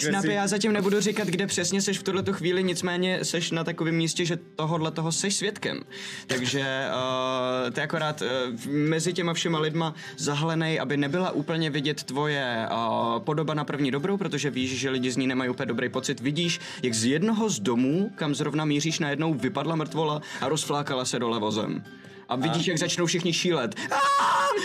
Snapy, 0.00 0.28
si, 0.28 0.32
já 0.32 0.46
zatím 0.46 0.72
nebudu 0.72 1.00
říkat, 1.00 1.28
kde 1.28 1.46
přesně 1.46 1.82
seš 1.82 1.98
v 1.98 2.02
tuhle 2.02 2.22
chvíli, 2.32 2.64
nicméně 2.64 3.24
seš 3.24 3.50
na 3.50 3.64
takovém 3.64 3.94
místě, 3.94 4.24
že 4.24 4.36
tohohle 4.36 4.90
toho 4.90 5.12
seš 5.12 5.34
svědkem. 5.34 5.80
Takže 6.26 6.86
uh, 6.88 7.70
ty 7.70 7.80
akorát 7.80 8.22
uh, 8.22 8.28
mezi 8.66 9.12
těma 9.12 9.34
všema 9.34 9.58
lidma 9.58 9.94
zahlenej, 10.16 10.80
aby 10.80 10.96
nebyla 10.96 11.30
úplně 11.30 11.70
vidět 11.70 12.02
tvoje 12.02 12.68
uh, 12.70 13.18
podoba 13.18 13.54
na 13.54 13.64
první 13.64 13.90
dobrou, 13.90 14.16
protože 14.16 14.50
víš, 14.50 14.78
že 14.78 14.90
lidi 14.90 15.10
z 15.10 15.16
ní 15.16 15.26
nemají 15.26 15.50
úplně 15.50 15.66
dobrý 15.66 15.88
pocit. 15.88 16.20
Vidíš, 16.20 16.60
jak 16.82 16.94
z 16.94 17.04
jednoho 17.04 17.37
z 17.46 17.60
domů, 17.60 18.10
kam 18.14 18.34
zrovna 18.34 18.64
míříš, 18.64 18.98
najednou 18.98 19.34
vypadla 19.34 19.76
mrtvola 19.76 20.20
a 20.40 20.48
rozflákala 20.48 21.04
se 21.04 21.18
dole 21.18 21.38
vozem. 21.38 21.84
A 22.28 22.36
vidíš, 22.36 22.66
jak 22.66 22.78
začnou 22.78 23.06
všichni 23.06 23.32
šílet. 23.32 23.74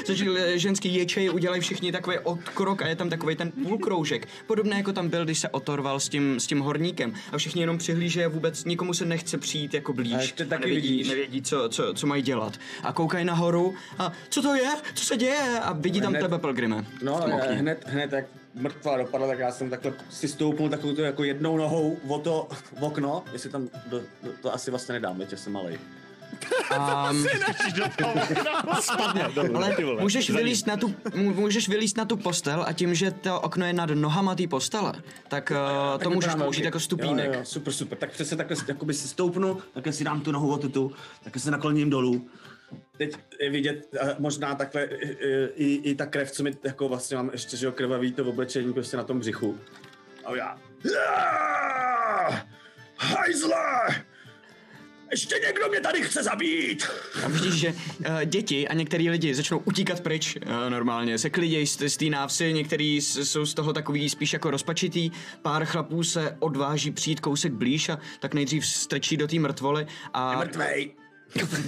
Začnou 0.07 0.35
eh, 0.37 0.57
ženský 0.59 0.95
ječej, 0.95 1.29
udělají 1.29 1.61
všichni 1.61 1.91
takový 1.91 2.19
odkrok 2.19 2.81
a 2.81 2.87
je 2.87 2.95
tam 2.95 3.09
takový 3.09 3.35
ten 3.35 3.51
půlkroužek. 3.51 4.27
Podobné 4.47 4.77
jako 4.77 4.93
tam 4.93 5.09
byl, 5.09 5.25
když 5.25 5.39
se 5.39 5.49
otorval 5.49 5.99
s 5.99 6.09
tím, 6.09 6.39
s 6.39 6.47
tím 6.47 6.59
horníkem. 6.59 7.13
A 7.31 7.37
všichni 7.37 7.61
jenom 7.61 7.77
přihlíže 7.77 8.25
a 8.25 8.29
vůbec 8.29 8.65
nikomu 8.65 8.93
se 8.93 9.05
nechce 9.05 9.37
přijít 9.37 9.73
jako 9.73 9.93
blíž. 9.93 10.13
A 10.13 10.21
ještě 10.21 10.45
taky 10.45 10.61
nevědí, 10.61 10.89
vidíš. 10.89 11.09
nevědí 11.09 11.41
co, 11.41 11.69
co, 11.69 11.93
co 11.93 12.07
mají 12.07 12.23
dělat. 12.23 12.53
A 12.83 12.93
koukají 12.93 13.25
nahoru 13.25 13.75
a 13.99 14.11
co 14.29 14.41
to 14.41 14.55
je? 14.55 14.69
Co 14.93 15.05
se 15.05 15.17
děje? 15.17 15.59
A 15.63 15.73
vidí 15.73 16.01
tam 16.01 16.13
Hned- 16.13 16.21
tebe, 16.21 16.39
Pelgrime. 16.39 16.85
No, 17.03 17.15
okně. 17.17 17.55
hned, 17.55 17.83
hned 17.87 18.11
jak 18.11 18.25
mrtvá 18.55 18.97
dopadla, 18.97 19.27
tak 19.27 19.39
já 19.39 19.51
jsem 19.51 19.69
takhle 19.69 19.93
si 20.09 20.27
stoupnul 20.27 20.69
takovou 20.69 20.93
to 20.95 21.01
jako 21.01 21.23
jednou 21.23 21.57
nohou 21.57 21.97
o 22.07 22.19
to 22.19 22.47
v 22.79 22.83
okno, 22.83 23.23
jestli 23.33 23.49
tam, 23.49 23.69
do, 23.87 23.99
do, 24.23 24.29
to 24.41 24.53
asi 24.53 24.71
vlastně 24.71 24.93
nedám, 24.93 25.21
že 25.29 25.37
jsem 25.37 25.53
malej. 25.53 25.79
Um, 27.11 27.25
Spadne 28.81 29.23
ale 29.55 29.75
můžeš 29.99 30.29
vylíst, 30.29 30.67
na 30.67 30.77
tu, 30.77 30.87
mů- 31.15 31.33
můžeš 31.35 31.69
vylíst 31.69 31.97
na 31.97 32.05
tu 32.05 32.17
postel 32.17 32.63
a 32.67 32.73
tím, 32.73 32.95
že 32.95 33.11
to 33.11 33.41
okno 33.41 33.65
je 33.65 33.73
nad 33.73 33.89
nohama 33.89 34.35
té 34.35 34.47
postele, 34.47 34.93
tak 35.27 35.51
uh, 35.51 35.57
to 35.93 35.97
Tak 35.99 36.13
můžeš 36.13 36.31
použít 36.31 36.43
velký. 36.43 36.61
jako 36.63 36.79
stupínek. 36.79 37.25
Jo, 37.33 37.39
jo, 37.39 37.45
super, 37.45 37.73
super. 37.73 37.97
Tak 37.97 38.11
přesně 38.11 38.37
takhle 38.37 38.55
si- 38.55 38.65
jakoby 38.67 38.93
si 38.93 39.07
stoupnu, 39.07 39.57
takhle 39.73 39.93
si 39.93 40.03
dám 40.03 40.21
tu 40.21 40.31
nohu 40.31 40.51
o 40.53 40.57
tutu, 40.57 40.91
takhle 41.23 41.41
se 41.41 41.51
nakloním 41.51 41.89
dolů. 41.89 42.27
Teď 42.97 43.15
je 43.39 43.49
vidět 43.49 43.95
možná 44.19 44.55
takhle 44.55 44.81
eh, 44.81 44.97
eh, 45.21 45.49
i, 45.55 45.75
i 45.75 45.95
ta 45.95 46.05
krev, 46.05 46.31
co 46.31 46.43
mi 46.43 46.51
jako 46.63 46.87
vlastně 46.89 47.17
mám 47.17 47.29
ještě, 47.33 47.57
že 47.57 47.65
jo, 47.65 47.71
krvavý 47.71 48.13
to 48.13 48.25
oblečení 48.25 48.73
prostě 48.73 48.97
na 48.97 49.03
tom 49.03 49.19
břichu. 49.19 49.59
A 50.25 50.35
já... 50.35 50.57
"Ah, 51.09 52.35
Hajzle! 52.97 53.55
Ještě 55.11 55.35
někdo 55.47 55.69
mě 55.69 55.79
tady 55.81 56.01
chce 56.01 56.23
zabít! 56.23 56.83
A 57.25 57.27
vidíš, 57.27 57.53
že 57.53 57.67
uh, 57.69 58.21
děti 58.25 58.67
a 58.67 58.73
některý 58.73 59.09
lidi 59.09 59.35
začnou 59.35 59.59
utíkat 59.59 60.01
pryč 60.01 60.35
uh, 60.35 60.69
normálně, 60.69 61.17
se 61.17 61.29
klidějí 61.29 61.67
z, 61.67 61.81
z 61.89 61.97
té 61.97 62.05
návsi, 62.05 62.53
některý 62.53 63.01
s, 63.01 63.17
jsou 63.17 63.45
z 63.45 63.53
toho 63.53 63.73
takový 63.73 64.09
spíš 64.09 64.33
jako 64.33 64.51
rozpačitý, 64.51 65.11
pár 65.41 65.65
chlapů 65.65 66.03
se 66.03 66.37
odváží 66.39 66.91
přijít 66.91 67.19
kousek 67.19 67.53
blíž 67.53 67.89
a 67.89 67.99
tak 68.19 68.33
nejdřív 68.33 68.65
strčí 68.65 69.17
do 69.17 69.27
té 69.27 69.39
mrtvoly 69.39 69.87
a 70.13 70.39
Mrtvej! 70.39 70.91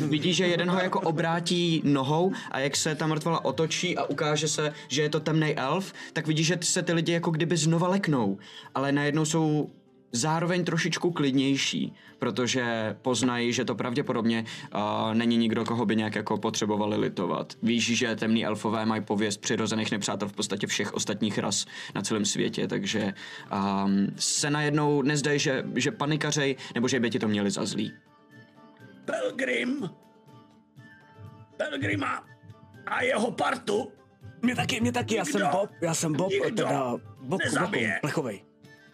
Vidí, 0.09 0.33
že 0.33 0.47
jeden 0.47 0.69
ho 0.69 0.79
jako 0.79 0.99
obrátí 0.99 1.81
nohou 1.85 2.31
a 2.51 2.59
jak 2.59 2.75
se 2.75 2.95
ta 2.95 3.07
mrtvola 3.07 3.45
otočí 3.45 3.97
a 3.97 4.03
ukáže 4.03 4.47
se, 4.47 4.73
že 4.87 5.01
je 5.01 5.09
to 5.09 5.19
temný 5.19 5.55
elf, 5.55 5.93
tak 6.13 6.27
vidí, 6.27 6.43
že 6.43 6.57
se 6.61 6.81
ty 6.81 6.93
lidi 6.93 7.11
jako 7.11 7.31
kdyby 7.31 7.57
znova 7.57 7.87
leknou, 7.87 8.37
ale 8.75 8.91
najednou 8.91 9.25
jsou 9.25 9.69
zároveň 10.11 10.65
trošičku 10.65 11.11
klidnější, 11.11 11.93
protože 12.19 12.95
poznají, 13.01 13.53
že 13.53 13.65
to 13.65 13.75
pravděpodobně 13.75 14.45
uh, 14.75 15.13
není 15.13 15.37
nikdo, 15.37 15.65
koho 15.65 15.85
by 15.85 15.95
nějak 15.95 16.15
jako 16.15 16.37
potřebovali 16.37 16.97
litovat. 16.97 17.53
Víš, 17.63 17.97
že 17.97 18.15
temní 18.15 18.45
elfové 18.45 18.85
mají 18.85 19.01
pověst 19.01 19.37
přirozených 19.37 19.91
nepřátel 19.91 20.29
v 20.29 20.33
podstatě 20.33 20.67
všech 20.67 20.93
ostatních 20.93 21.37
ras 21.37 21.65
na 21.95 22.01
celém 22.01 22.25
světě, 22.25 22.67
takže 22.67 23.13
um, 23.83 24.07
se 24.15 24.49
najednou 24.49 25.01
nezdají, 25.01 25.39
že, 25.39 25.63
že 25.75 25.91
panikařej, 25.91 26.55
nebo 26.75 26.87
že 26.87 26.99
by 26.99 27.09
ti 27.09 27.19
to 27.19 27.27
měli 27.27 27.51
za 27.51 27.65
zlý. 27.65 27.91
Pelgrim! 29.05 29.89
Pelgrima 31.57 32.23
a 32.85 33.01
jeho 33.01 33.31
partu 33.31 33.91
Mě 34.41 34.55
taky, 34.55 34.81
mě 34.81 34.91
taky, 34.91 35.15
já 35.15 35.25
jsem 35.25 35.41
Nikdo- 35.41 35.57
Bob, 35.57 35.69
já 35.81 35.93
jsem 35.93 36.13
Bob, 36.13 36.31
teda 36.55 36.83
Bob, 36.89 37.01
Bob, 37.19 37.41
nezabije. 37.43 37.97
plechovej. 38.01 38.43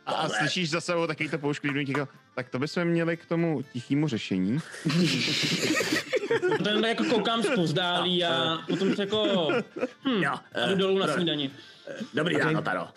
A, 0.06 0.12
a 0.14 0.30
slyšíš 0.30 0.70
za 0.70 0.82
sebou 0.82 1.08
takový 1.08 1.30
to 1.30 1.38
poušklivnutí, 1.38 1.92
jako, 1.98 2.12
tak 2.36 2.50
to 2.50 2.60
bychom 2.60 2.86
měli 2.86 3.18
k 3.18 3.26
tomu 3.26 3.62
tichýmu 3.62 4.08
řešení. 4.08 4.58
Ten 6.64 6.86
jako 6.86 7.04
koukám 7.04 7.44
zpozdálí 7.44 8.24
a 8.26 8.58
potom 8.68 8.96
se 8.96 9.02
jako... 9.02 9.48
Hm, 10.08 10.24
Jo, 10.24 10.34
jdu 10.70 10.76
dolů 10.76 10.98
na 11.00 11.06
eh, 11.10 11.14
snídani. 11.14 11.52
Dobrý 12.14 12.38
ráno, 12.38 12.62
Taro. 12.62 12.88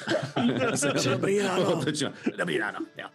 Dobrý 1.10 1.42
ráno. 1.42 1.80
Dobrý 2.38 2.58
ráno, 2.58 2.78
jo. 2.98 3.08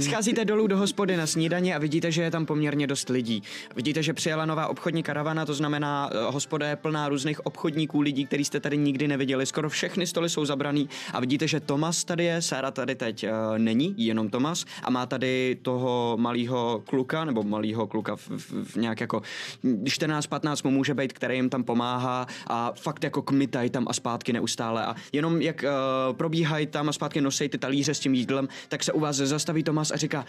Scházíte 0.00 0.44
dolů 0.44 0.66
do 0.66 0.78
hospody 0.78 1.16
na 1.16 1.26
snídani 1.26 1.74
a 1.74 1.78
vidíte, 1.78 2.12
že 2.12 2.22
je 2.22 2.30
tam 2.30 2.46
poměrně 2.46 2.86
dost 2.86 3.08
lidí. 3.08 3.42
Vidíte, 3.76 4.02
že 4.02 4.12
přijela 4.14 4.46
nová 4.46 4.66
obchodní 4.66 5.02
karavana, 5.02 5.46
to 5.46 5.54
znamená, 5.54 6.10
eh, 6.12 6.16
hospoda 6.30 6.68
je 6.68 6.76
plná 6.76 7.08
různých 7.08 7.46
obchodníků, 7.46 8.00
lidí, 8.00 8.26
který 8.26 8.44
jste 8.44 8.60
tady 8.60 8.76
nikdy 8.76 9.08
neviděli. 9.08 9.46
Skoro 9.46 9.68
všechny 9.68 10.06
stoly 10.06 10.28
jsou 10.28 10.44
zabraný 10.44 10.88
a 11.12 11.20
vidíte, 11.20 11.48
že 11.48 11.60
Tomas 11.60 12.04
tady 12.04 12.24
je, 12.24 12.42
Sára 12.42 12.70
tady 12.70 12.94
teď 12.94 13.24
uh, 13.24 13.58
není, 13.58 13.94
jenom 13.96 14.28
Tomas 14.30 14.64
a 14.82 14.90
má 14.90 15.06
tady 15.06 15.56
toho 15.62 16.16
malého 16.20 16.82
kluka, 16.86 17.24
nebo 17.24 17.42
malého 17.42 17.86
kluka 17.86 18.16
v, 18.16 18.28
v, 18.28 18.64
v 18.64 18.76
nějak 18.76 19.00
jako 19.00 19.22
14-15 19.64 20.60
mu 20.64 20.70
může 20.70 20.94
být, 20.94 21.12
který 21.12 21.36
jim 21.36 21.50
tam 21.50 21.64
pomáhá 21.64 22.26
a 22.46 22.72
fakt 22.80 23.04
jako 23.04 23.22
kmitají 23.22 23.70
tam 23.70 23.86
a 23.88 23.92
zpátky 23.92 24.32
neustále 24.32 24.86
a 24.86 24.94
jenom 25.12 25.42
jak 25.42 25.62
uh, 25.62 26.16
probíhají 26.16 26.66
tam 26.66 26.88
a 26.88 26.92
zpátky 26.92 27.20
nosej 27.20 27.48
ty 27.48 27.58
talíře 27.58 27.94
s 27.94 28.00
tím 28.00 28.14
jídlem, 28.14 28.48
tak 28.68 28.84
se 28.84 28.92
u 28.92 29.00
vás 29.00 29.16
zastaví 29.16 29.62
Tomas 29.62 29.90
a 29.90 29.96
říká, 29.96 30.24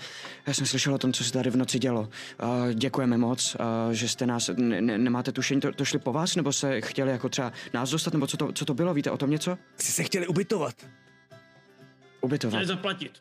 já 0.47 0.53
jsem 0.53 0.65
slyšel 0.65 0.93
o 0.93 0.97
tom, 0.97 1.13
co 1.13 1.23
se 1.23 1.31
tady 1.33 1.49
v 1.49 1.55
noci 1.57 1.79
dělo. 1.79 2.01
Uh, 2.01 2.71
děkujeme 2.73 3.17
moc, 3.17 3.55
uh, 3.59 3.91
že 3.91 4.07
jste 4.09 4.25
nás, 4.25 4.49
ne, 4.57 4.81
ne, 4.81 4.97
nemáte 4.97 5.31
tušení, 5.31 5.61
to, 5.61 5.71
to 5.71 5.85
šli 5.85 5.99
po 5.99 6.13
vás, 6.13 6.35
nebo 6.35 6.53
se 6.53 6.81
chtěli 6.81 7.11
jako 7.11 7.29
třeba 7.29 7.51
nás 7.73 7.89
dostat, 7.89 8.13
nebo 8.13 8.27
co 8.27 8.37
to, 8.37 8.51
co 8.51 8.65
to 8.65 8.73
bylo, 8.73 8.93
víte 8.93 9.11
o 9.11 9.17
tom 9.17 9.29
něco? 9.29 9.57
Jsi 9.77 9.91
se 9.91 10.03
chtěli 10.03 10.27
ubytovat. 10.27 10.75
Ubytovat. 12.21 12.53
Chtěli 12.53 12.65
zaplatit. 12.67 13.11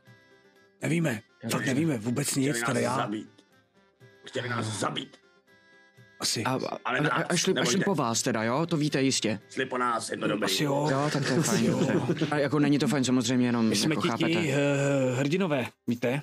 Nevíme, 0.82 1.20
fakt 1.50 1.66
nevíme, 1.66 1.98
vůbec 1.98 2.34
nic, 2.34 2.50
Chtěli 2.50 2.66
tady 2.66 2.82
nás 2.84 2.96
já. 2.96 2.96
zabít. 2.96 3.28
Chtěli 4.24 4.48
nás 4.48 4.66
zabít. 4.66 5.23
Asi. 6.24 6.44
A, 6.44 6.50
a, 6.54 6.78
Ale 6.84 6.98
a, 6.98 7.02
nás, 7.02 7.12
a, 7.12 7.14
a, 7.28 7.36
šli, 7.36 7.52
a 7.52 7.64
šli 7.64 7.78
nebojte. 7.78 7.84
po 7.84 7.94
vás 7.94 8.22
teda, 8.22 8.42
jo? 8.42 8.66
To 8.66 8.76
víte 8.76 9.02
jistě. 9.02 9.38
Šli 9.50 9.66
po 9.66 9.78
nás, 9.78 10.10
je 10.10 10.16
to 10.16 10.26
dobrý. 10.28 10.44
Asi 10.44 10.64
jo. 10.64 10.88
Jo, 10.90 11.08
tak 11.12 11.26
to 11.28 11.32
je 11.32 11.42
fajn. 11.42 11.74
A 12.30 12.38
jako 12.38 12.58
není 12.58 12.78
to 12.78 12.88
fajn 12.88 13.04
samozřejmě, 13.04 13.46
jenom 13.46 13.66
My 13.68 13.76
jsme 13.76 13.92
jako 13.92 14.02
ti 14.02 14.08
chápete. 14.08 14.28
ti 14.30 14.36
uh, 14.52 15.18
hrdinové, 15.18 15.66
víte? 15.86 16.22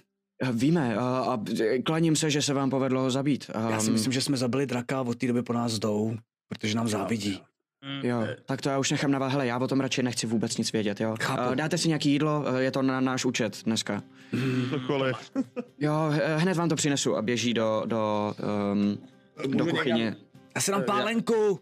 Víme 0.51 0.95
a, 0.95 1.01
a 1.03 1.37
klaním 1.85 2.15
se, 2.15 2.29
že 2.29 2.41
se 2.41 2.53
vám 2.53 2.69
povedlo 2.69 3.01
ho 3.01 3.11
zabít. 3.11 3.51
Já 3.69 3.79
si 3.79 3.87
Um, 3.87 3.93
myslím, 3.93 4.13
že 4.13 4.21
jsme 4.21 4.37
zabili 4.37 4.65
draka 4.65 4.97
a 4.97 5.01
od 5.01 5.17
té 5.17 5.27
doby 5.27 5.41
po 5.43 5.53
nás 5.53 5.79
jdou, 5.79 6.17
protože 6.49 6.75
nám 6.75 6.87
závidí. 6.87 7.41
Mm. 7.85 8.05
Jo, 8.09 8.27
tak 8.45 8.61
to 8.61 8.69
já 8.69 8.77
už 8.79 8.91
nechám 8.91 9.11
na 9.11 9.19
vás. 9.19 9.31
Hele, 9.31 9.47
já 9.47 9.57
o 9.57 9.67
tom 9.67 9.79
radši 9.79 10.03
nechci 10.03 10.27
vůbec 10.27 10.57
nic 10.57 10.71
vědět, 10.71 11.01
jo. 11.01 11.15
Chápu. 11.21 11.49
Uh, 11.49 11.55
dáte 11.55 11.77
si 11.77 11.87
nějaký 11.87 12.11
jídlo, 12.11 12.43
uh, 12.49 12.57
je 12.57 12.71
to 12.71 12.81
na 12.81 12.99
náš 13.01 13.25
účet 13.25 13.57
dneska. 13.65 14.03
Cokoliv. 14.69 15.15
Jo, 15.79 15.93
h- 16.11 16.37
hned 16.41 16.57
vám 16.57 16.69
to 16.69 16.75
přinesu 16.75 17.15
a 17.17 17.21
běží 17.21 17.53
do, 17.53 17.83
do, 17.85 18.33
um, 18.73 18.97
do 19.47 19.65
kuchyně. 19.65 20.15
Já 20.55 20.61
se 20.61 20.71
nám 20.71 20.81
Eh, 20.81 20.85
pálenku. 20.85 21.59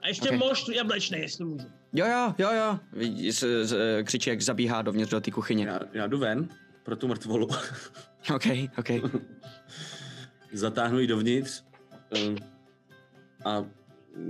A 0.00 0.08
ještě 0.08 0.22
Ok. 0.30 0.36
okay. 0.36 0.48
mošt 0.48 0.68
jablečný, 0.68 1.18
jestli 1.18 1.44
můžu. 1.44 1.66
Jo, 1.92 2.06
jo, 2.06 2.34
jo, 2.38 2.48
jo. 2.52 2.78
Vidí, 2.92 3.32
z, 3.32 3.44
z, 3.66 3.76
křičí, 4.04 4.30
jak 4.30 4.42
zabíhá 4.42 4.82
dovnitř 4.82 5.10
do 5.10 5.20
té 5.20 5.30
kuchyně. 5.30 5.66
Já, 5.66 5.80
já 5.92 6.06
jdu 6.06 6.18
ven 6.18 6.48
pro 6.82 6.96
tu 6.96 7.08
mrtvolu. 7.08 7.46
OK, 8.34 8.44
OK. 8.78 8.88
Zatáhnu 10.52 10.98
ji 10.98 11.06
dovnitř. 11.06 11.62
eh, 12.16 12.34
A 13.44 13.64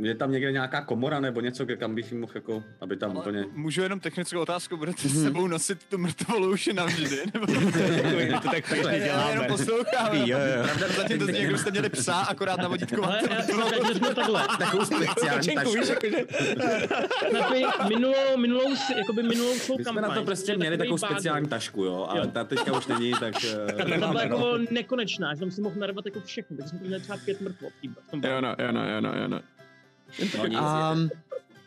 je 0.02 0.14
tam 0.14 0.32
někde 0.32 0.52
nějaká 0.52 0.80
komora 0.84 1.20
nebo 1.20 1.40
něco, 1.40 1.66
kam 1.78 1.94
bych 1.94 2.12
mohl 2.12 2.32
jako, 2.34 2.64
aby 2.80 2.96
tam 2.96 3.16
úplně... 3.16 3.44
Můžu 3.52 3.82
jenom 3.82 4.00
technickou 4.00 4.40
otázku, 4.40 4.76
budete 4.76 4.98
Mhm. 5.08 5.16
s 5.16 5.22
sebou 5.22 5.46
nosit 5.46 5.78
tu 5.88 5.98
mrtvolu 5.98 6.50
už 6.52 6.66
navždy? 6.74 7.16
Nebo 7.34 7.46
to 7.46 8.48
tak 8.50 8.68
takhle 8.68 8.98
já 8.98 9.30
jenom 9.30 9.46
poslouchám. 9.46 10.14
Jo, 10.16 10.38
jo. 10.56 10.86
Zatím 10.96 11.18
to 11.18 11.24
zní, 11.24 11.34
jak 11.36 11.44
kdybyste 11.44 11.70
měli 11.70 11.88
psa, 11.88 12.14
akorát 12.14 12.56
na 12.58 12.68
vodítku 12.68 13.04
Ale 13.04 13.20
já 13.30 13.36
mrtvolu. 13.38 13.70
tak 13.70 13.82
vezmu 13.88 14.14
takhle. 14.14 14.46
Takovou 14.58 14.84
speciální 14.84 15.54
tašku. 15.54 15.74
Minulou, 17.88 18.36
minulou, 18.36 18.76
si- 18.76 18.98
jakoby 18.98 19.22
minulou 19.22 19.54
svou 19.54 19.78
My 19.78 19.84
jsme 19.84 19.92
kampaň. 19.94 20.08
na 20.10 20.14
to 20.14 20.24
prostě 20.24 20.56
měli 20.56 20.78
takovou 20.78 20.98
speciální 20.98 21.48
tašku, 21.48 21.84
jo, 21.84 22.06
ale 22.08 22.20
Jo. 22.20 22.26
ta 22.26 22.44
teďka 22.44 22.78
už 22.78 22.86
není, 22.86 23.12
tak... 23.20 23.34
eh, 23.44 23.72
Ta 23.76 23.84
byla 23.84 24.22
jako 24.22 24.58
nekonečná, 24.70 25.34
že 25.34 25.40
tam 25.40 25.50
si 25.50 25.60
mohl 25.60 25.80
narvat 25.80 26.06
jako 26.06 26.20
všechno, 26.20 26.56
takže 26.56 26.68
jsme 26.70 26.78
to 26.78 26.84
měli 26.84 27.02
třeba 27.02 27.18
pět 27.24 27.40
mrtvol 27.40 27.70
v 28.06 28.10
tom 28.10 28.22
Jo, 28.24 28.40
no, 28.40 28.48
jo, 28.58 28.72
no, 28.72 28.88
jo, 28.94 29.00
no, 29.00 29.12
jo, 29.16 29.28
no. 29.28 29.40
No 30.38 30.46
nic, 30.46 30.58
Um, 30.58 31.10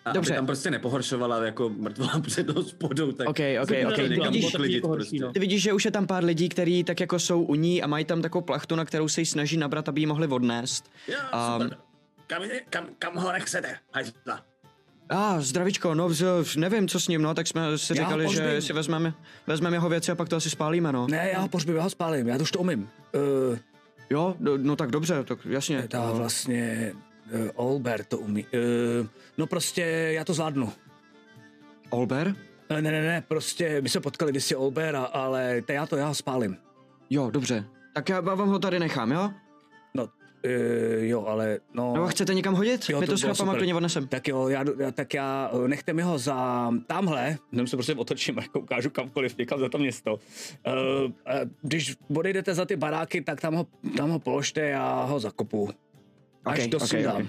a 0.05 0.11
dobře. 0.11 0.31
aby 0.31 0.37
tam 0.37 0.45
prostě 0.45 0.71
nepohoršovala 0.71 1.45
jako 1.45 1.69
mrtvola 1.69 2.19
před 2.19 2.49
hospodou, 2.49 3.11
tak... 3.11 3.29
OK, 3.29 3.39
OK, 3.63 3.71
OK. 3.87 3.95
to 3.95 4.01
někam 4.01 4.33
vidíš, 4.33 4.51
takový 4.51 4.81
prostě. 4.81 5.19
no. 5.19 5.31
Ty 5.31 5.39
vidíš, 5.39 5.61
že 5.61 5.73
už 5.73 5.85
je 5.85 5.91
tam 5.91 6.07
pár 6.07 6.23
lidí, 6.23 6.49
kteří 6.49 6.83
tak 6.83 6.99
jako 6.99 7.19
jsou 7.19 7.41
u 7.41 7.55
ní 7.55 7.83
a 7.83 7.87
mají 7.87 8.05
tam 8.05 8.21
takovou 8.21 8.41
plachtu, 8.41 8.75
na 8.75 8.85
kterou 8.85 9.07
se 9.07 9.21
jí 9.21 9.25
snaží 9.25 9.57
nabrat, 9.57 9.89
aby 9.89 10.01
ji 10.01 10.05
mohli 10.05 10.27
odnést. 10.27 10.91
Jo, 11.07 11.17
Um. 11.59 11.69
Kam, 12.27 12.41
kam, 12.69 12.87
kam 12.99 13.15
ho 13.15 13.31
nechcete? 13.31 13.77
Hajzla. 13.93 14.41
A, 15.09 15.35
ah, 15.35 15.41
zdravičko, 15.41 15.95
no 15.95 16.09
vz, 16.09 16.23
nevím, 16.55 16.87
co 16.87 16.99
s 16.99 17.07
ním, 17.07 17.21
no, 17.21 17.33
tak 17.33 17.47
jsme 17.47 17.77
si 17.77 17.97
Já 17.97 18.03
říkali, 18.03 18.29
že 18.29 18.61
si 18.61 18.73
vezmeme, 18.73 19.13
vezmeme 19.47 19.75
jeho 19.75 19.89
věci 19.89 20.11
a 20.11 20.15
pak 20.15 20.29
to 20.29 20.35
asi 20.35 20.49
spálíme, 20.49 20.91
no. 20.91 21.07
Ne, 21.07 21.29
já 21.33 21.39
ho 21.39 21.47
pohřbím, 21.47 21.75
já 21.75 21.83
ho 21.83 21.89
spálím, 21.89 22.27
já 22.27 22.37
to 22.37 22.43
už 22.43 22.51
to 22.51 22.59
umím. 22.59 22.89
Uh, 23.51 23.57
Jo, 24.09 24.35
no, 24.39 24.57
no 24.57 24.75
tak 24.75 24.91
dobře, 24.91 25.23
tak 25.23 25.39
jasně. 25.45 25.87
ta 25.87 26.11
vlastně 26.11 26.93
uh, 27.33 27.49
Olber 27.55 28.03
to 28.03 28.17
umí. 28.17 28.45
Uh, 28.45 29.07
no 29.37 29.47
prostě 29.47 29.81
já 30.11 30.23
to 30.25 30.33
zvládnu. 30.33 30.73
Olber? 31.89 32.35
Ne, 32.69 32.81
ne, 32.81 32.91
ne, 32.91 33.01
ne, 33.01 33.23
prostě 33.27 33.81
my 33.81 33.89
se 33.89 33.99
potkali 33.99 34.31
kdysi 34.31 34.55
Olber, 34.55 34.95
a- 34.95 35.03
ale 35.03 35.61
te, 35.61 35.73
já 35.73 35.85
to, 35.85 35.95
já 35.95 36.07
ho 36.07 36.15
spálím. 36.15 36.57
Jo, 37.09 37.29
dobře. 37.31 37.65
Tak 37.93 38.09
já 38.09 38.21
vám 38.21 38.49
ho 38.49 38.59
tady 38.59 38.79
nechám, 38.79 39.11
jo? 39.11 39.31
No, 39.93 40.03
uh, 40.03 40.09
jo, 40.97 41.25
ale 41.25 41.59
no... 41.73 41.93
Nebo 41.93 42.07
chcete 42.07 42.33
někam 42.33 42.53
hodit? 42.53 42.89
Jo, 42.89 42.99
My 42.99 43.05
to 43.05 43.11
to 43.11 43.17
s 43.17 43.21
chlapama 43.21 43.55
klidně 43.55 43.75
odnesem. 43.75 44.07
Tak 44.07 44.27
jo, 44.27 44.47
já, 44.47 44.63
já, 44.79 44.91
tak 44.91 45.13
já 45.13 45.51
eh, 45.53 45.67
nechte 45.67 45.93
mi 45.93 46.01
ho 46.01 46.17
za 46.17 46.71
tamhle, 46.87 47.37
jenom 47.51 47.67
se 47.67 47.77
prostě 47.77 47.93
otočím 47.95 48.39
a 48.39 48.41
jako 48.41 48.59
ukážu 48.59 48.89
kamkoliv, 48.89 49.37
někam 49.37 49.59
za 49.59 49.69
to 49.69 49.77
město. 49.77 50.13
Uh, 50.13 50.19
když 51.61 51.95
odejdete 52.15 52.53
za 52.53 52.65
ty 52.65 52.75
baráky, 52.75 53.21
tak 53.21 53.41
tam 53.41 53.53
ho, 53.55 53.67
tam 53.97 54.09
ho 54.09 54.19
položte, 54.19 54.61
já 54.61 55.03
ho 55.03 55.19
zakopu. 55.19 55.69
Až 56.45 56.59
Ok, 56.59 56.69
to 56.71 56.77
ok, 56.77 56.87
sundám. 56.87 57.21
ok. 57.21 57.27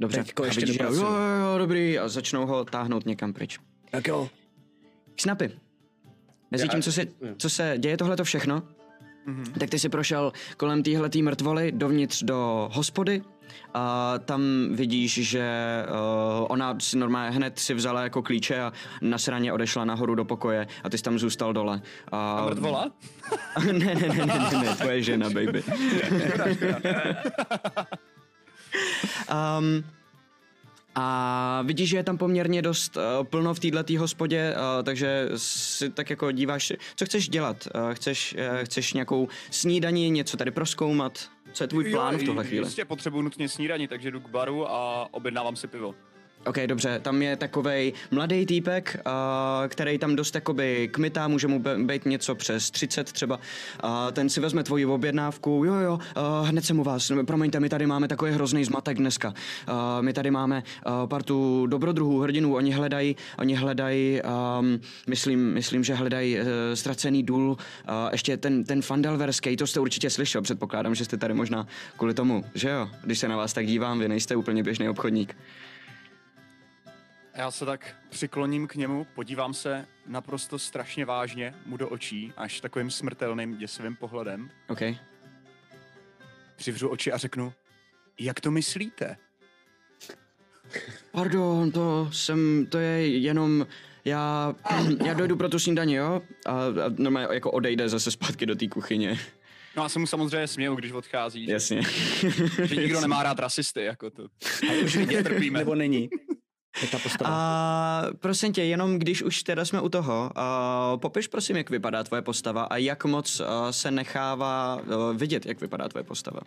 Dobře, 0.00 0.18
Teďko 0.24 0.42
a 0.42 0.46
ještě 0.46 0.60
vidíš, 0.60 0.78
jo, 0.80 0.92
jo, 0.94 1.06
jo, 1.52 1.58
dobrý, 1.58 1.98
a 1.98 2.08
začnou 2.08 2.46
ho 2.46 2.64
táhnout 2.64 3.06
někam 3.06 3.32
pryč. 3.32 3.58
Tak 3.90 4.06
jo, 4.08 4.28
Snapy. 5.20 5.50
Mezi 6.50 6.68
tím, 6.68 6.82
co 6.82 6.92
se, 6.92 7.04
co 7.36 7.50
se 7.50 7.74
děje 7.78 7.96
tohleto 7.96 8.24
všechno, 8.24 8.62
tak 9.60 9.70
ty 9.70 9.78
si 9.78 9.88
prošel 9.88 10.32
kolem 10.56 10.82
téhletý 10.82 11.22
mrtvoly 11.22 11.72
dovnitř 11.72 12.22
do 12.22 12.68
hospody 12.72 13.22
a 13.74 14.14
tam 14.18 14.42
vidíš, 14.72 15.28
že 15.28 15.48
uh, 16.40 16.46
ona 16.48 16.76
si 16.80 16.96
normálně 16.98 17.36
hned 17.36 17.58
si 17.58 17.74
vzala 17.74 18.02
jako 18.02 18.22
klíče 18.22 18.60
a 18.60 18.72
na 19.00 19.18
sraně 19.18 19.52
odešla 19.52 19.84
nahoru 19.84 20.14
do 20.14 20.24
pokoje 20.24 20.66
a 20.84 20.90
ty 20.90 20.98
jsi 20.98 21.04
tam 21.04 21.18
zůstal 21.18 21.52
dole. 21.52 21.80
A, 22.12 22.32
A 22.38 22.46
mrtvola? 22.46 22.90
ne, 23.72 23.72
ne, 23.72 23.94
ne, 23.94 24.08
ne, 24.08 24.26
ne, 24.26 24.58
ne, 24.64 24.76
tvoje 24.76 25.02
žena, 25.02 25.30
baby. 25.30 25.62
um, 29.58 29.84
a 30.94 31.62
vidíš, 31.66 31.88
že 31.88 31.96
je 31.96 32.04
tam 32.04 32.18
poměrně 32.18 32.62
dost 32.62 32.96
uh, 32.96 33.24
plno 33.24 33.54
v 33.54 33.60
této 33.60 33.98
hospodě, 33.98 34.54
uh, 34.54 34.84
takže 34.84 35.28
si 35.36 35.90
tak 35.90 36.10
jako 36.10 36.32
díváš, 36.32 36.72
co 36.96 37.04
chceš 37.04 37.28
dělat? 37.28 37.68
Uh, 37.74 37.94
chceš, 37.94 38.36
uh, 38.38 38.64
chceš 38.64 38.92
nějakou 38.92 39.28
snídaní, 39.50 40.10
něco 40.10 40.36
tady 40.36 40.50
proskoumat? 40.50 41.28
Co 41.52 41.64
je 41.64 41.68
tvůj 41.68 41.92
plán 41.92 42.16
v 42.16 42.22
tuhle 42.22 42.44
chvíli? 42.44 42.66
Jistě 42.66 42.84
potřebuji 42.84 43.22
nutně 43.22 43.48
snídaní, 43.48 43.88
takže 43.88 44.10
jdu 44.10 44.20
k 44.20 44.28
baru 44.28 44.70
a 44.70 45.08
objednávám 45.10 45.56
si 45.56 45.66
pivo. 45.66 45.94
OK, 46.46 46.58
dobře, 46.66 47.00
tam 47.02 47.22
je 47.22 47.36
takovej 47.36 47.92
mladý 48.10 48.46
týpek, 48.46 49.00
uh, 49.06 49.12
který 49.68 49.98
tam 49.98 50.16
dost 50.16 50.34
jakoby 50.34 50.88
kmitá, 50.92 51.28
může 51.28 51.48
mu 51.48 51.62
být 51.84 52.06
něco 52.06 52.34
přes 52.34 52.70
30 52.70 53.12
třeba. 53.12 53.36
Uh, 53.84 53.90
ten 54.12 54.28
si 54.28 54.40
vezme 54.40 54.62
tvoji 54.62 54.86
objednávku, 54.86 55.62
jo 55.66 55.74
jo, 55.74 55.94
uh, 55.94 56.48
hned 56.48 56.64
jsem 56.64 56.80
u 56.80 56.84
vás, 56.84 57.12
promiňte, 57.26 57.60
my 57.60 57.68
tady 57.68 57.86
máme 57.86 58.08
takový 58.08 58.32
hrozný 58.32 58.64
zmatek 58.64 58.98
dneska. 58.98 59.28
Uh, 59.68 59.74
my 60.00 60.12
tady 60.12 60.30
máme 60.30 60.62
uh, 60.86 61.08
partu 61.08 61.66
dobrodruhů, 61.66 62.20
hrdinů, 62.20 62.54
oni 62.54 62.70
hledají, 62.72 63.16
oni 63.38 63.54
hledají, 63.54 64.20
um, 64.58 64.80
myslím, 65.06 65.54
myslím, 65.54 65.84
že 65.84 65.94
hledají 65.94 66.38
uh, 66.40 66.46
ztracený 66.74 67.22
důl, 67.22 67.50
uh, 67.50 67.56
ještě 68.12 68.36
ten, 68.36 68.64
ten 68.64 68.82
Fandelverský, 68.82 69.56
to 69.56 69.66
jste 69.66 69.80
určitě 69.80 70.10
slyšel, 70.10 70.42
předpokládám, 70.42 70.94
že 70.94 71.04
jste 71.04 71.16
tady 71.16 71.34
možná 71.34 71.66
kvůli 71.96 72.14
tomu, 72.14 72.44
že 72.54 72.68
jo, 72.68 72.90
když 73.04 73.18
se 73.18 73.28
na 73.28 73.36
vás 73.36 73.52
tak 73.52 73.66
dívám, 73.66 73.98
vy 73.98 74.08
nejste 74.08 74.36
úplně 74.36 74.62
běžný 74.62 74.88
obchodník. 74.88 75.36
Já 77.38 77.50
se 77.50 77.66
tak 77.66 77.96
přikloním 78.10 78.66
k 78.66 78.74
němu, 78.74 79.06
podívám 79.14 79.54
se 79.54 79.86
naprosto 80.06 80.58
strašně 80.58 81.04
vážně 81.04 81.54
mu 81.66 81.76
do 81.76 81.88
očí, 81.88 82.32
až 82.36 82.60
takovým 82.60 82.90
smrtelným 82.90 83.56
děsivým 83.56 83.96
pohledem. 83.96 84.50
OK. 84.68 84.80
Přivřu 86.56 86.88
oči 86.88 87.12
a 87.12 87.16
řeknu, 87.16 87.52
jak 88.20 88.40
to 88.40 88.50
myslíte? 88.50 89.16
Pardon, 91.12 91.72
to 91.72 92.10
jsem, 92.12 92.66
to 92.66 92.78
je 92.78 93.08
jenom, 93.08 93.66
já, 94.04 94.54
já 95.04 95.14
dojdu 95.14 95.36
pro 95.36 95.48
tu 95.48 95.58
snídaní, 95.58 95.94
jo? 95.94 96.22
A, 96.46 96.52
a 96.52 96.68
normálně 96.98 97.34
jako 97.34 97.50
odejde 97.50 97.88
zase 97.88 98.10
zpátky 98.10 98.46
do 98.46 98.54
té 98.54 98.68
kuchyně. 98.68 99.18
No 99.76 99.82
já 99.82 99.88
se 99.88 99.98
mu 99.98 100.06
samozřejmě 100.06 100.46
směju, 100.46 100.74
když 100.74 100.92
odchází, 100.92 101.46
že, 101.46 101.52
Jasně. 101.52 101.82
že 102.64 102.76
nikdo 102.76 103.00
nemá 103.00 103.22
rád 103.22 103.38
rasisty, 103.38 103.84
jako 103.84 104.10
to. 104.10 104.22
A 104.70 104.84
už 104.84 104.98
trpíme. 105.22 105.58
nebo 105.58 105.74
není. 105.74 106.10
Je 106.82 106.88
ta 106.88 106.98
postava. 106.98 107.30
A 107.32 108.02
prosím 108.20 108.52
tě, 108.52 108.64
jenom 108.64 108.98
když 108.98 109.22
už 109.22 109.42
teda 109.42 109.64
jsme 109.64 109.80
u 109.80 109.88
toho, 109.88 110.30
uh, 110.36 111.00
popiš 111.00 111.26
prosím, 111.26 111.56
jak 111.56 111.70
vypadá 111.70 112.04
tvoje 112.04 112.22
postava 112.22 112.62
a 112.62 112.76
jak 112.76 113.04
moc 113.04 113.40
uh, 113.40 113.46
se 113.70 113.90
nechává 113.90 114.76
uh, 114.76 115.16
vidět, 115.16 115.46
jak 115.46 115.60
vypadá 115.60 115.88
tvoje 115.88 116.04
postava. 116.04 116.40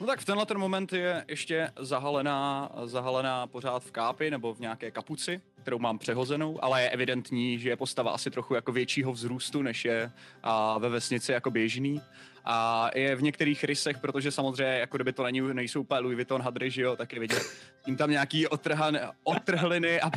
No 0.00 0.06
tak 0.06 0.20
v 0.20 0.24
tenhle 0.24 0.46
ten 0.46 0.58
moment 0.58 0.92
je 0.92 1.24
ještě 1.28 1.70
zahalená, 1.80 2.70
zahalená 2.84 3.46
pořád 3.46 3.84
v 3.84 3.90
kápi 3.90 4.30
nebo 4.30 4.54
v 4.54 4.60
nějaké 4.60 4.90
kapuci, 4.90 5.40
kterou 5.62 5.78
mám 5.78 5.98
přehozenou, 5.98 6.64
ale 6.64 6.82
je 6.82 6.90
evidentní, 6.90 7.58
že 7.58 7.68
je 7.68 7.76
postava 7.76 8.10
asi 8.10 8.30
trochu 8.30 8.54
jako 8.54 8.72
většího 8.72 9.12
vzrůstu, 9.12 9.62
než 9.62 9.84
je 9.84 10.12
a 10.42 10.78
ve 10.78 10.88
vesnici 10.88 11.32
jako 11.32 11.50
běžný. 11.50 12.00
A 12.44 12.90
je 12.94 13.16
v 13.16 13.22
některých 13.22 13.64
rysech, 13.64 13.98
protože 13.98 14.30
samozřejmě 14.30 14.78
jako 14.78 14.96
kdyby 14.96 15.12
to 15.12 15.22
není, 15.22 15.40
nejsou 15.40 15.80
úplně 15.80 16.00
Louis 16.00 16.14
Vuitton 16.14 16.42
hadry, 16.42 16.70
že 16.70 16.82
jo, 16.82 16.96
tak 16.96 17.12
je 17.12 17.20
vidět 17.20 17.42
jim 17.86 17.96
tam 17.96 18.10
nějaký 18.10 18.46
otrhan, 18.46 18.98
otrhliny 19.24 20.00
a, 20.00 20.10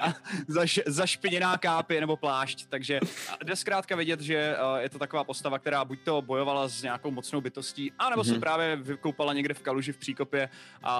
a 0.00 0.14
zaš, 0.48 0.80
zašpiněná 0.86 1.58
kápy 1.58 2.00
nebo 2.00 2.16
plášť, 2.16 2.66
takže 2.68 3.00
jde 3.44 3.56
zkrátka 3.56 3.96
vidět, 3.96 4.20
že 4.20 4.36
eh, 4.36 4.82
je 4.82 4.88
to 4.88 4.98
taková 4.98 5.24
postava, 5.24 5.58
která 5.58 5.84
buď 5.84 5.98
to 6.04 6.22
bojovala 6.22 6.68
s 6.68 6.82
nějakou 6.82 7.10
mocnou 7.10 7.40
bytostí, 7.40 7.92
anebo 7.98 8.22
mm-hmm. 8.22 8.34
se 8.34 8.40
právě 8.40 8.76
vykoupala 8.76 9.32
někde 9.32 9.54
v 9.54 9.62
kaluži 9.62 9.92
v 9.92 9.96
příkopě 9.96 10.48
a, 10.82 10.94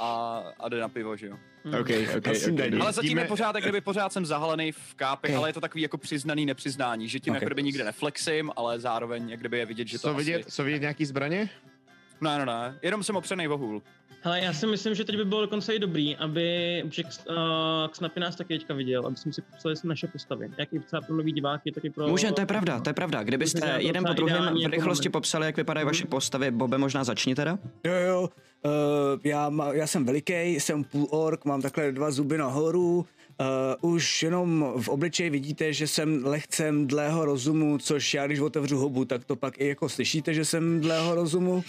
a, 0.00 0.42
a 0.60 0.68
jde 0.68 0.80
na 0.80 0.88
pivo, 0.88 1.16
že 1.16 1.26
jo. 1.26 1.36
OK, 1.80 1.90
OK, 2.16 2.28
A 2.28 2.34
snídaní. 2.34 2.74
OK. 2.76 2.82
Ale 2.82 2.92
zatím 2.92 3.18
je 3.18 3.24
pořád, 3.24 3.54
jak 3.54 3.64
kdyby 3.64 3.80
pořád 3.80 4.12
jsem 4.12 4.26
zahalený 4.26 4.72
v 4.72 4.94
kápech, 4.94 5.30
Ok. 5.30 5.36
ale 5.36 5.48
je 5.48 5.52
to 5.52 5.60
takový 5.60 5.82
jako 5.82 5.98
přiznaný 5.98 6.46
nepřiznání, 6.46 7.08
že 7.08 7.20
tím 7.20 7.32
Ok. 7.32 7.40
jak 7.40 7.48
kdyby 7.48 7.62
nikde 7.62 7.84
neflexím, 7.84 8.50
ale 8.56 8.80
zároveň 8.80 9.30
jak 9.30 9.40
kdyby 9.40 9.58
je 9.58 9.66
vidět, 9.66 9.88
že 9.88 9.98
to 9.98 10.02
Co 10.02 10.08
asi... 10.08 10.16
vidět, 10.16 10.52
co 10.52 10.64
vidět 10.64 10.80
nějaký 10.80 11.04
zbraně? 11.04 11.50
Ne, 12.20 12.38
ne, 12.38 12.46
ne, 12.46 12.78
jenom 12.82 13.02
jsem 13.02 13.16
opřenej 13.16 13.48
o 13.48 13.58
hůl. 13.58 13.82
Hele, 14.20 14.40
já 14.40 14.52
si 14.52 14.66
myslím, 14.66 14.94
že 14.94 15.04
teď 15.04 15.16
by 15.16 15.24
bylo 15.24 15.40
dokonce 15.40 15.74
i 15.74 15.78
dobrý, 15.78 16.16
aby 16.16 16.82
Jack 16.90 17.06
uh, 17.28 17.34
Snapy 17.92 18.20
nás 18.20 18.36
taky 18.36 18.58
teďka 18.58 18.74
viděl, 18.74 19.06
aby 19.06 19.16
jsme 19.16 19.32
si 19.32 19.42
popsali 19.42 19.74
naše 19.84 20.06
postavy. 20.06 20.50
Jak 20.58 20.72
i 20.72 20.78
třeba 20.80 21.02
pro 21.02 21.16
nový 21.16 21.32
diváky, 21.32 21.72
tak 21.72 21.84
i 21.84 21.90
pro... 21.90 22.08
Může, 22.08 22.32
to 22.32 22.40
je 22.40 22.46
pravda, 22.46 22.80
to 22.80 22.90
je 22.90 22.94
pravda. 22.94 23.22
Kdybyste 23.22 23.60
to 23.60 23.66
jeden 23.78 24.04
po 24.04 24.12
druhém 24.12 24.54
v 24.54 24.60
jako 24.60 24.70
rychlosti 24.70 25.08
moment. 25.08 25.12
popsali, 25.12 25.46
jak 25.46 25.56
vypadají 25.56 25.86
vaše 25.86 26.06
postavy, 26.06 26.50
Bobe, 26.50 26.78
možná 26.78 27.04
začni 27.04 27.34
teda? 27.34 27.58
Jo, 27.84 27.92
jo. 27.92 28.28
Uh, 28.64 28.70
já, 29.24 29.50
má, 29.50 29.72
já 29.72 29.86
jsem 29.86 30.04
veliký, 30.04 30.32
jsem 30.32 30.84
půl 30.84 31.06
ork, 31.10 31.44
mám 31.44 31.62
takhle 31.62 31.92
dva 31.92 32.10
zuby 32.10 32.38
nahoru. 32.38 33.06
Uh, 33.80 33.94
už 33.94 34.22
jenom 34.22 34.72
v 34.80 34.88
obličeji 34.88 35.30
vidíte, 35.30 35.72
že 35.72 35.86
jsem 35.86 36.26
lehce 36.26 36.72
mdlého 36.72 37.24
rozumu, 37.24 37.78
což 37.78 38.14
já 38.14 38.26
když 38.26 38.40
otevřu 38.40 38.78
hubu, 38.78 39.04
tak 39.04 39.24
to 39.24 39.36
pak 39.36 39.60
i 39.60 39.68
jako 39.68 39.88
slyšíte, 39.88 40.34
že 40.34 40.44
jsem 40.44 40.76
mdlého 40.78 41.14
rozumu. 41.14 41.54
Uh, 41.54 41.62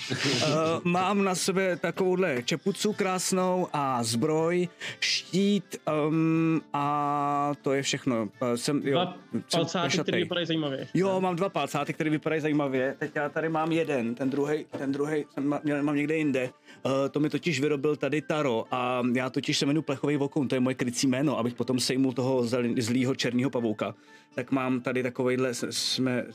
mám 0.84 1.24
na 1.24 1.36
sebe 1.36 1.76
takovouhle 1.78 2.44
čepucu 2.44 2.94
krásnou 2.94 3.68
a 3.74 4.04
zbroj, 4.04 4.68
štít 5.00 5.78
um, 6.08 6.62
a 6.74 7.54
to 7.62 7.74
je 7.74 7.82
všechno. 7.82 8.30
Uh, 8.42 8.54
jsem, 8.56 8.82
jo, 8.84 9.00
Dva 9.00 9.16
jsem 9.32 9.44
palcáty, 9.52 9.98
které 10.02 10.18
vypadají 10.18 10.46
zajímavě. 10.48 10.88
Jo, 10.94 11.22
mám 11.22 11.36
dva 11.36 11.50
palcáty, 11.50 11.94
které 11.94 12.10
vypadají 12.10 12.42
zajímavě. 12.42 12.96
Teď 13.00 13.12
já 13.16 13.30
tady 13.30 13.50
mám 13.50 13.72
jeden, 13.72 14.16
ten 14.16 14.30
druhý, 14.30 14.66
ten 14.78 14.92
druhý 14.92 15.26
jsem 15.34 15.60
měl, 15.64 15.84
mám 15.84 15.96
někde 15.96 16.18
jinde. 16.18 16.50
Uh, 16.86 16.92
to 17.12 17.20
mi 17.20 17.30
totiž 17.30 17.60
vyrobil 17.60 17.96
tady 17.96 18.22
Taro 18.22 18.66
a 18.72 19.04
já 19.14 19.30
totiž 19.30 19.58
se 19.58 19.66
jmenuji 19.66 19.82
Plechový 19.82 20.18
vokoun, 20.18 20.48
to 20.48 20.56
je 20.56 20.60
moje 20.60 20.76
krycí 20.76 21.08
jméno, 21.08 21.38
abych 21.38 21.54
potom 21.54 21.80
sejmul 21.80 22.14
toho 22.14 22.44
zlýho 22.78 23.16
černého 23.16 23.50
pavouka. 23.50 23.96
Tak 24.36 24.52
mám 24.52 24.82
tady 24.82 25.04
takovejhle, 25.04 25.54
jsme, 25.54 26.26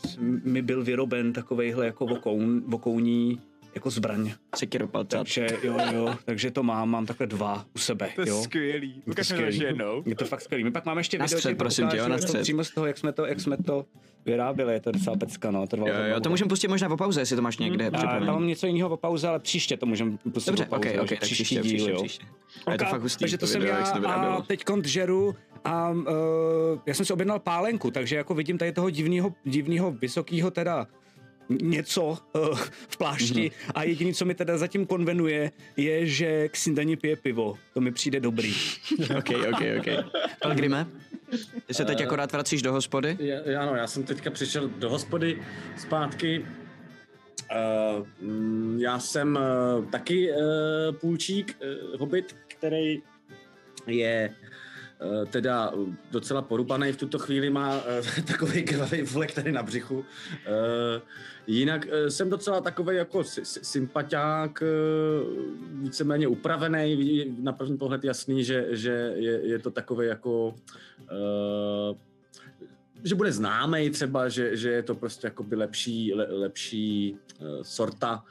mi 0.44 0.62
byl 0.62 0.84
vyroben 0.84 1.32
takovejhle 1.32 1.86
jako 1.86 2.06
vokoun, 2.06 2.62
vokouní 2.66 3.40
jako 3.74 3.90
zbraň. 3.90 4.32
Sekiro 4.56 4.88
palcát. 4.88 5.20
Takže 5.20 5.46
jo, 5.62 5.76
jo, 5.92 6.14
takže 6.24 6.50
to 6.50 6.62
mám, 6.62 6.90
mám 6.90 7.06
takhle 7.06 7.26
dva 7.26 7.64
u 7.74 7.78
sebe. 7.78 8.08
To 8.14 8.20
je 8.20 8.28
jo. 8.28 8.42
skvělý. 8.42 8.88
Je 8.96 9.02
to 9.02 9.10
Ukaž 9.10 9.30
mi 9.32 9.36
to 9.36 9.42
ještě 9.42 9.64
jednou. 9.64 10.02
Je 10.06 10.14
to 10.14 10.24
fakt 10.24 10.40
skvělý. 10.40 10.64
My 10.64 10.70
pak 10.70 10.86
máme 10.86 11.00
ještě 11.00 11.18
Na 11.18 11.24
video, 11.24 11.38
střed, 11.38 11.58
prosím 11.58 11.88
tě, 11.88 11.96
jo, 11.96 12.08
na 12.08 12.18
střed. 12.18 12.42
Přímo 12.42 12.64
z 12.64 12.70
toho, 12.70 12.86
jak 12.86 12.98
jsme 12.98 13.12
to, 13.12 13.26
jak 13.26 13.40
jsme 13.40 13.56
to 13.56 13.86
vyráběli, 14.26 14.72
je 14.72 14.80
to 14.80 14.92
docela 14.92 15.16
pecka, 15.16 15.50
no. 15.50 15.66
Trvalo 15.66 15.92
Jo, 15.92 16.04
jo, 16.04 16.20
to 16.20 16.30
můžeme 16.30 16.48
pustit 16.48 16.68
možná 16.68 16.88
po 16.88 16.96
pauze, 16.96 17.20
jestli 17.20 17.36
to 17.36 17.42
máš 17.42 17.58
někde 17.58 17.86
a 17.86 17.90
tam 17.90 17.98
připravené. 17.98 18.32
mám 18.32 18.46
něco 18.46 18.66
jiného 18.66 18.88
po 18.88 18.96
pauze, 18.96 19.28
ale 19.28 19.38
příště 19.38 19.76
to 19.76 19.86
můžeme 19.86 20.16
pustit 20.32 20.50
Dobře, 20.50 20.64
po 20.64 20.70
pauze. 20.76 20.92
ok, 20.92 21.02
ok, 21.02 21.08
že 21.08 21.16
tak 21.16 21.20
příště, 21.20 21.54
díl, 21.54 21.62
příště, 21.62 21.90
jo. 21.90 22.02
příště. 22.02 22.26
A 22.66 22.72
je 22.72 22.78
to 22.78 22.84
fakt 22.84 23.02
hustý, 23.02 23.22
takže 23.22 23.38
to, 23.38 23.46
to 23.46 23.52
jsem 23.52 23.62
já 23.62 23.90
to 23.90 24.08
a 24.08 24.42
teď 24.46 24.64
kont 24.64 24.86
žeru 24.86 25.34
a 25.64 25.90
uh, 25.90 26.04
já 26.86 26.94
jsem 26.94 27.06
si 27.06 27.12
objednal 27.12 27.38
pálenku, 27.38 27.90
takže 27.90 28.16
jako 28.16 28.34
vidím 28.34 28.58
tady 28.58 28.72
toho 28.72 28.90
divného, 28.90 29.34
divného 29.44 29.90
vysokého 29.90 30.50
teda 30.50 30.86
něco 31.48 32.04
uh, 32.04 32.58
v 32.88 32.96
plášti 32.96 33.50
Mhm. 33.60 33.70
a 33.74 33.82
jediné, 33.82 34.12
co 34.14 34.24
mi 34.24 34.34
teda 34.34 34.58
zatím 34.58 34.86
konvenuje, 34.86 35.52
je, 35.76 36.06
že 36.06 36.48
k 36.48 36.56
snídani 36.56 36.96
pije 36.96 37.16
pivo. 37.16 37.58
To 37.74 37.80
mi 37.80 37.92
přijde 37.92 38.20
dobrý. 38.20 38.54
ok, 39.18 39.30
ok, 39.52 39.60
ok. 39.78 40.12
Pelgrime, 40.42 40.86
ty 41.66 41.74
se 41.74 41.84
teď 41.84 42.00
akorát 42.02 42.32
vracíš 42.32 42.62
do 42.62 42.72
hospody? 42.72 43.16
Já, 43.20 43.36
já, 43.50 43.62
ano, 43.62 43.76
já 43.76 43.86
jsem 43.86 44.02
teďka 44.02 44.30
přišel 44.30 44.68
do 44.68 44.90
hospody 44.90 45.42
zpátky. 45.78 46.46
Uh, 47.98 48.06
já 48.80 48.98
jsem 48.98 49.38
uh, 49.78 49.90
taky 49.90 50.30
uh, 50.32 50.36
půlčík, 50.96 51.56
uh, 51.92 52.00
hobbit, 52.00 52.36
který 52.48 53.02
je 53.86 54.30
uh, 54.30 54.46
teda 55.30 55.72
docela 56.10 56.42
porubaný 56.42 56.92
v 56.92 56.96
tuto 56.96 57.18
chvíli, 57.18 57.50
má 57.50 57.76
uh, 57.76 58.24
takový 58.24 58.62
krvavý 58.62 59.02
vlek 59.02 59.32
tady 59.32 59.52
na 59.52 59.62
břichu. 59.62 60.04
Jinak 61.46 61.86
jsem 62.08 62.30
docela 62.30 62.60
takový 62.60 62.96
jako 62.96 63.24
sy- 63.24 63.44
sy- 63.44 63.64
sympatiák, 63.64 64.62
víceméně 65.72 66.28
upravený, 66.28 67.36
na 67.38 67.52
první 67.52 67.78
pohled 67.78 68.04
jasný, 68.04 68.44
že, 68.44 68.66
že 68.70 69.12
je, 69.16 69.46
je 69.46 69.58
to 69.58 69.70
takový 69.70 70.06
jako 70.06 70.54
že 73.04 73.14
bude 73.14 73.32
známý 73.32 73.90
třeba, 73.90 74.28
že, 74.28 74.56
že 74.56 74.70
je 74.70 74.82
to 74.82 74.94
prostě 74.94 75.26
jakoby 75.26 75.56
lepší, 75.56 76.14
le, 76.14 76.26
lepší 76.30 77.16
sorta. 77.62 78.24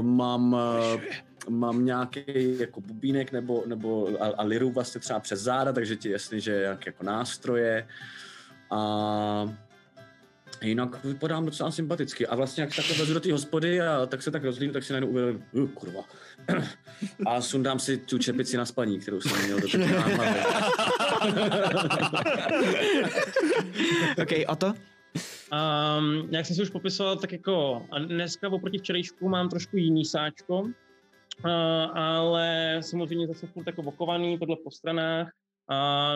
Mám, 0.00 0.52
uh, 0.52 1.02
mám 1.48 1.84
nějaký 1.84 2.58
jako 2.58 2.80
bubínek 2.80 3.32
nebo, 3.32 3.62
nebo 3.66 4.08
a, 4.20 4.26
a 4.26 4.42
liru 4.42 4.70
vlastně 4.70 5.00
třeba 5.00 5.20
přes 5.20 5.40
záda, 5.40 5.72
takže 5.72 5.96
ti 5.96 6.08
je 6.08 6.12
jasný, 6.12 6.40
že 6.40 6.52
jak 6.52 6.86
jako 6.86 7.04
nástroje. 7.04 7.88
A 8.70 9.54
jinak 10.62 11.04
vypadám 11.04 11.46
docela 11.46 11.70
sympaticky. 11.70 12.26
A 12.26 12.34
vlastně 12.34 12.62
jak 12.62 12.76
takhle 12.76 12.96
vezu 12.96 13.14
do 13.14 13.20
té 13.20 13.32
hospody 13.32 13.80
a 13.80 14.06
tak 14.06 14.22
se 14.22 14.30
tak 14.30 14.44
rozhlídnu, 14.44 14.72
tak 14.72 14.84
si 14.84 14.92
najednou 14.92 15.08
uvědomím, 15.08 15.44
uh, 15.52 15.68
kurva. 15.68 16.04
A 17.26 17.40
sundám 17.40 17.78
si 17.78 17.96
tu 17.96 18.18
čepici 18.18 18.56
na 18.56 18.66
spaní, 18.66 18.98
kterou 18.98 19.20
jsem 19.20 19.44
měl 19.44 19.60
do 19.60 19.68
na 19.78 20.00
hlavě. 20.00 20.44
ok, 24.22 24.32
a 24.46 24.56
to? 24.56 24.66
Um, 24.66 26.28
jak 26.30 26.46
jsem 26.46 26.56
si 26.56 26.62
už 26.62 26.70
popisoval, 26.70 27.16
tak 27.16 27.32
jako 27.32 27.86
a 27.90 27.98
dneska 27.98 28.48
oproti 28.48 28.78
včerejšku 28.78 29.28
mám 29.28 29.48
trošku 29.48 29.76
jiný 29.76 30.04
sáčko, 30.04 30.70
uh, 31.44 31.50
ale 31.98 32.78
samozřejmě 32.80 33.26
zase 33.26 33.46
furt 33.46 33.66
jako 33.66 33.82
vokovaný, 33.82 34.38
tohle 34.38 34.56
po 34.64 34.70
stranách, 34.70 35.28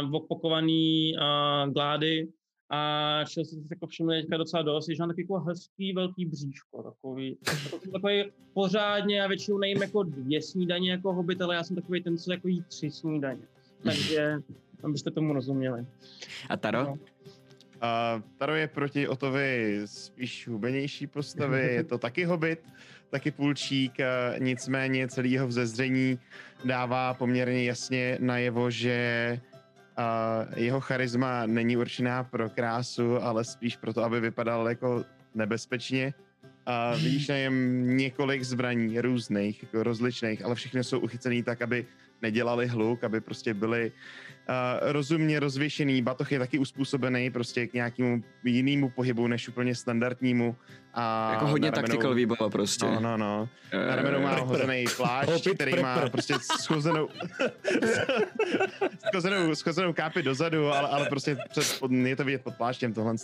uh, 0.02 0.10
vokovaný 0.10 1.12
uh, 1.16 1.72
glády 1.72 2.28
a 2.70 3.20
šel 3.24 3.44
jsem 3.44 3.62
si 3.62 3.68
jako 3.70 3.86
všiml 3.86 4.10
teďka 4.10 4.36
docela 4.36 4.62
dost, 4.62 4.88
že 4.88 4.96
mám 5.00 5.08
takový 5.08 5.22
jako 5.22 5.38
hezký 5.40 5.92
velký 5.92 6.26
bříško, 6.26 6.82
takový, 6.82 7.36
takový, 7.44 7.92
takový 7.92 8.24
pořádně, 8.54 9.18
já 9.18 9.26
většinou 9.26 9.58
nejím 9.58 9.82
jako 9.82 10.02
dvě 10.02 10.42
snídaně 10.42 10.90
jako 10.90 11.12
hobit, 11.12 11.42
ale 11.42 11.54
já 11.54 11.64
jsem 11.64 11.76
takový 11.76 12.02
ten, 12.02 12.18
co 12.18 12.32
jako 12.32 12.48
jí 12.48 12.62
tři 12.62 12.90
snídaně. 12.90 13.42
Takže 13.82 14.42
abyste 14.84 15.10
tomu 15.10 15.32
rozuměli. 15.32 15.86
A 16.48 16.56
Taro? 16.56 16.84
No. 16.84 16.98
A 17.80 18.22
Taro 18.38 18.54
je 18.54 18.68
proti 18.68 19.08
Otovi 19.08 19.80
spíš 19.84 20.48
hubenější 20.48 21.06
postavy, 21.06 21.60
je 21.60 21.84
to 21.84 21.98
taky 21.98 22.24
hobit, 22.24 22.60
taky 23.10 23.30
půlčík, 23.30 24.00
a 24.00 24.38
nicméně 24.38 25.08
celý 25.08 25.32
jeho 25.32 25.46
vzezření 25.46 26.18
dává 26.64 27.14
poměrně 27.14 27.64
jasně 27.64 28.18
najevo, 28.20 28.70
že 28.70 29.40
a 29.96 30.44
jeho 30.56 30.80
charisma 30.80 31.46
není 31.46 31.76
určená 31.76 32.24
pro 32.24 32.50
krásu, 32.50 33.22
ale 33.22 33.44
spíš 33.44 33.76
proto, 33.76 34.04
aby 34.04 34.20
vypadal 34.20 34.68
jako 34.68 35.04
nebezpečně. 35.34 36.14
A 36.66 36.94
vidíš 36.94 37.28
na 37.28 37.36
něm 37.36 37.96
několik 37.96 38.42
zbraní 38.42 39.00
různých, 39.00 39.62
jako 39.62 39.82
rozličných, 39.82 40.44
ale 40.44 40.54
všechny 40.54 40.84
jsou 40.84 40.98
uchycený 40.98 41.42
tak, 41.42 41.62
aby 41.62 41.86
nedělali 42.22 42.66
hluk, 42.66 43.04
aby 43.04 43.20
prostě 43.20 43.54
byli 43.54 43.92
uh, 43.92 43.92
rozumně 44.80 45.40
rozvěšený. 45.40 46.02
Batoh 46.02 46.32
je 46.32 46.38
taky 46.38 46.58
uspůsobený 46.58 47.30
prostě 47.30 47.66
k 47.66 47.72
nějakému 47.72 48.22
jinému 48.44 48.90
pohybu, 48.90 49.26
než 49.26 49.48
úplně 49.48 49.74
standardnímu. 49.74 50.56
A 50.94 51.32
Jako 51.32 51.46
hodně 51.46 51.70
ramenou- 51.70 51.86
tactical 51.86 52.14
výbava 52.14 52.50
prostě. 52.50 52.86
No, 52.86 53.00
no, 53.00 53.16
no. 53.16 53.48
Na 53.88 53.96
ramenou 53.96 54.20
má 54.20 54.34
hozený 54.40 54.84
plášť, 54.96 55.48
který 55.54 55.82
má 55.82 56.08
prostě 56.08 56.34
schozenou, 56.62 57.08
schozenou, 59.08 59.54
schozenou 59.54 59.92
kápi 59.92 60.22
dozadu, 60.22 60.66
ale, 60.72 60.88
ale 60.88 61.08
prostě 61.08 61.36
před, 61.50 61.80
je 62.04 62.16
to 62.16 62.24
vidět 62.24 62.42
pod 62.42 62.54
pláštěm 62.54 62.92
tohle. 62.92 63.14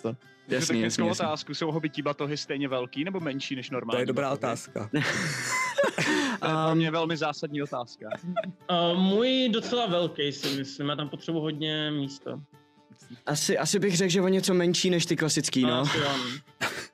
Jasný, 0.49 0.81
jasný, 0.83 0.83
jasný. 1.09 1.11
otázku, 1.27 1.55
jsou 1.55 1.71
hobití 1.73 2.03
batohy 2.03 2.37
stejně 2.37 2.69
velký 2.69 3.05
nebo 3.05 3.21
menší 3.21 3.57
než 3.57 3.71
normální 3.71 3.97
To 3.97 4.03
je 4.03 4.07
dobrá 4.07 4.31
batohy? 4.31 4.39
otázka. 4.53 4.91
To 6.41 6.47
je 6.47 6.53
pro 6.65 6.75
mě 6.75 6.91
velmi 6.91 7.17
zásadní 7.17 7.63
otázka. 7.63 8.07
Uh, 8.71 8.99
můj 9.01 9.49
docela 9.53 9.87
velký 9.87 10.33
si 10.33 10.57
myslím, 10.59 10.89
já 10.89 10.97
tam 10.97 11.09
potřebuji 11.17 11.41
hodně 11.41 11.91
místa. 11.91 12.41
Asi, 13.27 13.59
asi 13.59 13.79
bych 13.79 13.97
řekl, 13.97 14.11
že 14.11 14.23
o 14.23 14.29
něco 14.29 14.55
menší 14.55 14.91
než 14.91 15.07
ty 15.07 15.17
klasický, 15.17 15.63
no. 15.63 15.85
No. 15.85 15.85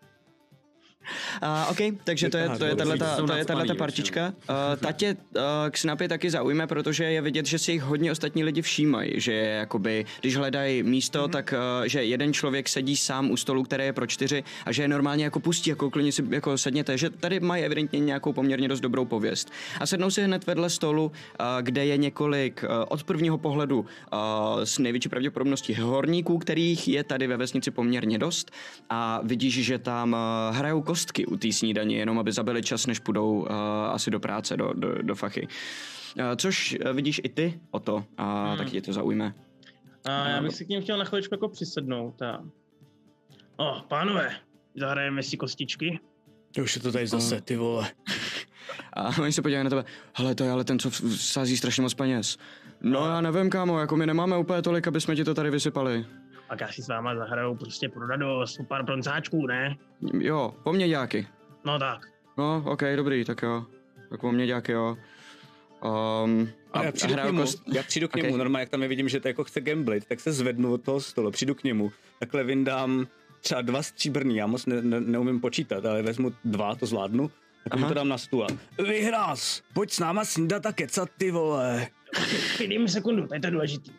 Uh, 1.43 1.71
OK, 1.71 1.79
takže 2.05 2.29
to 2.29 2.37
je, 2.37 2.49
to 2.49 2.65
je 2.65 2.77
tato, 2.77 3.27
to 3.27 3.33
je 3.33 3.45
tato 3.45 3.75
partička. 3.75 4.33
Uh, 4.51 4.55
tatě 4.81 5.17
uh, 5.37 5.43
k 5.71 5.79
snapy 5.79 6.09
taky 6.09 6.31
zaujme, 6.31 6.67
protože 6.67 7.05
je 7.05 7.23
vidět, 7.23 7.47
že 7.47 7.59
si 7.59 7.73
jich 7.73 7.83
hodně 7.83 8.13
ostatní 8.13 8.45
lidi 8.45 8.63
všímají, 8.63 9.13
že 9.21 9.33
jakoby, 9.33 10.07
když 10.21 10.37
hledají 10.37 10.83
místo, 10.83 11.25
mm-hmm. 11.25 11.31
tak 11.31 11.55
uh, 11.81 11.87
že 11.87 12.05
jeden 12.05 12.33
člověk 12.33 12.69
sedí 12.69 12.97
sám 12.97 13.31
u 13.31 13.37
stolu, 13.37 13.63
který 13.63 13.85
je 13.85 13.93
pro 13.93 14.07
čtyři 14.07 14.45
a 14.67 14.73
že 14.73 14.83
je 14.83 14.89
normálně 14.89 15.25
jako 15.25 15.41
pustí, 15.41 15.71
jako 15.71 15.91
klidně 15.91 16.13
si 16.13 16.25
jako 16.31 16.59
sedněte, 16.59 16.99
že 16.99 17.11
tady 17.11 17.41
mají 17.41 17.65
evidentně 17.65 18.01
nějakou 18.01 18.33
poměrně 18.33 18.69
dost 18.69 18.81
dobrou 18.81 19.05
pověst. 19.05 19.51
A 19.81 19.87
sednou 19.87 20.11
si 20.11 20.23
hned 20.23 20.47
vedle 20.47 20.71
stolu, 20.71 21.05
uh, 21.05 21.47
kde 21.61 21.87
je 21.87 21.97
několik 21.97 22.65
uh, 22.65 22.85
od 22.89 23.05
prvního 23.05 23.39
pohledu 23.39 23.81
uh, 23.81 24.19
s 24.65 24.79
největší 24.79 25.09
pravděpodobností 25.09 25.75
horníků, 25.75 26.39
kterých 26.39 26.89
je 26.89 27.05
tady 27.05 27.27
ve 27.27 27.37
vesnici 27.37 27.71
poměrně 27.71 28.19
dost 28.19 28.51
a 28.91 29.21
vidíš, 29.23 29.65
že 29.65 29.79
tam 29.79 30.13
uh, 30.13 30.57
hrajou 30.57 30.83
kostky 30.83 31.20
u 31.27 31.37
té 31.37 31.53
snídaně, 31.53 31.97
jenom 31.97 32.19
aby 32.19 32.33
zabili 32.33 32.63
čas, 32.63 32.87
než 32.87 32.99
půjdou 32.99 33.33
uh, 33.33 33.47
asi 33.91 34.11
do 34.11 34.21
práce, 34.21 34.57
do, 34.57 34.73
do, 34.73 35.03
do 35.03 35.15
fachy. 35.15 35.49
Uh, 36.17 36.25
což 36.37 36.79
uh, 36.87 36.93
vidíš 36.93 37.21
i 37.25 37.29
ty 37.29 37.61
o 37.71 37.81
to 37.81 38.05
a 38.17 38.49
Hmm. 38.49 38.59
taky 38.59 38.71
tě 38.71 38.83
to 38.83 38.93
zaujme. 38.93 39.35
A 40.05 40.29
já 40.29 40.43
bych 40.43 40.55
si 40.55 40.65
k 40.65 40.69
ním 40.69 40.83
chtěl 40.83 40.99
na 40.99 41.05
chviličku 41.05 41.35
jako 41.35 41.49
přisednout. 41.49 42.23
A... 42.23 42.45
O, 43.57 43.81
pánové, 43.89 44.31
zahrajeme 44.77 45.23
si 45.23 45.37
kostičky. 45.37 46.01
Už 46.63 46.77
je 46.77 46.83
to 46.83 46.93
tady 46.93 47.07
zase, 47.07 47.41
ty 47.41 47.57
vole. 47.57 47.91
A 48.93 49.19
oni 49.19 49.33
se 49.33 49.43
podívají 49.43 49.65
na 49.65 49.71
tebe, 49.71 49.85
hele, 50.15 50.35
to 50.35 50.45
je 50.45 50.51
ale 50.51 50.65
ten, 50.65 50.79
co 50.79 50.91
sází 51.17 51.57
strašně 51.57 51.83
moc 51.83 51.95
peněz. 51.95 52.39
No 52.81 53.07
já 53.07 53.21
nevím, 53.21 53.51
kámo, 53.51 53.81
jako 53.81 53.97
my 53.97 54.07
nemáme 54.07 54.39
úplně 54.39 54.63
tolik, 54.63 54.89
aby 54.89 55.01
jsme 55.01 55.17
ti 55.17 55.25
to 55.25 55.35
tady 55.35 55.51
vysypali. 55.51 56.07
Tak 56.51 56.61
já 56.61 56.69
si 56.69 56.83
s 56.83 56.89
váma 56.89 57.17
zahraju 57.17 57.55
prostě 57.55 57.89
pro 57.89 58.07
radost, 58.07 58.61
pár 58.69 58.83
broncáčků, 58.85 59.47
ne? 59.47 59.77
Jo, 60.19 60.55
po 60.65 60.73
mně 60.73 60.89
dějáky. 60.89 61.27
No 61.65 61.79
tak. 61.79 62.07
No, 62.39 62.63
ok, 62.67 62.83
dobrý, 62.97 63.25
tak 63.25 63.43
jo. 63.43 63.65
Tak 64.11 64.21
po 64.21 64.33
mně 64.33 64.47
dějáky, 64.47 64.73
jo. 64.73 64.97
Um, 66.25 66.49
A 66.73 66.83
já 66.85 66.93
přijdu 66.93 67.15
k 67.15 67.17
hraju 67.17 67.33
němu, 67.33 67.43
kost- 67.45 67.63
já 67.75 67.83
přijdu 67.83 68.09
k 68.09 68.17
Ok. 68.17 68.23
němu, 68.23 68.37
normálně, 68.37 68.63
jak 68.63 68.69
tam 68.69 68.83
je 68.83 68.89
vidím, 68.89 69.09
že 69.09 69.21
to 69.21 69.29
jako 69.29 69.45
chce 69.45 69.61
gamblit, 69.61 70.05
tak 70.07 70.21
se 70.21 70.33
zvednu 70.33 70.73
od 70.73 70.83
toho 70.83 71.01
stolu, 71.01 71.31
přijdu 71.31 71.55
k 71.55 71.65
němu, 71.65 71.93
takhle 72.19 72.45
vyndám 72.45 73.07
třeba 73.41 73.63
dva 73.63 73.83
stříbrný, 73.83 74.37
já 74.37 74.47
moc 74.47 74.67
ne, 74.67 74.83
ne, 74.83 75.01
neumím 75.01 75.41
počítat, 75.41 75.87
ale 75.87 76.03
vezmu 76.03 76.33
dva, 76.45 76.75
to 76.75 76.87
zvládnu, 76.87 77.31
tak 77.71 77.79
mu 77.81 77.89
to 77.89 77.95
dám 77.95 78.09
na 78.09 78.19
stůl. 78.19 78.45
a, 78.45 78.83
Vyhrás, 78.83 79.63
pojď 79.75 79.91
s 79.93 79.99
náma 79.99 80.25
snídat 80.25 80.67
a 80.67 80.73
kecat, 80.73 81.09
ty 81.19 81.31
vole. 81.31 81.87
Dej 82.59 82.79
mi 82.79 82.89
sekundu, 82.89 83.27
to 83.27 83.35
je 83.35 83.41
to 83.41 83.51
důležitý. 83.51 83.93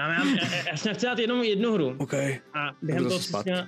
Já, 0.00 0.12
já, 0.24 0.56
já, 0.70 0.76
jsem 0.76 0.94
chtěl 0.94 1.10
dát 1.10 1.18
jenom 1.18 1.42
jednu 1.42 1.72
hru. 1.72 1.94
OK. 1.98 2.14
A 2.54 2.72
během 2.82 3.04
toho, 3.04 3.18
co 3.18 3.24
s 3.24 3.28
spát. 3.28 3.46
ním, 3.46 3.54
uh, 3.56 3.60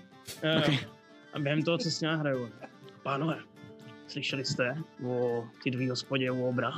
Ok. 0.59 0.85
a 1.33 1.39
během 1.39 1.63
toho, 1.63 1.79
co 1.79 1.91
s 1.91 2.01
ním 2.01 2.11
hraju. 2.11 2.49
Pánové, 3.03 3.39
slyšeli 4.09 4.45
jste 4.45 4.77
o 5.07 5.45
ty 5.63 5.71
dvý 5.71 5.89
hospodě 5.91 6.31
u 6.31 6.45
obra? 6.49 6.71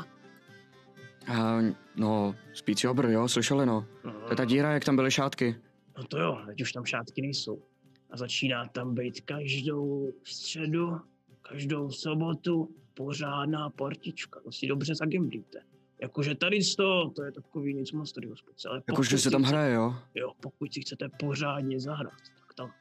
A, 1.26 1.58
no, 1.96 2.34
spící 2.52 2.88
obr, 2.88 3.06
jo, 3.06 3.28
slyšeli, 3.28 3.66
no. 3.66 3.86
No, 4.04 4.12
To 4.12 4.32
je 4.32 4.36
ta 4.36 4.44
díra, 4.44 4.72
jak 4.72 4.84
tam 4.84 4.96
byly 4.96 5.10
šátky. 5.10 5.56
no 5.98 6.04
to 6.04 6.18
jo, 6.18 6.38
teď 6.46 6.60
už 6.62 6.72
tam 6.72 6.84
šátky 6.84 7.22
nejsou. 7.22 7.62
A 8.10 8.16
začíná 8.16 8.66
tam 8.68 8.94
být 8.94 9.20
každou 9.20 10.08
středu, 10.24 11.00
každou 11.42 11.90
sobotu 11.90 12.68
pořádná 12.94 13.70
partička. 13.70 14.40
To 14.44 14.52
si 14.52 14.66
dobře 14.66 14.94
zagemblíte. 14.94 15.58
Jakože 16.04 16.34
tady 16.34 16.62
z 16.62 16.76
toho, 16.76 17.10
to 17.10 17.24
je 17.24 17.32
takový 17.32 17.74
nic 17.74 17.92
moc 17.92 18.12
tady 18.12 18.26
hospodce. 18.28 18.68
Ale 18.68 18.76
Jakože 18.76 18.92
pokud 18.94 19.04
se 19.04 19.18
si 19.18 19.30
tam 19.30 19.42
hraje, 19.42 19.74
jo. 19.74 19.94
Jo, 20.14 20.32
pokud 20.40 20.74
si 20.74 20.80
chcete 20.80 21.08
pořádně 21.08 21.80
zahrát, 21.80 22.12
tak 22.40 22.54
tam. 22.54 22.72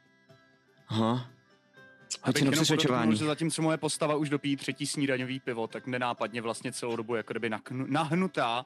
Aha. 0.88 1.12
Hoď 1.14 1.26
Abych 2.22 2.36
si 2.38 2.44
na 2.44 2.46
jenom 2.48 2.52
přesvědčování. 2.52 3.16
že 3.16 3.24
zatímco 3.24 3.62
moje 3.62 3.76
postava 3.76 4.14
už 4.16 4.28
dopíjí 4.28 4.56
třetí 4.56 4.86
snídaňový 4.86 5.40
pivo, 5.40 5.66
tak 5.66 5.86
nenápadně 5.86 6.42
vlastně 6.42 6.72
celou 6.72 6.96
dobu 6.96 7.14
jako 7.14 7.32
kdyby 7.32 7.50
nahnutá, 7.86 8.64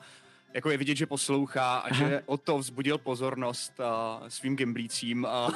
jako 0.54 0.70
je 0.70 0.76
vidět, 0.76 0.96
že 0.96 1.06
poslouchá 1.06 1.78
a 1.78 1.88
Aha. 1.90 2.08
že 2.08 2.22
o 2.26 2.36
to 2.36 2.58
vzbudil 2.58 2.98
pozornost 2.98 3.80
a, 3.80 4.22
svým 4.28 4.56
gemblícím. 4.56 5.26
A, 5.26 5.46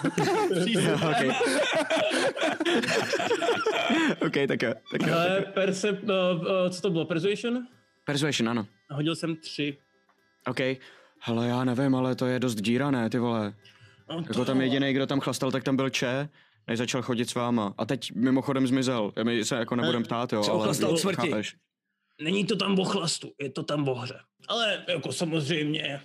Ok. 1.11 1.35
ok, 4.27 4.35
tak 4.49 4.63
jo. 4.63 4.75
Tak 4.91 5.03
jo. 5.07 5.15
Ale 5.15 5.41
percep, 5.41 6.03
no, 6.03 6.15
uh, 6.35 6.47
co 6.71 6.81
to 6.81 6.91
bylo, 6.91 7.05
persuasion? 7.05 7.67
Persuasion, 8.05 8.49
ano. 8.49 8.67
Hodil 8.91 9.17
jsem 9.17 9.37
tři. 9.37 9.77
OK. 10.47 10.61
Hele, 11.21 11.49
já 11.49 11.65
nevím, 11.65 11.95
ale 11.95 12.15
to 12.15 12.27
je 12.27 12.39
dost 12.41 12.55
díra, 12.55 12.91
ne, 12.91 13.11
ty 13.11 13.19
vole. 13.19 13.55
No, 14.11 14.25
Jako 14.29 14.45
tam 14.45 14.61
jediný, 14.61 14.93
kdo 14.93 15.07
tam 15.07 15.21
chlastal, 15.21 15.51
tak 15.51 15.65
tam 15.65 15.77
byl 15.77 15.91
Če, 15.91 16.29
než 16.69 16.79
začal 16.79 17.03
chodit 17.03 17.31
s 17.31 17.35
váma. 17.35 17.75
A 17.79 17.85
teď 17.87 18.13
mimochodem 18.15 18.67
zmizel. 18.67 19.13
My 19.23 19.45
se 19.45 19.55
jako 19.57 19.77
nebudem 19.77 20.03
ptát, 20.03 20.33
jo, 20.33 20.43
Co 20.45 20.53
ale... 20.53 20.65
chlastal 20.65 20.97
smrti? 20.97 21.31
chápeš. 21.31 21.57
Není 22.21 22.45
to 22.47 22.57
tam 22.57 22.79
o 22.79 22.85
chlastu, 22.85 23.33
je 23.41 23.51
to 23.51 23.63
tam 23.63 23.89
o 23.89 23.95
hře. 23.95 24.19
Ale 24.49 24.85
jako 24.89 25.13
samozřejmě. 25.13 26.01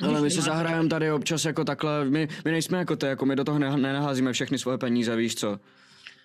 Ale 0.00 0.20
my 0.20 0.30
si 0.30 0.40
zahrajeme 0.40 0.88
tady 0.88 1.12
občas 1.12 1.44
jako 1.44 1.64
takhle, 1.64 2.04
my, 2.04 2.28
my 2.44 2.50
nejsme 2.50 2.78
jako 2.78 2.96
ty, 2.96 3.06
jako 3.06 3.26
my 3.26 3.36
do 3.36 3.44
toho 3.44 3.58
ne- 3.58 3.76
nenaházíme 3.76 4.32
všechny 4.32 4.58
svoje 4.58 4.78
peníze, 4.78 5.16
víš 5.16 5.34
co. 5.34 5.60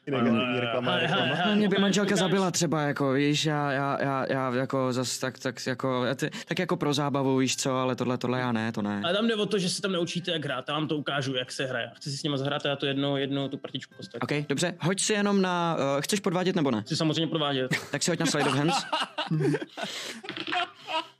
Negativní 0.07 0.59
reklama, 0.59 0.97
reklama. 0.97 1.35
No, 1.45 1.55
mě 1.55 1.69
by 1.69 1.77
manželka 1.79 2.15
zabila 2.15 2.51
třeba, 2.51 2.81
jako, 2.81 3.11
víš, 3.13 3.45
já, 3.45 3.71
já, 3.71 3.97
já, 4.01 4.25
já 4.29 4.55
jako 4.55 4.93
zas 4.93 5.17
tak, 5.17 5.39
tak, 5.39 5.67
jako, 5.67 6.05
ty, 6.15 6.29
tak 6.45 6.59
jako 6.59 6.77
pro 6.77 6.93
zábavu, 6.93 7.37
víš 7.37 7.55
co, 7.55 7.71
ale 7.75 7.95
tohle, 7.95 8.17
tohle 8.17 8.39
já 8.39 8.51
ne, 8.51 8.71
to 8.71 8.81
ne. 8.81 9.01
Ale 9.03 9.13
tam 9.13 9.27
jde 9.27 9.35
o 9.35 9.45
to, 9.45 9.59
že 9.59 9.69
se 9.69 9.81
tam 9.81 9.91
naučíte, 9.91 10.31
jak 10.31 10.45
hrát. 10.45 10.65
Já 10.67 10.73
vám 10.73 10.87
to 10.87 10.97
ukážu, 10.97 11.35
jak 11.35 11.51
se 11.51 11.65
hraje. 11.65 11.91
Chci 11.95 12.11
si 12.11 12.17
s 12.17 12.23
nimi 12.23 12.37
zahrát, 12.37 12.65
já 12.65 12.75
to 12.75 12.85
jedno, 12.85 13.17
jedno 13.17 13.49
tu 13.49 13.57
partičku 13.57 13.95
kostek. 13.95 14.23
OK, 14.23 14.31
dobře, 14.49 14.75
hoď 14.79 15.01
si 15.01 15.13
jenom 15.13 15.41
na, 15.41 15.77
uh, 15.95 16.01
chceš 16.01 16.19
podvádět 16.19 16.55
nebo 16.55 16.71
ne? 16.71 16.81
Chci 16.81 16.95
samozřejmě 16.95 17.27
provádět. 17.27 17.75
Tak 17.91 18.03
si 18.03 18.11
hoď 18.11 18.19
na 18.19 18.25
Slide 18.25 18.49
of 18.49 18.55
Hands. 18.55 18.85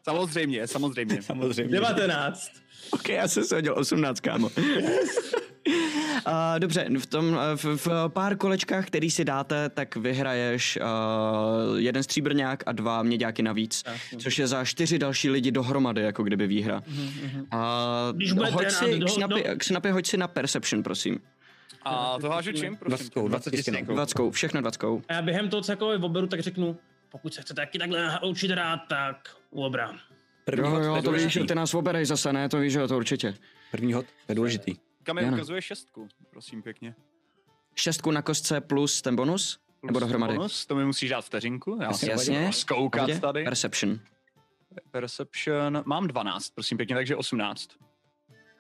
samozřejmě, 0.04 0.68
samozřejmě. 0.68 1.22
Samozřejmě. 1.22 1.72
19. 1.72 2.52
OK, 2.92 3.10
já 3.10 3.28
jsem 3.28 3.44
si 3.44 3.56
hodil 3.56 3.76
18, 3.78 4.20
kámo. 4.20 4.50
Uh, 6.28 6.34
dobře, 6.60 6.86
v 7.00 7.06
tom 7.06 7.40
v, 7.56 7.66
v 7.66 7.88
pár 8.08 8.38
kolečkách, 8.38 8.88
který 8.88 9.12
si 9.12 9.26
dáte, 9.26 9.70
tak 9.70 9.96
vyhraješ 9.96 10.80
uh, 10.82 11.78
jeden 11.80 12.04
stříbrňák 12.04 12.64
a 12.66 12.72
dva 12.72 13.04
měďáky 13.04 13.44
navíc, 13.44 13.84
Jasně. 13.88 14.18
což 14.18 14.40
je 14.40 14.48
za 14.48 14.66
čtyři 14.66 15.00
další 15.00 15.30
lidi 15.30 15.52
dohromady, 15.52 16.02
jako 16.02 16.24
kdyby 16.24 16.48
výhra. 16.48 16.82
Uh, 16.88 17.60
Když 18.16 18.32
hoď 18.34 18.70
si, 18.72 19.00
do- 19.00 19.06
Xnapi, 19.06 19.44
do- 19.44 19.56
Xnapi, 19.58 19.90
hoď 19.90 20.08
si 20.08 20.18
na 20.18 20.28
Perception, 20.28 20.84
prosím. 20.84 21.20
A 21.84 22.18
to 22.22 22.30
hážu 22.30 22.52
čím, 22.52 22.76
prosím? 22.78 22.98
Dvackou, 22.98 23.28
20 23.28 23.58
stěnou. 23.58 23.86
Dvackou, 23.94 24.32
všechno 24.32 24.62
dvackou. 24.62 25.02
A 25.10 25.14
já 25.14 25.22
během 25.22 25.50
toho, 25.50 25.62
co 25.62 25.72
jako 25.72 25.88
oberu, 25.90 26.28
tak 26.28 26.40
řeknu, 26.40 26.78
pokud 27.10 27.34
se 27.34 27.42
chcete 27.42 27.62
taky 27.62 27.80
takhle 27.80 28.20
učit 28.26 28.52
hrát, 28.52 28.80
tak 28.90 29.30
u 29.52 29.64
obra. 29.64 29.92
První 30.46 30.66
Jo, 30.66 30.70
hod, 30.70 30.80
to 30.82 30.86
jo, 30.86 30.96
je 30.96 31.02
to 31.02 31.12
víš, 31.12 31.40
ty 31.48 31.56
nás 31.56 31.74
oberej 31.74 32.06
zase, 32.06 32.34
ne, 32.34 32.50
to 32.50 32.60
víš, 32.60 32.74
že 32.74 32.80
jo, 32.80 32.88
to 32.88 32.98
určitě. 32.98 33.36
První 33.72 33.94
hod, 33.94 34.06
to 34.26 34.32
je 34.32 34.36
důležitý. 34.36 34.76
Kam 35.04 35.16
mi 35.16 35.24
Jana. 35.24 35.38
ukazuje 35.38 35.62
šestku, 35.62 36.08
prosím 36.30 36.62
pěkně. 36.62 36.96
Šestku 37.76 38.12
na 38.12 38.22
kostce 38.22 38.62
plus 38.62 39.02
ten 39.02 39.16
bonus? 39.16 39.60
Nebo 39.86 40.00
dohromady? 40.00 40.34
Bonus, 40.38 40.66
to 40.66 40.76
mi 40.76 40.86
musíš 40.86 41.10
dát 41.10 41.22
vteřinku. 41.22 41.80
Já 41.82 41.94
si 41.94 42.10
Jasně. 42.10 42.54
zkoukat 42.54 43.10
tady. 43.22 43.44
Perception. 43.44 44.00
Perception, 44.92 45.84
mám 45.86 46.08
12, 46.08 46.50
prosím 46.50 46.78
pěkně, 46.78 46.96
takže 46.96 47.16
18. 47.16 47.70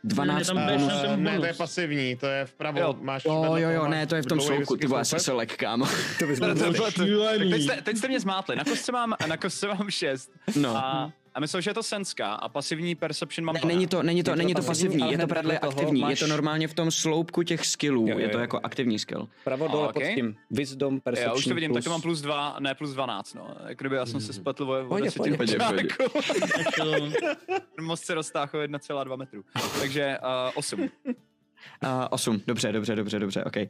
12 0.03 0.47
tam 0.47 0.57
Eh, 0.57 0.61
budeš 0.63 0.81
bonus. 0.81 1.01
ne, 1.17 1.29
to 1.29 1.31
je 1.31 1.39
bonus. 1.39 1.57
pasivní, 1.57 2.15
to 2.15 2.25
je 2.27 2.45
vpravo, 2.45 2.79
Jo. 2.79 2.95
máš... 3.01 3.25
Jo, 3.25 3.43
jo, 3.55 3.69
jo, 3.69 3.87
ne, 3.87 4.07
to 4.07 4.15
je 4.15 4.21
v 4.21 4.25
tom 4.25 4.41
slouku, 4.41 4.77
ty 4.77 4.87
vole, 4.87 5.05
se 5.05 5.31
lek, 5.31 5.57
kámo. 5.57 5.85
To 6.19 6.27
bys 6.27 6.39
Šílený. 6.93 7.51
teď, 7.51 7.61
jste, 7.63 7.81
teď 7.81 7.97
jste 7.97 8.07
mě 8.07 8.19
zmátli, 8.19 8.55
na 8.55 8.63
kostce 8.63 8.91
mám, 8.91 9.15
na 9.27 9.37
kostce 9.37 9.67
mám 9.67 9.89
6. 9.89 10.31
No. 10.55 10.77
A, 10.77 11.11
a 11.35 11.39
myslel, 11.39 11.61
že 11.61 11.69
je 11.69 11.73
to 11.73 11.83
senská 11.83 12.33
a 12.33 12.49
pasivní 12.49 12.95
perception 12.95 13.45
mám 13.45 13.53
Ne, 13.53 13.59
12. 13.59 13.75
není 13.75 13.87
to, 13.87 14.03
není 14.03 14.23
to, 14.23 14.31
Je 14.31 14.35
není 14.35 14.53
to 14.53 14.61
pasivní, 14.61 14.99
pasivní, 14.99 15.11
je 15.11 15.17
to 15.17 15.27
toho 15.27 15.71
aktivní, 15.71 15.99
je 15.99 16.05
máš- 16.05 16.19
to 16.19 16.27
normálně 16.27 16.67
v 16.67 16.73
tom 16.73 16.91
sloupku 16.91 17.43
těch 17.43 17.65
skillů, 17.65 18.07
Jo, 18.07 18.13
jo, 18.13 18.19
je 18.19 18.29
to 18.29 18.37
jo. 18.37 18.41
jako 18.41 18.59
aktivní 18.63 18.99
skill. 18.99 19.27
Pravo 19.43 19.67
dole 19.67 19.87
Ok. 19.87 19.93
pod 19.93 20.03
tím. 20.15 20.35
Wisdom, 20.51 20.99
perception 21.01 21.31
Já 21.31 21.37
už 21.37 21.45
to 21.45 21.53
vidím, 21.55 21.69
plus. 21.69 21.75
tak 21.75 21.83
to 21.83 21.89
mám 21.89 22.01
plus 22.01 22.21
2, 22.21 22.55
ne 22.59 22.75
plus 22.75 22.93
12, 22.93 23.33
no. 23.33 23.55
Jak 23.67 23.77
kdyby 23.77 23.95
já 23.95 24.05
jsem 24.05 24.21
se 24.21 24.33
spletl 24.33 24.63
o, 24.63 24.81
o 24.85 24.87
Pohodě, 24.87 25.03
desetinu 25.05 25.35
pohodě, 25.37 25.57
pohodě, 25.57 25.87
počátku. 25.87 26.13
Most 27.81 28.05
se 28.05 28.13
roztáhl 28.13 28.49
o 28.53 28.57
1,2 28.57 29.17
metru. 29.17 29.43
Takže 29.79 30.17
uh, 30.21 30.51
8. 30.55 30.89
Uh, 31.83 31.89
8, 32.09 32.41
dobře, 32.47 32.71
dobře, 32.71 32.95
dobře, 32.95 33.19
dobře, 33.19 33.43
ok. 33.43 33.55
Uh, 33.57 33.63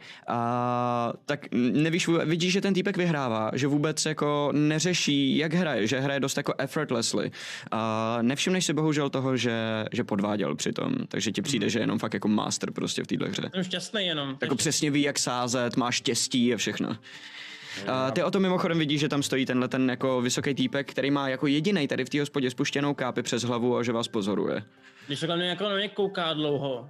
tak 1.25 1.45
nevíš, 1.53 2.07
vidíš, 2.07 2.53
že 2.53 2.61
ten 2.61 2.73
týpek 2.73 2.97
vyhrává, 2.97 3.51
že 3.53 3.67
vůbec 3.67 4.05
jako 4.05 4.49
neřeší, 4.53 5.37
jak 5.37 5.53
hraje, 5.53 5.87
že 5.87 5.99
hraje 5.99 6.19
dost 6.19 6.37
jako 6.37 6.53
effortlessly. 6.57 7.31
Uh, 7.73 7.79
nevšimneš 8.21 8.65
si 8.65 8.73
bohužel 8.73 9.09
toho, 9.09 9.37
že, 9.37 9.85
že 9.91 10.03
podváděl 10.03 10.55
přitom, 10.55 10.95
takže 11.07 11.31
ti 11.31 11.41
přijde, 11.41 11.69
že 11.69 11.79
je 11.79 11.83
jenom 11.83 11.99
fakt 11.99 12.13
jako 12.13 12.27
master 12.27 12.71
prostě 12.71 13.03
v 13.03 13.07
téhle 13.07 13.29
hře. 13.29 13.49
Jsem 13.53 13.63
šťastný 13.63 14.05
jenom. 14.05 14.37
Jako 14.41 14.55
přesně 14.55 14.91
ví, 14.91 15.01
jak 15.01 15.19
sázet, 15.19 15.77
má 15.77 15.91
štěstí 15.91 16.53
a 16.53 16.57
všechno. 16.57 16.89
Uh, 16.89 18.11
ty 18.11 18.23
o 18.23 18.31
to 18.31 18.39
mimochodem 18.39 18.79
vidíš, 18.79 18.99
že 18.99 19.09
tam 19.09 19.23
stojí 19.23 19.45
tenhle 19.45 19.67
ten 19.67 19.89
jako 19.89 20.21
vysoký 20.21 20.53
týpek, 20.53 20.91
který 20.91 21.11
má 21.11 21.29
jako 21.29 21.47
jediný 21.47 21.87
tady 21.87 22.05
v 22.05 22.09
té 22.09 22.19
hospodě 22.19 22.49
spuštěnou 22.49 22.93
kápi 22.93 23.21
přes 23.23 23.43
hlavu 23.43 23.77
a 23.77 23.83
že 23.83 23.91
vás 23.91 24.07
pozoruje. 24.07 24.63
Když 25.07 25.19
takhle 25.19 25.37
mě 25.37 25.49
jako 25.49 25.63
na 25.63 25.75
mě 25.75 25.89
kouká 25.89 26.33
dlouho, 26.33 26.89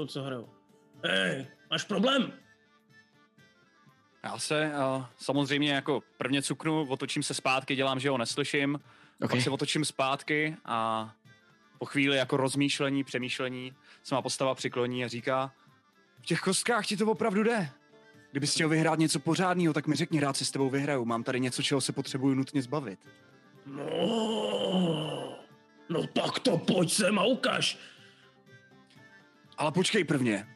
to 0.00 0.06
co 0.06 0.22
hraju. 0.22 0.48
Hej, 1.04 1.46
máš 1.70 1.84
problém? 1.84 2.32
Já 4.24 4.38
se 4.38 4.72
uh, 4.96 5.04
samozřejmě 5.16 5.72
jako 5.72 6.02
prvně 6.16 6.42
cuknu, 6.42 6.86
otočím 6.88 7.22
se 7.22 7.34
zpátky, 7.34 7.76
dělám, 7.76 8.00
že 8.00 8.10
ho 8.10 8.18
neslyším, 8.18 8.74
okay. 8.74 8.84
Ok. 9.22 9.30
pak 9.30 9.40
se 9.40 9.50
otočím 9.50 9.84
zpátky 9.84 10.56
a 10.64 11.10
po 11.78 11.84
chvíli 11.84 12.16
jako 12.16 12.36
rozmýšlení, 12.36 13.04
přemýšlení 13.04 13.72
se 14.02 14.14
má 14.14 14.22
postava 14.22 14.54
přikloní 14.54 15.04
a 15.04 15.08
říká 15.08 15.52
v 16.22 16.26
těch 16.26 16.40
kostkách 16.40 16.86
ti 16.86 16.96
to 16.96 17.06
opravdu 17.06 17.42
jde. 17.42 17.70
Kdybys 18.30 18.54
chtěl 18.54 18.68
vyhrát 18.68 18.98
něco 18.98 19.20
pořádného, 19.20 19.74
tak 19.74 19.86
mi 19.86 19.96
řekni, 19.96 20.20
rád 20.20 20.36
si 20.36 20.44
s 20.44 20.50
tebou 20.50 20.70
vyhraju. 20.70 21.04
Mám 21.04 21.22
tady 21.22 21.40
něco, 21.40 21.62
čeho 21.62 21.80
se 21.80 21.92
potřebuju 21.92 22.34
nutně 22.34 22.62
zbavit. 22.62 22.98
No, 23.66 25.38
no 25.88 26.06
tak 26.06 26.38
to 26.38 26.58
pojď 26.58 26.92
sem 26.92 27.18
a 27.18 27.24
ukaž. 27.24 27.78
Ale 29.60 29.72
počkej 29.72 30.04
prvně. 30.04 30.46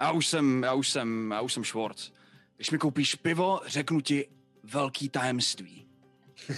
Já 0.00 0.10
už 0.10 0.26
jsem, 0.26 0.62
já 0.62 0.72
už 0.72 0.88
jsem, 0.88 1.30
já 1.30 1.40
už 1.40 1.52
jsem 1.52 1.64
Schwartz. 1.64 2.10
Když 2.56 2.70
mi 2.70 2.78
koupíš 2.78 3.14
pivo, 3.14 3.60
řeknu 3.66 4.00
ti 4.00 4.28
velký 4.62 5.08
tajemství. 5.08 5.86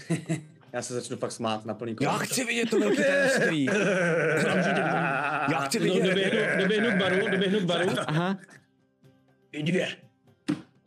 Já 0.72 0.82
se 0.82 0.94
začnu 0.94 1.16
fakt 1.16 1.32
smát 1.32 1.64
na 1.64 1.74
plný 1.74 1.96
Já 2.00 2.18
chci 2.18 2.44
vidět 2.44 2.70
to 2.70 2.80
velké 2.80 3.04
tajemství. 3.04 3.64
Já 5.52 5.58
chci 5.58 5.78
vidět. 5.78 6.02
doběhnu, 6.02 6.62
doběhnu 6.62 6.90
k 6.90 7.00
baru, 7.00 7.30
doběhnu 7.30 7.60
k 7.60 7.62
baru. 7.62 7.90
Aha, 8.06 8.38
I 9.52 9.62
dvě. 9.62 9.96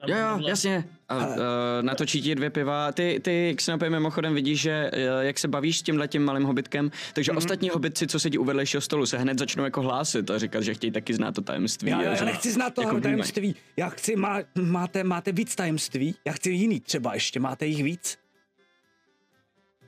Jo, 0.07 0.17
jo, 0.17 0.39
jasně. 0.47 0.83
A, 1.09 1.27
uh, 1.27 1.35
natočí 1.81 2.21
ti 2.21 2.35
dvě 2.35 2.49
piva. 2.49 2.91
Ty, 2.91 3.19
ty 3.23 3.53
Xenopy, 3.57 3.89
mimochodem 3.89 4.33
vidíš, 4.33 4.61
že 4.61 4.91
uh, 4.93 4.99
jak 5.21 5.39
se 5.39 5.47
bavíš 5.47 5.79
s 5.79 5.81
tímhle 5.81 6.07
tím 6.07 6.23
malým 6.23 6.43
hobitkem, 6.43 6.91
takže 7.13 7.31
mm-hmm. 7.31 7.37
ostatní 7.37 7.69
hobitci, 7.69 8.07
co 8.07 8.19
sedí 8.19 8.37
u 8.37 8.43
vedlejšího 8.43 8.81
stolu, 8.81 9.05
se 9.05 9.17
hned 9.17 9.39
začnou 9.39 9.63
jako 9.63 9.81
hlásit 9.81 10.31
a 10.31 10.37
říkat, 10.37 10.61
že 10.61 10.73
chtějí 10.73 10.91
taky 10.91 11.13
znát 11.13 11.35
to 11.35 11.41
tajemství. 11.41 11.89
Já, 11.89 11.97
a 11.97 12.01
já 12.03 12.25
nechci 12.25 12.51
znát 12.51 12.73
to 12.73 12.81
jako 12.81 13.01
tajemství. 13.01 13.55
Já 13.77 13.89
chci, 13.89 14.15
má, 14.15 14.39
máte, 14.61 15.03
máte 15.03 15.31
víc 15.31 15.55
tajemství? 15.55 16.15
Já 16.25 16.33
chci 16.33 16.49
jiný 16.49 16.79
třeba 16.79 17.13
ještě, 17.13 17.39
máte 17.39 17.65
jich 17.65 17.83
víc? 17.83 18.17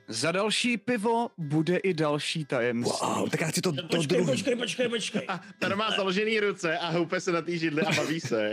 Za 0.08 0.32
další 0.32 0.76
pivo 0.76 1.28
bude 1.38 1.76
i 1.76 1.94
další 1.94 2.44
tajemství. 2.44 3.08
Wow, 3.08 3.30
tak 3.30 3.40
já 3.40 3.46
chci 3.46 3.60
to, 3.60 3.72
to 3.72 3.82
Počkej, 3.82 4.06
druhý. 4.06 4.26
počkej, 4.26 4.56
počkej, 4.56 4.88
počkej. 4.88 5.22
A 5.28 5.40
ten 5.58 5.76
má 5.76 5.90
založený 5.90 6.40
ruce 6.40 6.78
a 6.78 6.90
houpe 6.90 7.20
se 7.20 7.32
na 7.32 7.42
té 7.42 7.56
židli 7.56 7.82
a 7.82 7.92
baví 7.92 8.20
se. 8.20 8.52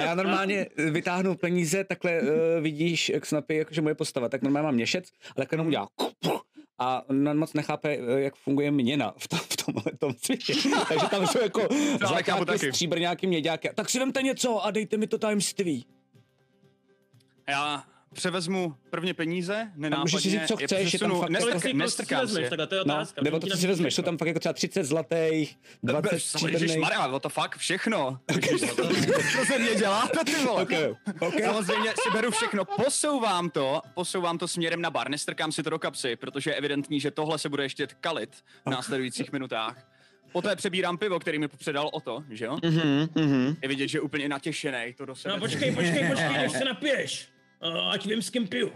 A 0.00 0.02
já 0.02 0.14
normálně 0.14 0.66
vytáhnu 0.76 1.34
peníze, 1.34 1.84
takhle 1.84 2.20
uh, 2.20 2.28
vidíš, 2.60 3.08
jak 3.08 3.26
snapy, 3.26 3.56
jakože 3.56 3.82
moje 3.82 3.94
postava, 3.94 4.28
tak 4.28 4.42
normálně 4.42 4.64
mám 4.64 4.74
měšec, 4.74 5.04
ale 5.24 5.34
takhle 5.34 5.54
jenom 5.54 5.66
udělá 5.66 5.88
a 6.78 7.08
on 7.10 7.38
moc 7.38 7.52
nechápe, 7.52 7.88
eh, 7.88 8.20
jak 8.20 8.36
funguje 8.36 8.70
měna 8.70 9.14
v, 9.18 9.28
tom, 9.28 9.38
v 9.38 9.56
tomhle 9.56 9.92
tom 9.98 10.14
světě. 10.24 10.54
Takže 10.88 11.06
tam 11.10 11.26
jsou 11.26 11.42
jako 11.42 11.68
nechápu 12.16 12.44
zlatáky, 12.44 12.72
stříbrňáky, 12.72 13.26
měďáky. 13.26 13.70
Tak 13.74 13.90
si 13.90 13.98
vemte 13.98 14.22
něco 14.22 14.64
a 14.64 14.70
dejte 14.70 14.96
mi 14.96 15.06
to 15.06 15.18
tajemství. 15.18 15.86
Já 17.48 17.84
převezmu 18.16 18.74
prvně 18.90 19.14
peníze, 19.14 19.72
nenápadně. 19.76 20.00
můžeš 20.02 20.22
si 20.22 20.30
říct, 20.30 20.46
co 20.48 20.56
je 20.60 20.66
chceš, 20.66 20.92
je 20.92 20.98
tam 20.98 21.10
přesunu- 21.10 21.20
fakt- 21.20 21.28
Kolik 21.38 21.54
nestrk- 21.54 21.60
si 21.68 21.72
nestrkám 21.74 22.28
si. 22.28 22.34
takhle 22.48 22.66
to 22.66 22.74
je 22.74 22.80
No, 22.86 22.94
otázka. 22.94 23.20
nebo 23.24 23.36
Můžu 23.36 23.46
to, 23.48 23.54
co 23.54 23.60
si 23.60 23.66
vezmeš, 23.66 23.94
jsou 23.94 24.02
tam 24.02 24.18
fakt 24.18 24.28
jako 24.28 24.40
třeba 24.40 24.52
30 24.52 24.84
zlatých, 24.84 25.58
20 25.82 26.12
Ježiš 26.12 26.28
stříbrných. 26.28 26.78
Maria, 26.78 27.06
what 27.06 27.22
the 27.22 27.28
fuck, 27.28 27.56
všechno. 27.56 28.18
Co 29.32 29.44
ze 29.44 29.58
mě 29.58 29.74
děláte, 29.74 30.24
ty 30.24 30.34
vole? 30.44 30.62
Okay, 30.66 30.94
okay. 31.20 31.42
Samozřejmě 31.44 31.90
si 31.90 32.10
beru 32.12 32.30
všechno, 32.30 32.64
posouvám 32.64 33.50
to, 33.50 33.80
posouvám 33.94 34.38
to 34.38 34.48
směrem 34.48 34.80
na 34.80 34.90
bar, 34.90 35.10
nestrkám 35.10 35.52
si 35.52 35.62
to 35.62 35.70
do 35.70 35.78
kapsy, 35.78 36.16
protože 36.16 36.50
je 36.50 36.54
evidentní, 36.54 37.00
že 37.00 37.10
tohle 37.10 37.38
se 37.38 37.48
bude 37.48 37.62
ještě 37.62 37.86
kalit 38.00 38.30
v 38.66 38.70
následujících 38.70 39.32
minutách. 39.32 39.88
Poté 40.32 40.56
přebírám 40.56 40.98
pivo, 40.98 41.18
který 41.20 41.38
mi 41.38 41.48
předal 41.48 41.90
o 41.92 42.00
to, 42.00 42.24
že 42.30 42.44
jo? 42.44 42.58
Mhm, 42.64 43.08
mhm. 43.14 43.56
Je 43.62 43.68
vidět, 43.68 43.88
že 43.88 43.98
je 43.98 44.02
úplně 44.02 44.28
natěšený, 44.28 44.94
to 44.96 45.06
do 45.06 45.14
sebe. 45.14 45.34
No 45.34 45.40
počkej, 45.40 45.74
počkej, 45.74 46.08
počkej, 46.08 46.32
než 46.32 46.52
se 46.52 46.64
napiješ. 46.64 47.28
Uh, 47.62 47.92
ať 47.92 48.06
vím, 48.06 48.22
s 48.22 48.30
kým 48.30 48.48
piju. 48.48 48.72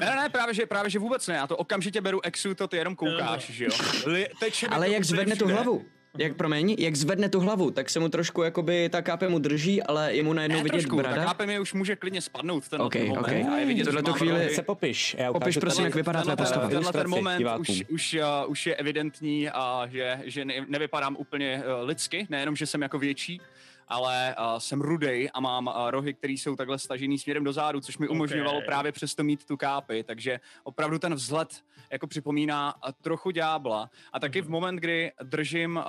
Ne, 0.00 0.06
ne, 0.16 0.28
právě 0.28 0.54
že, 0.54 0.66
právě 0.66 0.90
že 0.90 0.98
vůbec 0.98 1.26
ne, 1.28 1.34
já 1.34 1.46
to 1.46 1.56
okamžitě 1.56 2.00
beru 2.00 2.20
exu, 2.24 2.54
to 2.54 2.68
ty 2.68 2.76
jenom 2.76 2.96
koukáš, 2.96 3.50
že 3.50 3.64
jo? 3.64 3.70
Li, 4.06 4.26
teče 4.40 4.66
Ale 4.66 4.90
jak 4.90 5.04
zvedne 5.04 5.36
tu 5.36 5.44
všude. 5.44 5.54
hlavu? 5.54 5.84
Jak, 6.18 6.36
promiň, 6.36 6.76
jak 6.78 6.96
zvedne 6.96 7.28
tu 7.28 7.40
hlavu, 7.40 7.70
tak 7.70 7.90
se 7.90 8.00
mu 8.00 8.08
trošku 8.08 8.42
jakoby 8.42 8.88
ta 8.88 9.02
kápe 9.02 9.28
mu 9.28 9.38
drží, 9.38 9.82
ale 9.82 10.14
je 10.14 10.22
mu 10.22 10.32
najednou 10.32 10.56
Ne, 10.58 10.62
vidět 10.62 10.72
trošku, 10.72 10.96
tak 10.96 11.06
brada. 11.06 11.24
chápe 11.24 11.46
mi 11.46 11.60
už 11.60 11.72
může 11.72 11.96
klidně 11.96 12.20
spadnout 12.22 12.64
v 12.64 12.68
ten 12.68 12.82
Ok, 12.82 12.94
moment. 12.94 13.18
ok. 13.18 13.28
A 13.28 13.56
je 13.58 13.66
vidět, 13.66 13.84
Tohle 13.84 14.02
tu 14.02 14.12
chvíli. 14.12 14.54
Se 14.54 14.62
popiš. 14.62 15.16
Já 15.18 15.32
Popiš 15.32 15.56
prosím, 15.58 15.84
jak 15.84 15.94
vypadá 15.94 16.18
tenhle, 16.18 16.36
postava. 16.36 16.68
tenhle 16.68 16.92
ten 16.92 17.08
moment 17.08 17.46
už, 17.58 17.84
už, 17.88 18.14
uh, 18.44 18.50
už 18.50 18.66
je 18.66 18.74
evidentní, 18.76 19.48
a 19.50 19.86
že, 19.92 20.18
že 20.24 20.44
ne, 20.44 20.54
nevypadám 20.68 21.16
úplně 21.18 21.62
uh, 21.82 21.88
lidsky, 21.88 22.26
nejenom, 22.30 22.56
že 22.56 22.66
jsem 22.66 22.82
jako 22.82 22.98
větší, 22.98 23.40
ale 23.88 24.34
uh, 24.38 24.58
jsem 24.58 24.80
rudej 24.80 25.30
a 25.34 25.40
mám 25.40 25.66
uh, 25.66 25.90
rohy, 25.90 26.14
které 26.14 26.32
jsou 26.32 26.56
takhle 26.56 26.78
stažený 26.78 27.18
směrem 27.18 27.44
do 27.44 27.52
zádu, 27.52 27.80
což 27.80 27.98
mi 27.98 28.08
umožňovalo 28.08 28.58
Ok. 28.58 28.64
právě 28.64 28.92
přesto 28.92 29.22
mít 29.22 29.44
tu 29.44 29.56
kápy, 29.56 30.04
takže 30.04 30.40
opravdu 30.64 30.98
ten 30.98 31.14
vzhled 31.14 31.64
jako 31.90 32.06
připomíná 32.06 32.74
uh, 32.74 32.92
trochu 33.02 33.30
ďábla. 33.30 33.90
A 34.12 34.20
taky 34.20 34.40
v 34.42 34.48
moment, 34.48 34.76
kdy 34.76 35.12
držím 35.22 35.76
uh, 35.76 35.82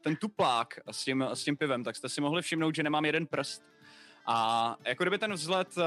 ten 0.00 0.16
tuplák 0.16 0.74
s 0.90 1.04
tím, 1.04 1.26
s 1.32 1.44
tím 1.44 1.56
pivem, 1.56 1.84
tak 1.84 1.96
jste 1.96 2.08
si 2.08 2.20
mohli 2.20 2.42
všimnout, 2.42 2.74
že 2.74 2.82
nemám 2.82 3.04
jeden 3.04 3.26
prst. 3.26 3.73
A 4.26 4.76
jako 4.84 5.04
kdyby 5.04 5.18
ten 5.18 5.32
vzhled 5.32 5.68
uh, 5.76 5.82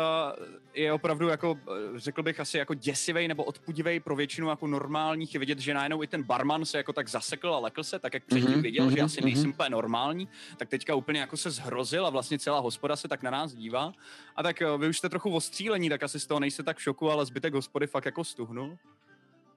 je 0.73 0.93
opravdu 0.93 1.27
jako, 1.27 1.59
eh, 1.95 1.99
řekl 1.99 2.23
bych 2.23 2.39
asi 2.39 2.57
jako 2.57 2.73
děsivý 2.73 3.27
nebo 3.27 3.43
odpudivý 3.43 3.99
pro 3.99 4.15
většinu 4.15 4.49
jako 4.49 4.67
normálních. 4.67 5.33
Je 5.33 5.39
vidět, 5.39 5.59
že 5.59 5.73
najednou 5.73 6.03
i 6.03 6.07
ten 6.07 6.23
barman 6.23 6.65
se 6.65 6.77
jako 6.77 6.93
tak 6.93 7.09
zasekl 7.09 7.53
a 7.53 7.59
lekl 7.59 7.83
se, 7.83 7.99
tak 7.99 8.13
jak 8.13 8.23
předtím 8.25 8.51
Mhm, 8.51 8.61
viděl, 8.61 8.89
že 8.89 8.95
mhm, 8.95 9.05
asi 9.05 9.21
nejsem 9.21 9.43
mhm. 9.43 9.49
úplně 9.51 9.69
normální, 9.69 10.27
tak 10.57 10.69
teďka 10.69 10.95
úplně 10.95 11.19
jako 11.19 11.37
se 11.37 11.51
zhrozil 11.51 12.05
a 12.07 12.09
vlastně 12.09 12.39
celá 12.39 12.59
hospoda 12.59 12.95
se 12.95 13.07
tak 13.07 13.23
na 13.23 13.31
nás 13.31 13.53
dívá. 13.53 13.91
A 14.35 14.43
tak 14.43 14.61
eh, 14.61 14.77
vy 14.77 14.87
už 14.87 14.97
jste 14.97 15.09
trochu 15.09 15.35
ostřílení, 15.35 15.89
tak 15.89 16.03
asi 16.03 16.19
z 16.19 16.25
toho 16.27 16.39
nejste 16.39 16.63
tak 16.63 16.77
v 16.77 16.81
šoku, 16.81 17.11
ale 17.11 17.25
zbytek 17.25 17.53
hospody 17.53 17.87
fakt 17.87 18.05
jako 18.05 18.23
stuhnul. 18.23 18.77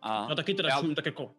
A 0.03 0.27
No 0.29 0.35
taky 0.35 0.55
teda 0.55 0.69
Já- 0.69 0.95
tak 0.95 1.07
jako... 1.07 1.31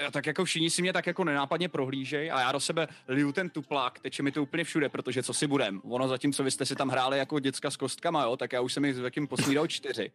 já 0.00 0.10
tak 0.10 0.26
jako 0.26 0.44
všichni 0.44 0.70
si 0.70 0.82
mě 0.82 0.92
tak 0.92 1.06
jako 1.06 1.24
nenápadně 1.24 1.68
prohlížej 1.68 2.30
a 2.32 2.40
já 2.40 2.52
do 2.52 2.60
sebe 2.60 2.88
liju 3.08 3.32
ten 3.32 3.50
tuplák, 3.50 3.98
teče 4.00 4.22
mi 4.22 4.32
to 4.32 4.42
úplně 4.42 4.64
všude, 4.64 4.88
protože 4.88 5.22
co 5.22 5.34
si 5.34 5.46
budem. 5.46 5.80
Ono 5.84 6.08
zatímco 6.08 6.44
vy 6.44 6.50
jste 6.50 6.66
si 6.66 6.74
tam 6.76 6.88
hráli 6.88 7.18
jako 7.18 7.38
děcka 7.38 7.70
s 7.70 7.76
kostkama, 7.76 8.22
jo, 8.24 8.36
tak 8.36 8.52
já 8.52 8.60
už 8.60 8.72
jsem 8.72 8.84
jich 8.84 8.96
s 8.96 9.00
posnídal 9.28 9.66
čtyři. 9.66 10.10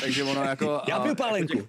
Takže 0.00 0.24
ono 0.24 0.42
jako... 0.44 0.64
Já 0.88 1.00
piju 1.00 1.08
jako 1.10 1.22
pálenku. 1.22 1.52
těch- 1.54 1.64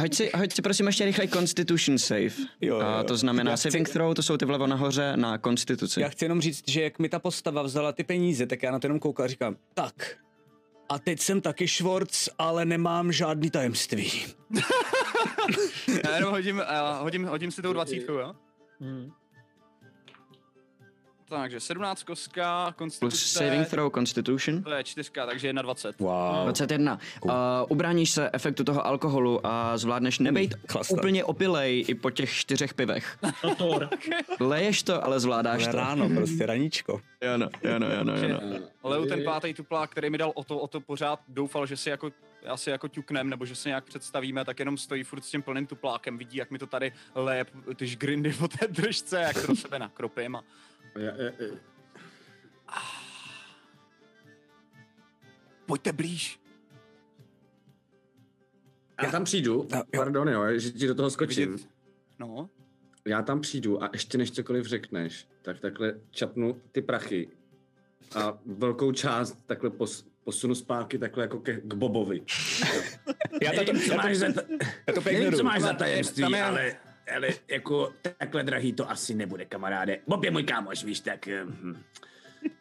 Hoď 0.00 0.14
si, 0.14 0.30
hoď 0.36 0.52
si 0.52 0.62
prosím 0.62 0.86
ještě 0.86 1.04
rychle 1.04 1.28
Constitution 1.28 1.98
save. 1.98 2.20
Jo, 2.24 2.30
jo, 2.60 2.80
A 2.80 2.98
jo. 2.98 3.04
to 3.04 3.16
znamená 3.16 3.50
Já 3.50 3.56
chci- 3.56 3.70
saving 3.70 3.88
throw, 3.88 4.14
to 4.14 4.22
jsou 4.22 4.36
ty 4.36 4.44
vlevo 4.44 4.66
nahoře 4.66 5.12
na 5.16 5.38
konstituci. 5.38 6.00
Já 6.00 6.08
chci 6.08 6.24
jenom 6.24 6.40
říct, 6.40 6.68
že 6.68 6.82
jak 6.82 6.98
mi 6.98 7.08
ta 7.08 7.18
postava 7.18 7.62
vzala 7.62 7.92
ty 7.92 8.04
peníze, 8.04 8.46
tak 8.46 8.62
já 8.62 8.70
na 8.72 8.78
to 8.78 8.86
jenom 8.86 8.98
koukal 9.00 9.24
a 9.24 9.28
říkám, 9.28 9.56
tak, 9.74 10.16
a 10.88 10.98
teď 10.98 11.20
jsem 11.20 11.40
taky 11.40 11.68
Schwartz, 11.68 12.28
ale 12.38 12.64
nemám 12.64 13.12
žádný 13.12 13.50
tajemství. 13.50 14.12
Já 16.04 16.14
jenom 16.14 16.32
hodím, 16.32 16.56
uh, 16.56 17.02
hodím, 17.02 17.24
hodím 17.24 17.50
si 17.50 17.62
tou 17.62 17.72
dvacítkou, 17.72 18.12
jo? 18.12 18.34
Hmm. 18.80 19.12
Takže 21.28 21.60
17 21.60 22.02
kostka, 22.02 22.74
konstituce... 22.76 23.10
Plus 23.10 23.32
saving 23.32 23.68
throw 23.68 23.92
Constitution. 23.92 24.62
To 24.62 24.70
je 24.70 24.84
čtyřka, 24.84 25.26
takže 25.26 25.52
21. 25.52 26.06
Wow. 26.10 26.44
21. 26.44 26.98
Uh, 27.22 27.30
ubráníš 27.68 28.10
se 28.10 28.30
efektu 28.32 28.64
toho 28.64 28.86
alkoholu 28.86 29.46
a 29.46 29.76
zvládneš 29.78 30.18
nebejt 30.18 30.54
chlastat. 30.68 30.98
úplně 30.98 31.24
opilej 31.24 31.84
i 31.88 31.94
po 31.94 32.10
těch 32.10 32.32
čtyřech 32.32 32.74
pivech. 32.74 33.18
Leješ 34.40 34.82
to, 34.82 35.04
ale 35.04 35.20
zvládáš 35.20 35.62
Ale 35.62 35.72
to. 35.72 35.76
ráno, 35.76 36.08
prostě 36.08 36.46
raníčko. 36.46 37.00
Jo, 37.22 37.36
no, 37.38 37.48
jo, 37.62 37.78
no, 37.78 37.86
jo, 37.86 38.04
no, 38.04 38.16
jo, 38.16 38.40
no. 38.42 38.66
Leu 38.90 39.06
ten 39.06 39.24
pátý 39.24 39.54
tuplák, 39.54 39.90
který 39.90 40.10
mi 40.10 40.18
dal 40.18 40.32
o 40.34 40.44
to, 40.44 40.58
o 40.58 40.66
to 40.66 40.80
pořád 40.80 41.20
doufal, 41.28 41.66
že 41.66 41.76
si 41.76 41.90
jako 41.90 42.10
asi 42.46 42.70
jako 42.70 42.88
ťuknem, 42.88 43.30
nebo 43.30 43.46
že 43.46 43.54
se 43.54 43.68
nějak 43.68 43.84
představíme, 43.84 44.44
tak 44.44 44.58
jenom 44.58 44.78
stojí 44.78 45.02
furt 45.02 45.24
s 45.24 45.30
tím 45.30 45.42
plným 45.42 45.66
tuplákem, 45.66 46.18
vidí, 46.18 46.38
jak 46.38 46.50
mi 46.50 46.58
to 46.58 46.66
tady 46.66 46.92
leje 47.14 47.46
ty 47.76 47.86
žgrindy 47.86 48.32
po 48.32 48.48
té 48.48 48.66
držce, 48.66 49.20
jak 49.20 49.40
to 49.40 49.46
do 49.46 49.56
sebe 49.56 49.78
nakropím 49.78 50.36
a 50.36 50.44
Já, 50.98 51.12
já, 51.16 51.30
já, 51.38 51.54
pojďte 55.66 55.92
blíž. 55.92 56.40
já 59.02 59.10
tam 59.10 59.24
přijdu, 59.24 59.68
No, 59.72 59.78
jo. 59.78 59.84
pardon 59.96 60.28
jo, 60.28 60.58
že 60.58 60.70
ti 60.70 60.86
do 60.86 60.94
toho 60.94 61.10
skočím. 61.10 61.52
Vidět. 61.52 61.68
No, 62.18 62.50
Já 63.04 63.22
tam 63.22 63.40
přijdu 63.40 63.82
a 63.82 63.90
ještě 63.92 64.18
než 64.18 64.30
cokoliv 64.30 64.66
řekneš, 64.66 65.26
tak 65.42 65.60
takhle 65.60 65.94
čapnu 66.10 66.60
ty 66.72 66.82
prachy 66.82 67.28
a 68.14 68.38
velkou 68.46 68.92
část 68.92 69.46
takhle 69.46 69.70
pos, 69.70 70.06
posunu 70.24 70.54
zpátky 70.54 70.98
takhle 70.98 71.24
jako 71.24 71.40
ke, 71.40 71.60
k 71.60 71.74
Bobovi. 71.74 72.22
Já 73.42 73.52
to, 73.52 73.60
já 73.72 74.14
za, 74.14 74.32
to, 74.32 74.40
já 74.86 74.94
to 74.94 75.00
nevím, 75.00 75.24
co 75.24 75.30
pěkně 75.30 75.42
máš 75.42 75.62
za 75.62 75.72
tajemství, 75.72 76.22
Tam 76.22 76.34
je- 76.34 76.42
ale, 76.44 76.76
ale 77.16 77.28
jako 77.48 77.92
takhle 78.18 78.42
drahý 78.42 78.72
to 78.72 78.90
asi 78.90 79.14
nebude, 79.14 79.44
kamaráde. 79.44 79.98
Bob 80.06 80.24
je 80.24 80.30
můj 80.30 80.42
kámoš, 80.42 80.84
víš, 80.84 81.00
tak... 81.00 81.28
hm. 81.44 81.82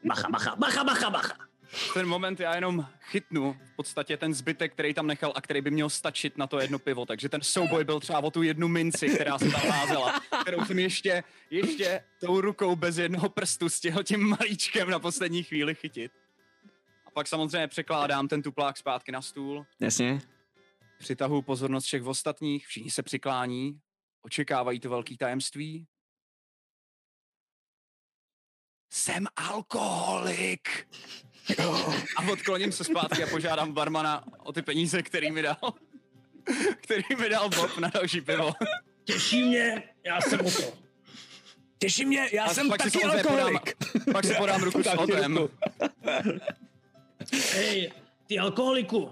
Bacha, 0.03 0.30
bacha, 0.30 0.56
bacha, 0.56 0.84
bacha, 0.84 1.10
bacha. 1.10 1.36
v 1.68 1.94
ten 1.94 2.06
moment 2.07 2.40
já 2.40 2.56
jenom 2.56 2.86
chytnu 3.02 3.57
v 3.74 3.76
podstatě 3.76 4.18
ten 4.18 4.34
zbytek, 4.34 4.74
který 4.74 4.94
tam 4.94 5.07
nechal 5.07 5.34
a 5.36 5.41
který 5.41 5.61
by 5.61 5.72
měl 5.72 5.90
stačit 5.90 6.38
na 6.38 6.48
to 6.48 6.60
jedno 6.60 6.80
pivo, 6.80 7.06
takže 7.06 7.30
ten 7.30 7.41
souboj 7.41 7.84
byl 7.84 7.99
třeba 7.99 8.19
o 8.19 8.32
tu 8.32 8.44
jednu 8.44 8.68
minci, 8.68 9.10
která 9.10 9.40
se 9.40 9.52
tam 9.52 9.61
házela, 9.61 10.22
kterou 10.41 10.65
jsem 10.65 10.80
ještě, 10.80 11.24
ještě 11.49 12.03
tou 12.19 12.41
rukou 12.41 12.76
bez 12.76 12.98
jednoho 12.98 13.30
prstu 13.30 13.69
stihl 13.69 14.03
tím 14.03 14.30
malíčkem 14.30 14.90
na 14.90 14.99
poslední 14.99 15.44
chvíli 15.44 15.76
chytit. 15.76 16.11
A 17.06 17.11
pak 17.11 17.28
samozřejmě 17.28 17.68
překládám 17.68 18.28
ten 18.28 18.41
tuplák 18.41 18.78
zpátky 18.78 19.11
na 19.11 19.22
stůl, 19.22 19.65
Jasně. 19.80 20.22
přitahuji 20.99 21.41
pozornost 21.41 21.86
všech 21.86 22.03
ostatních, 22.03 22.68
všichni 22.68 22.91
se 22.91 23.03
přiklání, 23.03 23.80
očekávají 24.32 24.80
to 24.80 24.90
velký 24.90 25.18
tajemství. 25.18 25.88
Jsem 28.94 29.28
alkoholik. 29.36 30.88
A 32.18 32.22
odkloním 32.32 32.72
se 32.72 32.84
zpátky 32.84 33.24
a 33.24 33.28
požádám 33.28 33.74
barmana 33.74 34.24
o 34.40 34.54
ty 34.54 34.62
peníze, 34.62 35.04
který 35.04 35.32
mi 35.32 35.41
dal. 35.41 35.58
Který 36.82 37.04
mi 37.20 37.30
dal 37.30 37.49
Bob 37.49 37.78
na 37.78 37.90
další 37.90 38.22
pivo. 38.22 38.54
Těší 39.04 39.44
mě, 39.44 39.84
já 40.06 40.22
jsem 40.22 40.40
o 40.45 40.52
to. 40.52 40.78
Těší 41.80 42.06
mě, 42.06 42.30
já 42.34 42.45
A 42.45 42.54
jsem 42.54 42.70
pak 42.70 42.78
taky 42.78 42.90
samozřejmě 42.91 43.24
podám- 43.24 43.40
alkoholik. 43.45 43.76
Pak 44.14 44.26
si 44.26 44.36
podám 44.36 44.64
ruku 44.64 44.84
s 44.84 44.88
Otem. 44.88 45.38
Hej, 47.54 47.91
ty 48.28 48.40
alkoholiku. 48.40 48.98
Uh, 49.04 49.12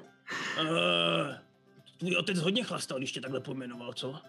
tvůj 1.98 2.16
otec 2.16 2.40
hodně 2.40 2.64
chlastal, 2.64 2.98
když 2.98 3.12
tě 3.12 3.22
takhle 3.22 3.40
pojmenoval, 3.40 3.94
co? 3.94 4.22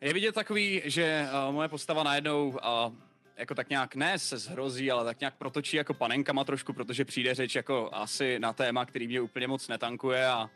Je 0.00 0.12
vidět 0.12 0.34
takový, 0.34 0.82
že 0.84 1.28
uh, 1.48 1.54
moje 1.54 1.68
postava 1.68 2.02
najednou 2.02 2.48
uh, 2.48 2.94
jako 3.36 3.54
tak 3.54 3.68
nějak 3.68 3.94
ne 3.94 4.18
se 4.18 4.38
zhrozí, 4.38 4.90
ale 4.90 5.04
tak 5.04 5.20
nějak 5.20 5.36
protočí 5.36 5.76
jako 5.76 5.94
panenkama 5.94 6.44
trošku, 6.44 6.72
protože 6.72 7.04
přijde 7.04 7.34
řeč 7.34 7.54
jako 7.54 7.90
asi 7.92 8.38
na 8.38 8.52
téma, 8.52 8.86
který 8.86 9.06
mě 9.06 9.20
úplně 9.20 9.46
moc 9.46 9.68
netankuje 9.68 10.26
a, 10.26 10.50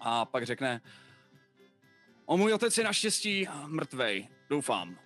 a 0.00 0.24
pak 0.24 0.46
řekne 0.46 0.80
o 2.26 2.36
můj 2.36 2.52
otec 2.52 2.78
je 2.78 2.84
naštěstí 2.84 3.48
mrtvej, 3.66 4.28
doufám. 4.48 4.98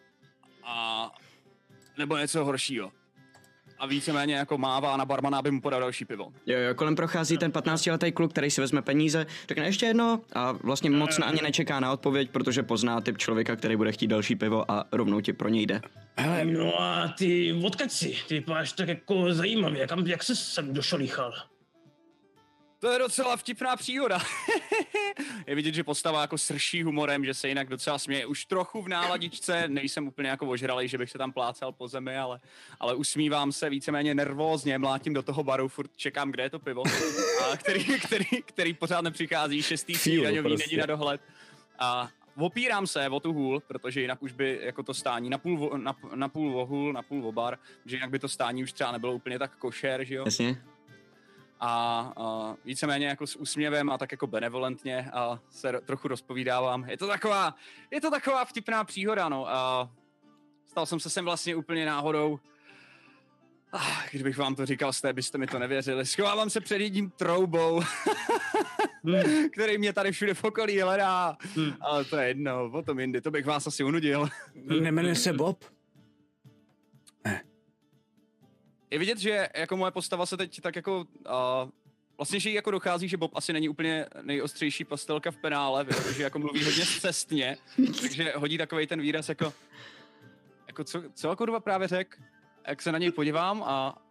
A 0.62 1.10
nebo 1.98 2.16
něco 2.16 2.44
horšího. 2.44 2.92
A 3.78 3.86
víceméně 3.86 4.34
jako 4.34 4.58
mává 4.58 4.96
na 4.96 5.04
barmana, 5.04 5.38
aby 5.38 5.50
mu 5.50 5.60
podal 5.60 5.80
další 5.80 6.04
pivo. 6.04 6.32
Jo, 6.46 6.58
jo, 6.58 6.74
kolem 6.74 6.96
prochází 6.96 7.38
ten 7.38 7.50
15-letý 7.50 8.12
kluk, 8.12 8.32
který 8.32 8.50
si 8.50 8.60
vezme 8.60 8.82
peníze, 8.82 9.26
řekne 9.48 9.66
ještě 9.66 9.86
jedno 9.86 10.20
a 10.34 10.52
vlastně 10.52 10.90
moc 10.90 11.18
na 11.18 11.26
ani 11.26 11.42
nečeká 11.42 11.80
na 11.80 11.92
odpověď, 11.92 12.30
protože 12.30 12.62
pozná 12.62 13.00
typ 13.00 13.18
člověka, 13.18 13.56
který 13.56 13.76
bude 13.76 13.92
chtít 13.92 14.06
další 14.06 14.36
pivo 14.36 14.70
a 14.70 14.84
rovnou 14.92 15.20
ti 15.20 15.32
pro 15.32 15.48
něj 15.48 15.66
jde. 15.66 15.80
Hele, 16.16 16.44
no 16.44 16.80
a 16.82 17.08
ty, 17.08 17.52
odkaď 17.64 17.90
si? 17.90 18.16
Ty 18.28 18.34
vypadáš 18.34 18.72
tak 18.72 18.88
jako 18.88 19.34
zajímavě, 19.34 19.86
kam, 19.86 20.06
jak 20.06 20.22
se 20.22 20.36
sem 20.36 20.74
došolíchal? 20.74 21.32
To 22.84 22.92
je 22.92 22.98
docela 22.98 23.36
vtipná 23.36 23.76
příhoda. 23.76 24.18
je 25.46 25.54
vidět, 25.54 25.74
že 25.74 25.84
postava 25.84 26.20
jako 26.20 26.38
srší 26.38 26.82
humorem, 26.82 27.24
že 27.24 27.34
se 27.34 27.48
jinak 27.48 27.68
docela 27.68 27.98
směje. 27.98 28.26
Už 28.26 28.44
trochu 28.44 28.82
v 28.82 28.88
náladičce, 28.88 29.68
nejsem 29.68 30.08
úplně 30.08 30.28
jako 30.28 30.46
ožralý, 30.46 30.88
že 30.88 30.98
bych 30.98 31.10
se 31.10 31.18
tam 31.18 31.32
plácal 31.32 31.72
po 31.72 31.88
zemi, 31.88 32.18
ale, 32.18 32.40
ale 32.80 32.94
usmívám 32.94 33.52
se 33.52 33.70
víceméně 33.70 34.14
nervózně, 34.14 34.78
mlátím 34.78 35.14
do 35.14 35.22
toho 35.22 35.44
baru, 35.44 35.68
furt 35.68 35.96
čekám, 35.96 36.30
kde 36.30 36.42
je 36.42 36.50
to 36.50 36.58
pivo, 36.58 36.82
a 37.52 37.56
který, 37.56 37.84
který, 37.84 38.24
který 38.44 38.74
pořád 38.74 39.00
nepřichází, 39.00 39.62
šestý 39.62 39.94
snídaňový, 39.94 40.48
prostě. 40.48 40.66
není 40.68 40.80
na 40.80 40.86
dohled. 40.86 41.20
A 41.78 42.08
opírám 42.36 42.86
se 42.86 43.08
o 43.08 43.20
tu 43.20 43.32
hůl, 43.32 43.60
protože 43.60 44.00
jinak 44.00 44.22
už 44.22 44.32
by 44.32 44.60
jako 44.62 44.82
to 44.82 44.94
stání 44.94 45.30
na 45.30 45.38
půl, 45.38 45.58
vo, 45.58 45.76
na, 45.76 45.96
na 46.14 46.28
půl 46.28 46.60
o 46.60 46.66
hůl, 46.66 46.92
na 46.92 47.02
půl 47.02 47.26
o 47.26 47.32
bar, 47.32 47.58
že 47.86 47.96
jinak 47.96 48.10
by 48.10 48.18
to 48.18 48.28
stání 48.28 48.62
už 48.62 48.72
třeba 48.72 48.92
nebylo 48.92 49.12
úplně 49.12 49.38
tak 49.38 49.56
košer, 49.56 50.04
že 50.04 50.14
jo? 50.14 50.22
Jasně. 50.26 50.73
A, 51.60 52.12
a 52.16 52.56
víceméně 52.64 53.06
jako 53.06 53.26
s 53.26 53.36
úsměvem 53.36 53.90
a 53.90 53.98
tak 53.98 54.12
jako 54.12 54.26
benevolentně 54.26 55.10
a 55.12 55.38
se 55.50 55.72
ro- 55.72 55.80
trochu 55.80 56.08
rozpovídávám. 56.08 56.88
Je 56.90 56.96
to 56.98 57.06
taková, 57.08 57.54
je 57.90 58.00
to 58.00 58.10
taková 58.10 58.44
vtipná 58.44 58.84
příhoda, 58.84 59.28
no. 59.28 59.48
A 59.48 59.90
stal 60.66 60.86
jsem 60.86 61.00
se 61.00 61.10
sem 61.10 61.24
vlastně 61.24 61.56
úplně 61.56 61.86
náhodou. 61.86 62.38
Ah, 63.72 64.06
kdybych 64.10 64.38
vám 64.38 64.54
to 64.54 64.66
říkal, 64.66 64.92
jste 64.92 65.12
byste 65.12 65.38
mi 65.38 65.46
to 65.46 65.58
nevěřili. 65.58 66.06
Schovávám 66.06 66.50
se 66.50 66.60
před 66.60 66.80
jedním 66.80 67.10
troubou, 67.10 67.82
který 69.52 69.78
mě 69.78 69.92
tady 69.92 70.12
všude 70.12 70.34
v 70.34 70.44
okolí 70.44 70.80
hledá. 70.80 71.36
Ale 71.80 72.04
to 72.04 72.16
je 72.16 72.28
jedno, 72.28 72.70
o 72.72 72.82
tom 72.82 73.00
jindy, 73.00 73.20
to 73.20 73.30
bych 73.30 73.46
vás 73.46 73.66
asi 73.66 73.84
unudil. 73.84 74.28
Nemenuje 74.80 75.14
se 75.14 75.32
Bob? 75.32 75.64
Je 78.94 78.98
vidět, 78.98 79.18
že 79.18 79.48
jako 79.56 79.76
moje 79.76 79.90
postava 79.90 80.26
se 80.26 80.36
teď 80.36 80.60
tak 80.60 80.76
jako 80.76 80.98
uh, 80.98 81.70
vlastně, 82.18 82.40
že 82.40 82.48
jí 82.48 82.54
jako 82.54 82.70
dochází, 82.70 83.08
že 83.08 83.16
Bob 83.16 83.36
asi 83.36 83.52
není 83.52 83.68
úplně 83.68 84.06
nejostřejší 84.22 84.84
pastelka 84.84 85.30
v 85.30 85.36
penále, 85.36 85.84
protože 85.84 86.22
jako 86.22 86.38
mluví 86.38 86.64
hodně 86.64 86.84
cestně, 87.00 87.56
takže 88.00 88.32
hodí 88.36 88.58
takový 88.58 88.86
ten 88.86 89.00
výraz 89.00 89.28
jako, 89.28 89.52
jako 90.66 90.84
co, 90.84 91.02
co 91.14 91.36
kurva 91.36 91.60
právě 91.60 91.88
řek, 91.88 92.20
jak 92.68 92.82
se 92.82 92.92
na 92.92 92.98
něj 92.98 93.12
podívám 93.12 93.62
a 93.66 94.02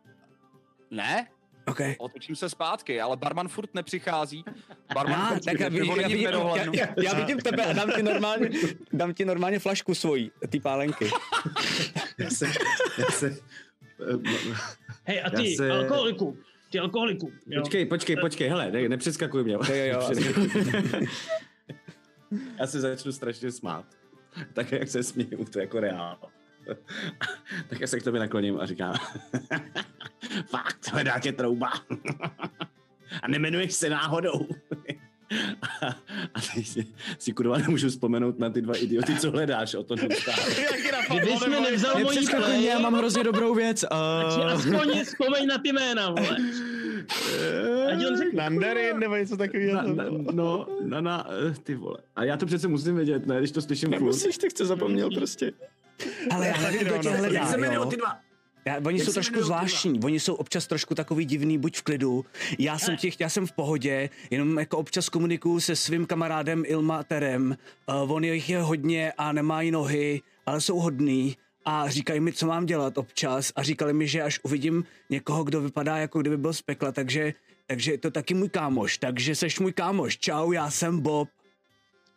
ne, 0.91 1.27
Okay. 1.65 1.95
otočím 1.99 2.35
se 2.35 2.49
zpátky, 2.49 3.01
ale 3.01 3.17
barman 3.17 3.47
furt 3.47 3.73
nepřichází. 3.73 4.43
Barman 4.93 5.21
Ah, 5.21 5.27
furt 5.27 5.45
tak 5.45 5.59
já, 5.59 5.69
vidím, 5.69 5.99
já, 5.99 6.07
vidím, 6.07 6.27
já, 6.27 6.65
já, 6.73 6.87
já 7.03 7.13
vidím 7.13 7.37
tebe 7.37 7.65
a 7.65 7.73
dám 7.73 7.91
ti 7.95 8.03
normálně, 8.03 8.49
dám 8.93 9.13
ti 9.13 9.25
normálně 9.25 9.59
flašku 9.59 9.95
svojí, 9.95 10.31
ty 10.49 10.59
pálenky. 10.59 11.09
Já 12.17 12.29
se, 12.29 12.45
já 12.97 13.05
se, 13.05 13.37
Hej, 15.03 15.23
a 15.23 15.29
ty, 15.29 15.55
se- 15.55 15.71
alkoholiku, 15.71 16.37
ty 16.69 16.79
alkoholiku, 16.79 17.31
jo. 17.47 17.61
Počkej, 17.61 17.85
počkej, 17.85 18.15
počkej, 18.15 18.49
hele, 18.49 18.71
ne, 18.71 18.89
nepředskakuj 18.89 19.43
mě. 19.43 19.53
Jo, 19.53 19.59
jo, 19.69 19.85
jo. 19.85 20.09
Já 22.59 22.67
se 22.67 22.79
začnu 22.81 23.11
strašně 23.11 23.51
smát. 23.51 23.85
Tak 24.53 24.71
jak 24.71 24.87
se 24.89 25.03
směju, 25.03 25.45
to 25.45 25.59
je 25.59 25.63
jako 25.63 25.79
reál. 25.79 26.17
tak 27.69 27.79
já 27.79 27.87
se 27.87 27.99
k 27.99 28.03
tobě 28.03 28.19
nakloním 28.19 28.59
a 28.59 28.65
říkám, 28.65 28.95
fakt, 30.49 30.91
hledá 30.91 31.19
tě 31.19 31.31
trouba. 31.31 31.71
a 33.23 33.27
nemenuješ 33.27 33.73
se 33.73 33.89
náhodou. 33.89 34.47
A 36.33 36.41
teď 36.55 36.67
si, 36.67 36.85
si 37.19 37.33
kurva 37.33 37.57
nemůžu 37.57 37.89
vzpomenout 37.89 38.39
na 38.39 38.49
ty 38.49 38.61
dva 38.61 38.77
idioty, 38.77 39.15
co 39.15 39.31
hledáš, 39.31 39.73
o 39.73 39.83
to 39.83 39.95
neustále. 39.95 40.37
Kdybys 41.09 41.45
mi 41.45 41.61
nevzal 41.61 41.99
mojí 41.99 42.27
play, 42.27 42.63
já 42.63 42.79
mám 42.79 42.93
hrozně 42.93 43.23
dobrou 43.23 43.55
věc. 43.55 43.85
Uh, 43.91 44.51
aspoň 44.51 45.03
vzpomeň 45.03 45.47
na 45.47 45.57
ty 45.57 45.73
jména, 45.73 46.09
vole. 46.09 46.37
Ať 47.91 48.05
on 48.09 48.17
řekne, 48.17 48.43
Nandarin 48.43 48.99
nebo 48.99 49.15
něco 49.15 49.37
takového. 49.37 49.93
Na, 49.93 50.05
no, 50.31 50.67
na, 50.83 51.01
na, 51.01 51.27
eh, 51.49 51.53
ty 51.63 51.75
vole. 51.75 51.97
A 52.15 52.23
já 52.23 52.37
to 52.37 52.45
přece 52.45 52.67
musím 52.67 52.95
vědět, 52.95 53.27
ne, 53.27 53.37
když 53.39 53.51
to 53.51 53.61
slyším 53.61 53.89
furt. 53.89 53.99
nemusíš, 53.99 54.37
tak 54.37 54.51
jsi 54.57 54.65
zapomněl 54.65 55.09
prostě. 55.11 55.51
Ale 56.31 56.47
já 56.47 56.61
nevím, 56.61 56.79
kdo 56.87 56.97
tě 56.97 57.09
hledá, 57.09 57.39
Jak 57.39 57.47
se 57.47 57.57
jmenují 57.57 57.89
ty 57.89 57.97
dva? 57.97 58.19
Já, 58.65 58.77
oni 58.85 58.97
Jak 58.97 59.05
jsou 59.05 59.13
trošku 59.13 59.43
zvláštní, 59.43 59.99
oni 60.03 60.19
jsou 60.19 60.33
občas 60.33 60.67
trošku 60.67 60.95
takový 60.95 61.25
divný, 61.25 61.57
buď 61.57 61.77
v 61.77 61.81
klidu. 61.81 62.25
Já 62.59 62.79
jsem 62.79 62.97
těch, 62.97 63.19
já 63.19 63.29
jsem 63.29 63.47
v 63.47 63.51
pohodě, 63.51 64.09
jenom 64.29 64.59
jako 64.59 64.77
občas 64.77 65.09
komunikuju 65.09 65.59
se 65.59 65.75
svým 65.75 66.05
kamarádem 66.05 66.63
Ilmaterem. 66.65 67.57
Uh, 68.03 68.11
on 68.11 68.23
jich 68.23 68.49
je 68.49 68.61
hodně 68.61 69.11
a 69.11 69.31
nemají 69.31 69.71
nohy, 69.71 70.21
ale 70.45 70.61
jsou 70.61 70.79
hodný 70.79 71.37
a 71.65 71.89
říkají 71.89 72.19
mi, 72.19 72.33
co 72.33 72.47
mám 72.47 72.65
dělat 72.65 72.97
občas 72.97 73.51
a 73.55 73.63
říkali 73.63 73.93
mi, 73.93 74.07
že 74.07 74.21
až 74.21 74.39
uvidím 74.43 74.83
někoho, 75.09 75.43
kdo 75.43 75.61
vypadá 75.61 75.97
jako 75.97 76.21
kdyby 76.21 76.37
byl 76.37 76.53
z 76.53 76.61
pekla, 76.61 76.91
takže, 76.91 77.33
takže 77.67 77.91
je 77.91 77.97
to 77.97 78.11
taky 78.11 78.33
můj 78.33 78.49
kámoš, 78.49 78.97
takže 78.97 79.35
seš 79.35 79.59
můj 79.59 79.73
kámoš, 79.73 80.17
čau, 80.17 80.51
já 80.51 80.71
jsem 80.71 80.99
Bob. 80.99 81.29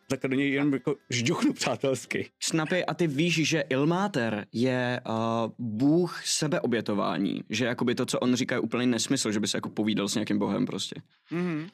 Tak 0.09 0.19
do 0.21 0.35
něj 0.35 0.51
jenom 0.51 0.73
jako 0.73 0.95
žduchnu 1.09 1.53
přátelsky. 1.53 2.29
Snapy, 2.39 2.85
a 2.85 2.93
ty 2.93 3.07
víš, 3.07 3.47
že 3.47 3.61
Ilmáter 3.61 4.45
je 4.53 5.01
uh, 5.09 5.15
bůh 5.59 6.21
sebeobětování, 6.25 7.43
že 7.49 7.65
jakoby 7.65 7.95
to, 7.95 8.05
co 8.05 8.19
on 8.19 8.35
říká, 8.35 8.55
je 8.55 8.59
úplný 8.59 8.87
nesmysl, 8.87 9.31
že 9.31 9.39
by 9.39 9.47
se 9.47 9.57
jako 9.57 9.69
povídal 9.69 10.07
s 10.07 10.15
nějakým 10.15 10.39
bohem 10.39 10.65
prostě. 10.65 11.01
Mhm. 11.31 11.67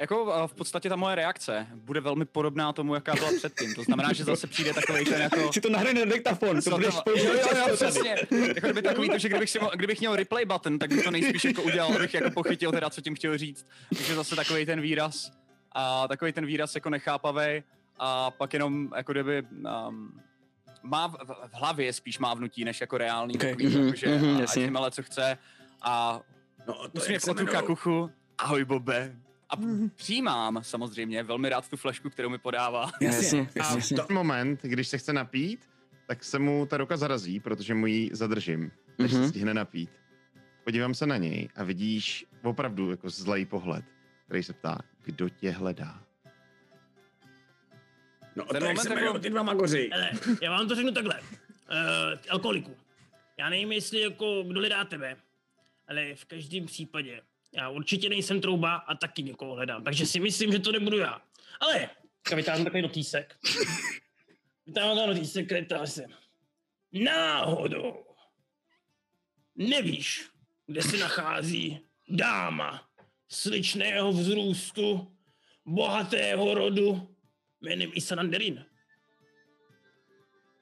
Jako 0.00 0.32
a 0.32 0.46
v 0.46 0.54
podstatě 0.54 0.88
ta 0.88 0.96
moje 0.96 1.14
reakce 1.14 1.66
bude 1.74 2.00
velmi 2.00 2.24
podobná 2.24 2.72
tomu, 2.72 2.94
jaká 2.94 3.14
byla 3.14 3.30
předtím. 3.36 3.74
To 3.74 3.82
znamená, 3.82 4.12
že 4.12 4.24
zase 4.24 4.46
přijde 4.46 4.74
takový 4.74 5.04
ten 5.04 5.20
jako... 5.20 5.52
Si 5.52 5.60
to 5.60 5.70
nahraje 5.70 5.94
na 5.94 6.12
diktafon, 6.14 6.60
to 6.62 6.70
budeš 6.70 6.94
používat 7.04 7.34
jo, 7.34 7.48
jo, 7.56 7.64
jo, 7.68 7.76
přesně. 7.76 8.16
Jako 8.54 8.66
kdyby 8.66 8.82
takový 8.82 9.08
to, 9.08 9.18
že 9.18 9.28
kdybych, 9.28 9.50
si, 9.50 9.58
mo- 9.58 9.70
kdybych 9.76 10.00
měl 10.00 10.16
replay 10.16 10.44
button, 10.44 10.78
tak 10.78 10.90
bych 10.90 11.04
to 11.04 11.10
nejspíš 11.10 11.44
jako 11.44 11.62
udělal, 11.62 11.92
abych 11.96 12.14
jako 12.14 12.30
pochytil 12.30 12.72
teda, 12.72 12.90
co 12.90 13.00
tím 13.00 13.14
chtěl 13.14 13.38
říct. 13.38 13.66
Takže 13.96 14.14
zase 14.14 14.36
takový 14.36 14.66
ten 14.66 14.80
výraz 14.80 15.30
a 15.72 16.08
takový 16.08 16.32
ten 16.32 16.46
výraz 16.46 16.74
jako 16.74 16.90
nechápavý 16.90 17.62
a 17.98 18.30
pak 18.30 18.52
jenom 18.52 18.90
jako 18.96 19.12
kdyby 19.12 19.42
um, 19.88 20.20
má 20.82 21.06
v, 21.06 21.12
v, 21.12 21.28
v 21.48 21.54
hlavě 21.54 21.92
spíš 21.92 22.18
mávnutí, 22.18 22.64
než 22.64 22.80
jako 22.80 22.98
reálný. 22.98 23.34
Okay. 23.34 23.50
Takový, 23.50 23.66
Mhm, 23.68 23.84
jako, 23.86 23.96
že 23.96 24.08
mhm, 24.18 24.36
a, 24.36 24.40
jasně. 24.40 24.64
si 24.64 24.70
mele, 24.70 24.90
co 24.90 25.02
chce 25.02 25.38
a 25.82 26.20
No, 26.68 26.74
to 26.74 26.88
Usměv 26.92 27.10
jak 27.10 27.22
se 27.22 27.30
od 27.30 27.40
Luka 27.40 27.52
jmenujou? 27.52 27.66
Kuchu. 27.66 28.10
Ahoj, 28.38 28.64
Bobe. 28.64 29.16
A 29.50 29.54
přijímám 29.94 30.58
samozřejmě 30.62 31.22
velmi 31.22 31.48
rád 31.48 31.68
tu 31.68 31.76
flašku, 31.76 32.10
kterou 32.10 32.28
mi 32.28 32.38
podává. 32.38 32.90
Jasně, 33.00 33.40
A 33.40 33.74
jasně. 33.74 33.96
v 33.96 34.06
ten 34.06 34.16
moment, 34.16 34.60
když 34.62 34.88
se 34.88 34.98
chce 34.98 35.12
napít, 35.12 35.68
tak 36.06 36.24
se 36.24 36.38
mu 36.38 36.66
ta 36.66 36.76
ruka 36.76 36.96
zarazí, 36.96 37.40
protože 37.40 37.74
mu 37.74 37.86
ji 37.86 38.10
zadržím, 38.12 38.70
než 38.98 39.12
Mhm. 39.12 39.22
se 39.22 39.28
stihne 39.28 39.54
napít. 39.54 39.90
Podívám 40.64 40.94
se 40.94 41.06
na 41.06 41.16
něj 41.16 41.48
a 41.56 41.64
vidíš 41.64 42.26
opravdu 42.42 42.90
jako 42.90 43.10
zlej 43.10 43.46
pohled, 43.46 43.84
který 44.26 44.42
se 44.42 44.52
ptá, 44.52 44.78
kdo 45.08 45.28
tě 45.28 45.50
hledá. 45.50 46.04
No, 48.36 48.44
Ten 48.44 48.62
moment 48.62 48.78
se 48.78 49.00
jako- 49.00 49.18
ty 49.18 49.30
dva 49.30 49.42
magoři. 49.42 49.90
Hele, 49.92 50.10
já 50.42 50.50
vám 50.50 50.68
to 50.68 50.74
řeknu 50.74 50.92
takhle. 50.92 51.20
Uh, 51.20 51.26
alkoholiku. 52.28 52.76
Já 53.38 53.48
nevím, 53.48 53.72
jestli 53.72 54.00
jako 54.00 54.42
kdo 54.42 54.60
hledá 54.60 54.84
tebe, 54.84 55.16
ale 55.88 56.14
v 56.14 56.24
každém 56.24 56.66
případě 56.66 57.22
já 57.52 57.68
určitě 57.68 58.08
nejsem 58.08 58.40
trouba 58.40 58.74
a 58.74 58.94
taky 58.94 59.22
někoho 59.22 59.54
hledám, 59.54 59.84
takže 59.84 60.06
si 60.06 60.20
myslím, 60.20 60.52
že 60.52 60.58
to 60.58 60.72
nebudu 60.72 60.98
já. 60.98 61.22
Ale, 61.60 61.90
teďka 62.22 62.36
vytáhnu 62.36 62.64
takový 62.64 62.82
notýsek. 62.82 63.38
Vytáhnu 64.66 64.94
takový 64.94 65.14
notýsek, 65.14 65.46
který 65.46 65.66
jsem. 65.84 66.10
Náhodou. 66.92 68.04
Nevíš, 69.56 70.28
kde 70.66 70.82
se 70.82 70.96
nachází 70.96 71.80
dáma 72.08 72.87
sličného 73.28 74.12
vzrůstu, 74.12 75.12
bohatého 75.66 76.54
rodu, 76.54 77.08
jménem 77.60 77.90
Isananderin. 77.94 78.64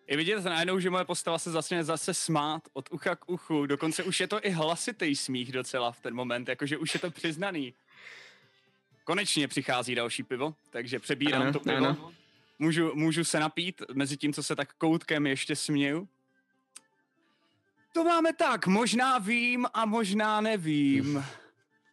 Je 0.09 0.17
vidět 0.17 0.45
najednou, 0.45 0.81
že 0.81 0.91
moje 0.91 1.05
postava 1.05 1.39
se 1.39 1.51
začne 1.51 1.85
zase 1.85 2.15
smát 2.15 2.63
od 2.73 2.89
ucha 2.93 3.17
k 3.17 3.29
uchu. 3.31 3.67
Dokonce 3.67 4.03
už 4.05 4.21
je 4.21 4.29
to 4.29 4.47
i 4.47 4.51
hlasitý 4.51 5.17
smích 5.17 5.53
docela 5.53 5.93
v 5.93 6.01
ten 6.01 6.15
moment, 6.15 6.49
jakože 6.49 6.79
už 6.79 6.95
je 6.95 7.01
to 7.01 7.11
přiznaný. 7.11 7.75
Konečně 9.05 9.49
přichází 9.49 9.95
další 9.95 10.23
pivo, 10.23 10.55
takže 10.71 10.99
přebírám 10.99 11.43
Ano, 11.43 11.53
to 11.53 11.61
pivo. 11.61 11.77
ano. 11.77 12.13
Můžu, 12.59 12.95
můžu 12.95 13.25
se 13.25 13.41
napít, 13.41 13.83
mezi 13.95 14.17
tím, 14.17 14.33
co 14.33 14.43
se 14.43 14.57
tak 14.57 14.73
koutkem 14.75 15.27
ještě 15.27 15.57
směju. 15.57 16.09
To 17.93 18.05
máme 18.05 18.33
tak, 18.33 18.67
možná 18.67 19.19
vím 19.19 19.67
a 19.75 19.85
možná 19.87 20.41
nevím. 20.41 21.25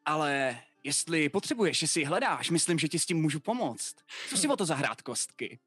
Ale 0.05 0.59
jestli 0.83 1.29
potřebuješ, 1.29 1.81
jestli 1.81 2.05
hledáš, 2.05 2.49
myslím, 2.49 2.79
že 2.79 2.87
ti 2.87 2.99
s 2.99 3.05
tím 3.05 3.21
můžu 3.21 3.39
pomoct. 3.39 3.95
Co 4.29 4.37
si 4.37 4.47
o 4.47 4.55
to 4.55 4.65
zahrát 4.65 5.01
kostky? 5.01 5.59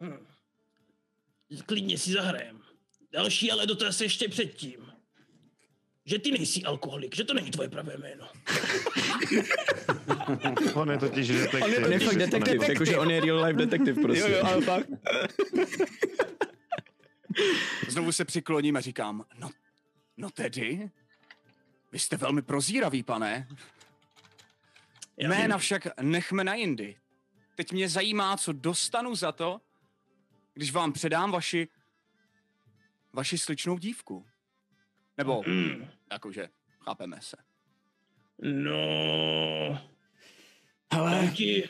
Hm. 0.00 0.26
Klidně 1.66 1.98
si 1.98 2.12
zahrajem. 2.12 2.62
Další 3.12 3.50
ale 3.50 3.66
dotaz 3.66 4.00
ještě 4.00 4.28
předtím. 4.28 4.92
Že 6.04 6.18
ty 6.18 6.30
nejsi 6.30 6.62
alkoholik, 6.62 7.16
že 7.16 7.24
to 7.24 7.34
není 7.34 7.50
tvoje 7.50 7.68
pravé 7.68 7.96
jméno. 7.96 8.28
On 10.74 10.90
je 10.90 10.98
totiž 10.98 11.28
detektiv. 11.28 11.62
On 11.62 11.70
je, 11.70 11.86
on 11.86 11.92
je 11.92 11.98
fakt 11.98 12.18
detektiv, 12.18 12.68
jakože 12.68 12.98
on 12.98 13.10
je 13.10 13.20
real 13.20 13.44
life 13.44 13.58
detektiv 13.58 13.96
prostě. 14.02 14.20
Jo, 14.20 14.28
jo, 14.28 14.44
ale 14.44 14.62
fakt. 14.62 14.88
Znovu 17.88 18.12
se 18.12 18.24
přikloním 18.24 18.76
a 18.76 18.80
říkám, 18.80 19.24
no, 19.38 19.50
no 20.16 20.30
tedy, 20.30 20.90
vy 21.92 21.98
jste 21.98 22.16
velmi 22.16 22.42
prozíravý, 22.42 23.02
pane. 23.02 23.48
Já 25.16 25.28
Jména 25.28 25.56
vím. 25.56 25.60
však 25.60 26.00
nechme 26.00 26.44
na 26.44 26.54
jindy. 26.54 26.96
Teď 27.54 27.72
mě 27.72 27.88
zajímá, 27.88 28.36
co 28.36 28.52
dostanu 28.52 29.14
za 29.14 29.32
to, 29.32 29.60
když 30.54 30.72
vám 30.72 30.92
předám 30.92 31.32
vaši, 31.32 31.68
vaši 33.12 33.38
sličnou 33.38 33.78
dívku. 33.78 34.26
Nebo, 35.16 35.42
Mm. 35.46 35.88
jakože, 36.12 36.48
chápeme 36.80 37.20
se. 37.20 37.36
No, 38.42 39.88
Ale 40.90 41.28
ti 41.36 41.68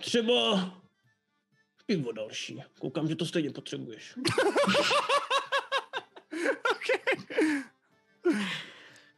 třeba 0.00 0.70
pivo 1.86 2.12
další. 2.12 2.62
Koukám, 2.80 3.08
že 3.08 3.16
to 3.16 3.26
stejně 3.26 3.50
potřebuješ. 3.50 4.14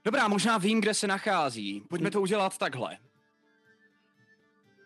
Dobrá, 0.06 0.28
možná 0.28 0.58
vím, 0.58 0.80
kde 0.80 0.94
se 0.94 1.06
nachází. 1.06 1.82
Pojďme 1.88 2.10
to 2.10 2.20
udělat 2.20 2.58
takhle. 2.58 2.98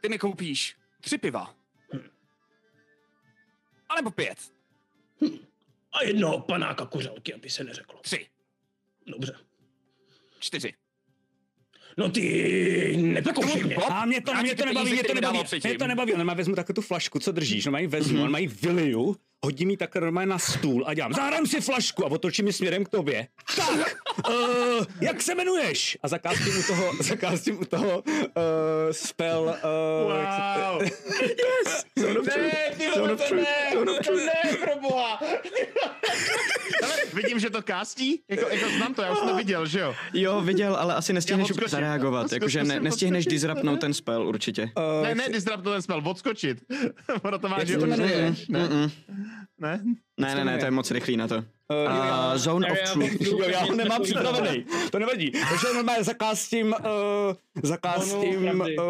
Ty 0.01 0.09
mi 0.09 0.19
koupíš 0.19 0.77
tři 1.01 1.19
piva. 1.19 1.55
A 3.89 3.95
nebo 3.95 4.11
pět. 4.11 4.39
A 5.93 6.03
jednoho 6.05 6.41
panáka 6.41 6.87
kuřelky, 6.87 7.35
aby 7.35 7.51
se 7.51 7.65
neřeklo. 7.65 8.01
Tři. 8.01 8.27
Dobře. 9.07 9.37
Čtyři. 10.39 10.75
No 11.97 12.11
ty 12.11 12.97
nepokoušej 12.97 13.65
mě. 13.65 13.77
A 13.77 14.05
mě 14.05 14.21
to, 14.21 14.35
mě 14.35 14.55
to 14.55 14.65
nebaví, 14.65 14.93
mě 14.93 15.05
to 15.05 15.15
nebaví, 15.15 15.39
mě 15.65 15.79
to 15.79 15.87
nebaví, 15.87 16.15
ale 16.15 16.35
vezmu 16.35 16.55
takovou 16.55 16.75
tu 16.75 16.83
flašku, 16.83 17.19
co 17.19 17.33
držíš, 17.33 17.67
no 17.67 17.73
mají 17.73 17.87
vezmu, 17.87 18.19
mm-hmm. 18.19 18.31
mají 18.31 18.47
vyliju, 18.47 19.17
hodím 19.45 19.71
ji 19.71 19.77
takhle 19.77 20.01
normálně 20.01 20.27
na 20.31 20.39
stůl 20.39 20.85
a 20.87 20.95
dělám, 20.95 21.13
zahrám 21.13 21.47
si 21.47 21.61
flašku 21.61 22.05
a 22.07 22.11
otočím 22.11 22.47
ji 22.47 22.53
směrem 22.53 22.85
k 22.85 22.89
tobě. 22.89 23.27
Tak, 23.57 23.97
uh, 24.29 24.85
jak 25.01 25.23
se 25.23 25.33
jmenuješ? 25.33 25.99
A 26.03 26.09
zakástím 26.09 26.59
u 26.59 26.63
toho, 26.63 26.93
zakástím 27.03 27.61
u 27.61 27.65
toho 27.65 27.99
uh, 28.07 28.13
spell, 28.93 29.43
uh, 29.65 30.11
Wow. 30.71 30.83
yes, 31.23 31.85
zone 31.99 32.19
of 32.21 32.27
truth, 32.27 32.95
zone 32.95 33.13
of 33.13 33.29
truth, 33.29 33.47
zone 33.73 33.91
of 33.93 33.99
truth. 34.07 34.23
ne, 34.27 34.57
proboha. 34.65 35.21
Ale 36.83 36.93
vidím, 37.15 37.39
že 37.39 37.51
to 37.51 37.63
kástí. 37.63 38.23
Jako, 38.29 38.49
jako 38.49 38.71
znám 38.77 38.95
to, 38.95 39.03
já 39.03 39.13
už 39.13 39.19
jsem 39.19 39.29
to 39.29 39.37
viděl, 39.37 39.67
že 39.67 39.81
jo? 39.81 39.95
Jo, 40.15 40.41
viděl, 40.41 40.77
ale 40.77 40.95
asi 40.95 41.13
nestihneš 41.13 41.51
úplně 41.51 41.69
zareagovat. 41.69 42.33
Jakože 42.33 42.65
ne, 42.65 42.81
nestihneš 42.81 43.21
odskočit. 43.27 43.33
disruptnout 43.43 43.81
ten 43.81 43.95
spell 43.95 44.29
určitě. 44.29 44.63
Uh, 44.63 45.03
Ne, 45.07 45.15
ne, 45.15 45.29
disrupt 45.29 45.65
ten 45.65 45.83
spell, 45.83 46.03
odskočit. 46.09 46.59
ono 47.23 47.39
to 47.39 47.49
má, 47.49 47.59
Jak 47.59 47.69
že 47.69 47.75
se 47.75 47.81
to 47.81 47.87
ne, 47.87 47.97
ne, 47.97 48.31
Mm-mm. 48.51 48.91
Ne. 49.59 49.85
Ne, 50.21 50.35
ne, 50.35 50.45
ne, 50.45 50.59
to 50.59 50.65
je 50.65 50.71
moc 50.71 50.91
rychlý 50.91 51.17
na 51.17 51.29
to. 51.29 51.37
Uh, 51.37 51.43
Uh, 51.71 52.37
zone 52.37 52.71
of 52.73 52.79
já- 52.79 52.93
truth. 52.93 53.21
Jo, 53.21 53.39
já 53.49 53.61
ho 53.61 53.75
nemám 53.75 54.03
připravený, 54.03 54.65
to 54.91 54.99
nevadí. 54.99 55.31
Takže 55.31 55.67
normálně 55.75 56.05
zakástím, 56.05 56.67
uh, 56.67 57.63
zakástím 57.63 58.45
No, 58.47 58.53
no, 58.53 58.57
pravdy. 58.59 58.77
uh, 58.79 58.85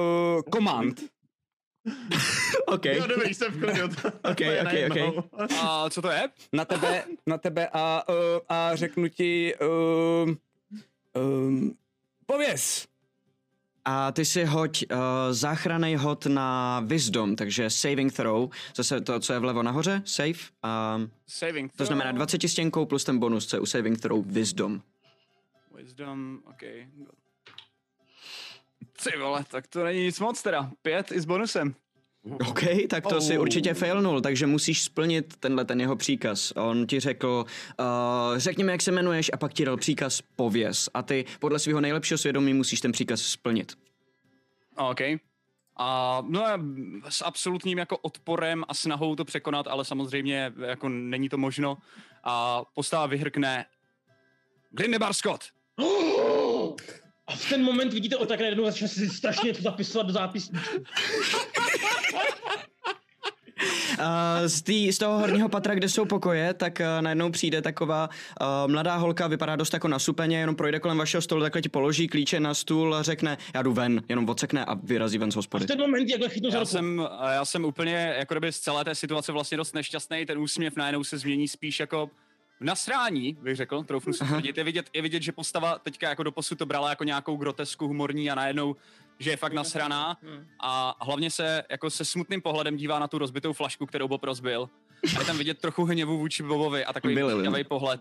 command. 0.54 1.00
OK, 2.66 2.84
Jo, 2.84 3.06
dobrý, 3.06 3.34
jsem 3.34 3.52
v 3.52 3.60
klidu. 3.60 3.86
OK, 4.30 4.40
OK, 4.62 4.74
OK. 4.90 5.24
A 5.62 5.90
co 5.90 6.02
to 6.02 6.10
je? 6.10 6.28
na 6.52 6.64
tebe, 6.64 7.04
na 7.26 7.38
tebe 7.38 7.68
a, 7.72 8.04
uh, 8.08 8.14
a 8.48 8.76
řeknu 8.76 9.08
ti, 9.08 9.54
uh, 9.60 10.34
um, 11.22 11.74
pověz. 12.26 12.86
A 13.84 14.12
ty 14.12 14.24
si 14.24 14.44
hoď 14.44 14.84
uh, 14.90 14.98
záchranný 15.30 15.96
hod 15.96 16.26
na 16.26 16.80
wisdom, 16.86 17.36
takže 17.36 17.70
saving 17.70 18.12
throw, 18.12 18.50
zase 18.76 19.00
to, 19.00 19.20
co 19.20 19.32
je 19.32 19.38
vlevo 19.38 19.62
nahoře, 19.62 20.02
save. 20.04 20.38
Um, 20.96 21.10
Saving 21.26 21.72
to 21.72 21.76
throw. 21.76 21.86
znamená 21.86 22.12
20 22.12 22.42
stěnkou 22.48 22.86
plus 22.86 23.04
ten 23.04 23.18
bonus, 23.18 23.46
co 23.46 23.56
je 23.56 23.60
u 23.60 23.66
saving 23.66 24.00
throw 24.00 24.26
wisdom. 24.26 24.82
Wisdom, 25.76 26.38
OK. 26.46 26.60
Ty 29.02 29.16
vole, 29.18 29.44
tak 29.50 29.66
to 29.66 29.84
není 29.84 30.02
nic 30.02 30.20
moc 30.20 30.42
teda. 30.42 30.70
Pět 30.82 31.12
i 31.12 31.20
s 31.20 31.24
bonusem. 31.24 31.74
OK, 32.24 32.62
tak 32.90 33.06
to 33.06 33.20
si 33.20 33.38
určitě 33.38 33.74
failnul, 33.74 34.20
takže 34.20 34.46
musíš 34.46 34.82
splnit 34.82 35.36
tenhle 35.36 35.64
ten 35.64 35.80
jeho 35.80 35.96
příkaz. 35.96 36.52
On 36.56 36.86
ti 36.86 37.00
řekl, 37.00 37.44
uh, 37.80 38.38
řekni 38.38 38.64
mi, 38.64 38.72
jak 38.72 38.82
se 38.82 38.90
jmenuješ 38.90 39.30
a 39.32 39.36
pak 39.36 39.52
ti 39.52 39.64
dal 39.64 39.76
příkaz 39.76 40.22
pověz. 40.36 40.88
A 40.94 41.02
ty 41.02 41.24
podle 41.38 41.58
svého 41.58 41.80
nejlepšího 41.80 42.18
svědomí 42.18 42.54
musíš 42.54 42.80
ten 42.80 42.92
příkaz 42.92 43.22
splnit. 43.22 43.72
OK. 44.76 45.00
A 45.76 46.22
no 46.28 46.46
a 46.46 46.60
s 47.08 47.24
absolutním 47.24 47.78
jako 47.78 47.98
odporem 47.98 48.64
a 48.68 48.74
snahou 48.74 49.16
to 49.16 49.24
překonat, 49.24 49.66
ale 49.66 49.84
samozřejmě 49.84 50.52
jako 50.66 50.88
není 50.88 51.28
to 51.28 51.38
možno. 51.38 51.78
A 52.24 52.62
postava 52.74 53.06
vyhrkne 53.06 53.66
Grindebar 54.70 55.12
Scott. 55.12 55.44
A 57.30 57.36
v 57.36 57.48
ten 57.48 57.62
moment 57.64 57.92
vidíte 57.92 58.16
o 58.16 58.26
tak 58.26 58.40
najednou 58.40 58.64
začne 58.64 58.88
si 58.88 59.08
strašně 59.08 59.48
něco 59.48 59.62
zapisovat 59.62 60.06
do 60.06 60.12
zápisníčku. 60.12 60.76
Uh, 63.98 64.06
z, 64.46 64.62
tý, 64.62 64.92
z 64.92 64.98
toho 64.98 65.18
horního 65.18 65.48
patra, 65.48 65.74
kde 65.74 65.88
jsou 65.88 66.04
pokoje, 66.04 66.54
tak 66.54 66.80
uh, 66.80 67.02
najednou 67.02 67.30
přijde 67.30 67.62
taková 67.62 68.08
uh, 68.40 68.72
mladá 68.72 68.96
holka, 68.96 69.26
vypadá 69.26 69.56
dost 69.56 69.72
jako 69.72 69.88
nasupeně, 69.88 70.38
jenom 70.38 70.56
projde 70.56 70.80
kolem 70.80 70.98
vašeho 70.98 71.22
stolu, 71.22 71.42
takhle 71.42 71.62
ti 71.62 71.68
položí 71.68 72.08
klíče 72.08 72.40
na 72.40 72.54
stůl 72.54 72.94
a 72.94 73.02
řekne, 73.02 73.38
já 73.54 73.62
jdu 73.62 73.72
ven, 73.72 74.02
jenom 74.08 74.28
odsekne 74.28 74.64
a 74.64 74.74
vyrazí 74.74 75.18
ven 75.18 75.32
z 75.32 75.34
A 75.34 75.38
hospody. 75.38 75.64
v 75.64 75.68
ten 75.68 75.80
moment, 75.80 76.08
jakhle 76.08 76.28
chytnu 76.28 76.50
za 76.50 76.58
Já 76.58 76.64
jsem, 76.64 77.08
já 77.32 77.44
jsem 77.44 77.64
úplně 77.64 78.14
jako 78.18 78.34
kdyby 78.34 78.52
z 78.52 78.60
celé 78.60 78.84
té 78.84 78.94
situace 78.94 79.32
vlastně 79.32 79.56
dost 79.56 79.74
nešťastný, 79.74 80.26
ten 80.26 80.38
úsměv 80.38 80.76
najednou 80.76 81.04
se 81.04 81.18
změní 81.18 81.48
spíš 81.48 81.80
jako 81.80 82.10
nasrání, 82.60 83.36
bych 83.42 83.56
řekl, 83.56 83.82
troufnu 83.82 84.12
si 84.12 84.24
tvrdit. 84.28 84.58
Je 84.58 84.64
vidět, 84.64 84.90
je 84.92 85.02
vidět, 85.02 85.22
že 85.22 85.32
postava 85.32 85.78
teďka 85.78 86.08
jako 86.08 86.22
do 86.22 86.32
posud 86.32 86.58
to 86.58 86.66
brala 86.66 86.90
jako 86.90 87.04
nějakou 87.04 87.36
grotesku 87.36 87.86
humorní 87.86 88.30
a 88.30 88.34
najednou, 88.34 88.76
že 89.18 89.30
je 89.30 89.36
fakt 89.36 89.52
nasraná 89.52 90.16
a 90.60 90.96
hlavně 91.04 91.30
se 91.30 91.62
jako 91.70 91.90
se 91.90 92.04
smutným 92.04 92.42
pohledem 92.42 92.76
dívá 92.76 92.98
na 92.98 93.08
tu 93.08 93.18
rozbitou 93.18 93.52
flašku, 93.52 93.86
kterou 93.86 94.08
Bob 94.08 94.24
rozbil. 94.24 94.70
A 95.16 95.20
je 95.20 95.26
tam 95.26 95.38
vidět 95.38 95.58
trochu 95.58 95.84
hněvu 95.84 96.18
vůči 96.18 96.42
Bobovi 96.42 96.84
a 96.84 96.92
takový 96.92 97.14
píkavý 97.14 97.64
pohled. 97.64 98.00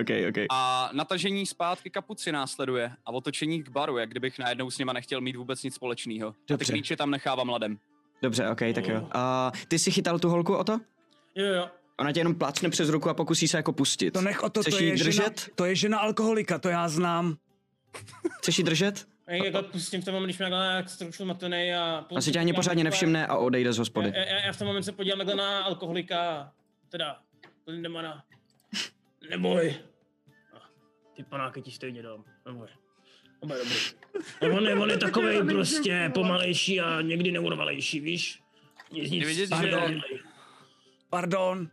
OK, 0.00 0.08
OK. 0.28 0.36
A 0.50 0.90
natažení 0.92 1.46
zpátky 1.46 1.90
kapuci 1.90 2.32
následuje 2.32 2.92
a 3.06 3.12
otočení 3.12 3.62
k 3.62 3.68
baru, 3.68 3.98
jak 3.98 4.10
kdybych 4.10 4.38
najednou 4.38 4.70
s 4.70 4.78
nima 4.78 4.92
nechtěl 4.92 5.20
mít 5.20 5.36
vůbec 5.36 5.62
nic 5.62 5.74
společného. 5.74 6.34
A 6.54 6.56
ty 6.56 6.64
klíče 6.64 6.96
tam 6.96 7.10
nechávám 7.10 7.48
ladem. 7.48 7.78
Dobře, 8.22 8.48
OK, 8.48 8.60
tak 8.74 8.88
jo. 8.88 9.08
A 9.12 9.52
ty 9.68 9.78
si 9.78 9.90
chytal 9.90 10.18
tu 10.18 10.28
holku 10.28 10.56
o 10.56 10.64
to? 10.64 10.80
Jo, 11.34 11.46
jo. 11.46 11.68
Ona 12.00 12.12
tě 12.12 12.20
jenom 12.20 12.34
plácne 12.34 12.70
přes 12.70 12.88
ruku 12.88 13.08
a 13.10 13.14
pokusí 13.14 13.48
se 13.48 13.56
jako 13.56 13.72
pustit. 13.72 14.10
To 14.10 14.20
nech 14.20 14.42
o 14.42 14.50
to, 14.50 14.60
Chceš 14.60 14.74
to 14.74 14.80
jí 14.80 14.88
je, 14.88 14.96
žena, 14.96 15.08
držet? 15.08 15.48
to 15.54 15.64
je 15.64 15.74
žena 15.76 15.98
alkoholika, 15.98 16.58
to 16.58 16.68
já 16.68 16.88
znám. 16.88 17.36
Chceš 18.38 18.58
ji 18.58 18.64
držet? 18.64 19.06
A 19.26 19.32
jak 19.32 19.42
takhle 19.42 19.62
pustím 19.62 20.02
v 20.02 20.04
ten 20.04 20.14
moment, 20.14 20.26
když 20.26 20.38
mě 20.38 20.44
takhle 20.44 20.66
jak 20.76 20.96
trošku 20.98 21.22
zmatený 21.24 21.74
a... 21.74 22.06
Asi 22.16 22.32
tě 22.32 22.38
ani 22.38 22.52
pořádně 22.52 22.84
nevšimne 22.84 23.26
a 23.26 23.36
odejde 23.36 23.72
z 23.72 23.78
hospody. 23.78 24.12
Já, 24.14 24.24
já, 24.24 24.46
já, 24.46 24.52
v 24.52 24.56
ten 24.56 24.66
moment 24.66 24.82
se 24.82 24.92
podívám 24.92 25.18
takhle 25.18 25.34
na 25.34 25.62
alkoholika, 25.62 26.52
teda 26.88 27.18
Lindemana. 27.66 28.24
Neboj. 29.30 29.74
A 30.54 30.56
Ty 31.16 31.22
panáky 31.22 31.62
ti 31.62 31.70
stejně 31.70 32.02
dám. 32.02 32.24
Neboj. 32.46 32.68
Oba 33.40 33.54
dobrý. 33.56 33.76
A 34.40 34.56
on 34.56 34.66
je, 34.66 34.74
on 34.74 34.90
je 34.90 34.98
takovej 34.98 35.42
prostě 35.42 36.10
pomalejší 36.14 36.80
a 36.80 37.00
někdy 37.00 37.32
neurvalejší, 37.32 38.00
víš? 38.00 38.40
Nic, 38.92 39.10
nic. 39.10 39.28
Že- 39.28 39.46
Pardon. 41.10 41.70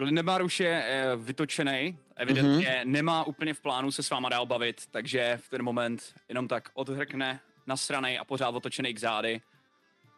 Lindebar 0.00 0.42
už 0.42 0.60
je 0.60 0.84
eh, 0.86 1.16
vytočený, 1.16 1.98
evidentně 2.16 2.66
mm-hmm. 2.66 2.84
nemá 2.84 3.24
úplně 3.24 3.54
v 3.54 3.60
plánu 3.60 3.90
se 3.90 4.02
s 4.02 4.10
váma 4.10 4.28
dál 4.28 4.46
bavit, 4.46 4.82
takže 4.90 5.38
v 5.42 5.48
ten 5.48 5.62
moment 5.62 6.14
jenom 6.28 6.48
tak 6.48 6.68
odhrkne 6.74 7.40
nasranej 7.66 8.18
a 8.18 8.24
pořád 8.24 8.48
otočený 8.48 8.94
k 8.94 9.00
zády. 9.00 9.40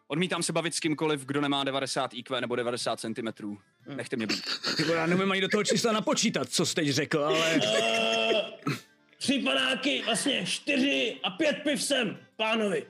Odmítám 0.09 0.43
se 0.43 0.52
bavit 0.52 0.74
s 0.74 0.81
kýmkoliv, 0.81 1.27
kdo 1.27 1.40
nemá 1.40 1.65
90 1.65 2.15
IQ 2.15 2.40
nebo 2.40 2.57
90 2.57 3.01
cm. 3.01 3.57
Nechte 3.86 4.16
mě 4.16 4.27
být. 4.27 4.43
Ty 4.77 4.85
vole, 4.85 4.98
já 4.98 5.07
nevím 5.07 5.32
ani 5.32 5.40
do 5.40 5.48
toho 5.48 5.65
čísla 5.65 5.93
napočítat, 5.93 6.48
co 6.48 6.66
jsi 6.66 6.74
teď 6.74 6.89
řekl, 6.89 7.24
ale... 7.24 7.61
Eh, 7.65 8.77
Tři 9.19 9.39
panáky, 9.39 10.02
vlastně 10.05 10.47
čtyři 10.47 11.20
a 11.23 11.31
pět 11.31 11.62
piv 11.62 11.82
sem, 11.82 12.19
pánovi. 12.36 12.86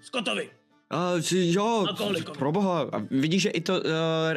Scottovi. 0.00 0.50
Uh, 0.94 1.22
jo, 1.32 1.86
A 1.90 1.96
kolik, 1.96 2.24
kolik? 2.24 2.38
pro 2.38 2.52
boha. 2.52 2.88
A 2.92 2.98
vidíš, 3.10 3.42
že 3.42 3.50
i 3.50 3.60
to, 3.60 3.74
uh, 3.74 3.80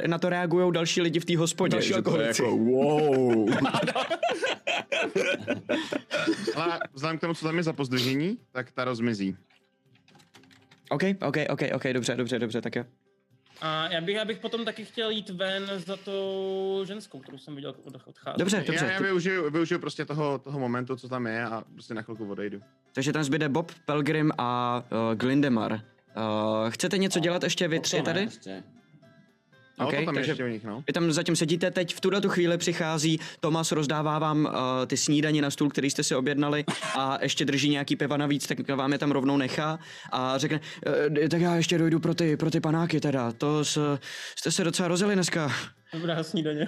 na 0.07 0.17
to 0.17 0.29
reagují 0.29 0.71
další 0.73 1.01
lidi 1.01 1.19
v 1.19 1.25
té 1.25 1.37
hospodě. 1.37 1.71
Další 1.71 1.87
že 1.87 2.01
to 2.01 2.21
je 2.21 2.27
jako, 2.27 2.57
wow. 2.57 3.49
Ale 6.55 6.79
vzhledem 6.93 7.17
k 7.17 7.21
tomu, 7.21 7.33
co 7.33 7.45
tam 7.45 7.57
je 7.57 7.63
za 7.63 7.73
pozdržení, 7.73 8.37
tak 8.51 8.71
ta 8.71 8.83
rozmizí. 8.85 9.37
OK, 10.89 11.03
OK, 11.27 11.37
OK, 11.49 11.61
OK, 11.73 11.83
dobře, 11.93 12.15
dobře, 12.15 12.39
dobře, 12.39 12.61
tak 12.61 12.75
jo. 12.75 12.83
A 13.61 13.87
já 13.87 14.01
bych, 14.01 14.15
já 14.15 14.25
bych 14.25 14.37
potom 14.39 14.65
taky 14.65 14.85
chtěl 14.85 15.09
jít 15.09 15.29
ven 15.29 15.69
za 15.75 15.95
tou 15.97 16.83
ženskou, 16.87 17.19
kterou 17.19 17.37
jsem 17.37 17.55
viděl 17.55 17.73
od- 17.85 17.95
odcházet. 18.05 18.37
Dobře, 18.39 18.63
dobře. 18.67 18.85
Já, 18.85 18.91
já 18.91 18.99
využiju, 19.01 19.51
využiju 19.51 19.79
prostě 19.79 20.05
toho, 20.05 20.37
toho 20.37 20.59
momentu, 20.59 20.95
co 20.95 21.09
tam 21.09 21.27
je 21.27 21.45
a 21.45 21.63
prostě 21.73 21.93
na 21.93 22.01
chvilku 22.01 22.31
odejdu. 22.31 22.61
Takže 22.93 23.13
tam 23.13 23.23
zbyde 23.23 23.49
Bob, 23.49 23.71
Pelgrim 23.85 24.31
a 24.37 24.83
uh, 24.91 25.15
Glindemar. 25.15 25.81
Uh, 26.17 26.69
chcete 26.69 26.97
něco 26.97 27.19
dělat 27.19 27.43
ještě 27.43 27.67
vy 27.67 27.79
tři 27.79 28.01
tady? 28.01 28.27
No, 29.79 29.87
OK, 29.87 29.93
to 29.95 30.05
tam 30.05 30.15
takže- 30.15 30.31
ještě 30.31 30.43
u 30.43 30.47
nich, 30.47 30.63
no. 30.63 30.83
Vy 30.87 30.93
tam 30.93 31.11
zatím 31.11 31.35
sedíte, 31.35 31.71
teď 31.71 31.95
v 31.95 32.01
tuhle 32.01 32.21
tu 32.21 32.29
chvíli 32.29 32.57
přichází, 32.57 33.19
Tomas 33.39 33.71
rozdává 33.71 34.19
vám 34.19 34.45
uh, 34.45 34.51
ty 34.87 34.97
snídaně 34.97 35.41
na 35.41 35.51
stůl, 35.51 35.69
který 35.69 35.89
jste 35.89 36.03
si 36.03 36.15
objednali 36.15 36.65
a 36.97 37.17
ještě 37.21 37.45
drží 37.45 37.69
nějaký 37.69 37.95
piva 37.95 38.17
navíc, 38.17 38.47
tak 38.47 38.69
vám 38.69 38.91
je 38.91 38.97
tam 38.97 39.11
rovnou 39.11 39.37
nechá 39.37 39.79
a 40.11 40.37
řekne, 40.37 40.59
uh, 41.19 41.27
tak 41.27 41.41
já 41.41 41.55
ještě 41.55 41.77
dojdu 41.77 41.99
pro 41.99 42.15
ty, 42.15 42.37
pro 42.37 42.51
ty 42.51 42.59
panáky 42.59 42.99
teda, 42.99 43.31
to 43.31 43.65
s, 43.65 43.97
jste 44.35 44.51
se 44.51 44.63
docela 44.63 44.87
rozjeli 44.87 45.13
dneska. 45.15 45.51
Dobrá 45.93 46.23
snídaně. 46.23 46.67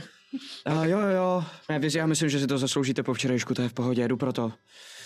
Uh, 0.71 0.83
jo, 0.83 0.99
jo, 0.99 1.07
jo, 1.07 1.43
ne, 1.69 1.79
já 1.95 2.05
myslím, 2.05 2.29
že 2.29 2.39
si 2.39 2.47
to 2.47 2.57
zasloužíte 2.57 3.03
po 3.03 3.13
včerejšku, 3.13 3.53
to 3.53 3.61
je 3.61 3.69
v 3.69 3.73
pohodě, 3.73 4.07
jdu 4.07 4.17
pro 4.17 4.33
to. 4.33 4.51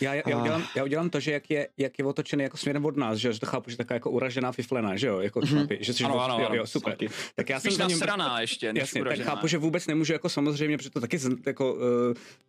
Já, 0.03 0.13
já, 0.13 0.21
udělám, 0.41 0.63
já 0.75 0.83
udělám 0.83 1.09
to, 1.09 1.19
že 1.19 1.31
jak 1.31 1.49
je, 1.49 1.67
jak 1.77 1.99
je 1.99 2.05
otočený 2.05 2.43
jako 2.43 2.57
směrem 2.57 2.85
od 2.85 2.97
nás, 2.97 3.17
že, 3.17 3.33
že 3.33 3.39
to 3.39 3.45
chápu, 3.45 3.69
že 3.69 3.77
taková 3.77 3.95
jako 3.95 4.11
uražená 4.11 4.51
fiflena, 4.51 4.95
že 4.95 5.07
jo, 5.07 5.19
jako 5.19 5.39
Mhm. 5.39 5.47
snapy, 5.49 5.77
že 5.81 5.93
jsi 5.93 6.03
Ano, 6.03 6.19
ano, 6.23 6.39
jo, 6.39 6.45
ano, 6.45 6.55
jo, 6.55 6.67
super. 6.67 6.93
taky. 6.93 7.09
Tak 7.35 7.49
já 7.49 7.59
Spíš 7.59 7.73
jsem 7.73 7.77
za 7.77 7.87
ním, 7.87 7.99
nasraná 7.99 8.41
ještě, 8.41 8.73
než 8.73 8.81
Jasně, 8.81 9.01
tak 9.01 9.07
uražená. 9.07 9.29
chápu, 9.35 9.47
že 9.47 9.57
vůbec 9.57 9.87
nemůžu 9.87 10.13
jako 10.13 10.29
samozřejmě, 10.29 10.77
protože 10.77 10.89
to 10.89 11.01
taky 11.01 11.17
z- 11.17 11.37
jako, 11.45 11.73
uh, 11.73 11.79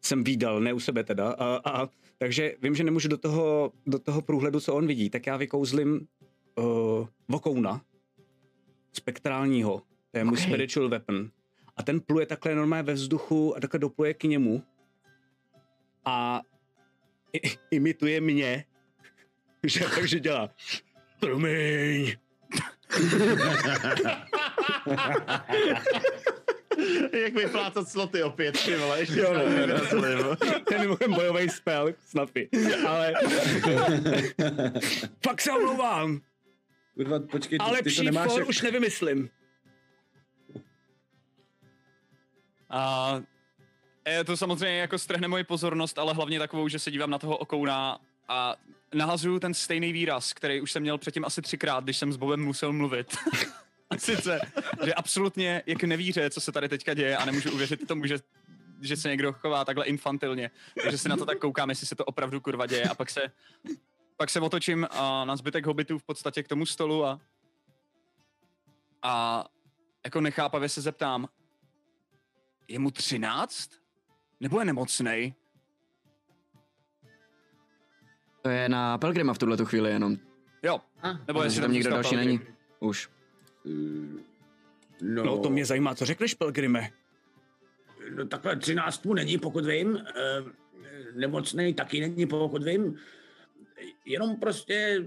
jsem 0.02 0.24
výdal, 0.24 0.60
ne 0.60 0.72
u 0.72 0.81
sebe 0.81 1.05
teda, 1.05 1.31
a, 1.31 1.60
a, 1.64 1.89
takže 2.18 2.55
vím, 2.62 2.74
že 2.74 2.85
nemůžu 2.85 3.09
do 3.09 3.16
toho, 3.18 3.72
do 3.86 3.98
toho 3.98 4.22
průhledu, 4.22 4.60
co 4.60 4.74
on 4.74 4.86
vidí, 4.86 5.10
tak 5.10 5.26
já 5.26 5.36
vykouzlím 5.36 6.06
uh, 6.59 7.06
vokouna 7.28 7.81
spektrálního, 8.93 9.82
to 10.10 10.18
je 10.18 10.24
můj 10.24 10.32
Ok. 10.39 10.43
spiritual 10.43 10.89
weapon. 10.89 11.31
A 11.76 11.82
ten 11.82 12.01
pluje 12.01 12.26
takhle 12.26 12.55
normálně 12.55 12.82
ve 12.82 12.93
vzduchu 12.93 13.56
a 13.56 13.60
takhle 13.60 13.78
dopluje 13.81 14.14
k 14.14 14.24
němu 14.24 14.62
a 16.05 16.40
imituje 17.70 18.20
mě, 18.20 18.65
že, 19.62 19.85
takže 19.94 20.20
dělá 20.20 20.51
promiň. 21.20 22.16
Jak 27.12 27.35
vyplácat 27.35 27.89
sloty 27.89 28.23
opět, 28.23 28.65
ty 28.65 28.77
vole, 28.77 29.01
ještě 29.01 29.20
Jo, 29.20 29.35
no. 29.35 29.40
no. 30.23 30.36
Ten 30.36 30.61
je 30.73 30.78
mimochodem 30.78 31.12
bojový 31.12 31.48
spell, 31.48 31.94
snapy. 32.06 32.48
Ale... 32.86 33.12
Fakt 35.23 35.40
se 35.40 35.52
omlouvám, 35.52 36.20
Kurva, 36.94 37.20
počkej, 37.20 37.59
ty, 37.59 37.65
ale 37.65 37.82
ty 37.82 37.93
to 37.93 38.02
nemáš 38.02 38.31
for 38.31 38.40
jak... 38.40 38.48
už 38.48 38.62
nevymyslím. 38.62 39.31
A 42.70 43.23
je 44.10 44.24
to 44.24 44.36
samozřejmě 44.36 44.78
jako 44.78 44.98
strhne 44.98 45.28
moji 45.28 45.44
pozornost, 45.44 45.98
ale 45.98 46.14
hlavně 46.14 46.39
takovou, 46.39 46.68
že 46.68 46.78
se 46.78 46.90
dívám 46.90 47.10
na 47.10 47.18
toho 47.18 47.36
okouna 47.36 48.01
a 48.28 48.56
nahazuju 48.94 49.40
ten 49.40 49.55
stejný 49.55 49.93
výraz, 49.93 50.32
který 50.32 50.60
už 50.60 50.72
jsem 50.72 50.82
měl 50.82 50.98
předtím 50.98 51.24
asi 51.24 51.43
třikrát, 51.43 51.85
když 51.85 51.97
jsem 51.97 52.12
s 52.12 52.16
Bobem 52.16 52.44
musel 52.44 52.72
mluvit. 52.72 53.16
a 53.90 53.98
sice, 53.98 54.40
že 54.85 54.94
absolutně 54.94 55.62
jak 55.66 55.82
nevíře, 55.82 56.31
co 56.31 56.40
se 56.40 56.52
tady 56.52 56.68
teďka 56.68 56.94
děje 56.94 57.16
a 57.16 57.24
nemůžu 57.24 57.52
uvěřit 57.52 57.86
tomu, 57.89 58.06
že 58.06 58.18
že 58.81 58.97
se 58.97 59.09
někdo 59.09 59.32
chová 59.32 59.64
takhle 59.64 59.86
infantilně. 59.86 60.51
Takže 60.82 60.98
se 60.98 61.09
na 61.09 61.16
to 61.16 61.26
tak 61.26 61.39
koukám, 61.39 61.70
jestli 61.70 61.86
se 61.86 61.97
to 61.97 62.05
opravdu 62.05 62.40
kurva 62.40 62.66
děje 62.66 62.85
a 62.85 62.94
pak 62.94 63.10
se, 63.10 63.32
pak 64.16 64.31
se 64.31 64.40
otočím 64.40 64.86
a 64.90 65.24
na 65.24 65.36
zbytek 65.36 65.66
hobitů 65.66 65.98
v 65.98 66.02
podstatě 66.02 66.43
k 66.43 66.48
tomu 66.48 66.66
stolu 66.66 67.05
a 67.05 67.20
a 69.05 69.44
jako 70.05 70.20
nechápavě 70.20 70.68
se 70.68 70.81
zeptám, 70.81 71.28
je 72.68 72.78
mu 72.78 72.90
třináct? 72.90 73.70
Nebo 74.40 74.59
je 74.61 74.65
nemocnej? 74.65 75.35
To 78.43 78.48
je 78.48 78.69
na 78.69 78.98
Pelgrima 78.98 79.35
v 79.35 79.39
tuhle 79.39 79.56
tu 79.56 79.65
chvíli 79.65 79.90
jenom. 79.90 80.16
Jo. 80.62 80.81
Nebo 81.27 81.43
Jestli 81.43 81.61
tam 81.61 81.73
nikdo 81.73 81.85
zůstal 81.90 82.02
další 82.02 82.16
Pelgrim. 82.16 82.39
není. 82.39 82.55
Už. 82.81 83.11
No, 85.02 85.24
No 85.24 85.39
to 85.39 85.51
mě 85.51 85.65
zajímá, 85.66 85.94
co 85.94 86.05
řekneš, 86.05 86.35
Pelgrime? 86.35 86.90
No 88.16 88.27
takhle 88.27 88.56
13 88.56 89.05
mu 89.05 89.15
není, 89.15 89.39
pokud 89.39 89.66
vím. 89.66 89.97
Eh, 90.16 90.43
Nemocnej 91.15 91.74
taky 91.74 92.01
není, 92.01 92.27
pokud 92.27 92.62
vím. 92.62 92.98
Jenom 94.05 94.36
prostě 94.36 95.05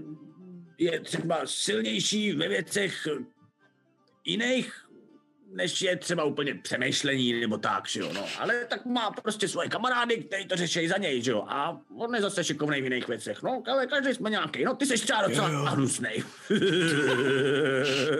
je 0.78 1.00
třeba 1.00 1.40
silnější 1.44 2.32
ve 2.32 2.48
věcech 2.48 3.08
jiných, 4.24 4.87
než 5.52 5.82
je 5.82 5.96
třeba 5.96 6.24
úplně 6.24 6.54
přemýšlení 6.54 7.40
nebo 7.40 7.58
tak, 7.58 7.88
že 7.88 8.00
jo, 8.00 8.12
no. 8.12 8.26
Ale 8.38 8.64
tak 8.64 8.86
má 8.86 9.10
prostě 9.10 9.48
svoje 9.48 9.68
kamarády, 9.68 10.16
kteří 10.16 10.46
to 10.46 10.56
řeší 10.56 10.88
za 10.88 10.96
něj, 10.96 11.22
že 11.22 11.30
jo. 11.30 11.44
A 11.48 11.80
on 11.96 12.14
je 12.14 12.20
zase 12.20 12.44
šikovnej 12.44 12.80
v 12.80 12.84
jiných 12.84 13.08
věcech, 13.08 13.42
no. 13.42 13.62
Ale 13.66 13.86
každý 13.86 14.14
jsme 14.14 14.30
nějaký, 14.30 14.64
no. 14.64 14.76
Ty 14.76 14.86
jsi 14.86 14.94
třeba 14.94 15.26
docela 15.28 15.48
Jo, 15.48 15.58
jo. 15.58 15.64
hnusnej. 15.64 16.22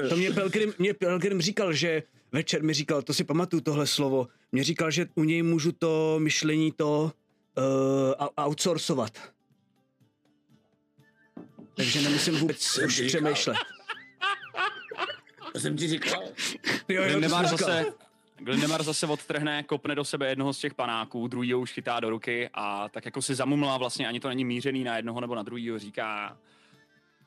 To 0.09 0.17
mě 0.17 0.31
Pelgrim, 0.31 0.75
mě 0.79 0.95
Pelgrim 0.95 1.41
říkal, 1.41 1.73
že 1.73 2.03
večer 2.33 2.63
mi 2.63 2.75
říkal, 2.75 3.03
to 3.03 3.15
si 3.15 3.25
pamatuju 3.25 3.61
tohle 3.61 3.87
slovo, 3.87 4.29
mě 4.53 4.65
říkal, 4.65 4.91
že 4.91 5.07
u 5.15 5.25
něj 5.25 5.43
můžu 5.43 5.73
to 5.73 6.17
myšlení 6.19 6.73
to 6.73 7.13
uh, 7.59 8.27
outsourcovat. 8.45 9.19
Takže 11.75 12.03
nemusím 12.03 12.37
vůbec 12.37 12.79
už 12.79 13.03
přemýšlet. 13.07 13.57
To 15.53 15.61
jsem 15.61 15.77
ti 15.77 15.89
říkal. 15.89 16.23
Jo, 16.89 17.03
jo, 17.03 17.21
říkal. 17.21 17.47
zase, 17.47 17.87
Glindemar 18.37 18.83
zase 18.83 19.07
odtrhne, 19.07 19.63
kopne 19.63 19.95
do 19.95 20.05
sebe 20.05 20.29
jednoho 20.29 20.53
z 20.53 20.59
těch 20.59 20.75
panáků, 20.75 21.29
druhý 21.29 21.55
už 21.55 21.73
chytá 21.73 22.01
do 22.01 22.11
ruky 22.11 22.51
a 22.55 22.89
tak 22.89 23.05
jako 23.05 23.23
si 23.23 23.35
zamumlá 23.35 23.77
vlastně, 23.79 24.09
ani 24.09 24.21
to 24.21 24.29
není 24.29 24.45
mířený 24.45 24.85
na 24.85 24.97
jednoho 24.97 25.21
nebo 25.21 25.35
na 25.35 25.43
druhýho, 25.43 25.79
říká 25.79 26.37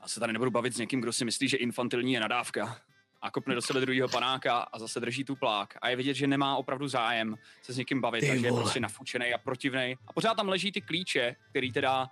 já 0.02 0.08
se 0.08 0.20
tady 0.20 0.34
nebudu 0.34 0.52
bavit 0.52 0.74
s 0.74 0.78
někým, 0.78 1.02
kdo 1.02 1.14
si 1.14 1.26
myslí, 1.26 1.48
že 1.48 1.58
infantilní 1.58 2.14
je 2.14 2.20
nadávka. 2.20 2.78
A 3.22 3.32
kopne 3.32 3.56
do 3.56 3.62
sebe 3.62 3.80
druhýho 3.80 4.08
panáka 4.08 4.60
a 4.60 4.80
zase 4.80 5.00
drží 5.00 5.24
tu 5.24 5.36
plák. 5.36 5.78
A 5.82 5.90
je 5.90 5.96
vidět, 5.96 6.14
že 6.14 6.28
nemá 6.28 6.56
opravdu 6.56 6.88
zájem 6.88 7.36
se 7.62 7.74
s 7.74 7.78
někým 7.78 8.02
bavit, 8.02 8.22
Ty 8.22 8.28
takže 8.28 8.48
je 8.48 8.54
prostě 8.54 8.80
nafučený 8.80 9.34
a 9.34 9.38
protivnej. 9.38 9.98
A 10.08 10.14
pořád 10.14 10.34
tam 10.34 10.50
leží 10.50 10.72
ty 10.72 10.82
klíče, 10.82 11.36
který 11.50 11.72
teda 11.72 12.10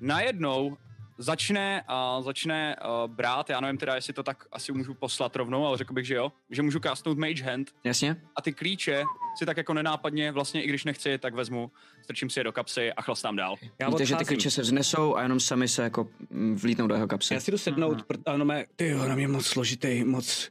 najednou 0.00 0.76
začne, 1.20 1.84
uh, 2.18 2.24
začne 2.24 2.76
uh, 2.76 3.10
brát, 3.10 3.50
já 3.50 3.60
nevím 3.60 3.78
teda, 3.78 3.94
jestli 3.94 4.12
to 4.12 4.22
tak 4.22 4.44
asi 4.52 4.72
můžu 4.72 4.94
poslat 4.94 5.36
rovnou, 5.36 5.66
ale 5.66 5.78
řekl 5.78 5.94
bych, 5.94 6.06
že 6.06 6.14
jo, 6.14 6.32
že 6.50 6.62
můžu 6.62 6.80
castnout 6.80 7.18
Mage 7.18 7.44
Hand 7.44 7.70
Jasně? 7.84 8.16
a 8.36 8.42
ty 8.42 8.52
klíče 8.52 9.04
si 9.38 9.46
tak 9.46 9.56
jako 9.56 9.74
nenápadně, 9.74 10.32
vlastně 10.32 10.62
i 10.62 10.68
když 10.68 10.84
nechci, 10.84 11.18
tak 11.18 11.34
vezmu, 11.34 11.70
strčím 12.02 12.30
si 12.30 12.40
je 12.40 12.44
do 12.44 12.52
kapsy 12.52 12.92
a 12.92 13.02
chlastám 13.02 13.36
dál. 13.36 13.56
Já 13.80 13.88
Víte, 13.88 14.06
že 14.06 14.16
ty 14.16 14.24
klíče 14.24 14.50
se 14.50 14.62
vznesou 14.62 15.16
a 15.16 15.22
jenom 15.22 15.40
sami 15.40 15.68
se 15.68 15.82
jako 15.82 16.08
mm, 16.30 16.56
vlítnou 16.56 16.86
do 16.86 16.94
jeho 16.94 17.08
kapsy. 17.08 17.34
Já 17.34 17.40
si 17.40 17.50
jdu 17.50 17.58
sednout, 17.58 18.02
pr- 18.02 18.22
ano, 18.26 18.44
mé, 18.44 18.64
ty 18.76 18.88
jo, 18.88 19.08
na 19.08 19.14
mě 19.14 19.28
moc 19.28 19.46
složitý, 19.46 20.04
moc, 20.04 20.50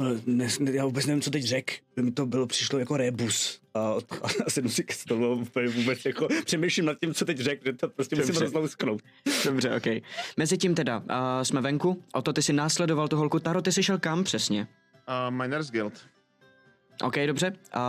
no, 0.00 0.06
ne, 0.26 0.48
ne, 0.60 0.72
já 0.72 0.84
vůbec 0.84 1.06
nevím, 1.06 1.22
co 1.22 1.30
teď 1.30 1.44
řek, 1.44 1.80
by 1.96 2.02
mi 2.02 2.12
to 2.12 2.26
bylo, 2.26 2.46
přišlo 2.46 2.78
jako 2.78 2.96
rebus. 2.96 3.61
A, 3.74 3.94
a 4.22 4.28
sednu 4.50 4.70
si 4.70 4.84
k 4.84 4.92
stolu 4.92 5.34
úplně 5.34 5.68
vůbec 5.68 6.04
jako, 6.04 6.28
přemýšlím 6.44 6.84
nad 6.84 6.98
tím, 7.00 7.14
co 7.14 7.24
teď 7.24 7.38
řek, 7.38 7.64
že 7.64 7.72
to 7.72 7.88
prostě 7.88 8.16
musím 8.16 8.28
Dobře. 8.28 8.44
rozlousknout. 8.44 9.02
Dobře, 9.44 9.76
ok. 9.76 10.02
Mezitím 10.36 10.74
teda 10.74 10.98
uh, 10.98 11.04
jsme 11.42 11.60
venku, 11.60 12.02
o 12.14 12.22
to 12.22 12.32
ty 12.32 12.42
si 12.42 12.52
následoval 12.52 13.08
tu 13.08 13.16
holku. 13.16 13.38
Taro, 13.38 13.62
ty 13.62 13.72
jsi 13.72 13.82
šel 13.82 13.98
kam 13.98 14.24
přesně? 14.24 14.68
Uh, 15.08 15.34
Miners 15.34 15.70
Guild. 15.70 16.11
OK, 17.02 17.14
dobře. 17.26 17.52
Uh, 17.76 17.82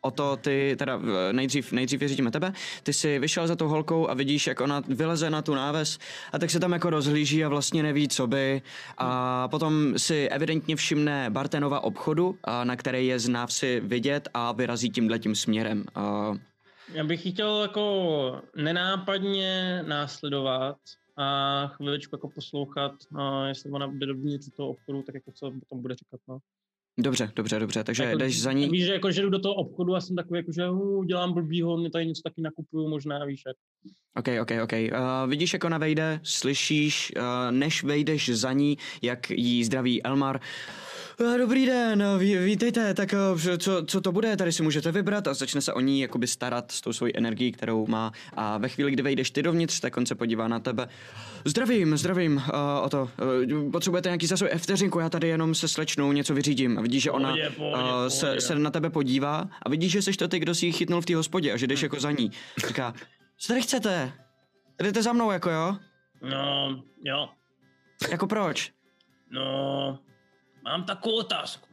o 0.00 0.10
to 0.10 0.36
ty, 0.36 0.76
teda 0.78 1.00
nejdřív, 1.32 1.72
nejdřív 1.72 2.00
věříme 2.00 2.30
tebe, 2.30 2.52
ty 2.82 2.92
jsi 2.92 3.18
vyšel 3.18 3.46
za 3.46 3.56
tou 3.56 3.68
holkou 3.68 4.10
a 4.10 4.14
vidíš, 4.14 4.46
jak 4.46 4.60
ona 4.60 4.82
vyleze 4.88 5.30
na 5.30 5.42
tu 5.42 5.54
náves 5.54 5.98
a 6.32 6.38
tak 6.38 6.50
se 6.50 6.60
tam 6.60 6.72
jako 6.72 6.90
rozhlíží 6.90 7.44
a 7.44 7.48
vlastně 7.48 7.82
neví, 7.82 8.08
co 8.08 8.26
by. 8.26 8.62
A 8.98 9.48
potom 9.48 9.98
si 9.98 10.28
evidentně 10.28 10.76
všimne 10.76 11.30
Bartenova 11.30 11.80
obchodu, 11.80 12.38
na 12.64 12.76
který 12.76 13.06
je 13.06 13.18
z 13.18 13.28
návsi 13.28 13.80
vidět 13.80 14.28
a 14.34 14.52
vyrazí 14.52 14.90
tímhle 14.90 15.18
tím 15.18 15.34
směrem. 15.34 15.84
Uh, 15.96 16.36
Já 16.94 17.04
bych 17.04 17.30
chtěl 17.32 17.62
jako 17.62 18.42
nenápadně 18.56 19.82
následovat 19.86 20.76
a 21.16 21.66
chviličku 21.66 22.14
jako 22.14 22.28
poslouchat, 22.28 22.92
a 23.18 23.46
jestli 23.46 23.70
ona 23.70 23.88
bude 23.88 24.06
dovnitř 24.06 24.48
toho 24.56 24.68
obchodu, 24.68 25.02
tak 25.02 25.14
jako 25.14 25.32
co 25.32 25.50
potom 25.50 25.82
bude 25.82 25.94
říkat, 25.94 26.20
no. 26.28 26.38
Dobře, 26.98 27.32
dobře, 27.36 27.58
dobře, 27.58 27.84
takže 27.84 28.02
Jako, 28.02 28.18
jdeš 28.18 28.42
za 28.42 28.52
ní. 28.52 28.68
Víš, 28.68 28.84
že 28.84 28.92
jako, 28.92 29.10
že 29.10 29.22
jdu 29.22 29.30
do 29.30 29.38
toho 29.38 29.54
obchodu 29.54 29.94
a 29.94 30.00
jsem 30.00 30.16
takový, 30.16 30.38
jako, 30.38 30.52
že 30.52 30.70
uh, 30.70 31.04
dělám 31.04 31.32
blbýho, 31.32 31.76
mě 31.76 31.90
tady 31.90 32.06
něco 32.06 32.22
taky 32.24 32.42
nakupuju 32.42 32.88
možná, 32.88 33.24
víš, 33.24 33.42
jak. 33.46 33.56
OK, 34.16 34.28
OK, 34.42 34.62
OK. 34.62 34.72
Uh, 34.72 35.30
vidíš, 35.30 35.52
jak 35.52 35.64
ona 35.64 35.78
vejde, 35.78 36.20
slyšíš, 36.22 37.12
uh, 37.16 37.22
než 37.50 37.82
vejdeš 37.82 38.28
za 38.28 38.52
ní, 38.52 38.76
jak 39.02 39.30
jí 39.30 39.64
zdraví 39.64 40.02
Elmar. 40.02 40.36
Uh, 40.36 40.91
dobrý 41.38 41.66
den, 41.66 42.04
ví, 42.18 42.36
vítejte, 42.36 42.94
tak 42.94 43.14
co, 43.58 43.82
co 43.86 44.00
to 44.00 44.12
bude, 44.12 44.36
tady 44.36 44.52
si 44.52 44.62
můžete 44.62 44.92
vybrat 44.92 45.28
a 45.28 45.34
začne 45.34 45.60
se 45.60 45.72
o 45.72 45.80
ní 45.80 46.00
jakoby 46.00 46.26
starat 46.26 46.72
s 46.72 46.80
tou 46.80 46.92
svojí 46.92 47.16
energií, 47.16 47.52
kterou 47.52 47.86
má 47.86 48.12
a 48.36 48.58
ve 48.58 48.68
chvíli, 48.68 48.90
kdy 48.90 49.02
vejdeš 49.02 49.30
ty 49.30 49.42
dovnitř, 49.42 49.80
tak 49.80 49.96
on 49.96 50.06
se 50.06 50.14
podívá 50.14 50.48
na 50.48 50.58
tebe. 50.60 50.88
Zdravím, 51.44 51.96
zdravím, 51.96 52.36
uh, 52.36 52.42
o 52.82 52.88
to, 52.88 53.10
uh, 53.62 53.70
potřebujete 53.70 54.08
nějaký 54.08 54.26
zase 54.26 54.48
vteřinku, 54.58 54.98
já 54.98 55.08
tady 55.08 55.28
jenom 55.28 55.54
se 55.54 55.68
slečnou 55.68 56.12
něco 56.12 56.34
vyřídím 56.34 56.78
a 56.78 56.82
vidíš, 56.82 57.02
že 57.02 57.10
ona 57.10 57.28
Pohodě, 57.28 57.50
pohodě, 57.56 57.82
uh, 57.82 58.06
se, 58.08 58.26
pohodě. 58.26 58.40
se 58.40 58.54
na 58.54 58.70
tebe 58.70 58.90
podívá 58.90 59.48
a 59.62 59.68
vidíš, 59.68 59.92
že 59.92 60.02
jsi 60.02 60.12
to 60.12 60.28
ty, 60.28 60.38
kdo 60.38 60.54
si 60.54 60.66
ji 60.66 60.72
chytnul 60.72 61.00
v 61.00 61.06
té 61.06 61.16
hospodě 61.16 61.52
a 61.52 61.56
že 61.56 61.66
jdeš 61.66 61.82
jako 61.82 62.00
za 62.00 62.10
ní. 62.10 62.30
Říká, 62.68 62.94
co 63.38 63.48
tady 63.48 63.62
chcete? 63.62 64.12
Jdete 64.82 65.02
za 65.02 65.12
mnou, 65.12 65.30
jako 65.30 65.50
jo? 65.50 65.76
No, 66.22 66.82
jo, 67.04 67.28
Jako 68.10 68.26
proč? 68.26 68.70
no, 69.30 69.98
mám 70.62 70.84
takovou 70.84 71.16
otázku. 71.18 71.68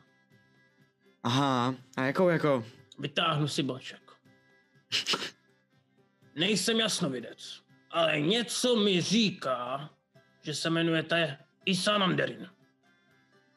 Aha, 1.24 1.76
a 1.98 2.04
jakou 2.04 2.30
jako? 2.30 2.66
Vytáhnu 3.00 3.48
si 3.48 3.64
bloček. 3.64 4.12
Nejsem 6.36 6.80
jasnovidec, 6.80 7.64
ale 7.92 8.22
něco 8.22 8.76
mi 8.76 9.02
říká, 9.02 9.90
že 10.42 10.54
se 10.54 10.68
jmenujete 10.70 11.38
Isananderin. 11.66 12.50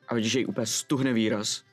A 0.09 0.15
vidíš, 0.15 0.33
že 0.33 0.39
jí 0.39 0.47
úplně 0.47 0.67
stuhne 0.67 1.13
výraz. 1.13 1.65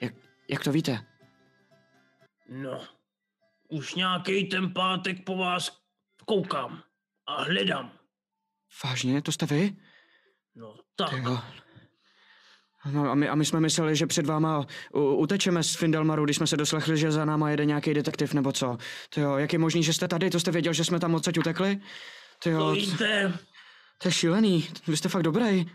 Jak, 0.00 0.14
jak 0.48 0.64
to 0.64 0.72
víte? 0.72 1.06
No, 2.48 2.80
už 3.68 3.94
nějaký 3.94 4.44
ten 4.44 4.72
pátek 4.72 5.24
po 5.24 5.36
vás 5.36 5.82
koukám 6.26 6.82
a 7.26 7.42
hledám. 7.42 7.92
Vážně, 8.84 9.22
to 9.22 9.32
jste 9.32 9.46
vy? 9.46 9.76
No 10.54 10.74
tak, 10.96 11.10
Ty 11.10 11.16
jo. 11.16 11.38
No 12.90 13.10
a 13.10 13.14
my, 13.14 13.28
a 13.28 13.34
my 13.34 13.44
jsme 13.44 13.60
mysleli, 13.60 13.96
že 13.96 14.06
před 14.06 14.26
váma 14.26 14.66
u, 14.94 15.00
utečeme 15.00 15.62
z 15.62 15.74
Findelmaru, 15.74 16.24
když 16.24 16.36
jsme 16.36 16.46
se 16.46 16.56
doslechli, 16.56 16.98
že 16.98 17.12
za 17.12 17.24
náma 17.24 17.50
jede 17.50 17.64
nějaký 17.64 17.94
detektiv 17.94 18.34
nebo 18.34 18.52
co. 18.52 18.78
To 19.10 19.20
jo, 19.20 19.36
jak 19.36 19.52
je 19.52 19.58
možný, 19.58 19.82
že 19.82 19.92
jste 19.92 20.08
tady? 20.08 20.30
To 20.30 20.40
jste 20.40 20.50
věděl, 20.50 20.72
že 20.72 20.84
jsme 20.84 21.00
tam 21.00 21.14
odsaď 21.14 21.38
utekli? 21.38 21.76
To 21.76 21.82
to 22.42 22.50
jo, 22.50 22.72
víte, 22.72 23.38
to 23.98 24.08
je 24.08 24.12
šílený. 24.12 24.68
Vy 24.86 24.96
jste 24.96 25.08
fakt 25.08 25.22
dobrý. 25.22 25.70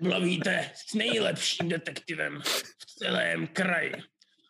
mluvíte 0.00 0.70
s 0.74 0.94
nejlepším 0.94 1.68
detektivem 1.68 2.42
v 2.78 2.86
celém 2.86 3.46
kraji. 3.46 3.92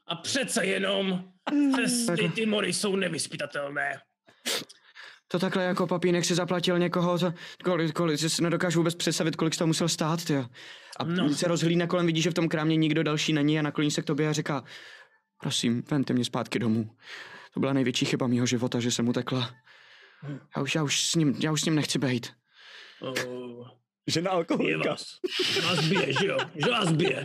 A 0.06 0.16
přece 0.16 0.66
jenom 0.66 1.24
přes 1.72 2.06
ty 2.16 2.28
Timory 2.28 2.72
jsou 2.72 2.96
nevyspytatelné. 2.96 4.00
To 5.30 5.38
takhle 5.38 5.64
jako 5.64 5.86
papínek 5.86 6.24
si 6.24 6.34
zaplatil 6.34 6.78
někoho, 6.78 7.18
to, 7.18 7.32
kolik, 7.64 7.92
kolik, 7.92 8.18
že 8.18 8.28
si 8.28 8.42
nedokážu 8.42 8.80
vůbec 8.80 8.94
představit, 8.94 9.36
kolik 9.36 9.56
toho 9.56 9.66
musel 9.66 9.88
stát, 9.88 10.24
ty. 10.24 10.36
A 10.36 11.04
No. 11.04 11.34
se 11.34 11.48
rozhlídne 11.48 11.86
kolem, 11.86 12.06
vidí, 12.06 12.22
že 12.22 12.30
v 12.30 12.34
tom 12.34 12.48
krámě 12.48 12.76
nikdo 12.76 13.02
další 13.02 13.32
není 13.32 13.58
a 13.58 13.62
nakloní 13.62 13.90
se 13.90 14.02
k 14.02 14.04
tobě 14.04 14.28
a 14.28 14.32
říká, 14.32 14.64
prosím, 15.42 15.82
vemte 15.90 16.12
mě 16.12 16.24
zpátky 16.24 16.58
domů. 16.58 16.90
To 17.54 17.60
byla 17.60 17.72
největší 17.72 18.04
chyba 18.06 18.26
mýho 18.26 18.46
života, 18.46 18.80
že 18.80 18.90
jsem 18.90 19.08
utekla. 19.08 19.50
Já 20.56 20.62
už, 20.62 20.74
já 20.74 20.82
už, 20.82 21.02
s, 21.02 21.14
ním, 21.14 21.36
já 21.40 21.52
už 21.52 21.60
s 21.62 21.64
ním 21.64 21.74
nechci 21.74 21.98
být. 21.98 22.32
Oh, 23.00 23.68
Žena 24.06 24.30
je 24.30 24.34
alkoholika. 24.36 24.90
vás. 24.90 25.04
Že 25.54 25.60
vás 25.60 25.84
bije, 25.88 26.12
že 26.12 26.26
jo? 26.26 26.38
Že 26.54 26.70
vás 26.70 26.92
bije. 26.92 27.24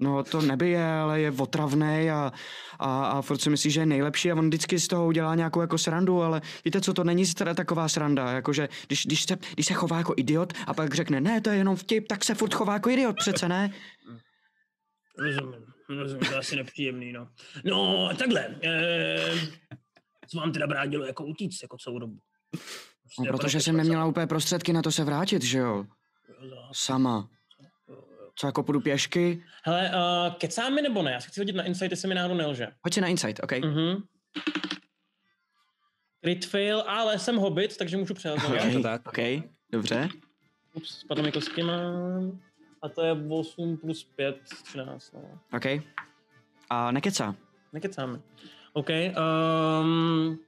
No 0.00 0.24
to 0.24 0.40
nebije, 0.42 0.84
ale 0.84 1.20
je 1.20 1.32
otravný 1.38 2.10
a, 2.10 2.32
a, 2.78 3.06
a 3.06 3.22
furt 3.22 3.38
si 3.38 3.50
myslí, 3.50 3.70
že 3.70 3.80
je 3.80 3.86
nejlepší 3.86 4.32
a 4.32 4.34
on 4.34 4.46
vždycky 4.46 4.78
z 4.78 4.88
toho 4.88 5.06
udělá 5.06 5.34
nějakou 5.34 5.60
jako 5.60 5.78
srandu, 5.78 6.22
ale 6.22 6.42
víte 6.64 6.80
co, 6.80 6.94
to 6.94 7.04
není 7.04 7.26
teda 7.26 7.54
taková 7.54 7.88
sranda, 7.88 8.32
jakože 8.32 8.68
když, 8.86 9.06
když, 9.06 9.22
se, 9.22 9.38
když 9.54 9.66
se 9.66 9.74
chová 9.74 9.98
jako 9.98 10.14
idiot 10.16 10.52
a 10.66 10.74
pak 10.74 10.94
řekne, 10.94 11.20
ne, 11.20 11.40
to 11.40 11.50
je 11.50 11.56
jenom 11.56 11.76
vtip, 11.76 12.08
tak 12.08 12.24
se 12.24 12.34
furt 12.34 12.54
chová 12.54 12.72
jako 12.72 12.90
idiot, 12.90 13.16
přece 13.16 13.48
ne? 13.48 13.70
Rozumím, 15.18 15.64
rozumím, 15.88 16.26
to 16.26 16.32
je 16.32 16.38
asi 16.38 16.56
nepříjemný, 16.56 17.12
no. 17.12 17.28
No, 17.64 18.08
takhle, 18.18 18.56
eh, 18.64 19.32
co 20.28 20.38
vám 20.38 20.52
teda 20.52 20.66
bránilo 20.66 21.06
jako 21.06 21.24
utíct 21.24 21.62
jako 21.62 21.76
celou 21.78 21.98
dobu? 21.98 22.18
No, 23.18 23.26
protože 23.26 23.60
jsem 23.60 23.76
neměla 23.76 24.06
úplně 24.06 24.26
prostředky 24.26 24.72
na 24.72 24.82
to 24.82 24.92
se 24.92 25.04
vrátit, 25.04 25.42
že 25.42 25.58
jo? 25.58 25.84
Sama. 26.72 27.28
Co 28.40 28.46
jako 28.46 28.62
půjdu 28.62 28.80
pěšky? 28.80 29.44
Hele, 29.64 29.90
uh, 29.90 30.34
kecáme 30.34 30.82
nebo 30.82 31.02
ne? 31.02 31.12
Já 31.12 31.20
se 31.20 31.28
chci 31.28 31.40
hodit 31.40 31.56
na 31.56 31.64
insight, 31.64 31.90
jestli 31.90 32.08
mi 32.08 32.14
náhodou 32.14 32.34
nelže. 32.34 32.66
Hoď 32.84 32.94
si 32.94 33.00
na 33.00 33.08
insight, 33.08 33.40
OK? 33.42 33.52
Mhm. 33.52 34.02
Crit 36.24 36.46
fail, 36.46 36.80
ale 36.86 37.18
jsem 37.18 37.36
hobbit, 37.36 37.76
takže 37.76 37.96
můžu 37.96 38.14
přehazovat. 38.14 38.64
OK, 38.66 38.72
to 38.72 38.82
tak. 38.82 39.08
OK, 39.08 39.18
dobře. 39.72 40.08
Ups, 40.74 40.98
spadly 40.98 41.22
mi 41.22 41.32
kostky, 41.32 41.62
mám. 41.62 42.40
A 42.82 42.88
to 42.88 43.04
je 43.04 43.12
8 43.28 43.76
plus 43.76 44.04
5, 44.04 44.36
13, 44.64 45.12
no. 45.12 45.40
OK. 45.56 45.66
A 46.70 46.90
nekecá. 46.90 47.34
Nekecáme. 47.72 48.20
OK. 48.72 48.88
Um, 49.80 50.38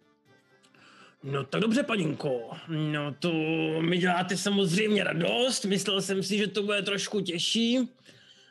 no 1.24 1.44
tak 1.44 1.60
dobře, 1.60 1.82
paninko. 1.82 2.50
No 2.68 3.14
to 3.18 3.32
mi 3.80 3.98
děláte 3.98 4.36
samozřejmě 4.36 5.04
radost. 5.04 5.64
Myslel 5.64 6.02
jsem 6.02 6.22
si, 6.22 6.38
že 6.38 6.46
to 6.46 6.62
bude 6.62 6.82
trošku 6.82 7.20
těžší. 7.20 7.78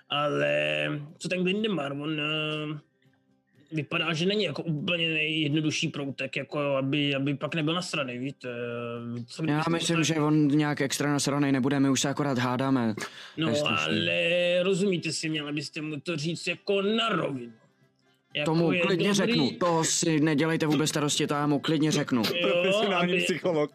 Ale 0.09 0.85
co 1.17 1.29
ten 1.29 1.43
Glindemar, 1.43 1.91
on 1.91 2.19
uh, 2.19 2.77
vypadá, 3.71 4.13
že 4.13 4.25
není 4.25 4.43
jako 4.43 4.63
úplně 4.63 5.09
nejjednodušší 5.09 5.87
proutek, 5.87 6.35
jako 6.35 6.59
aby, 6.59 7.15
aby 7.15 7.35
pak 7.35 7.55
nebyl 7.55 7.73
nasraný, 7.73 8.17
víte. 8.17 8.49
Co 9.27 9.43
Já 9.45 9.63
myslím, 9.69 9.97
to 9.97 10.03
že 10.03 10.15
on 10.15 10.47
nějak 10.47 10.81
extra 10.81 11.11
nasranej 11.11 11.51
nebude, 11.51 11.79
my 11.79 11.89
už 11.89 12.01
se 12.01 12.09
akorát 12.09 12.37
hádáme. 12.37 12.95
No 13.37 13.53
ale 13.65 14.63
rozumíte 14.63 15.11
si, 15.11 15.29
měla 15.29 15.51
byste 15.51 15.81
mu 15.81 15.99
to 15.99 16.17
říct 16.17 16.47
jako 16.47 16.81
na 16.81 17.09
rovinu. 17.09 17.53
Jako 18.35 18.51
Tomu 18.51 18.67
klidně 18.67 19.07
dobrý, 19.07 19.13
řeknu, 19.13 19.51
to 19.59 19.83
si 19.83 20.19
nedělejte 20.19 20.65
vůbec 20.65 20.89
starosti, 20.89 21.27
to 21.27 21.33
já 21.33 21.47
mu 21.47 21.59
klidně 21.59 21.91
řeknu. 21.91 22.23
Jo, 22.35 22.47
Profesionální 22.51 23.13
aby, 23.13 23.21
psycholog. 23.23 23.71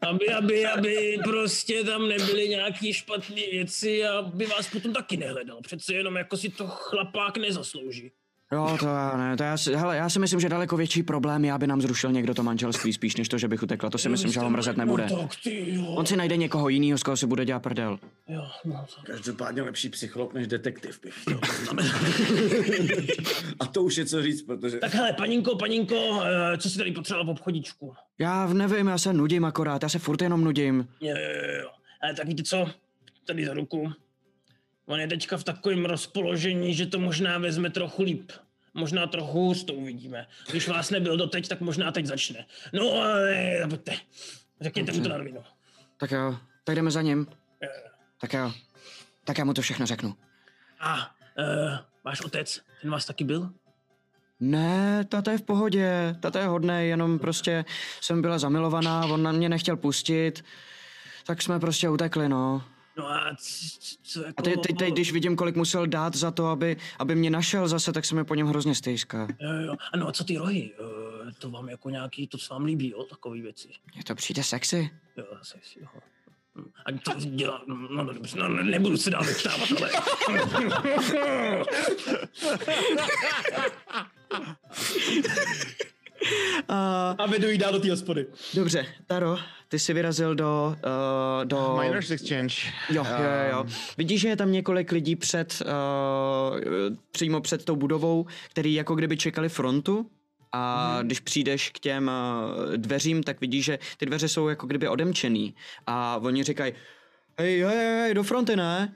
aby, 0.00 0.28
aby, 0.28 0.66
aby 0.66 1.18
prostě 1.24 1.84
tam 1.84 2.08
nebyly 2.08 2.48
nějaký 2.48 2.92
špatné 2.92 3.42
věci 3.52 4.04
a 4.04 4.18
aby 4.18 4.46
vás 4.46 4.70
potom 4.70 4.92
taky 4.92 5.16
nehledal. 5.16 5.60
Přece 5.62 5.94
jenom 5.94 6.16
jako 6.16 6.36
si 6.36 6.48
to 6.48 6.66
chlapák 6.66 7.36
nezaslouží. 7.36 8.12
Jo, 8.52 8.76
to 8.80 8.86
já 8.86 9.16
ne, 9.16 9.36
to 9.36 9.42
já 9.42 9.56
si, 9.56 9.74
hele, 9.74 9.96
já 9.96 10.08
si 10.08 10.18
myslím, 10.18 10.40
že 10.40 10.48
daleko 10.48 10.76
větší 10.76 11.02
problém 11.02 11.44
je, 11.44 11.52
aby 11.52 11.66
nám 11.66 11.80
zrušil 11.80 12.12
někdo 12.12 12.34
to 12.34 12.42
manželství 12.42 12.92
spíš, 12.92 13.16
než 13.16 13.28
to, 13.28 13.38
že 13.38 13.48
bych 13.48 13.62
utekla. 13.62 13.90
To 13.90 13.98
si 13.98 14.08
myslím, 14.08 14.32
že 14.32 14.40
ho 14.40 14.50
mrzet 14.50 14.76
nebude. 14.76 15.06
No 15.10 15.16
tak 15.16 15.30
ty 15.44 15.74
jo. 15.74 15.86
On 15.86 16.06
si 16.06 16.16
najde 16.16 16.36
někoho 16.36 16.68
jiného, 16.68 16.98
z 16.98 17.02
koho 17.02 17.16
si 17.16 17.26
bude 17.26 17.44
dělat 17.44 17.62
prdel. 17.62 17.98
jo 18.28 18.42
no. 18.64 18.86
Každopádně 19.04 19.62
lepší 19.62 19.88
psycholog 19.88 20.34
než 20.34 20.46
detektiv 20.46 21.00
bych. 21.02 21.14
A 23.60 23.66
to 23.66 23.82
už 23.82 23.96
je 23.96 24.06
co 24.06 24.22
říct, 24.22 24.42
protože... 24.42 24.78
tak 24.78 24.94
hele, 24.94 25.12
paninko, 25.12 25.56
paninko, 25.56 26.22
eh, 26.24 26.58
co 26.58 26.70
si 26.70 26.78
tady 26.78 26.92
potřeboval 26.92 27.26
v 27.26 27.30
obchodíčku? 27.30 27.94
Já 28.18 28.46
nevím, 28.46 28.86
já 28.86 28.98
se 28.98 29.12
nudím 29.12 29.44
akorát, 29.44 29.82
já 29.82 29.88
se 29.88 29.98
furt 29.98 30.22
jenom 30.22 30.44
nudím. 30.44 30.88
Jo, 31.00 31.14
jo, 31.16 31.52
jo. 31.62 31.68
Ale 32.02 32.14
tak 32.14 32.26
víte 32.26 32.42
co? 32.42 32.70
Tady 33.24 33.46
za 33.46 33.54
ruku. 33.54 33.92
On 34.88 35.00
je 35.00 35.08
teďka 35.08 35.36
v 35.36 35.44
takovém 35.44 35.84
rozpoložení, 35.84 36.74
že 36.74 36.86
to 36.86 36.98
možná 36.98 37.38
vezme 37.38 37.70
trochu 37.70 38.02
líp. 38.02 38.32
Možná 38.74 39.06
trochu 39.06 39.38
hůř 39.38 39.64
to 39.64 39.74
uvidíme. 39.74 40.26
Když 40.50 40.68
vás 40.68 40.90
nebyl 40.90 41.16
doteď, 41.16 41.48
tak 41.48 41.60
možná 41.60 41.92
teď 41.92 42.06
začne. 42.06 42.46
No 42.72 42.92
ale 42.92 43.66
pojďte. 43.68 43.92
Řekněte 44.60 44.92
mu 44.92 45.00
to 45.00 45.08
na 45.08 45.16
rovinu. 45.16 45.44
Tak 45.96 46.10
jo, 46.10 46.38
tak 46.64 46.76
jdeme 46.76 46.90
za 46.90 47.02
ním. 47.02 47.26
Jo. 47.62 47.68
Tak 48.20 48.32
jo, 48.32 48.52
tak 49.24 49.38
já 49.38 49.44
mu 49.44 49.54
to 49.54 49.62
všechno 49.62 49.86
řeknu. 49.86 50.14
A 50.80 50.96
uh, 51.38 51.78
váš 52.04 52.20
otec, 52.20 52.60
ten 52.82 52.90
vás 52.90 53.04
taky 53.04 53.24
byl? 53.24 53.50
Ne, 54.40 55.04
tata 55.04 55.32
je 55.32 55.38
v 55.38 55.42
pohodě, 55.42 56.16
tata 56.20 56.40
je 56.40 56.46
hodnej, 56.46 56.88
jenom 56.88 57.18
prostě 57.18 57.64
jsem 58.00 58.22
byla 58.22 58.38
zamilovaná, 58.38 59.06
on 59.06 59.22
na 59.22 59.32
mě 59.32 59.48
nechtěl 59.48 59.76
pustit, 59.76 60.44
tak 61.26 61.42
jsme 61.42 61.60
prostě 61.60 61.88
utekli, 61.88 62.28
no. 62.28 62.64
No 62.98 63.10
a 63.10 63.36
co 64.02 64.22
jako... 64.22 64.34
A 64.36 64.42
teď, 64.42 64.60
teď, 64.66 64.78
teď, 64.78 64.94
když 64.94 65.12
vidím, 65.12 65.36
kolik 65.36 65.56
musel 65.56 65.86
dát 65.86 66.16
za 66.16 66.30
to, 66.30 66.46
aby, 66.46 66.76
aby 66.98 67.14
mě 67.14 67.30
našel 67.30 67.68
zase, 67.68 67.92
tak 67.92 68.04
se 68.04 68.14
mi 68.14 68.24
po 68.24 68.34
něm 68.34 68.46
hrozně 68.46 68.74
stejská. 68.74 69.28
Jo, 69.40 69.52
jo. 69.52 69.74
A 69.92 69.96
no 69.96 70.08
a 70.08 70.12
co 70.12 70.24
ty 70.24 70.36
rohy? 70.36 70.70
Uh, 70.80 71.30
to 71.38 71.50
vám 71.50 71.68
jako 71.68 71.90
nějaký, 71.90 72.26
to 72.26 72.38
se 72.38 72.54
vám 72.54 72.64
líbí, 72.64 72.90
jo, 72.90 73.02
takový 73.02 73.42
věci. 73.42 73.68
Mně 73.94 74.04
to 74.04 74.14
přijde 74.14 74.42
sexy. 74.42 74.90
Jo, 75.16 75.24
sexy, 75.42 75.80
jo. 75.80 75.88
A 76.86 76.92
to 76.92 77.12
dělá, 77.20 77.62
no, 77.66 77.76
no, 77.76 78.12
no, 78.36 78.48
ne- 78.48 78.64
nebudu 78.64 78.96
se 78.96 79.10
dál 79.10 79.24
vyptávat, 79.24 79.68
ale... 79.76 79.90
A, 86.68 87.14
A 87.18 87.26
vedu 87.26 87.50
jí 87.50 87.58
dál 87.58 87.72
do 87.72 87.78
té 87.80 87.90
hospody. 87.90 88.26
dobře, 88.54 88.86
Taro, 89.06 89.36
ty 89.68 89.78
jsi 89.78 89.92
vyrazil 89.94 90.34
do... 90.34 90.76
Uh, 91.40 91.44
do... 91.44 91.78
Miners 91.82 92.10
Exchange. 92.10 92.54
Jo, 92.90 93.06
jo, 93.10 93.16
jo, 93.18 93.50
jo. 93.52 93.62
Um, 93.62 93.68
Vidíš, 93.98 94.20
že 94.20 94.28
je 94.28 94.36
tam 94.36 94.52
několik 94.52 94.92
lidí 94.92 95.16
před, 95.16 95.62
uh, 95.62 96.58
přímo 97.10 97.40
před 97.40 97.64
tou 97.64 97.76
budovou, 97.76 98.26
který 98.50 98.74
jako 98.74 98.94
kdyby 98.94 99.16
čekali 99.16 99.48
frontu. 99.48 100.10
A 100.52 100.94
Mhm. 100.98 101.06
když 101.06 101.20
přijdeš 101.20 101.70
k 101.70 101.78
těm 101.78 102.10
uh, 102.68 102.72
dveřím, 102.76 103.22
tak 103.22 103.40
vidíš, 103.40 103.64
že 103.64 103.78
ty 103.96 104.06
dveře 104.06 104.28
jsou 104.28 104.48
jako 104.48 104.66
kdyby 104.66 104.88
odemčený. 104.88 105.54
A 105.86 106.16
oni 106.22 106.44
říkají, 106.44 106.72
hej, 107.38 107.60
hej, 107.62 107.76
hej, 107.76 108.14
do 108.14 108.22
fronty, 108.22 108.56
ne? 108.56 108.94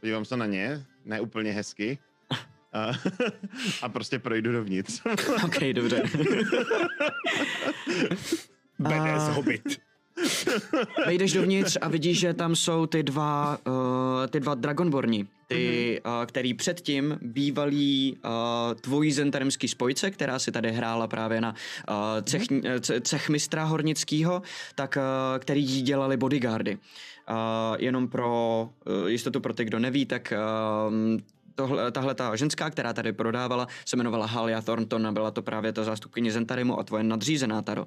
Podívám 0.00 0.24
se 0.24 0.36
na 0.36 0.46
ně, 0.46 0.84
ne 1.04 1.20
úplně 1.20 1.52
hezky. 1.52 1.98
A, 2.72 2.90
a 3.82 3.88
prostě 3.88 4.18
projdu 4.18 4.52
dovnitř. 4.52 5.00
OK, 5.44 5.58
dobře. 5.72 6.02
Benes 8.78 9.22
A- 9.22 9.32
Hobbit. 9.32 9.62
Vejdeš 11.06 11.32
dovnitř 11.32 11.76
a 11.80 11.88
vidíš, 11.88 12.18
že 12.18 12.34
tam 12.34 12.56
jsou 12.56 12.86
ty 12.86 13.02
dva, 13.02 13.58
uh, 13.66 13.72
ty 14.30 14.40
dva 14.40 14.54
Dragonborni, 14.54 15.26
ty, 15.48 16.00
Mhm. 16.04 16.14
uh, 16.20 16.26
který 16.26 16.54
předtím 16.54 17.18
bývalí 17.22 18.18
uh, 18.24 18.30
tvojí 18.80 19.12
zentaremský 19.12 19.68
spojce, 19.68 20.10
která 20.10 20.38
si 20.38 20.52
tady 20.52 20.72
hrála 20.72 21.06
právě 21.06 21.40
na 21.40 21.54
uh, 21.88 21.94
cech, 22.22 22.42
ce- 22.80 23.00
cechmistra 23.00 23.64
hornickýho, 23.64 24.42
tak 24.74 24.96
uh, 24.96 25.38
který 25.38 25.62
jí 25.64 25.82
dělali 25.82 26.16
bodyguardy. 26.16 26.78
Uh, 27.30 27.36
jenom 27.78 28.08
pro 28.08 28.68
uh, 29.02 29.06
jistotu 29.08 29.40
pro 29.40 29.52
ty, 29.54 29.64
kdo 29.64 29.78
neví, 29.78 30.06
tak 30.06 30.32
uh, 30.36 30.92
Tohle, 31.54 31.92
tahle 31.92 32.14
ta 32.14 32.36
ženská, 32.36 32.70
která 32.70 32.92
tady 32.92 33.12
prodávala, 33.12 33.68
se 33.84 33.96
jmenovala 33.96 34.26
Halia 34.26 34.62
Thornton 34.62 35.06
a 35.06 35.12
byla 35.12 35.30
to 35.30 35.42
právě 35.42 35.72
ta 35.72 35.84
zástupkyně 35.84 36.32
Zentarimu 36.32 36.78
a 36.78 36.84
tvoje 36.84 37.02
nadřízená 37.04 37.62
Taro. 37.62 37.86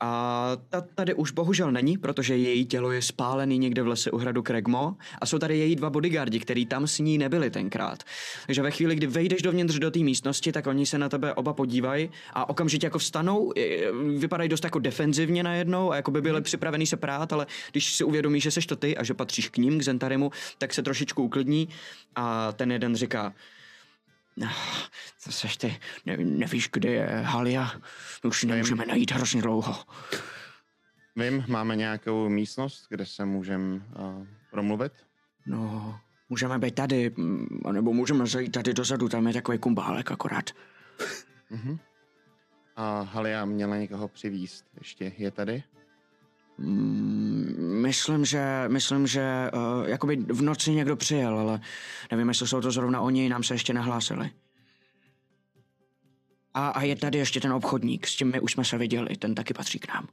A 0.00 0.50
ta 0.68 0.80
tady 0.80 1.14
už 1.14 1.30
bohužel 1.30 1.72
není, 1.72 1.98
protože 1.98 2.36
její 2.36 2.66
tělo 2.66 2.92
je 2.92 3.02
spálený 3.02 3.58
někde 3.58 3.82
v 3.82 3.86
lese 3.86 4.10
u 4.10 4.18
hradu 4.18 4.42
Kregmo 4.42 4.96
a 5.20 5.26
jsou 5.26 5.38
tady 5.38 5.58
její 5.58 5.76
dva 5.76 5.90
bodyguardi, 5.90 6.40
který 6.40 6.66
tam 6.66 6.86
s 6.86 6.98
ní 6.98 7.18
nebyli 7.18 7.50
tenkrát. 7.50 8.02
Takže 8.46 8.62
ve 8.62 8.70
chvíli, 8.70 8.94
kdy 8.94 9.06
vejdeš 9.06 9.42
dovnitř 9.42 9.78
do 9.78 9.90
té 9.90 9.98
místnosti, 9.98 10.52
tak 10.52 10.66
oni 10.66 10.86
se 10.86 10.98
na 10.98 11.08
tebe 11.08 11.34
oba 11.34 11.52
podívají 11.52 12.10
a 12.32 12.48
okamžitě 12.48 12.86
jako 12.86 12.98
vstanou, 12.98 13.52
vypadají 14.18 14.48
dost 14.48 14.64
jako 14.64 14.78
defenzivně 14.78 15.42
najednou 15.42 15.92
a 15.92 15.96
jako 15.96 16.10
by 16.10 16.20
byli 16.20 16.40
připravený 16.40 16.86
se 16.86 16.96
prát, 16.96 17.32
ale 17.32 17.46
když 17.72 17.92
si 17.92 18.04
uvědomíš, 18.04 18.42
že 18.42 18.50
seš 18.50 18.66
to 18.66 18.76
ty 18.76 18.96
a 18.96 19.04
že 19.04 19.14
patříš 19.14 19.48
k 19.48 19.56
ním, 19.56 19.78
k 19.78 19.82
Zentarimu, 19.82 20.30
tak 20.58 20.74
se 20.74 20.82
trošičku 20.82 21.22
uklidní 21.22 21.68
a 22.16 22.52
ten 22.52 22.72
jeden 22.72 22.96
říká, 22.96 23.34
"Ah, 24.46 24.88
co 25.18 25.32
seš 25.32 25.56
ty, 25.56 25.78
ne, 26.06 26.16
nevíš, 26.16 26.68
kde 26.72 26.90
je 26.90 27.06
Halia? 27.06 27.72
Už 28.24 28.42
ji 28.42 28.48
nemůžeme 28.48 28.86
najít 28.86 29.12
hrozně 29.12 29.42
dlouho. 29.42 29.84
Vím, 31.16 31.44
máme 31.48 31.76
nějakou 31.76 32.28
místnost, 32.28 32.86
kde 32.88 33.06
se 33.06 33.24
můžeme 33.24 33.74
uh, 33.74 34.26
promluvit? 34.50 34.92
No, 35.46 36.00
můžeme 36.28 36.58
být 36.58 36.74
tady, 36.74 37.10
mm, 37.16 37.46
nebo 37.72 37.92
můžeme 37.92 38.26
zajít 38.26 38.52
tady 38.52 38.74
dozadu, 38.74 39.08
tam 39.08 39.26
je 39.26 39.32
takový 39.32 39.58
kumbálek 39.58 40.10
akorát. 40.12 40.50
Mhm. 41.50 41.78
A 42.76 43.00
Halia 43.00 43.44
měla 43.44 43.76
někoho 43.76 44.08
přivíst. 44.08 44.64
Ještě 44.78 45.12
je 45.18 45.30
tady? 45.30 45.62
Mm, 46.58 47.82
myslím, 47.82 48.24
že, 48.24 48.64
myslím, 48.68 49.06
že 49.06 49.50
uh, 49.54 49.88
jakoby 49.88 50.16
v 50.16 50.42
noci 50.42 50.70
někdo 50.70 50.96
přijel, 50.96 51.38
ale 51.38 51.60
nevím, 52.10 52.28
jestli 52.28 52.48
jsou 52.48 52.60
to 52.60 52.70
zrovna 52.70 53.00
oni, 53.00 53.28
nám 53.28 53.42
se 53.42 53.54
ještě 53.54 53.72
nahlásili. 53.72 54.30
A, 56.54 56.68
a 56.68 56.82
je 56.82 56.96
tady 56.96 57.18
ještě 57.18 57.40
ten 57.40 57.52
obchodník, 57.52 58.06
s 58.06 58.16
tím 58.16 58.30
my 58.30 58.40
už 58.40 58.52
jsme 58.52 58.64
se 58.64 58.78
viděli, 58.78 59.16
ten 59.16 59.34
taky 59.34 59.54
patří 59.54 59.78
k 59.78 59.94
nám. 59.94 60.08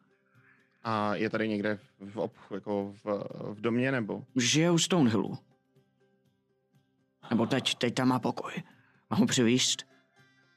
A 0.83 1.15
je 1.15 1.29
tady 1.29 1.47
někde 1.47 1.79
v, 1.99 2.17
ob, 2.17 2.33
jako 2.53 2.93
v, 3.03 3.23
v 3.53 3.61
domě, 3.61 3.91
nebo? 3.91 4.23
Žije 4.35 4.71
u 4.71 4.77
Stonehillu. 4.77 5.37
Nebo 7.29 7.45
teď, 7.45 7.75
teď 7.75 7.93
tam 7.93 8.07
má 8.07 8.19
pokoj. 8.19 8.53
Mohu 9.09 9.25
přivíst? 9.25 9.83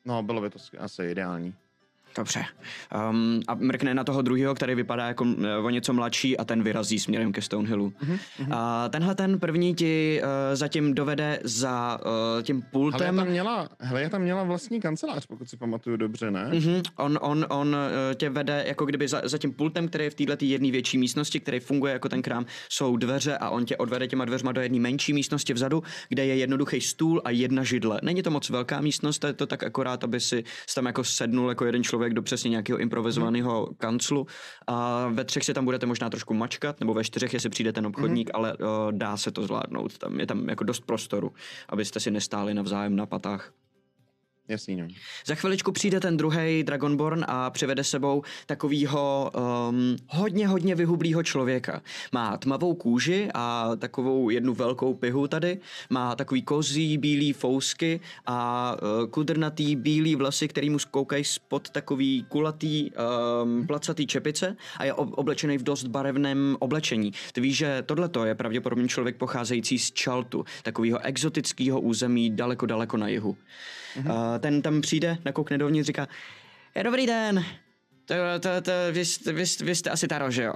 No, 0.04 0.22
bylo 0.22 0.40
by 0.40 0.50
to 0.50 0.58
asi 0.78 1.04
ideální. 1.04 1.54
Dobře. 2.18 2.44
Um, 3.10 3.40
a 3.48 3.54
mrkne 3.54 3.94
na 3.94 4.04
toho 4.04 4.22
druhého, 4.22 4.54
který 4.54 4.74
vypadá 4.74 5.06
jako 5.06 5.26
eh, 5.44 5.56
o 5.56 5.70
něco 5.70 5.92
mladší 5.92 6.38
a 6.38 6.44
ten 6.44 6.62
vyrazí 6.62 6.98
směrem 6.98 7.32
ke 7.32 7.42
Stonehillu. 7.42 7.92
Mhm, 8.02 8.18
Mm-hmm. 8.38 8.54
A 8.56 8.88
tenhle 8.88 9.14
ten 9.14 9.40
první 9.40 9.74
ti 9.74 10.20
uh, 10.22 10.28
zatím 10.56 10.94
dovede 10.94 11.40
za 11.44 12.00
uh, 12.00 12.42
tím 12.42 12.62
pultem. 12.62 13.16
tam 13.16 13.26
měla, 13.26 13.68
Halia 13.80 14.08
tam 14.08 14.22
měla 14.22 14.42
vlastní 14.42 14.80
kancelář, 14.80 15.26
pokud 15.26 15.48
si 15.48 15.56
pamatuju 15.56 15.96
dobře, 15.96 16.30
ne? 16.30 16.50
Mm-hmm. 16.52 16.82
On, 16.96 17.18
on, 17.22 17.46
on 17.48 17.68
uh, 17.68 17.74
tě 18.14 18.30
vede 18.30 18.64
jako 18.66 18.84
kdyby 18.84 19.08
za, 19.08 19.22
za 19.24 19.38
tím 19.38 19.52
pultem, 19.52 19.88
který 19.88 20.04
je 20.04 20.10
v 20.10 20.14
této 20.14 20.44
jedné 20.44 20.70
větší 20.70 20.98
místnosti, 20.98 21.40
který 21.40 21.60
funguje 21.60 21.92
jako 21.92 22.08
ten 22.08 22.22
krám, 22.22 22.46
jsou 22.68 22.96
dveře 22.96 23.38
a 23.38 23.50
on 23.50 23.64
tě 23.64 23.76
odvede 23.76 24.06
těma 24.06 24.24
dveřma 24.24 24.52
do 24.52 24.60
jedné 24.60 24.80
menší 24.80 25.12
místnosti 25.12 25.52
vzadu, 25.52 25.82
kde 26.08 26.26
je 26.26 26.36
jednoduchý 26.36 26.80
stůl 26.80 27.22
a 27.24 27.30
jedna 27.30 27.62
židle. 27.62 28.00
Není 28.02 28.22
to 28.22 28.30
moc 28.30 28.50
velká 28.50 28.80
místnost, 28.80 29.24
je 29.24 29.32
to 29.32 29.46
tak 29.46 29.62
akorát, 29.62 30.04
aby 30.04 30.20
si 30.20 30.44
tam 30.74 30.86
jako 30.86 31.04
sednul 31.04 31.48
jako 31.48 31.64
jeden 31.64 31.84
člověk 31.84 32.07
do 32.12 32.22
přesně 32.22 32.50
nějakého 32.50 32.78
improvizovaného 32.78 33.66
mm. 33.68 33.74
kanclu. 33.74 34.26
A 34.66 35.08
ve 35.08 35.24
třech 35.24 35.44
si 35.44 35.54
tam 35.54 35.64
budete 35.64 35.86
možná 35.86 36.10
trošku 36.10 36.34
mačkat, 36.34 36.80
nebo 36.80 36.94
ve 36.94 37.04
čtyřech, 37.04 37.34
jestli 37.34 37.50
přijde 37.50 37.72
ten 37.72 37.86
obchodník, 37.86 38.28
mm. 38.28 38.36
ale 38.36 38.54
uh, 38.54 38.66
dá 38.92 39.16
se 39.16 39.30
to 39.30 39.42
zvládnout. 39.42 39.98
Tam 39.98 40.20
je 40.20 40.26
tam 40.26 40.48
jako 40.48 40.64
dost 40.64 40.80
prostoru, 40.80 41.32
abyste 41.68 42.00
si 42.00 42.10
nestáli 42.10 42.54
navzájem 42.54 42.96
na 42.96 43.06
patách. 43.06 43.52
Jasný, 44.48 44.76
no. 44.76 44.88
Za 45.26 45.34
chviličku 45.34 45.72
přijde 45.72 46.00
ten 46.00 46.16
druhý 46.16 46.62
Dragonborn 46.62 47.24
a 47.28 47.50
přivede 47.50 47.84
sebou 47.84 48.22
takovýho 48.46 49.32
um, 49.68 49.96
hodně, 50.08 50.48
hodně 50.48 50.74
vyhublýho 50.74 51.22
člověka. 51.22 51.82
Má 52.12 52.36
tmavou 52.36 52.74
kůži 52.74 53.28
a 53.34 53.70
takovou 53.78 54.30
jednu 54.30 54.54
velkou 54.54 54.94
pihu 54.94 55.28
tady. 55.28 55.58
Má 55.90 56.14
takový 56.16 56.42
kozí 56.42 56.98
bílý 56.98 57.32
fousky 57.32 58.00
a 58.26 58.76
uh, 58.82 59.10
kudrnatý 59.10 59.76
bílý 59.76 60.16
vlasy, 60.16 60.48
který 60.48 60.70
mu 60.70 60.78
skoukají 60.78 61.24
spod 61.24 61.70
takový 61.70 62.26
kulatý 62.28 62.90
um, 62.90 63.66
placatý 63.66 64.06
čepice 64.06 64.56
a 64.78 64.84
je 64.84 64.94
ob- 64.94 65.12
oblečený 65.14 65.58
v 65.58 65.62
dost 65.62 65.84
barevném 65.84 66.56
oblečení. 66.58 67.12
Ty 67.32 67.40
víš, 67.40 67.56
že 67.56 67.82
tohleto 67.86 68.24
je 68.24 68.34
pravděpodobně 68.34 68.88
člověk 68.88 69.16
pocházející 69.16 69.78
z 69.78 69.90
Čaltu, 69.90 70.44
takového 70.62 70.98
exotického 70.98 71.80
území 71.80 72.30
daleko, 72.30 72.66
daleko 72.66 72.96
na 72.96 73.08
jihu. 73.08 73.36
Mm-hmm. 73.96 74.10
Uh, 74.10 74.38
ten 74.38 74.62
tam 74.62 74.80
přijde, 74.80 75.18
nakoukne 75.24 75.58
dovnitř, 75.58 75.86
říká, 75.86 76.08
"Eh, 76.74 76.82
dobrý 76.82 77.06
den, 77.06 77.44
to, 78.04 78.14
to, 78.40 78.60
to, 78.62 78.72
vy, 78.92 79.04
jste- 79.04 79.32
vy, 79.32 79.46
jste- 79.46 79.64
vy 79.64 79.74
jste 79.74 79.90
asi 79.90 80.08
Taro, 80.08 80.30
že 80.30 80.42
jo? 80.42 80.54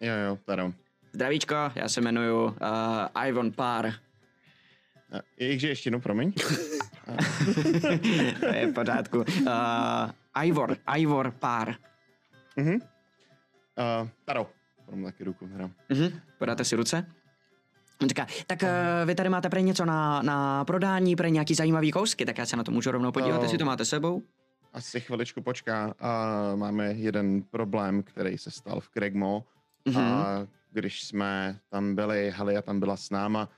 Jo, 0.00 0.12
jo, 0.28 0.38
Taro. 0.44 0.72
Zdravíčko, 1.12 1.54
já 1.74 1.88
se 1.88 2.00
jmenuji 2.00 2.44
uh, 2.44 2.52
Ivan 3.26 3.52
Pár. 3.52 3.92
Jejichže 5.38 5.68
ještě 5.68 5.86
jednou, 5.88 6.00
promiň. 6.00 6.32
to 8.40 8.46
je 8.54 8.66
v 8.66 8.72
pořádku. 8.74 9.18
Uh, 9.18 10.44
Ivor, 10.44 10.76
Ivor 10.96 11.30
Pár. 11.30 11.74
Mhm. 12.56 12.74
Uh, 12.74 14.08
Taro. 14.24 14.50
Prom 14.86 15.04
taky 15.04 15.24
ruku 15.24 15.48
hrám. 15.54 15.72
Mhm. 15.88 16.20
Podáte 16.38 16.64
si 16.64 16.76
ruce? 16.76 17.06
On 18.02 18.08
říká, 18.08 18.26
tak 18.46 18.62
uh, 18.62 18.68
vy 19.06 19.14
tady 19.14 19.28
máte 19.28 19.48
pre 19.48 19.62
něco 19.62 19.84
na, 19.84 20.22
na 20.22 20.64
prodání, 20.64 21.16
pre 21.16 21.30
nějaký 21.30 21.54
zajímavý 21.54 21.92
kousky, 21.92 22.24
tak 22.26 22.38
já 22.38 22.46
se 22.46 22.56
na 22.56 22.64
to 22.64 22.70
můžu 22.72 22.90
rovnou 22.90 23.12
podívat, 23.12 23.36
No. 23.36 23.42
jestli 23.42 23.58
to 23.58 23.64
máte 23.64 23.84
sebou. 23.84 24.22
Asi 24.72 25.00
chviličku 25.00 25.42
počká 25.42 25.94
a 26.00 26.32
máme 26.56 26.92
jeden 26.92 27.42
problém, 27.42 28.02
který 28.02 28.38
se 28.38 28.50
stal 28.50 28.80
v 28.80 28.88
Kregmo. 28.88 29.44
Mhm. 29.84 29.98
A 30.02 30.46
když 30.72 31.02
jsme 31.04 31.58
tam 31.70 31.94
byli, 31.94 32.30
Halia 32.30 32.62
tam 32.62 32.80
byla 32.80 32.96
s 32.96 33.10
náma 33.10 33.48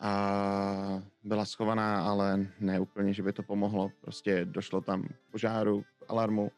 a 0.00 1.02
byla 1.24 1.44
schovaná, 1.44 2.02
ale 2.02 2.46
ne 2.60 2.80
úplně, 2.80 3.12
že 3.12 3.22
by 3.22 3.32
to 3.32 3.42
pomohlo. 3.42 3.90
Prostě 4.00 4.44
došlo 4.44 4.80
tam 4.80 5.02
k 5.02 5.30
požáru, 5.30 5.82
k 5.82 6.04
alarmu. 6.10 6.50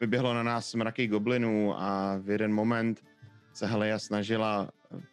Vyběhlo 0.00 0.34
na 0.34 0.42
nás 0.42 0.74
mraky 0.74 1.06
goblinů 1.06 1.80
a 1.80 2.16
v 2.20 2.30
jeden 2.30 2.52
moment 2.54 3.02
se 3.52 3.66
Halia 3.66 3.98
snažila 3.98 4.68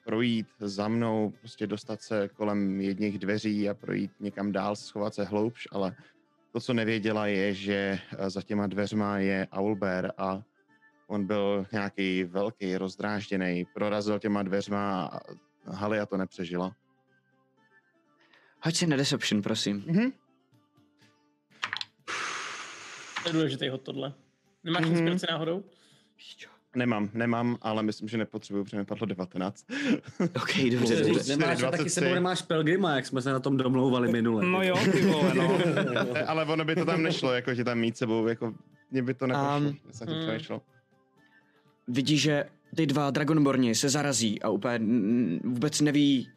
projít 0.05 0.47
za 0.59 0.87
mnou, 0.87 1.29
prostě 1.39 1.67
dostat 1.67 2.01
se 2.01 2.27
kolem 2.27 2.81
jedních 2.81 3.19
dveří 3.19 3.69
a 3.69 3.73
projít 3.73 4.11
někam 4.19 4.51
dál, 4.51 4.75
schovat 4.75 5.13
se 5.15 5.23
hloubš, 5.23 5.67
ale 5.71 5.95
to, 6.51 6.59
co 6.59 6.73
nevěděla, 6.73 7.27
je, 7.27 7.53
že 7.53 7.99
eh, 8.17 8.29
za 8.29 8.41
těma 8.41 8.67
dveřma 8.67 9.17
je 9.17 9.47
Owlbear 9.51 10.11
a 10.17 10.41
on 11.07 11.25
byl 11.27 11.65
nějaký 11.71 12.23
velký, 12.23 12.77
rozdrážděný, 12.77 13.65
prorazil 13.73 14.19
těma 14.19 14.43
dveřma 14.43 15.05
a 15.05 15.19
Halia 15.71 16.05
to 16.05 16.17
nepřežila. 16.17 16.75
Hoď 18.61 18.75
si 18.75 18.87
na 18.87 18.97
Deception, 18.97 19.41
prosím. 19.41 19.83
Mhm. 19.87 20.11
To 23.23 23.29
je 23.29 23.33
důležitý 23.33 23.69
hod 23.69 23.81
tohle. 23.81 24.13
Nemáš 24.63 24.81
Mhm. 24.85 24.91
inspiraci 24.91 25.25
náhodou? 25.31 25.63
Nemám, 26.75 27.09
nemám, 27.13 27.57
ale 27.61 27.83
myslím, 27.83 28.07
že 28.09 28.17
nepotřebuju, 28.17 28.63
protože 28.63 28.77
mi 28.77 28.85
padlo 28.85 29.05
19. 29.05 29.65
OK, 30.35 30.57
dobře, 30.71 30.95
dobře. 30.95 31.37
Nemáš, 31.37 31.57
taky 31.57 31.61
23. 31.61 31.89
sebou 31.89 32.13
nemáš 32.13 32.41
Pelgrima, 32.41 32.95
jak 32.95 33.05
jsme 33.05 33.21
se 33.21 33.31
na 33.31 33.39
tom 33.39 33.57
domlouvali 33.57 34.11
minule. 34.11 34.45
No 34.45 34.63
jo, 34.63 34.77
ty 34.91 35.05
vole, 35.05 35.33
no. 35.33 35.59
ale 36.27 36.45
ono 36.45 36.65
by 36.65 36.75
to 36.75 36.85
tam 36.85 37.03
nešlo, 37.03 37.33
jako 37.33 37.53
že 37.53 37.63
tam 37.63 37.79
mít 37.79 37.97
sebou, 37.97 38.27
jako 38.27 38.53
mě 38.91 39.03
by 39.03 39.13
to 39.13 39.27
nepošlo. 39.27 39.57
Um, 39.57 39.77
jsem 39.91 40.07
přemýšlel. 40.07 40.61
Vidí, 41.87 42.17
že 42.17 42.45
ty 42.75 42.85
dva 42.85 43.11
Dragonborni 43.11 43.75
se 43.75 43.89
zarazí 43.89 44.41
a 44.41 44.49
úplně 44.49 44.79
vůbec 45.43 45.81
neví 45.81 46.29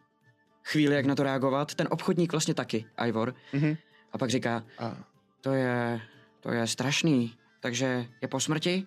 chvíli, 0.65 0.94
jak 0.94 1.06
na 1.06 1.15
to 1.15 1.23
reagovat. 1.23 1.74
Ten 1.74 1.89
obchodník 1.90 2.32
vlastně 2.32 2.55
taky, 2.55 2.85
Ivor. 3.06 3.35
Mhm. 3.52 3.77
A 4.12 4.19
pak 4.19 4.31
říká, 4.31 4.65
A 4.78 4.97
to 5.40 5.52
je, 5.52 6.01
to 6.40 6.52
je 6.52 6.66
strašný. 6.66 7.35
Takže 7.60 8.06
je 8.23 8.28
po 8.28 8.40
smrti? 8.40 8.86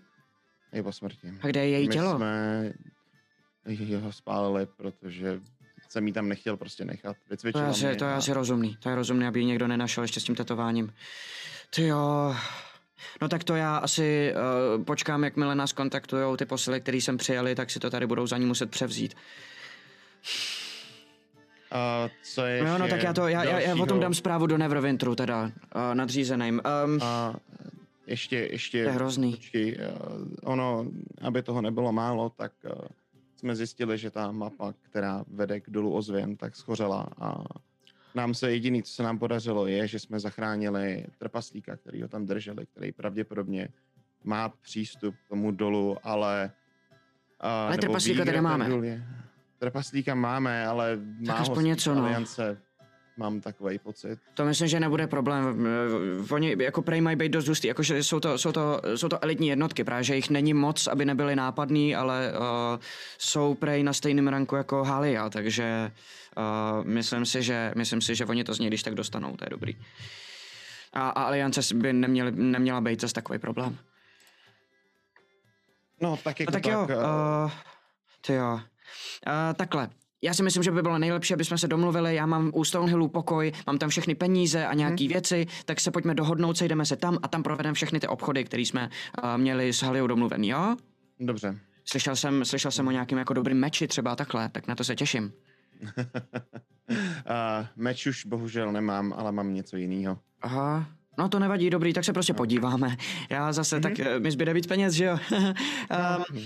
Je 0.74 0.84
po 0.84 0.92
smrti. 0.92 1.34
A 1.42 1.48
kde 1.48 1.60
je 1.60 1.70
její 1.70 1.88
My 1.88 1.94
tělo? 1.94 2.16
jsme 2.16 2.74
ho 4.02 4.12
spálili, 4.12 4.66
protože 4.78 5.40
jsem 5.90 6.08
jí 6.08 6.14
tam 6.14 6.30
nechtěl 6.30 6.58
prostě 6.58 6.86
nechat. 6.86 7.18
To 7.42 7.58
je, 7.60 7.66
asi, 7.66 7.96
to 7.96 8.06
je 8.06 8.14
a- 8.14 8.18
asi 8.18 8.34
rozumný. 8.34 8.78
To 8.80 8.90
je 8.90 8.96
rozumný, 8.96 9.26
aby 9.28 9.40
ji 9.40 9.46
někdo 9.46 9.68
nenašel 9.68 10.04
ještě 10.04 10.20
s 10.20 10.24
tím 10.24 10.36
tetováním. 10.36 10.94
Ty 11.76 11.88
jo. 11.88 12.36
No 13.22 13.30
tak 13.30 13.44
to 13.44 13.56
já 13.56 13.78
asi 13.78 14.34
uh, 14.78 14.84
počkám, 14.84 15.24
jakmile 15.24 15.56
nás 15.56 15.74
kontaktujou 15.74 16.38
ty 16.38 16.46
posily, 16.46 16.82
který 16.82 17.02
jsem 17.02 17.18
přijeli, 17.18 17.56
tak 17.56 17.70
si 17.72 17.80
to 17.80 17.90
tady 17.90 18.08
budou 18.08 18.28
za 18.28 18.38
ní 18.38 18.46
muset 18.46 18.72
převzít. 18.72 19.16
A 21.72 22.10
co 22.24 22.46
je 22.46 22.64
No 22.64 22.78
no 22.78 22.88
tak 22.88 23.04
já 23.04 23.14
to, 23.14 23.28
já, 23.28 23.44
já, 23.44 23.60
já 23.60 23.76
o 23.76 23.86
tom 23.86 24.00
dám 24.00 24.14
zprávu 24.14 24.48
do 24.48 24.58
Neverwinteru 24.58 25.16
teda, 25.16 25.44
uh, 25.44 25.52
nadřízeným. 25.94 26.62
Um, 26.86 27.00
A 27.02 27.36
ještě, 28.08 28.38
ještě... 28.52 28.84
To 28.84 28.90
je 28.90 28.96
hrozný. 28.96 29.32
Počkej, 29.32 29.78
eh, 29.80 29.92
ono, 30.44 30.86
aby 31.22 31.44
toho 31.44 31.62
nebylo 31.62 31.92
málo, 31.92 32.30
tak 32.30 32.52
eh, 32.66 32.72
jsme 33.36 33.56
zjistili, 33.56 33.98
že 33.98 34.12
ta 34.12 34.32
mapa, 34.32 34.74
která 34.82 35.24
vede 35.28 35.60
k 35.60 35.70
dolu 35.70 35.94
ozvěn, 35.94 36.38
tak 36.38 36.56
schořela 36.56 37.08
a 37.22 37.44
nám 38.16 38.34
se 38.34 38.52
jediný, 38.52 38.84
co 38.84 38.94
se 38.94 39.04
nám 39.04 39.20
podařilo, 39.20 39.68
je, 39.68 39.88
že 39.88 40.00
jsme 40.00 40.20
zachránili 40.20 41.06
trpaslíka, 41.18 41.76
který 41.76 42.02
ho 42.02 42.08
tam 42.08 42.26
drželi, 42.26 42.66
který 42.66 42.92
pravděpodobně 42.92 43.70
má 44.24 44.50
přístup 44.50 45.16
k 45.26 45.30
tomu 45.30 45.52
dolu, 45.52 45.98
ale... 46.04 46.52
Uh, 47.44 47.50
Ale 47.50 47.78
trpaslíka 47.78 48.26
tady 48.26 48.42
máme. 48.42 48.70
Trpaslíka 49.60 50.16
máme, 50.16 50.66
ale 50.66 51.00
má 51.28 51.34
ho 51.34 51.40
aspoň 51.40 51.66
něco, 51.66 51.96
no. 51.96 52.02
aliance. 52.02 52.58
Mám 53.18 53.42
takový 53.42 53.80
pocit. 53.80 54.20
to 54.34 54.46
myslím, 54.46 54.68
že 54.68 54.80
nebude 54.80 55.08
problém. 55.08 55.68
Eh, 55.68 56.34
Oni 56.34 56.56
jako 56.60 56.82
prej 56.82 57.02
mají 57.02 57.16
být 57.16 57.32
dost 57.32 57.48
hustý, 57.48 57.68
jakože 57.68 58.04
jsou 58.04 58.20
to, 58.20 58.38
jsou, 58.38 58.52
to, 58.52 58.82
jsou 58.96 59.10
to 59.10 59.24
elitní 59.24 59.48
jednotky, 59.48 59.84
právě 59.84 60.04
že 60.04 60.16
jich 60.16 60.30
není 60.30 60.54
moc, 60.54 60.88
aby 60.88 61.06
nebyly 61.06 61.36
nápadný, 61.36 61.96
ale 61.96 62.34
uh, 62.34 62.80
jsou 63.18 63.54
prej 63.54 63.84
na 63.84 63.94
stejném 63.94 64.28
ranku 64.28 64.56
jako 64.56 64.84
Halia, 64.84 65.30
takže 65.30 65.92
uh, 66.38 66.86
myslím, 66.86 67.26
si, 67.26 67.44
že, 67.44 67.72
myslím 67.76 68.02
si, 68.02 68.16
že 68.16 68.26
oni 68.26 68.44
to 68.44 68.54
z 68.54 68.60
něj 68.60 68.68
když 68.68 68.84
tak 68.84 68.96
dostanou, 68.96 69.36
to 69.38 69.46
je 69.46 69.50
dobrý. 69.50 69.76
A, 70.94 71.10
a 71.10 71.24
aliance 71.24 71.76
by 71.76 71.94
neměly, 71.94 72.32
neměla 72.32 72.82
být 72.82 73.02
zase 73.02 73.14
takový 73.14 73.40
problém. 73.40 73.78
No, 76.02 76.18
tak 76.24 76.40
jako 76.40 76.52
No 76.52 76.60
tak 76.60 76.72
jo, 76.72 76.88
eh, 76.90 76.96
uh, 76.96 77.52
ty 78.22 78.34
jo. 78.34 78.54
Uh, 78.54 79.54
takhle, 79.56 79.90
já 80.22 80.34
si 80.34 80.44
myslím, 80.44 80.64
že 80.64 80.72
by 80.72 80.82
bylo 80.82 80.98
nejlepší, 80.98 81.34
aby 81.34 81.46
jsme 81.46 81.58
se 81.58 81.68
domluvili. 81.68 82.16
Já 82.16 82.26
mám 82.26 82.52
u 82.54 82.64
Stonehillu 82.64 83.08
pokoj, 83.08 83.52
mám 83.68 83.78
tam 83.78 83.90
všechny 83.90 84.16
peníze 84.16 84.66
a 84.66 84.74
nějaký 84.74 85.04
Mhm. 85.06 85.14
věci, 85.14 85.48
tak 85.66 85.80
se 85.80 85.92
pojďme 85.92 86.16
dohodnout, 86.16 86.58
sejdeme 86.58 86.86
se 86.86 86.96
tam 86.96 87.18
a 87.24 87.28
tam 87.28 87.44
provedeme 87.44 87.74
všechny 87.74 88.00
ty 88.00 88.08
obchody, 88.08 88.44
které 88.44 88.62
jsme 88.64 88.90
uh, 89.24 89.38
měli 89.38 89.74
s 89.74 89.82
Haliou 89.84 90.08
domluvený, 90.08 90.50
jo? 90.50 90.76
Dobře. 91.20 91.60
Slyšel 91.86 92.16
jsem, 92.16 92.46
slyšel 92.46 92.72
jsem 92.72 92.88
o 92.88 92.92
nějakým 92.92 93.18
jako 93.18 93.34
dobrým 93.34 93.58
meči 93.58 93.88
třeba 93.88 94.16
takhle, 94.16 94.50
tak 94.50 94.68
na 94.68 94.76
to 94.76 94.84
se 94.84 94.96
těším. 94.96 95.32
Uh, 96.90 97.68
meč 97.76 98.08
už 98.08 98.26
bohužel 98.26 98.72
nemám, 98.72 99.14
ale 99.18 99.32
mám 99.32 99.54
něco 99.54 99.78
jiného. 99.78 100.20
Aha, 100.42 100.86
no 101.18 101.30
to 101.30 101.40
nevadí, 101.40 101.70
dobrý, 101.70 101.94
tak 101.94 102.04
se 102.06 102.14
prostě 102.14 102.34
podíváme. 102.34 102.98
Já 103.30 103.54
zase, 103.54 103.76
Mhm. 103.76 103.84
tak 103.84 104.00
eh, 104.00 104.20
mi 104.20 104.32
zbyde 104.32 104.54
víc 104.54 104.68
peněz, 104.68 104.94
že 104.94 105.06
jo? 105.06 105.18
um, 105.32 105.44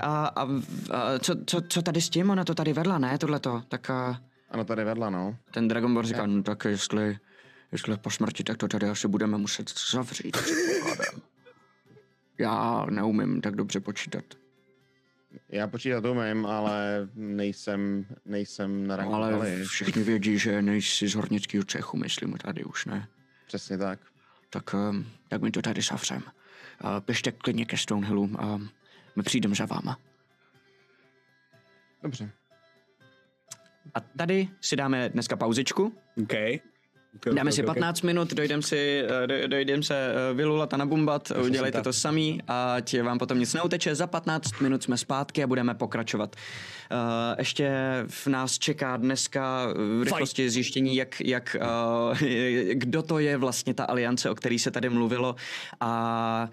a, 0.00 0.26
a, 0.26 0.42
a 0.90 1.18
co, 1.18 1.34
co, 1.46 1.60
co 1.68 1.82
tady 1.82 2.00
s 2.00 2.10
tím? 2.10 2.30
Ona 2.30 2.44
to 2.44 2.54
tady 2.54 2.72
vedla, 2.72 2.98
ne, 2.98 3.18
tohleto? 3.18 3.62
Tak 3.68 3.90
uh, 4.10 4.16
Ano, 4.50 4.64
tady 4.64 4.84
vedla, 4.84 5.10
no. 5.10 5.36
ten 5.50 5.68
Dragonborn 5.68 6.06
říká, 6.08 6.26
no 6.26 6.42
tak 6.42 6.64
jestli, 6.64 7.18
jestli 7.72 7.96
po 7.96 8.10
smrti, 8.10 8.44
tak 8.44 8.56
to 8.56 8.68
tady 8.68 8.88
asi 8.88 9.08
budeme 9.08 9.38
muset 9.38 9.72
zavřít. 9.92 10.36
Já 12.38 12.86
neumím 12.90 13.40
tak 13.40 13.56
dobře 13.56 13.80
počítat. 13.80 14.24
Já 15.48 15.66
počítat 15.68 16.04
umím, 16.04 16.46
ale 16.46 17.08
nejsem, 17.14 18.06
nejsem 18.24 18.86
na 18.86 18.96
ranku 18.96 19.14
Ale 19.14 19.32
Haly. 19.32 19.64
všichni 19.64 20.02
vědí, 20.02 20.38
že 20.38 20.62
nejsi 20.62 21.08
z 21.08 21.14
hornického 21.14 21.64
cechu, 21.64 21.96
myslím, 21.96 22.32
tady 22.32 22.64
už 22.64 22.86
ne. 22.86 23.08
Přesně 23.46 23.78
tak. 23.78 23.98
Tak, 24.50 24.74
um, 24.74 25.06
tak 25.28 25.42
mi 25.42 25.50
to 25.50 25.62
tady 25.62 25.82
zavřem. 25.82 26.22
Uh, 26.84 26.90
běžte 27.06 27.32
klidně 27.32 27.66
ke 27.66 27.76
Stonehillu. 27.76 28.30
My 29.16 29.22
přijdeme 29.22 29.54
za 29.54 29.66
váma. 29.66 29.98
Dobře. 32.02 32.30
A 33.94 34.00
tady 34.00 34.48
si 34.60 34.76
dáme 34.76 35.08
dneska 35.08 35.36
pauzičku. 35.36 35.92
OK. 36.22 36.32
Okay, 37.16 37.34
Dáme 37.34 37.52
si 37.52 37.62
15 37.62 38.02
minut, 38.02 38.34
dojdem 38.34 38.62
si, 38.62 39.02
eh, 39.22 39.26
do- 39.26 39.48
dojdem 39.48 39.82
se 39.82 40.12
eh, 40.30 40.34
vylulat 40.34 40.74
a 40.74 40.76
nabumbat, 40.76 41.30
udělejte 41.30 41.78
tak. 41.78 41.84
to 41.84 41.92
samý 41.92 42.40
a 42.48 42.76
ti 42.80 43.02
vám 43.02 43.18
potom 43.18 43.38
nic 43.38 43.54
neuteče. 43.54 43.94
Za 43.94 44.06
15 44.06 44.60
minut 44.60 44.82
jsme 44.82 44.96
zpátky 44.98 45.42
a 45.42 45.46
budeme 45.46 45.74
pokračovat. 45.74 46.36
Eh, 46.90 47.34
Ještě 47.38 47.72
v 48.08 48.26
nás 48.26 48.58
čeká 48.58 48.96
dneska 48.96 49.66
v 49.98 50.02
rychlosti 50.02 50.50
zjištění, 50.50 50.96
jak, 50.96 51.20
jak, 51.20 51.56
eh, 51.60 52.74
kdo 52.74 53.02
to 53.02 53.18
je 53.18 53.36
vlastně 53.36 53.74
ta 53.74 53.84
aliance, 53.84 54.30
o 54.30 54.34
který 54.34 54.58
se 54.58 54.70
tady 54.70 54.88
mluvilo 54.88 55.36
a 55.80 56.48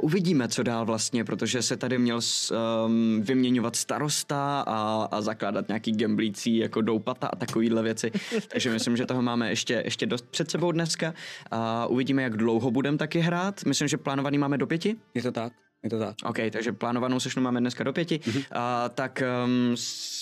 uvidíme, 0.00 0.48
co 0.48 0.62
dál 0.62 0.84
vlastně, 0.86 1.24
protože 1.24 1.62
se 1.62 1.76
tady 1.76 1.98
měl 1.98 2.20
s, 2.20 2.54
um, 2.86 3.22
vyměňovat 3.22 3.76
starosta 3.76 4.64
a, 4.66 5.08
a 5.10 5.20
zakládat 5.20 5.68
nějaký 5.68 5.92
gemblící 5.92 6.56
jako 6.56 6.80
doupata 6.80 7.26
a 7.26 7.36
takovýhle 7.36 7.82
věci. 7.82 8.12
Takže 8.48 8.70
myslím, 8.70 8.96
že 8.96 9.06
toho 9.06 9.22
máme 9.22 9.50
ještě, 9.50 9.82
ještě 9.84 10.06
dost 10.06 10.26
před 10.30 10.50
sebou 10.50 10.72
dneska 10.72 11.14
a 11.50 11.86
uvidíme, 11.86 12.22
jak 12.22 12.36
dlouho 12.36 12.70
budeme 12.70 12.98
taky 12.98 13.20
hrát. 13.20 13.64
Myslím, 13.64 13.88
že 13.88 13.96
plánovaný 13.96 14.38
máme 14.38 14.58
do 14.58 14.66
pěti. 14.66 14.96
Je 15.14 15.22
to 15.22 15.32
tak, 15.32 15.52
je 15.84 15.90
to 15.90 15.98
tak. 15.98 16.14
OK, 16.24 16.38
takže 16.52 16.72
plánovanou 16.72 17.20
sešnu 17.20 17.42
máme 17.42 17.60
dneska 17.60 17.84
do 17.84 17.92
pěti. 17.92 18.18
Mm-hmm. 18.18 18.44
A, 18.52 18.88
tak 18.88 19.22
um, 19.44 19.76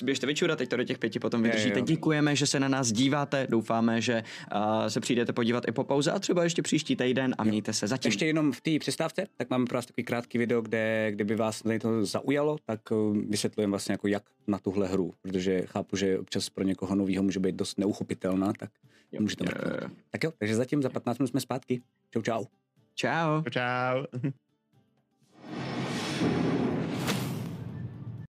běžte 0.05 0.27
vyčurat, 0.27 0.59
teď 0.59 0.69
to 0.69 0.77
do 0.77 0.85
těch 0.85 0.99
pěti 0.99 1.19
potom 1.19 1.43
vydržíte. 1.43 1.79
jo. 1.79 1.85
Děkujeme, 1.85 2.37
že 2.37 2.47
se 2.47 2.61
na 2.61 2.69
nás 2.69 2.93
díváte. 2.93 3.47
Doufáme, 3.51 4.01
že 4.01 4.23
uh, 4.55 4.87
se 4.87 5.01
přijdete 5.01 5.33
podívat 5.33 5.69
i 5.69 5.73
po 5.73 5.85
pauze 5.85 6.11
a 6.11 6.19
třeba 6.19 6.45
ještě 6.45 6.63
příští 6.63 6.97
týden 6.97 7.35
a 7.39 7.45
mějte 7.45 7.73
se 7.73 7.87
zatím. 7.87 8.09
Ještě 8.09 8.27
jenom 8.27 8.53
v 8.53 8.61
té 8.61 8.79
přestávce, 8.79 9.27
tak 9.37 9.51
máme 9.51 9.67
pro 9.67 9.79
vás 9.79 9.87
takový 9.87 10.05
krátký 10.05 10.39
video, 10.39 10.63
kde 10.63 11.11
kdyby 11.11 11.37
vás 11.37 11.63
tady 11.63 11.79
to 11.79 12.05
zaujalo, 12.05 12.57
tak 12.67 12.91
uh, 12.91 13.17
vysvětlujeme 13.17 13.71
vlastně 13.71 13.93
jako 13.93 14.09
jak 14.09 14.23
na 14.47 14.59
tuhle 14.59 14.89
hru, 14.89 15.15
protože 15.23 15.63
chápu, 15.67 15.97
že 15.97 16.19
občas 16.19 16.51
pro 16.51 16.65
někoho 16.65 16.95
novýho 16.95 17.23
může 17.23 17.41
být 17.41 17.55
dost 17.55 17.79
neuchopitelná, 17.79 18.53
tak 18.59 18.71
můžete 19.21 19.45
mrknout. 19.45 19.93
Tak 20.11 20.25
jo, 20.25 20.33
takže 20.39 20.57
zatím 20.57 20.83
za 20.83 20.89
15 20.89 21.19
minut 21.19 21.29
jsme 21.29 21.41
zpátky. 21.41 21.83
Čau, 22.11 22.23
čau. 22.23 22.45
Ciao. 22.95 23.43
Čau. 23.51 24.05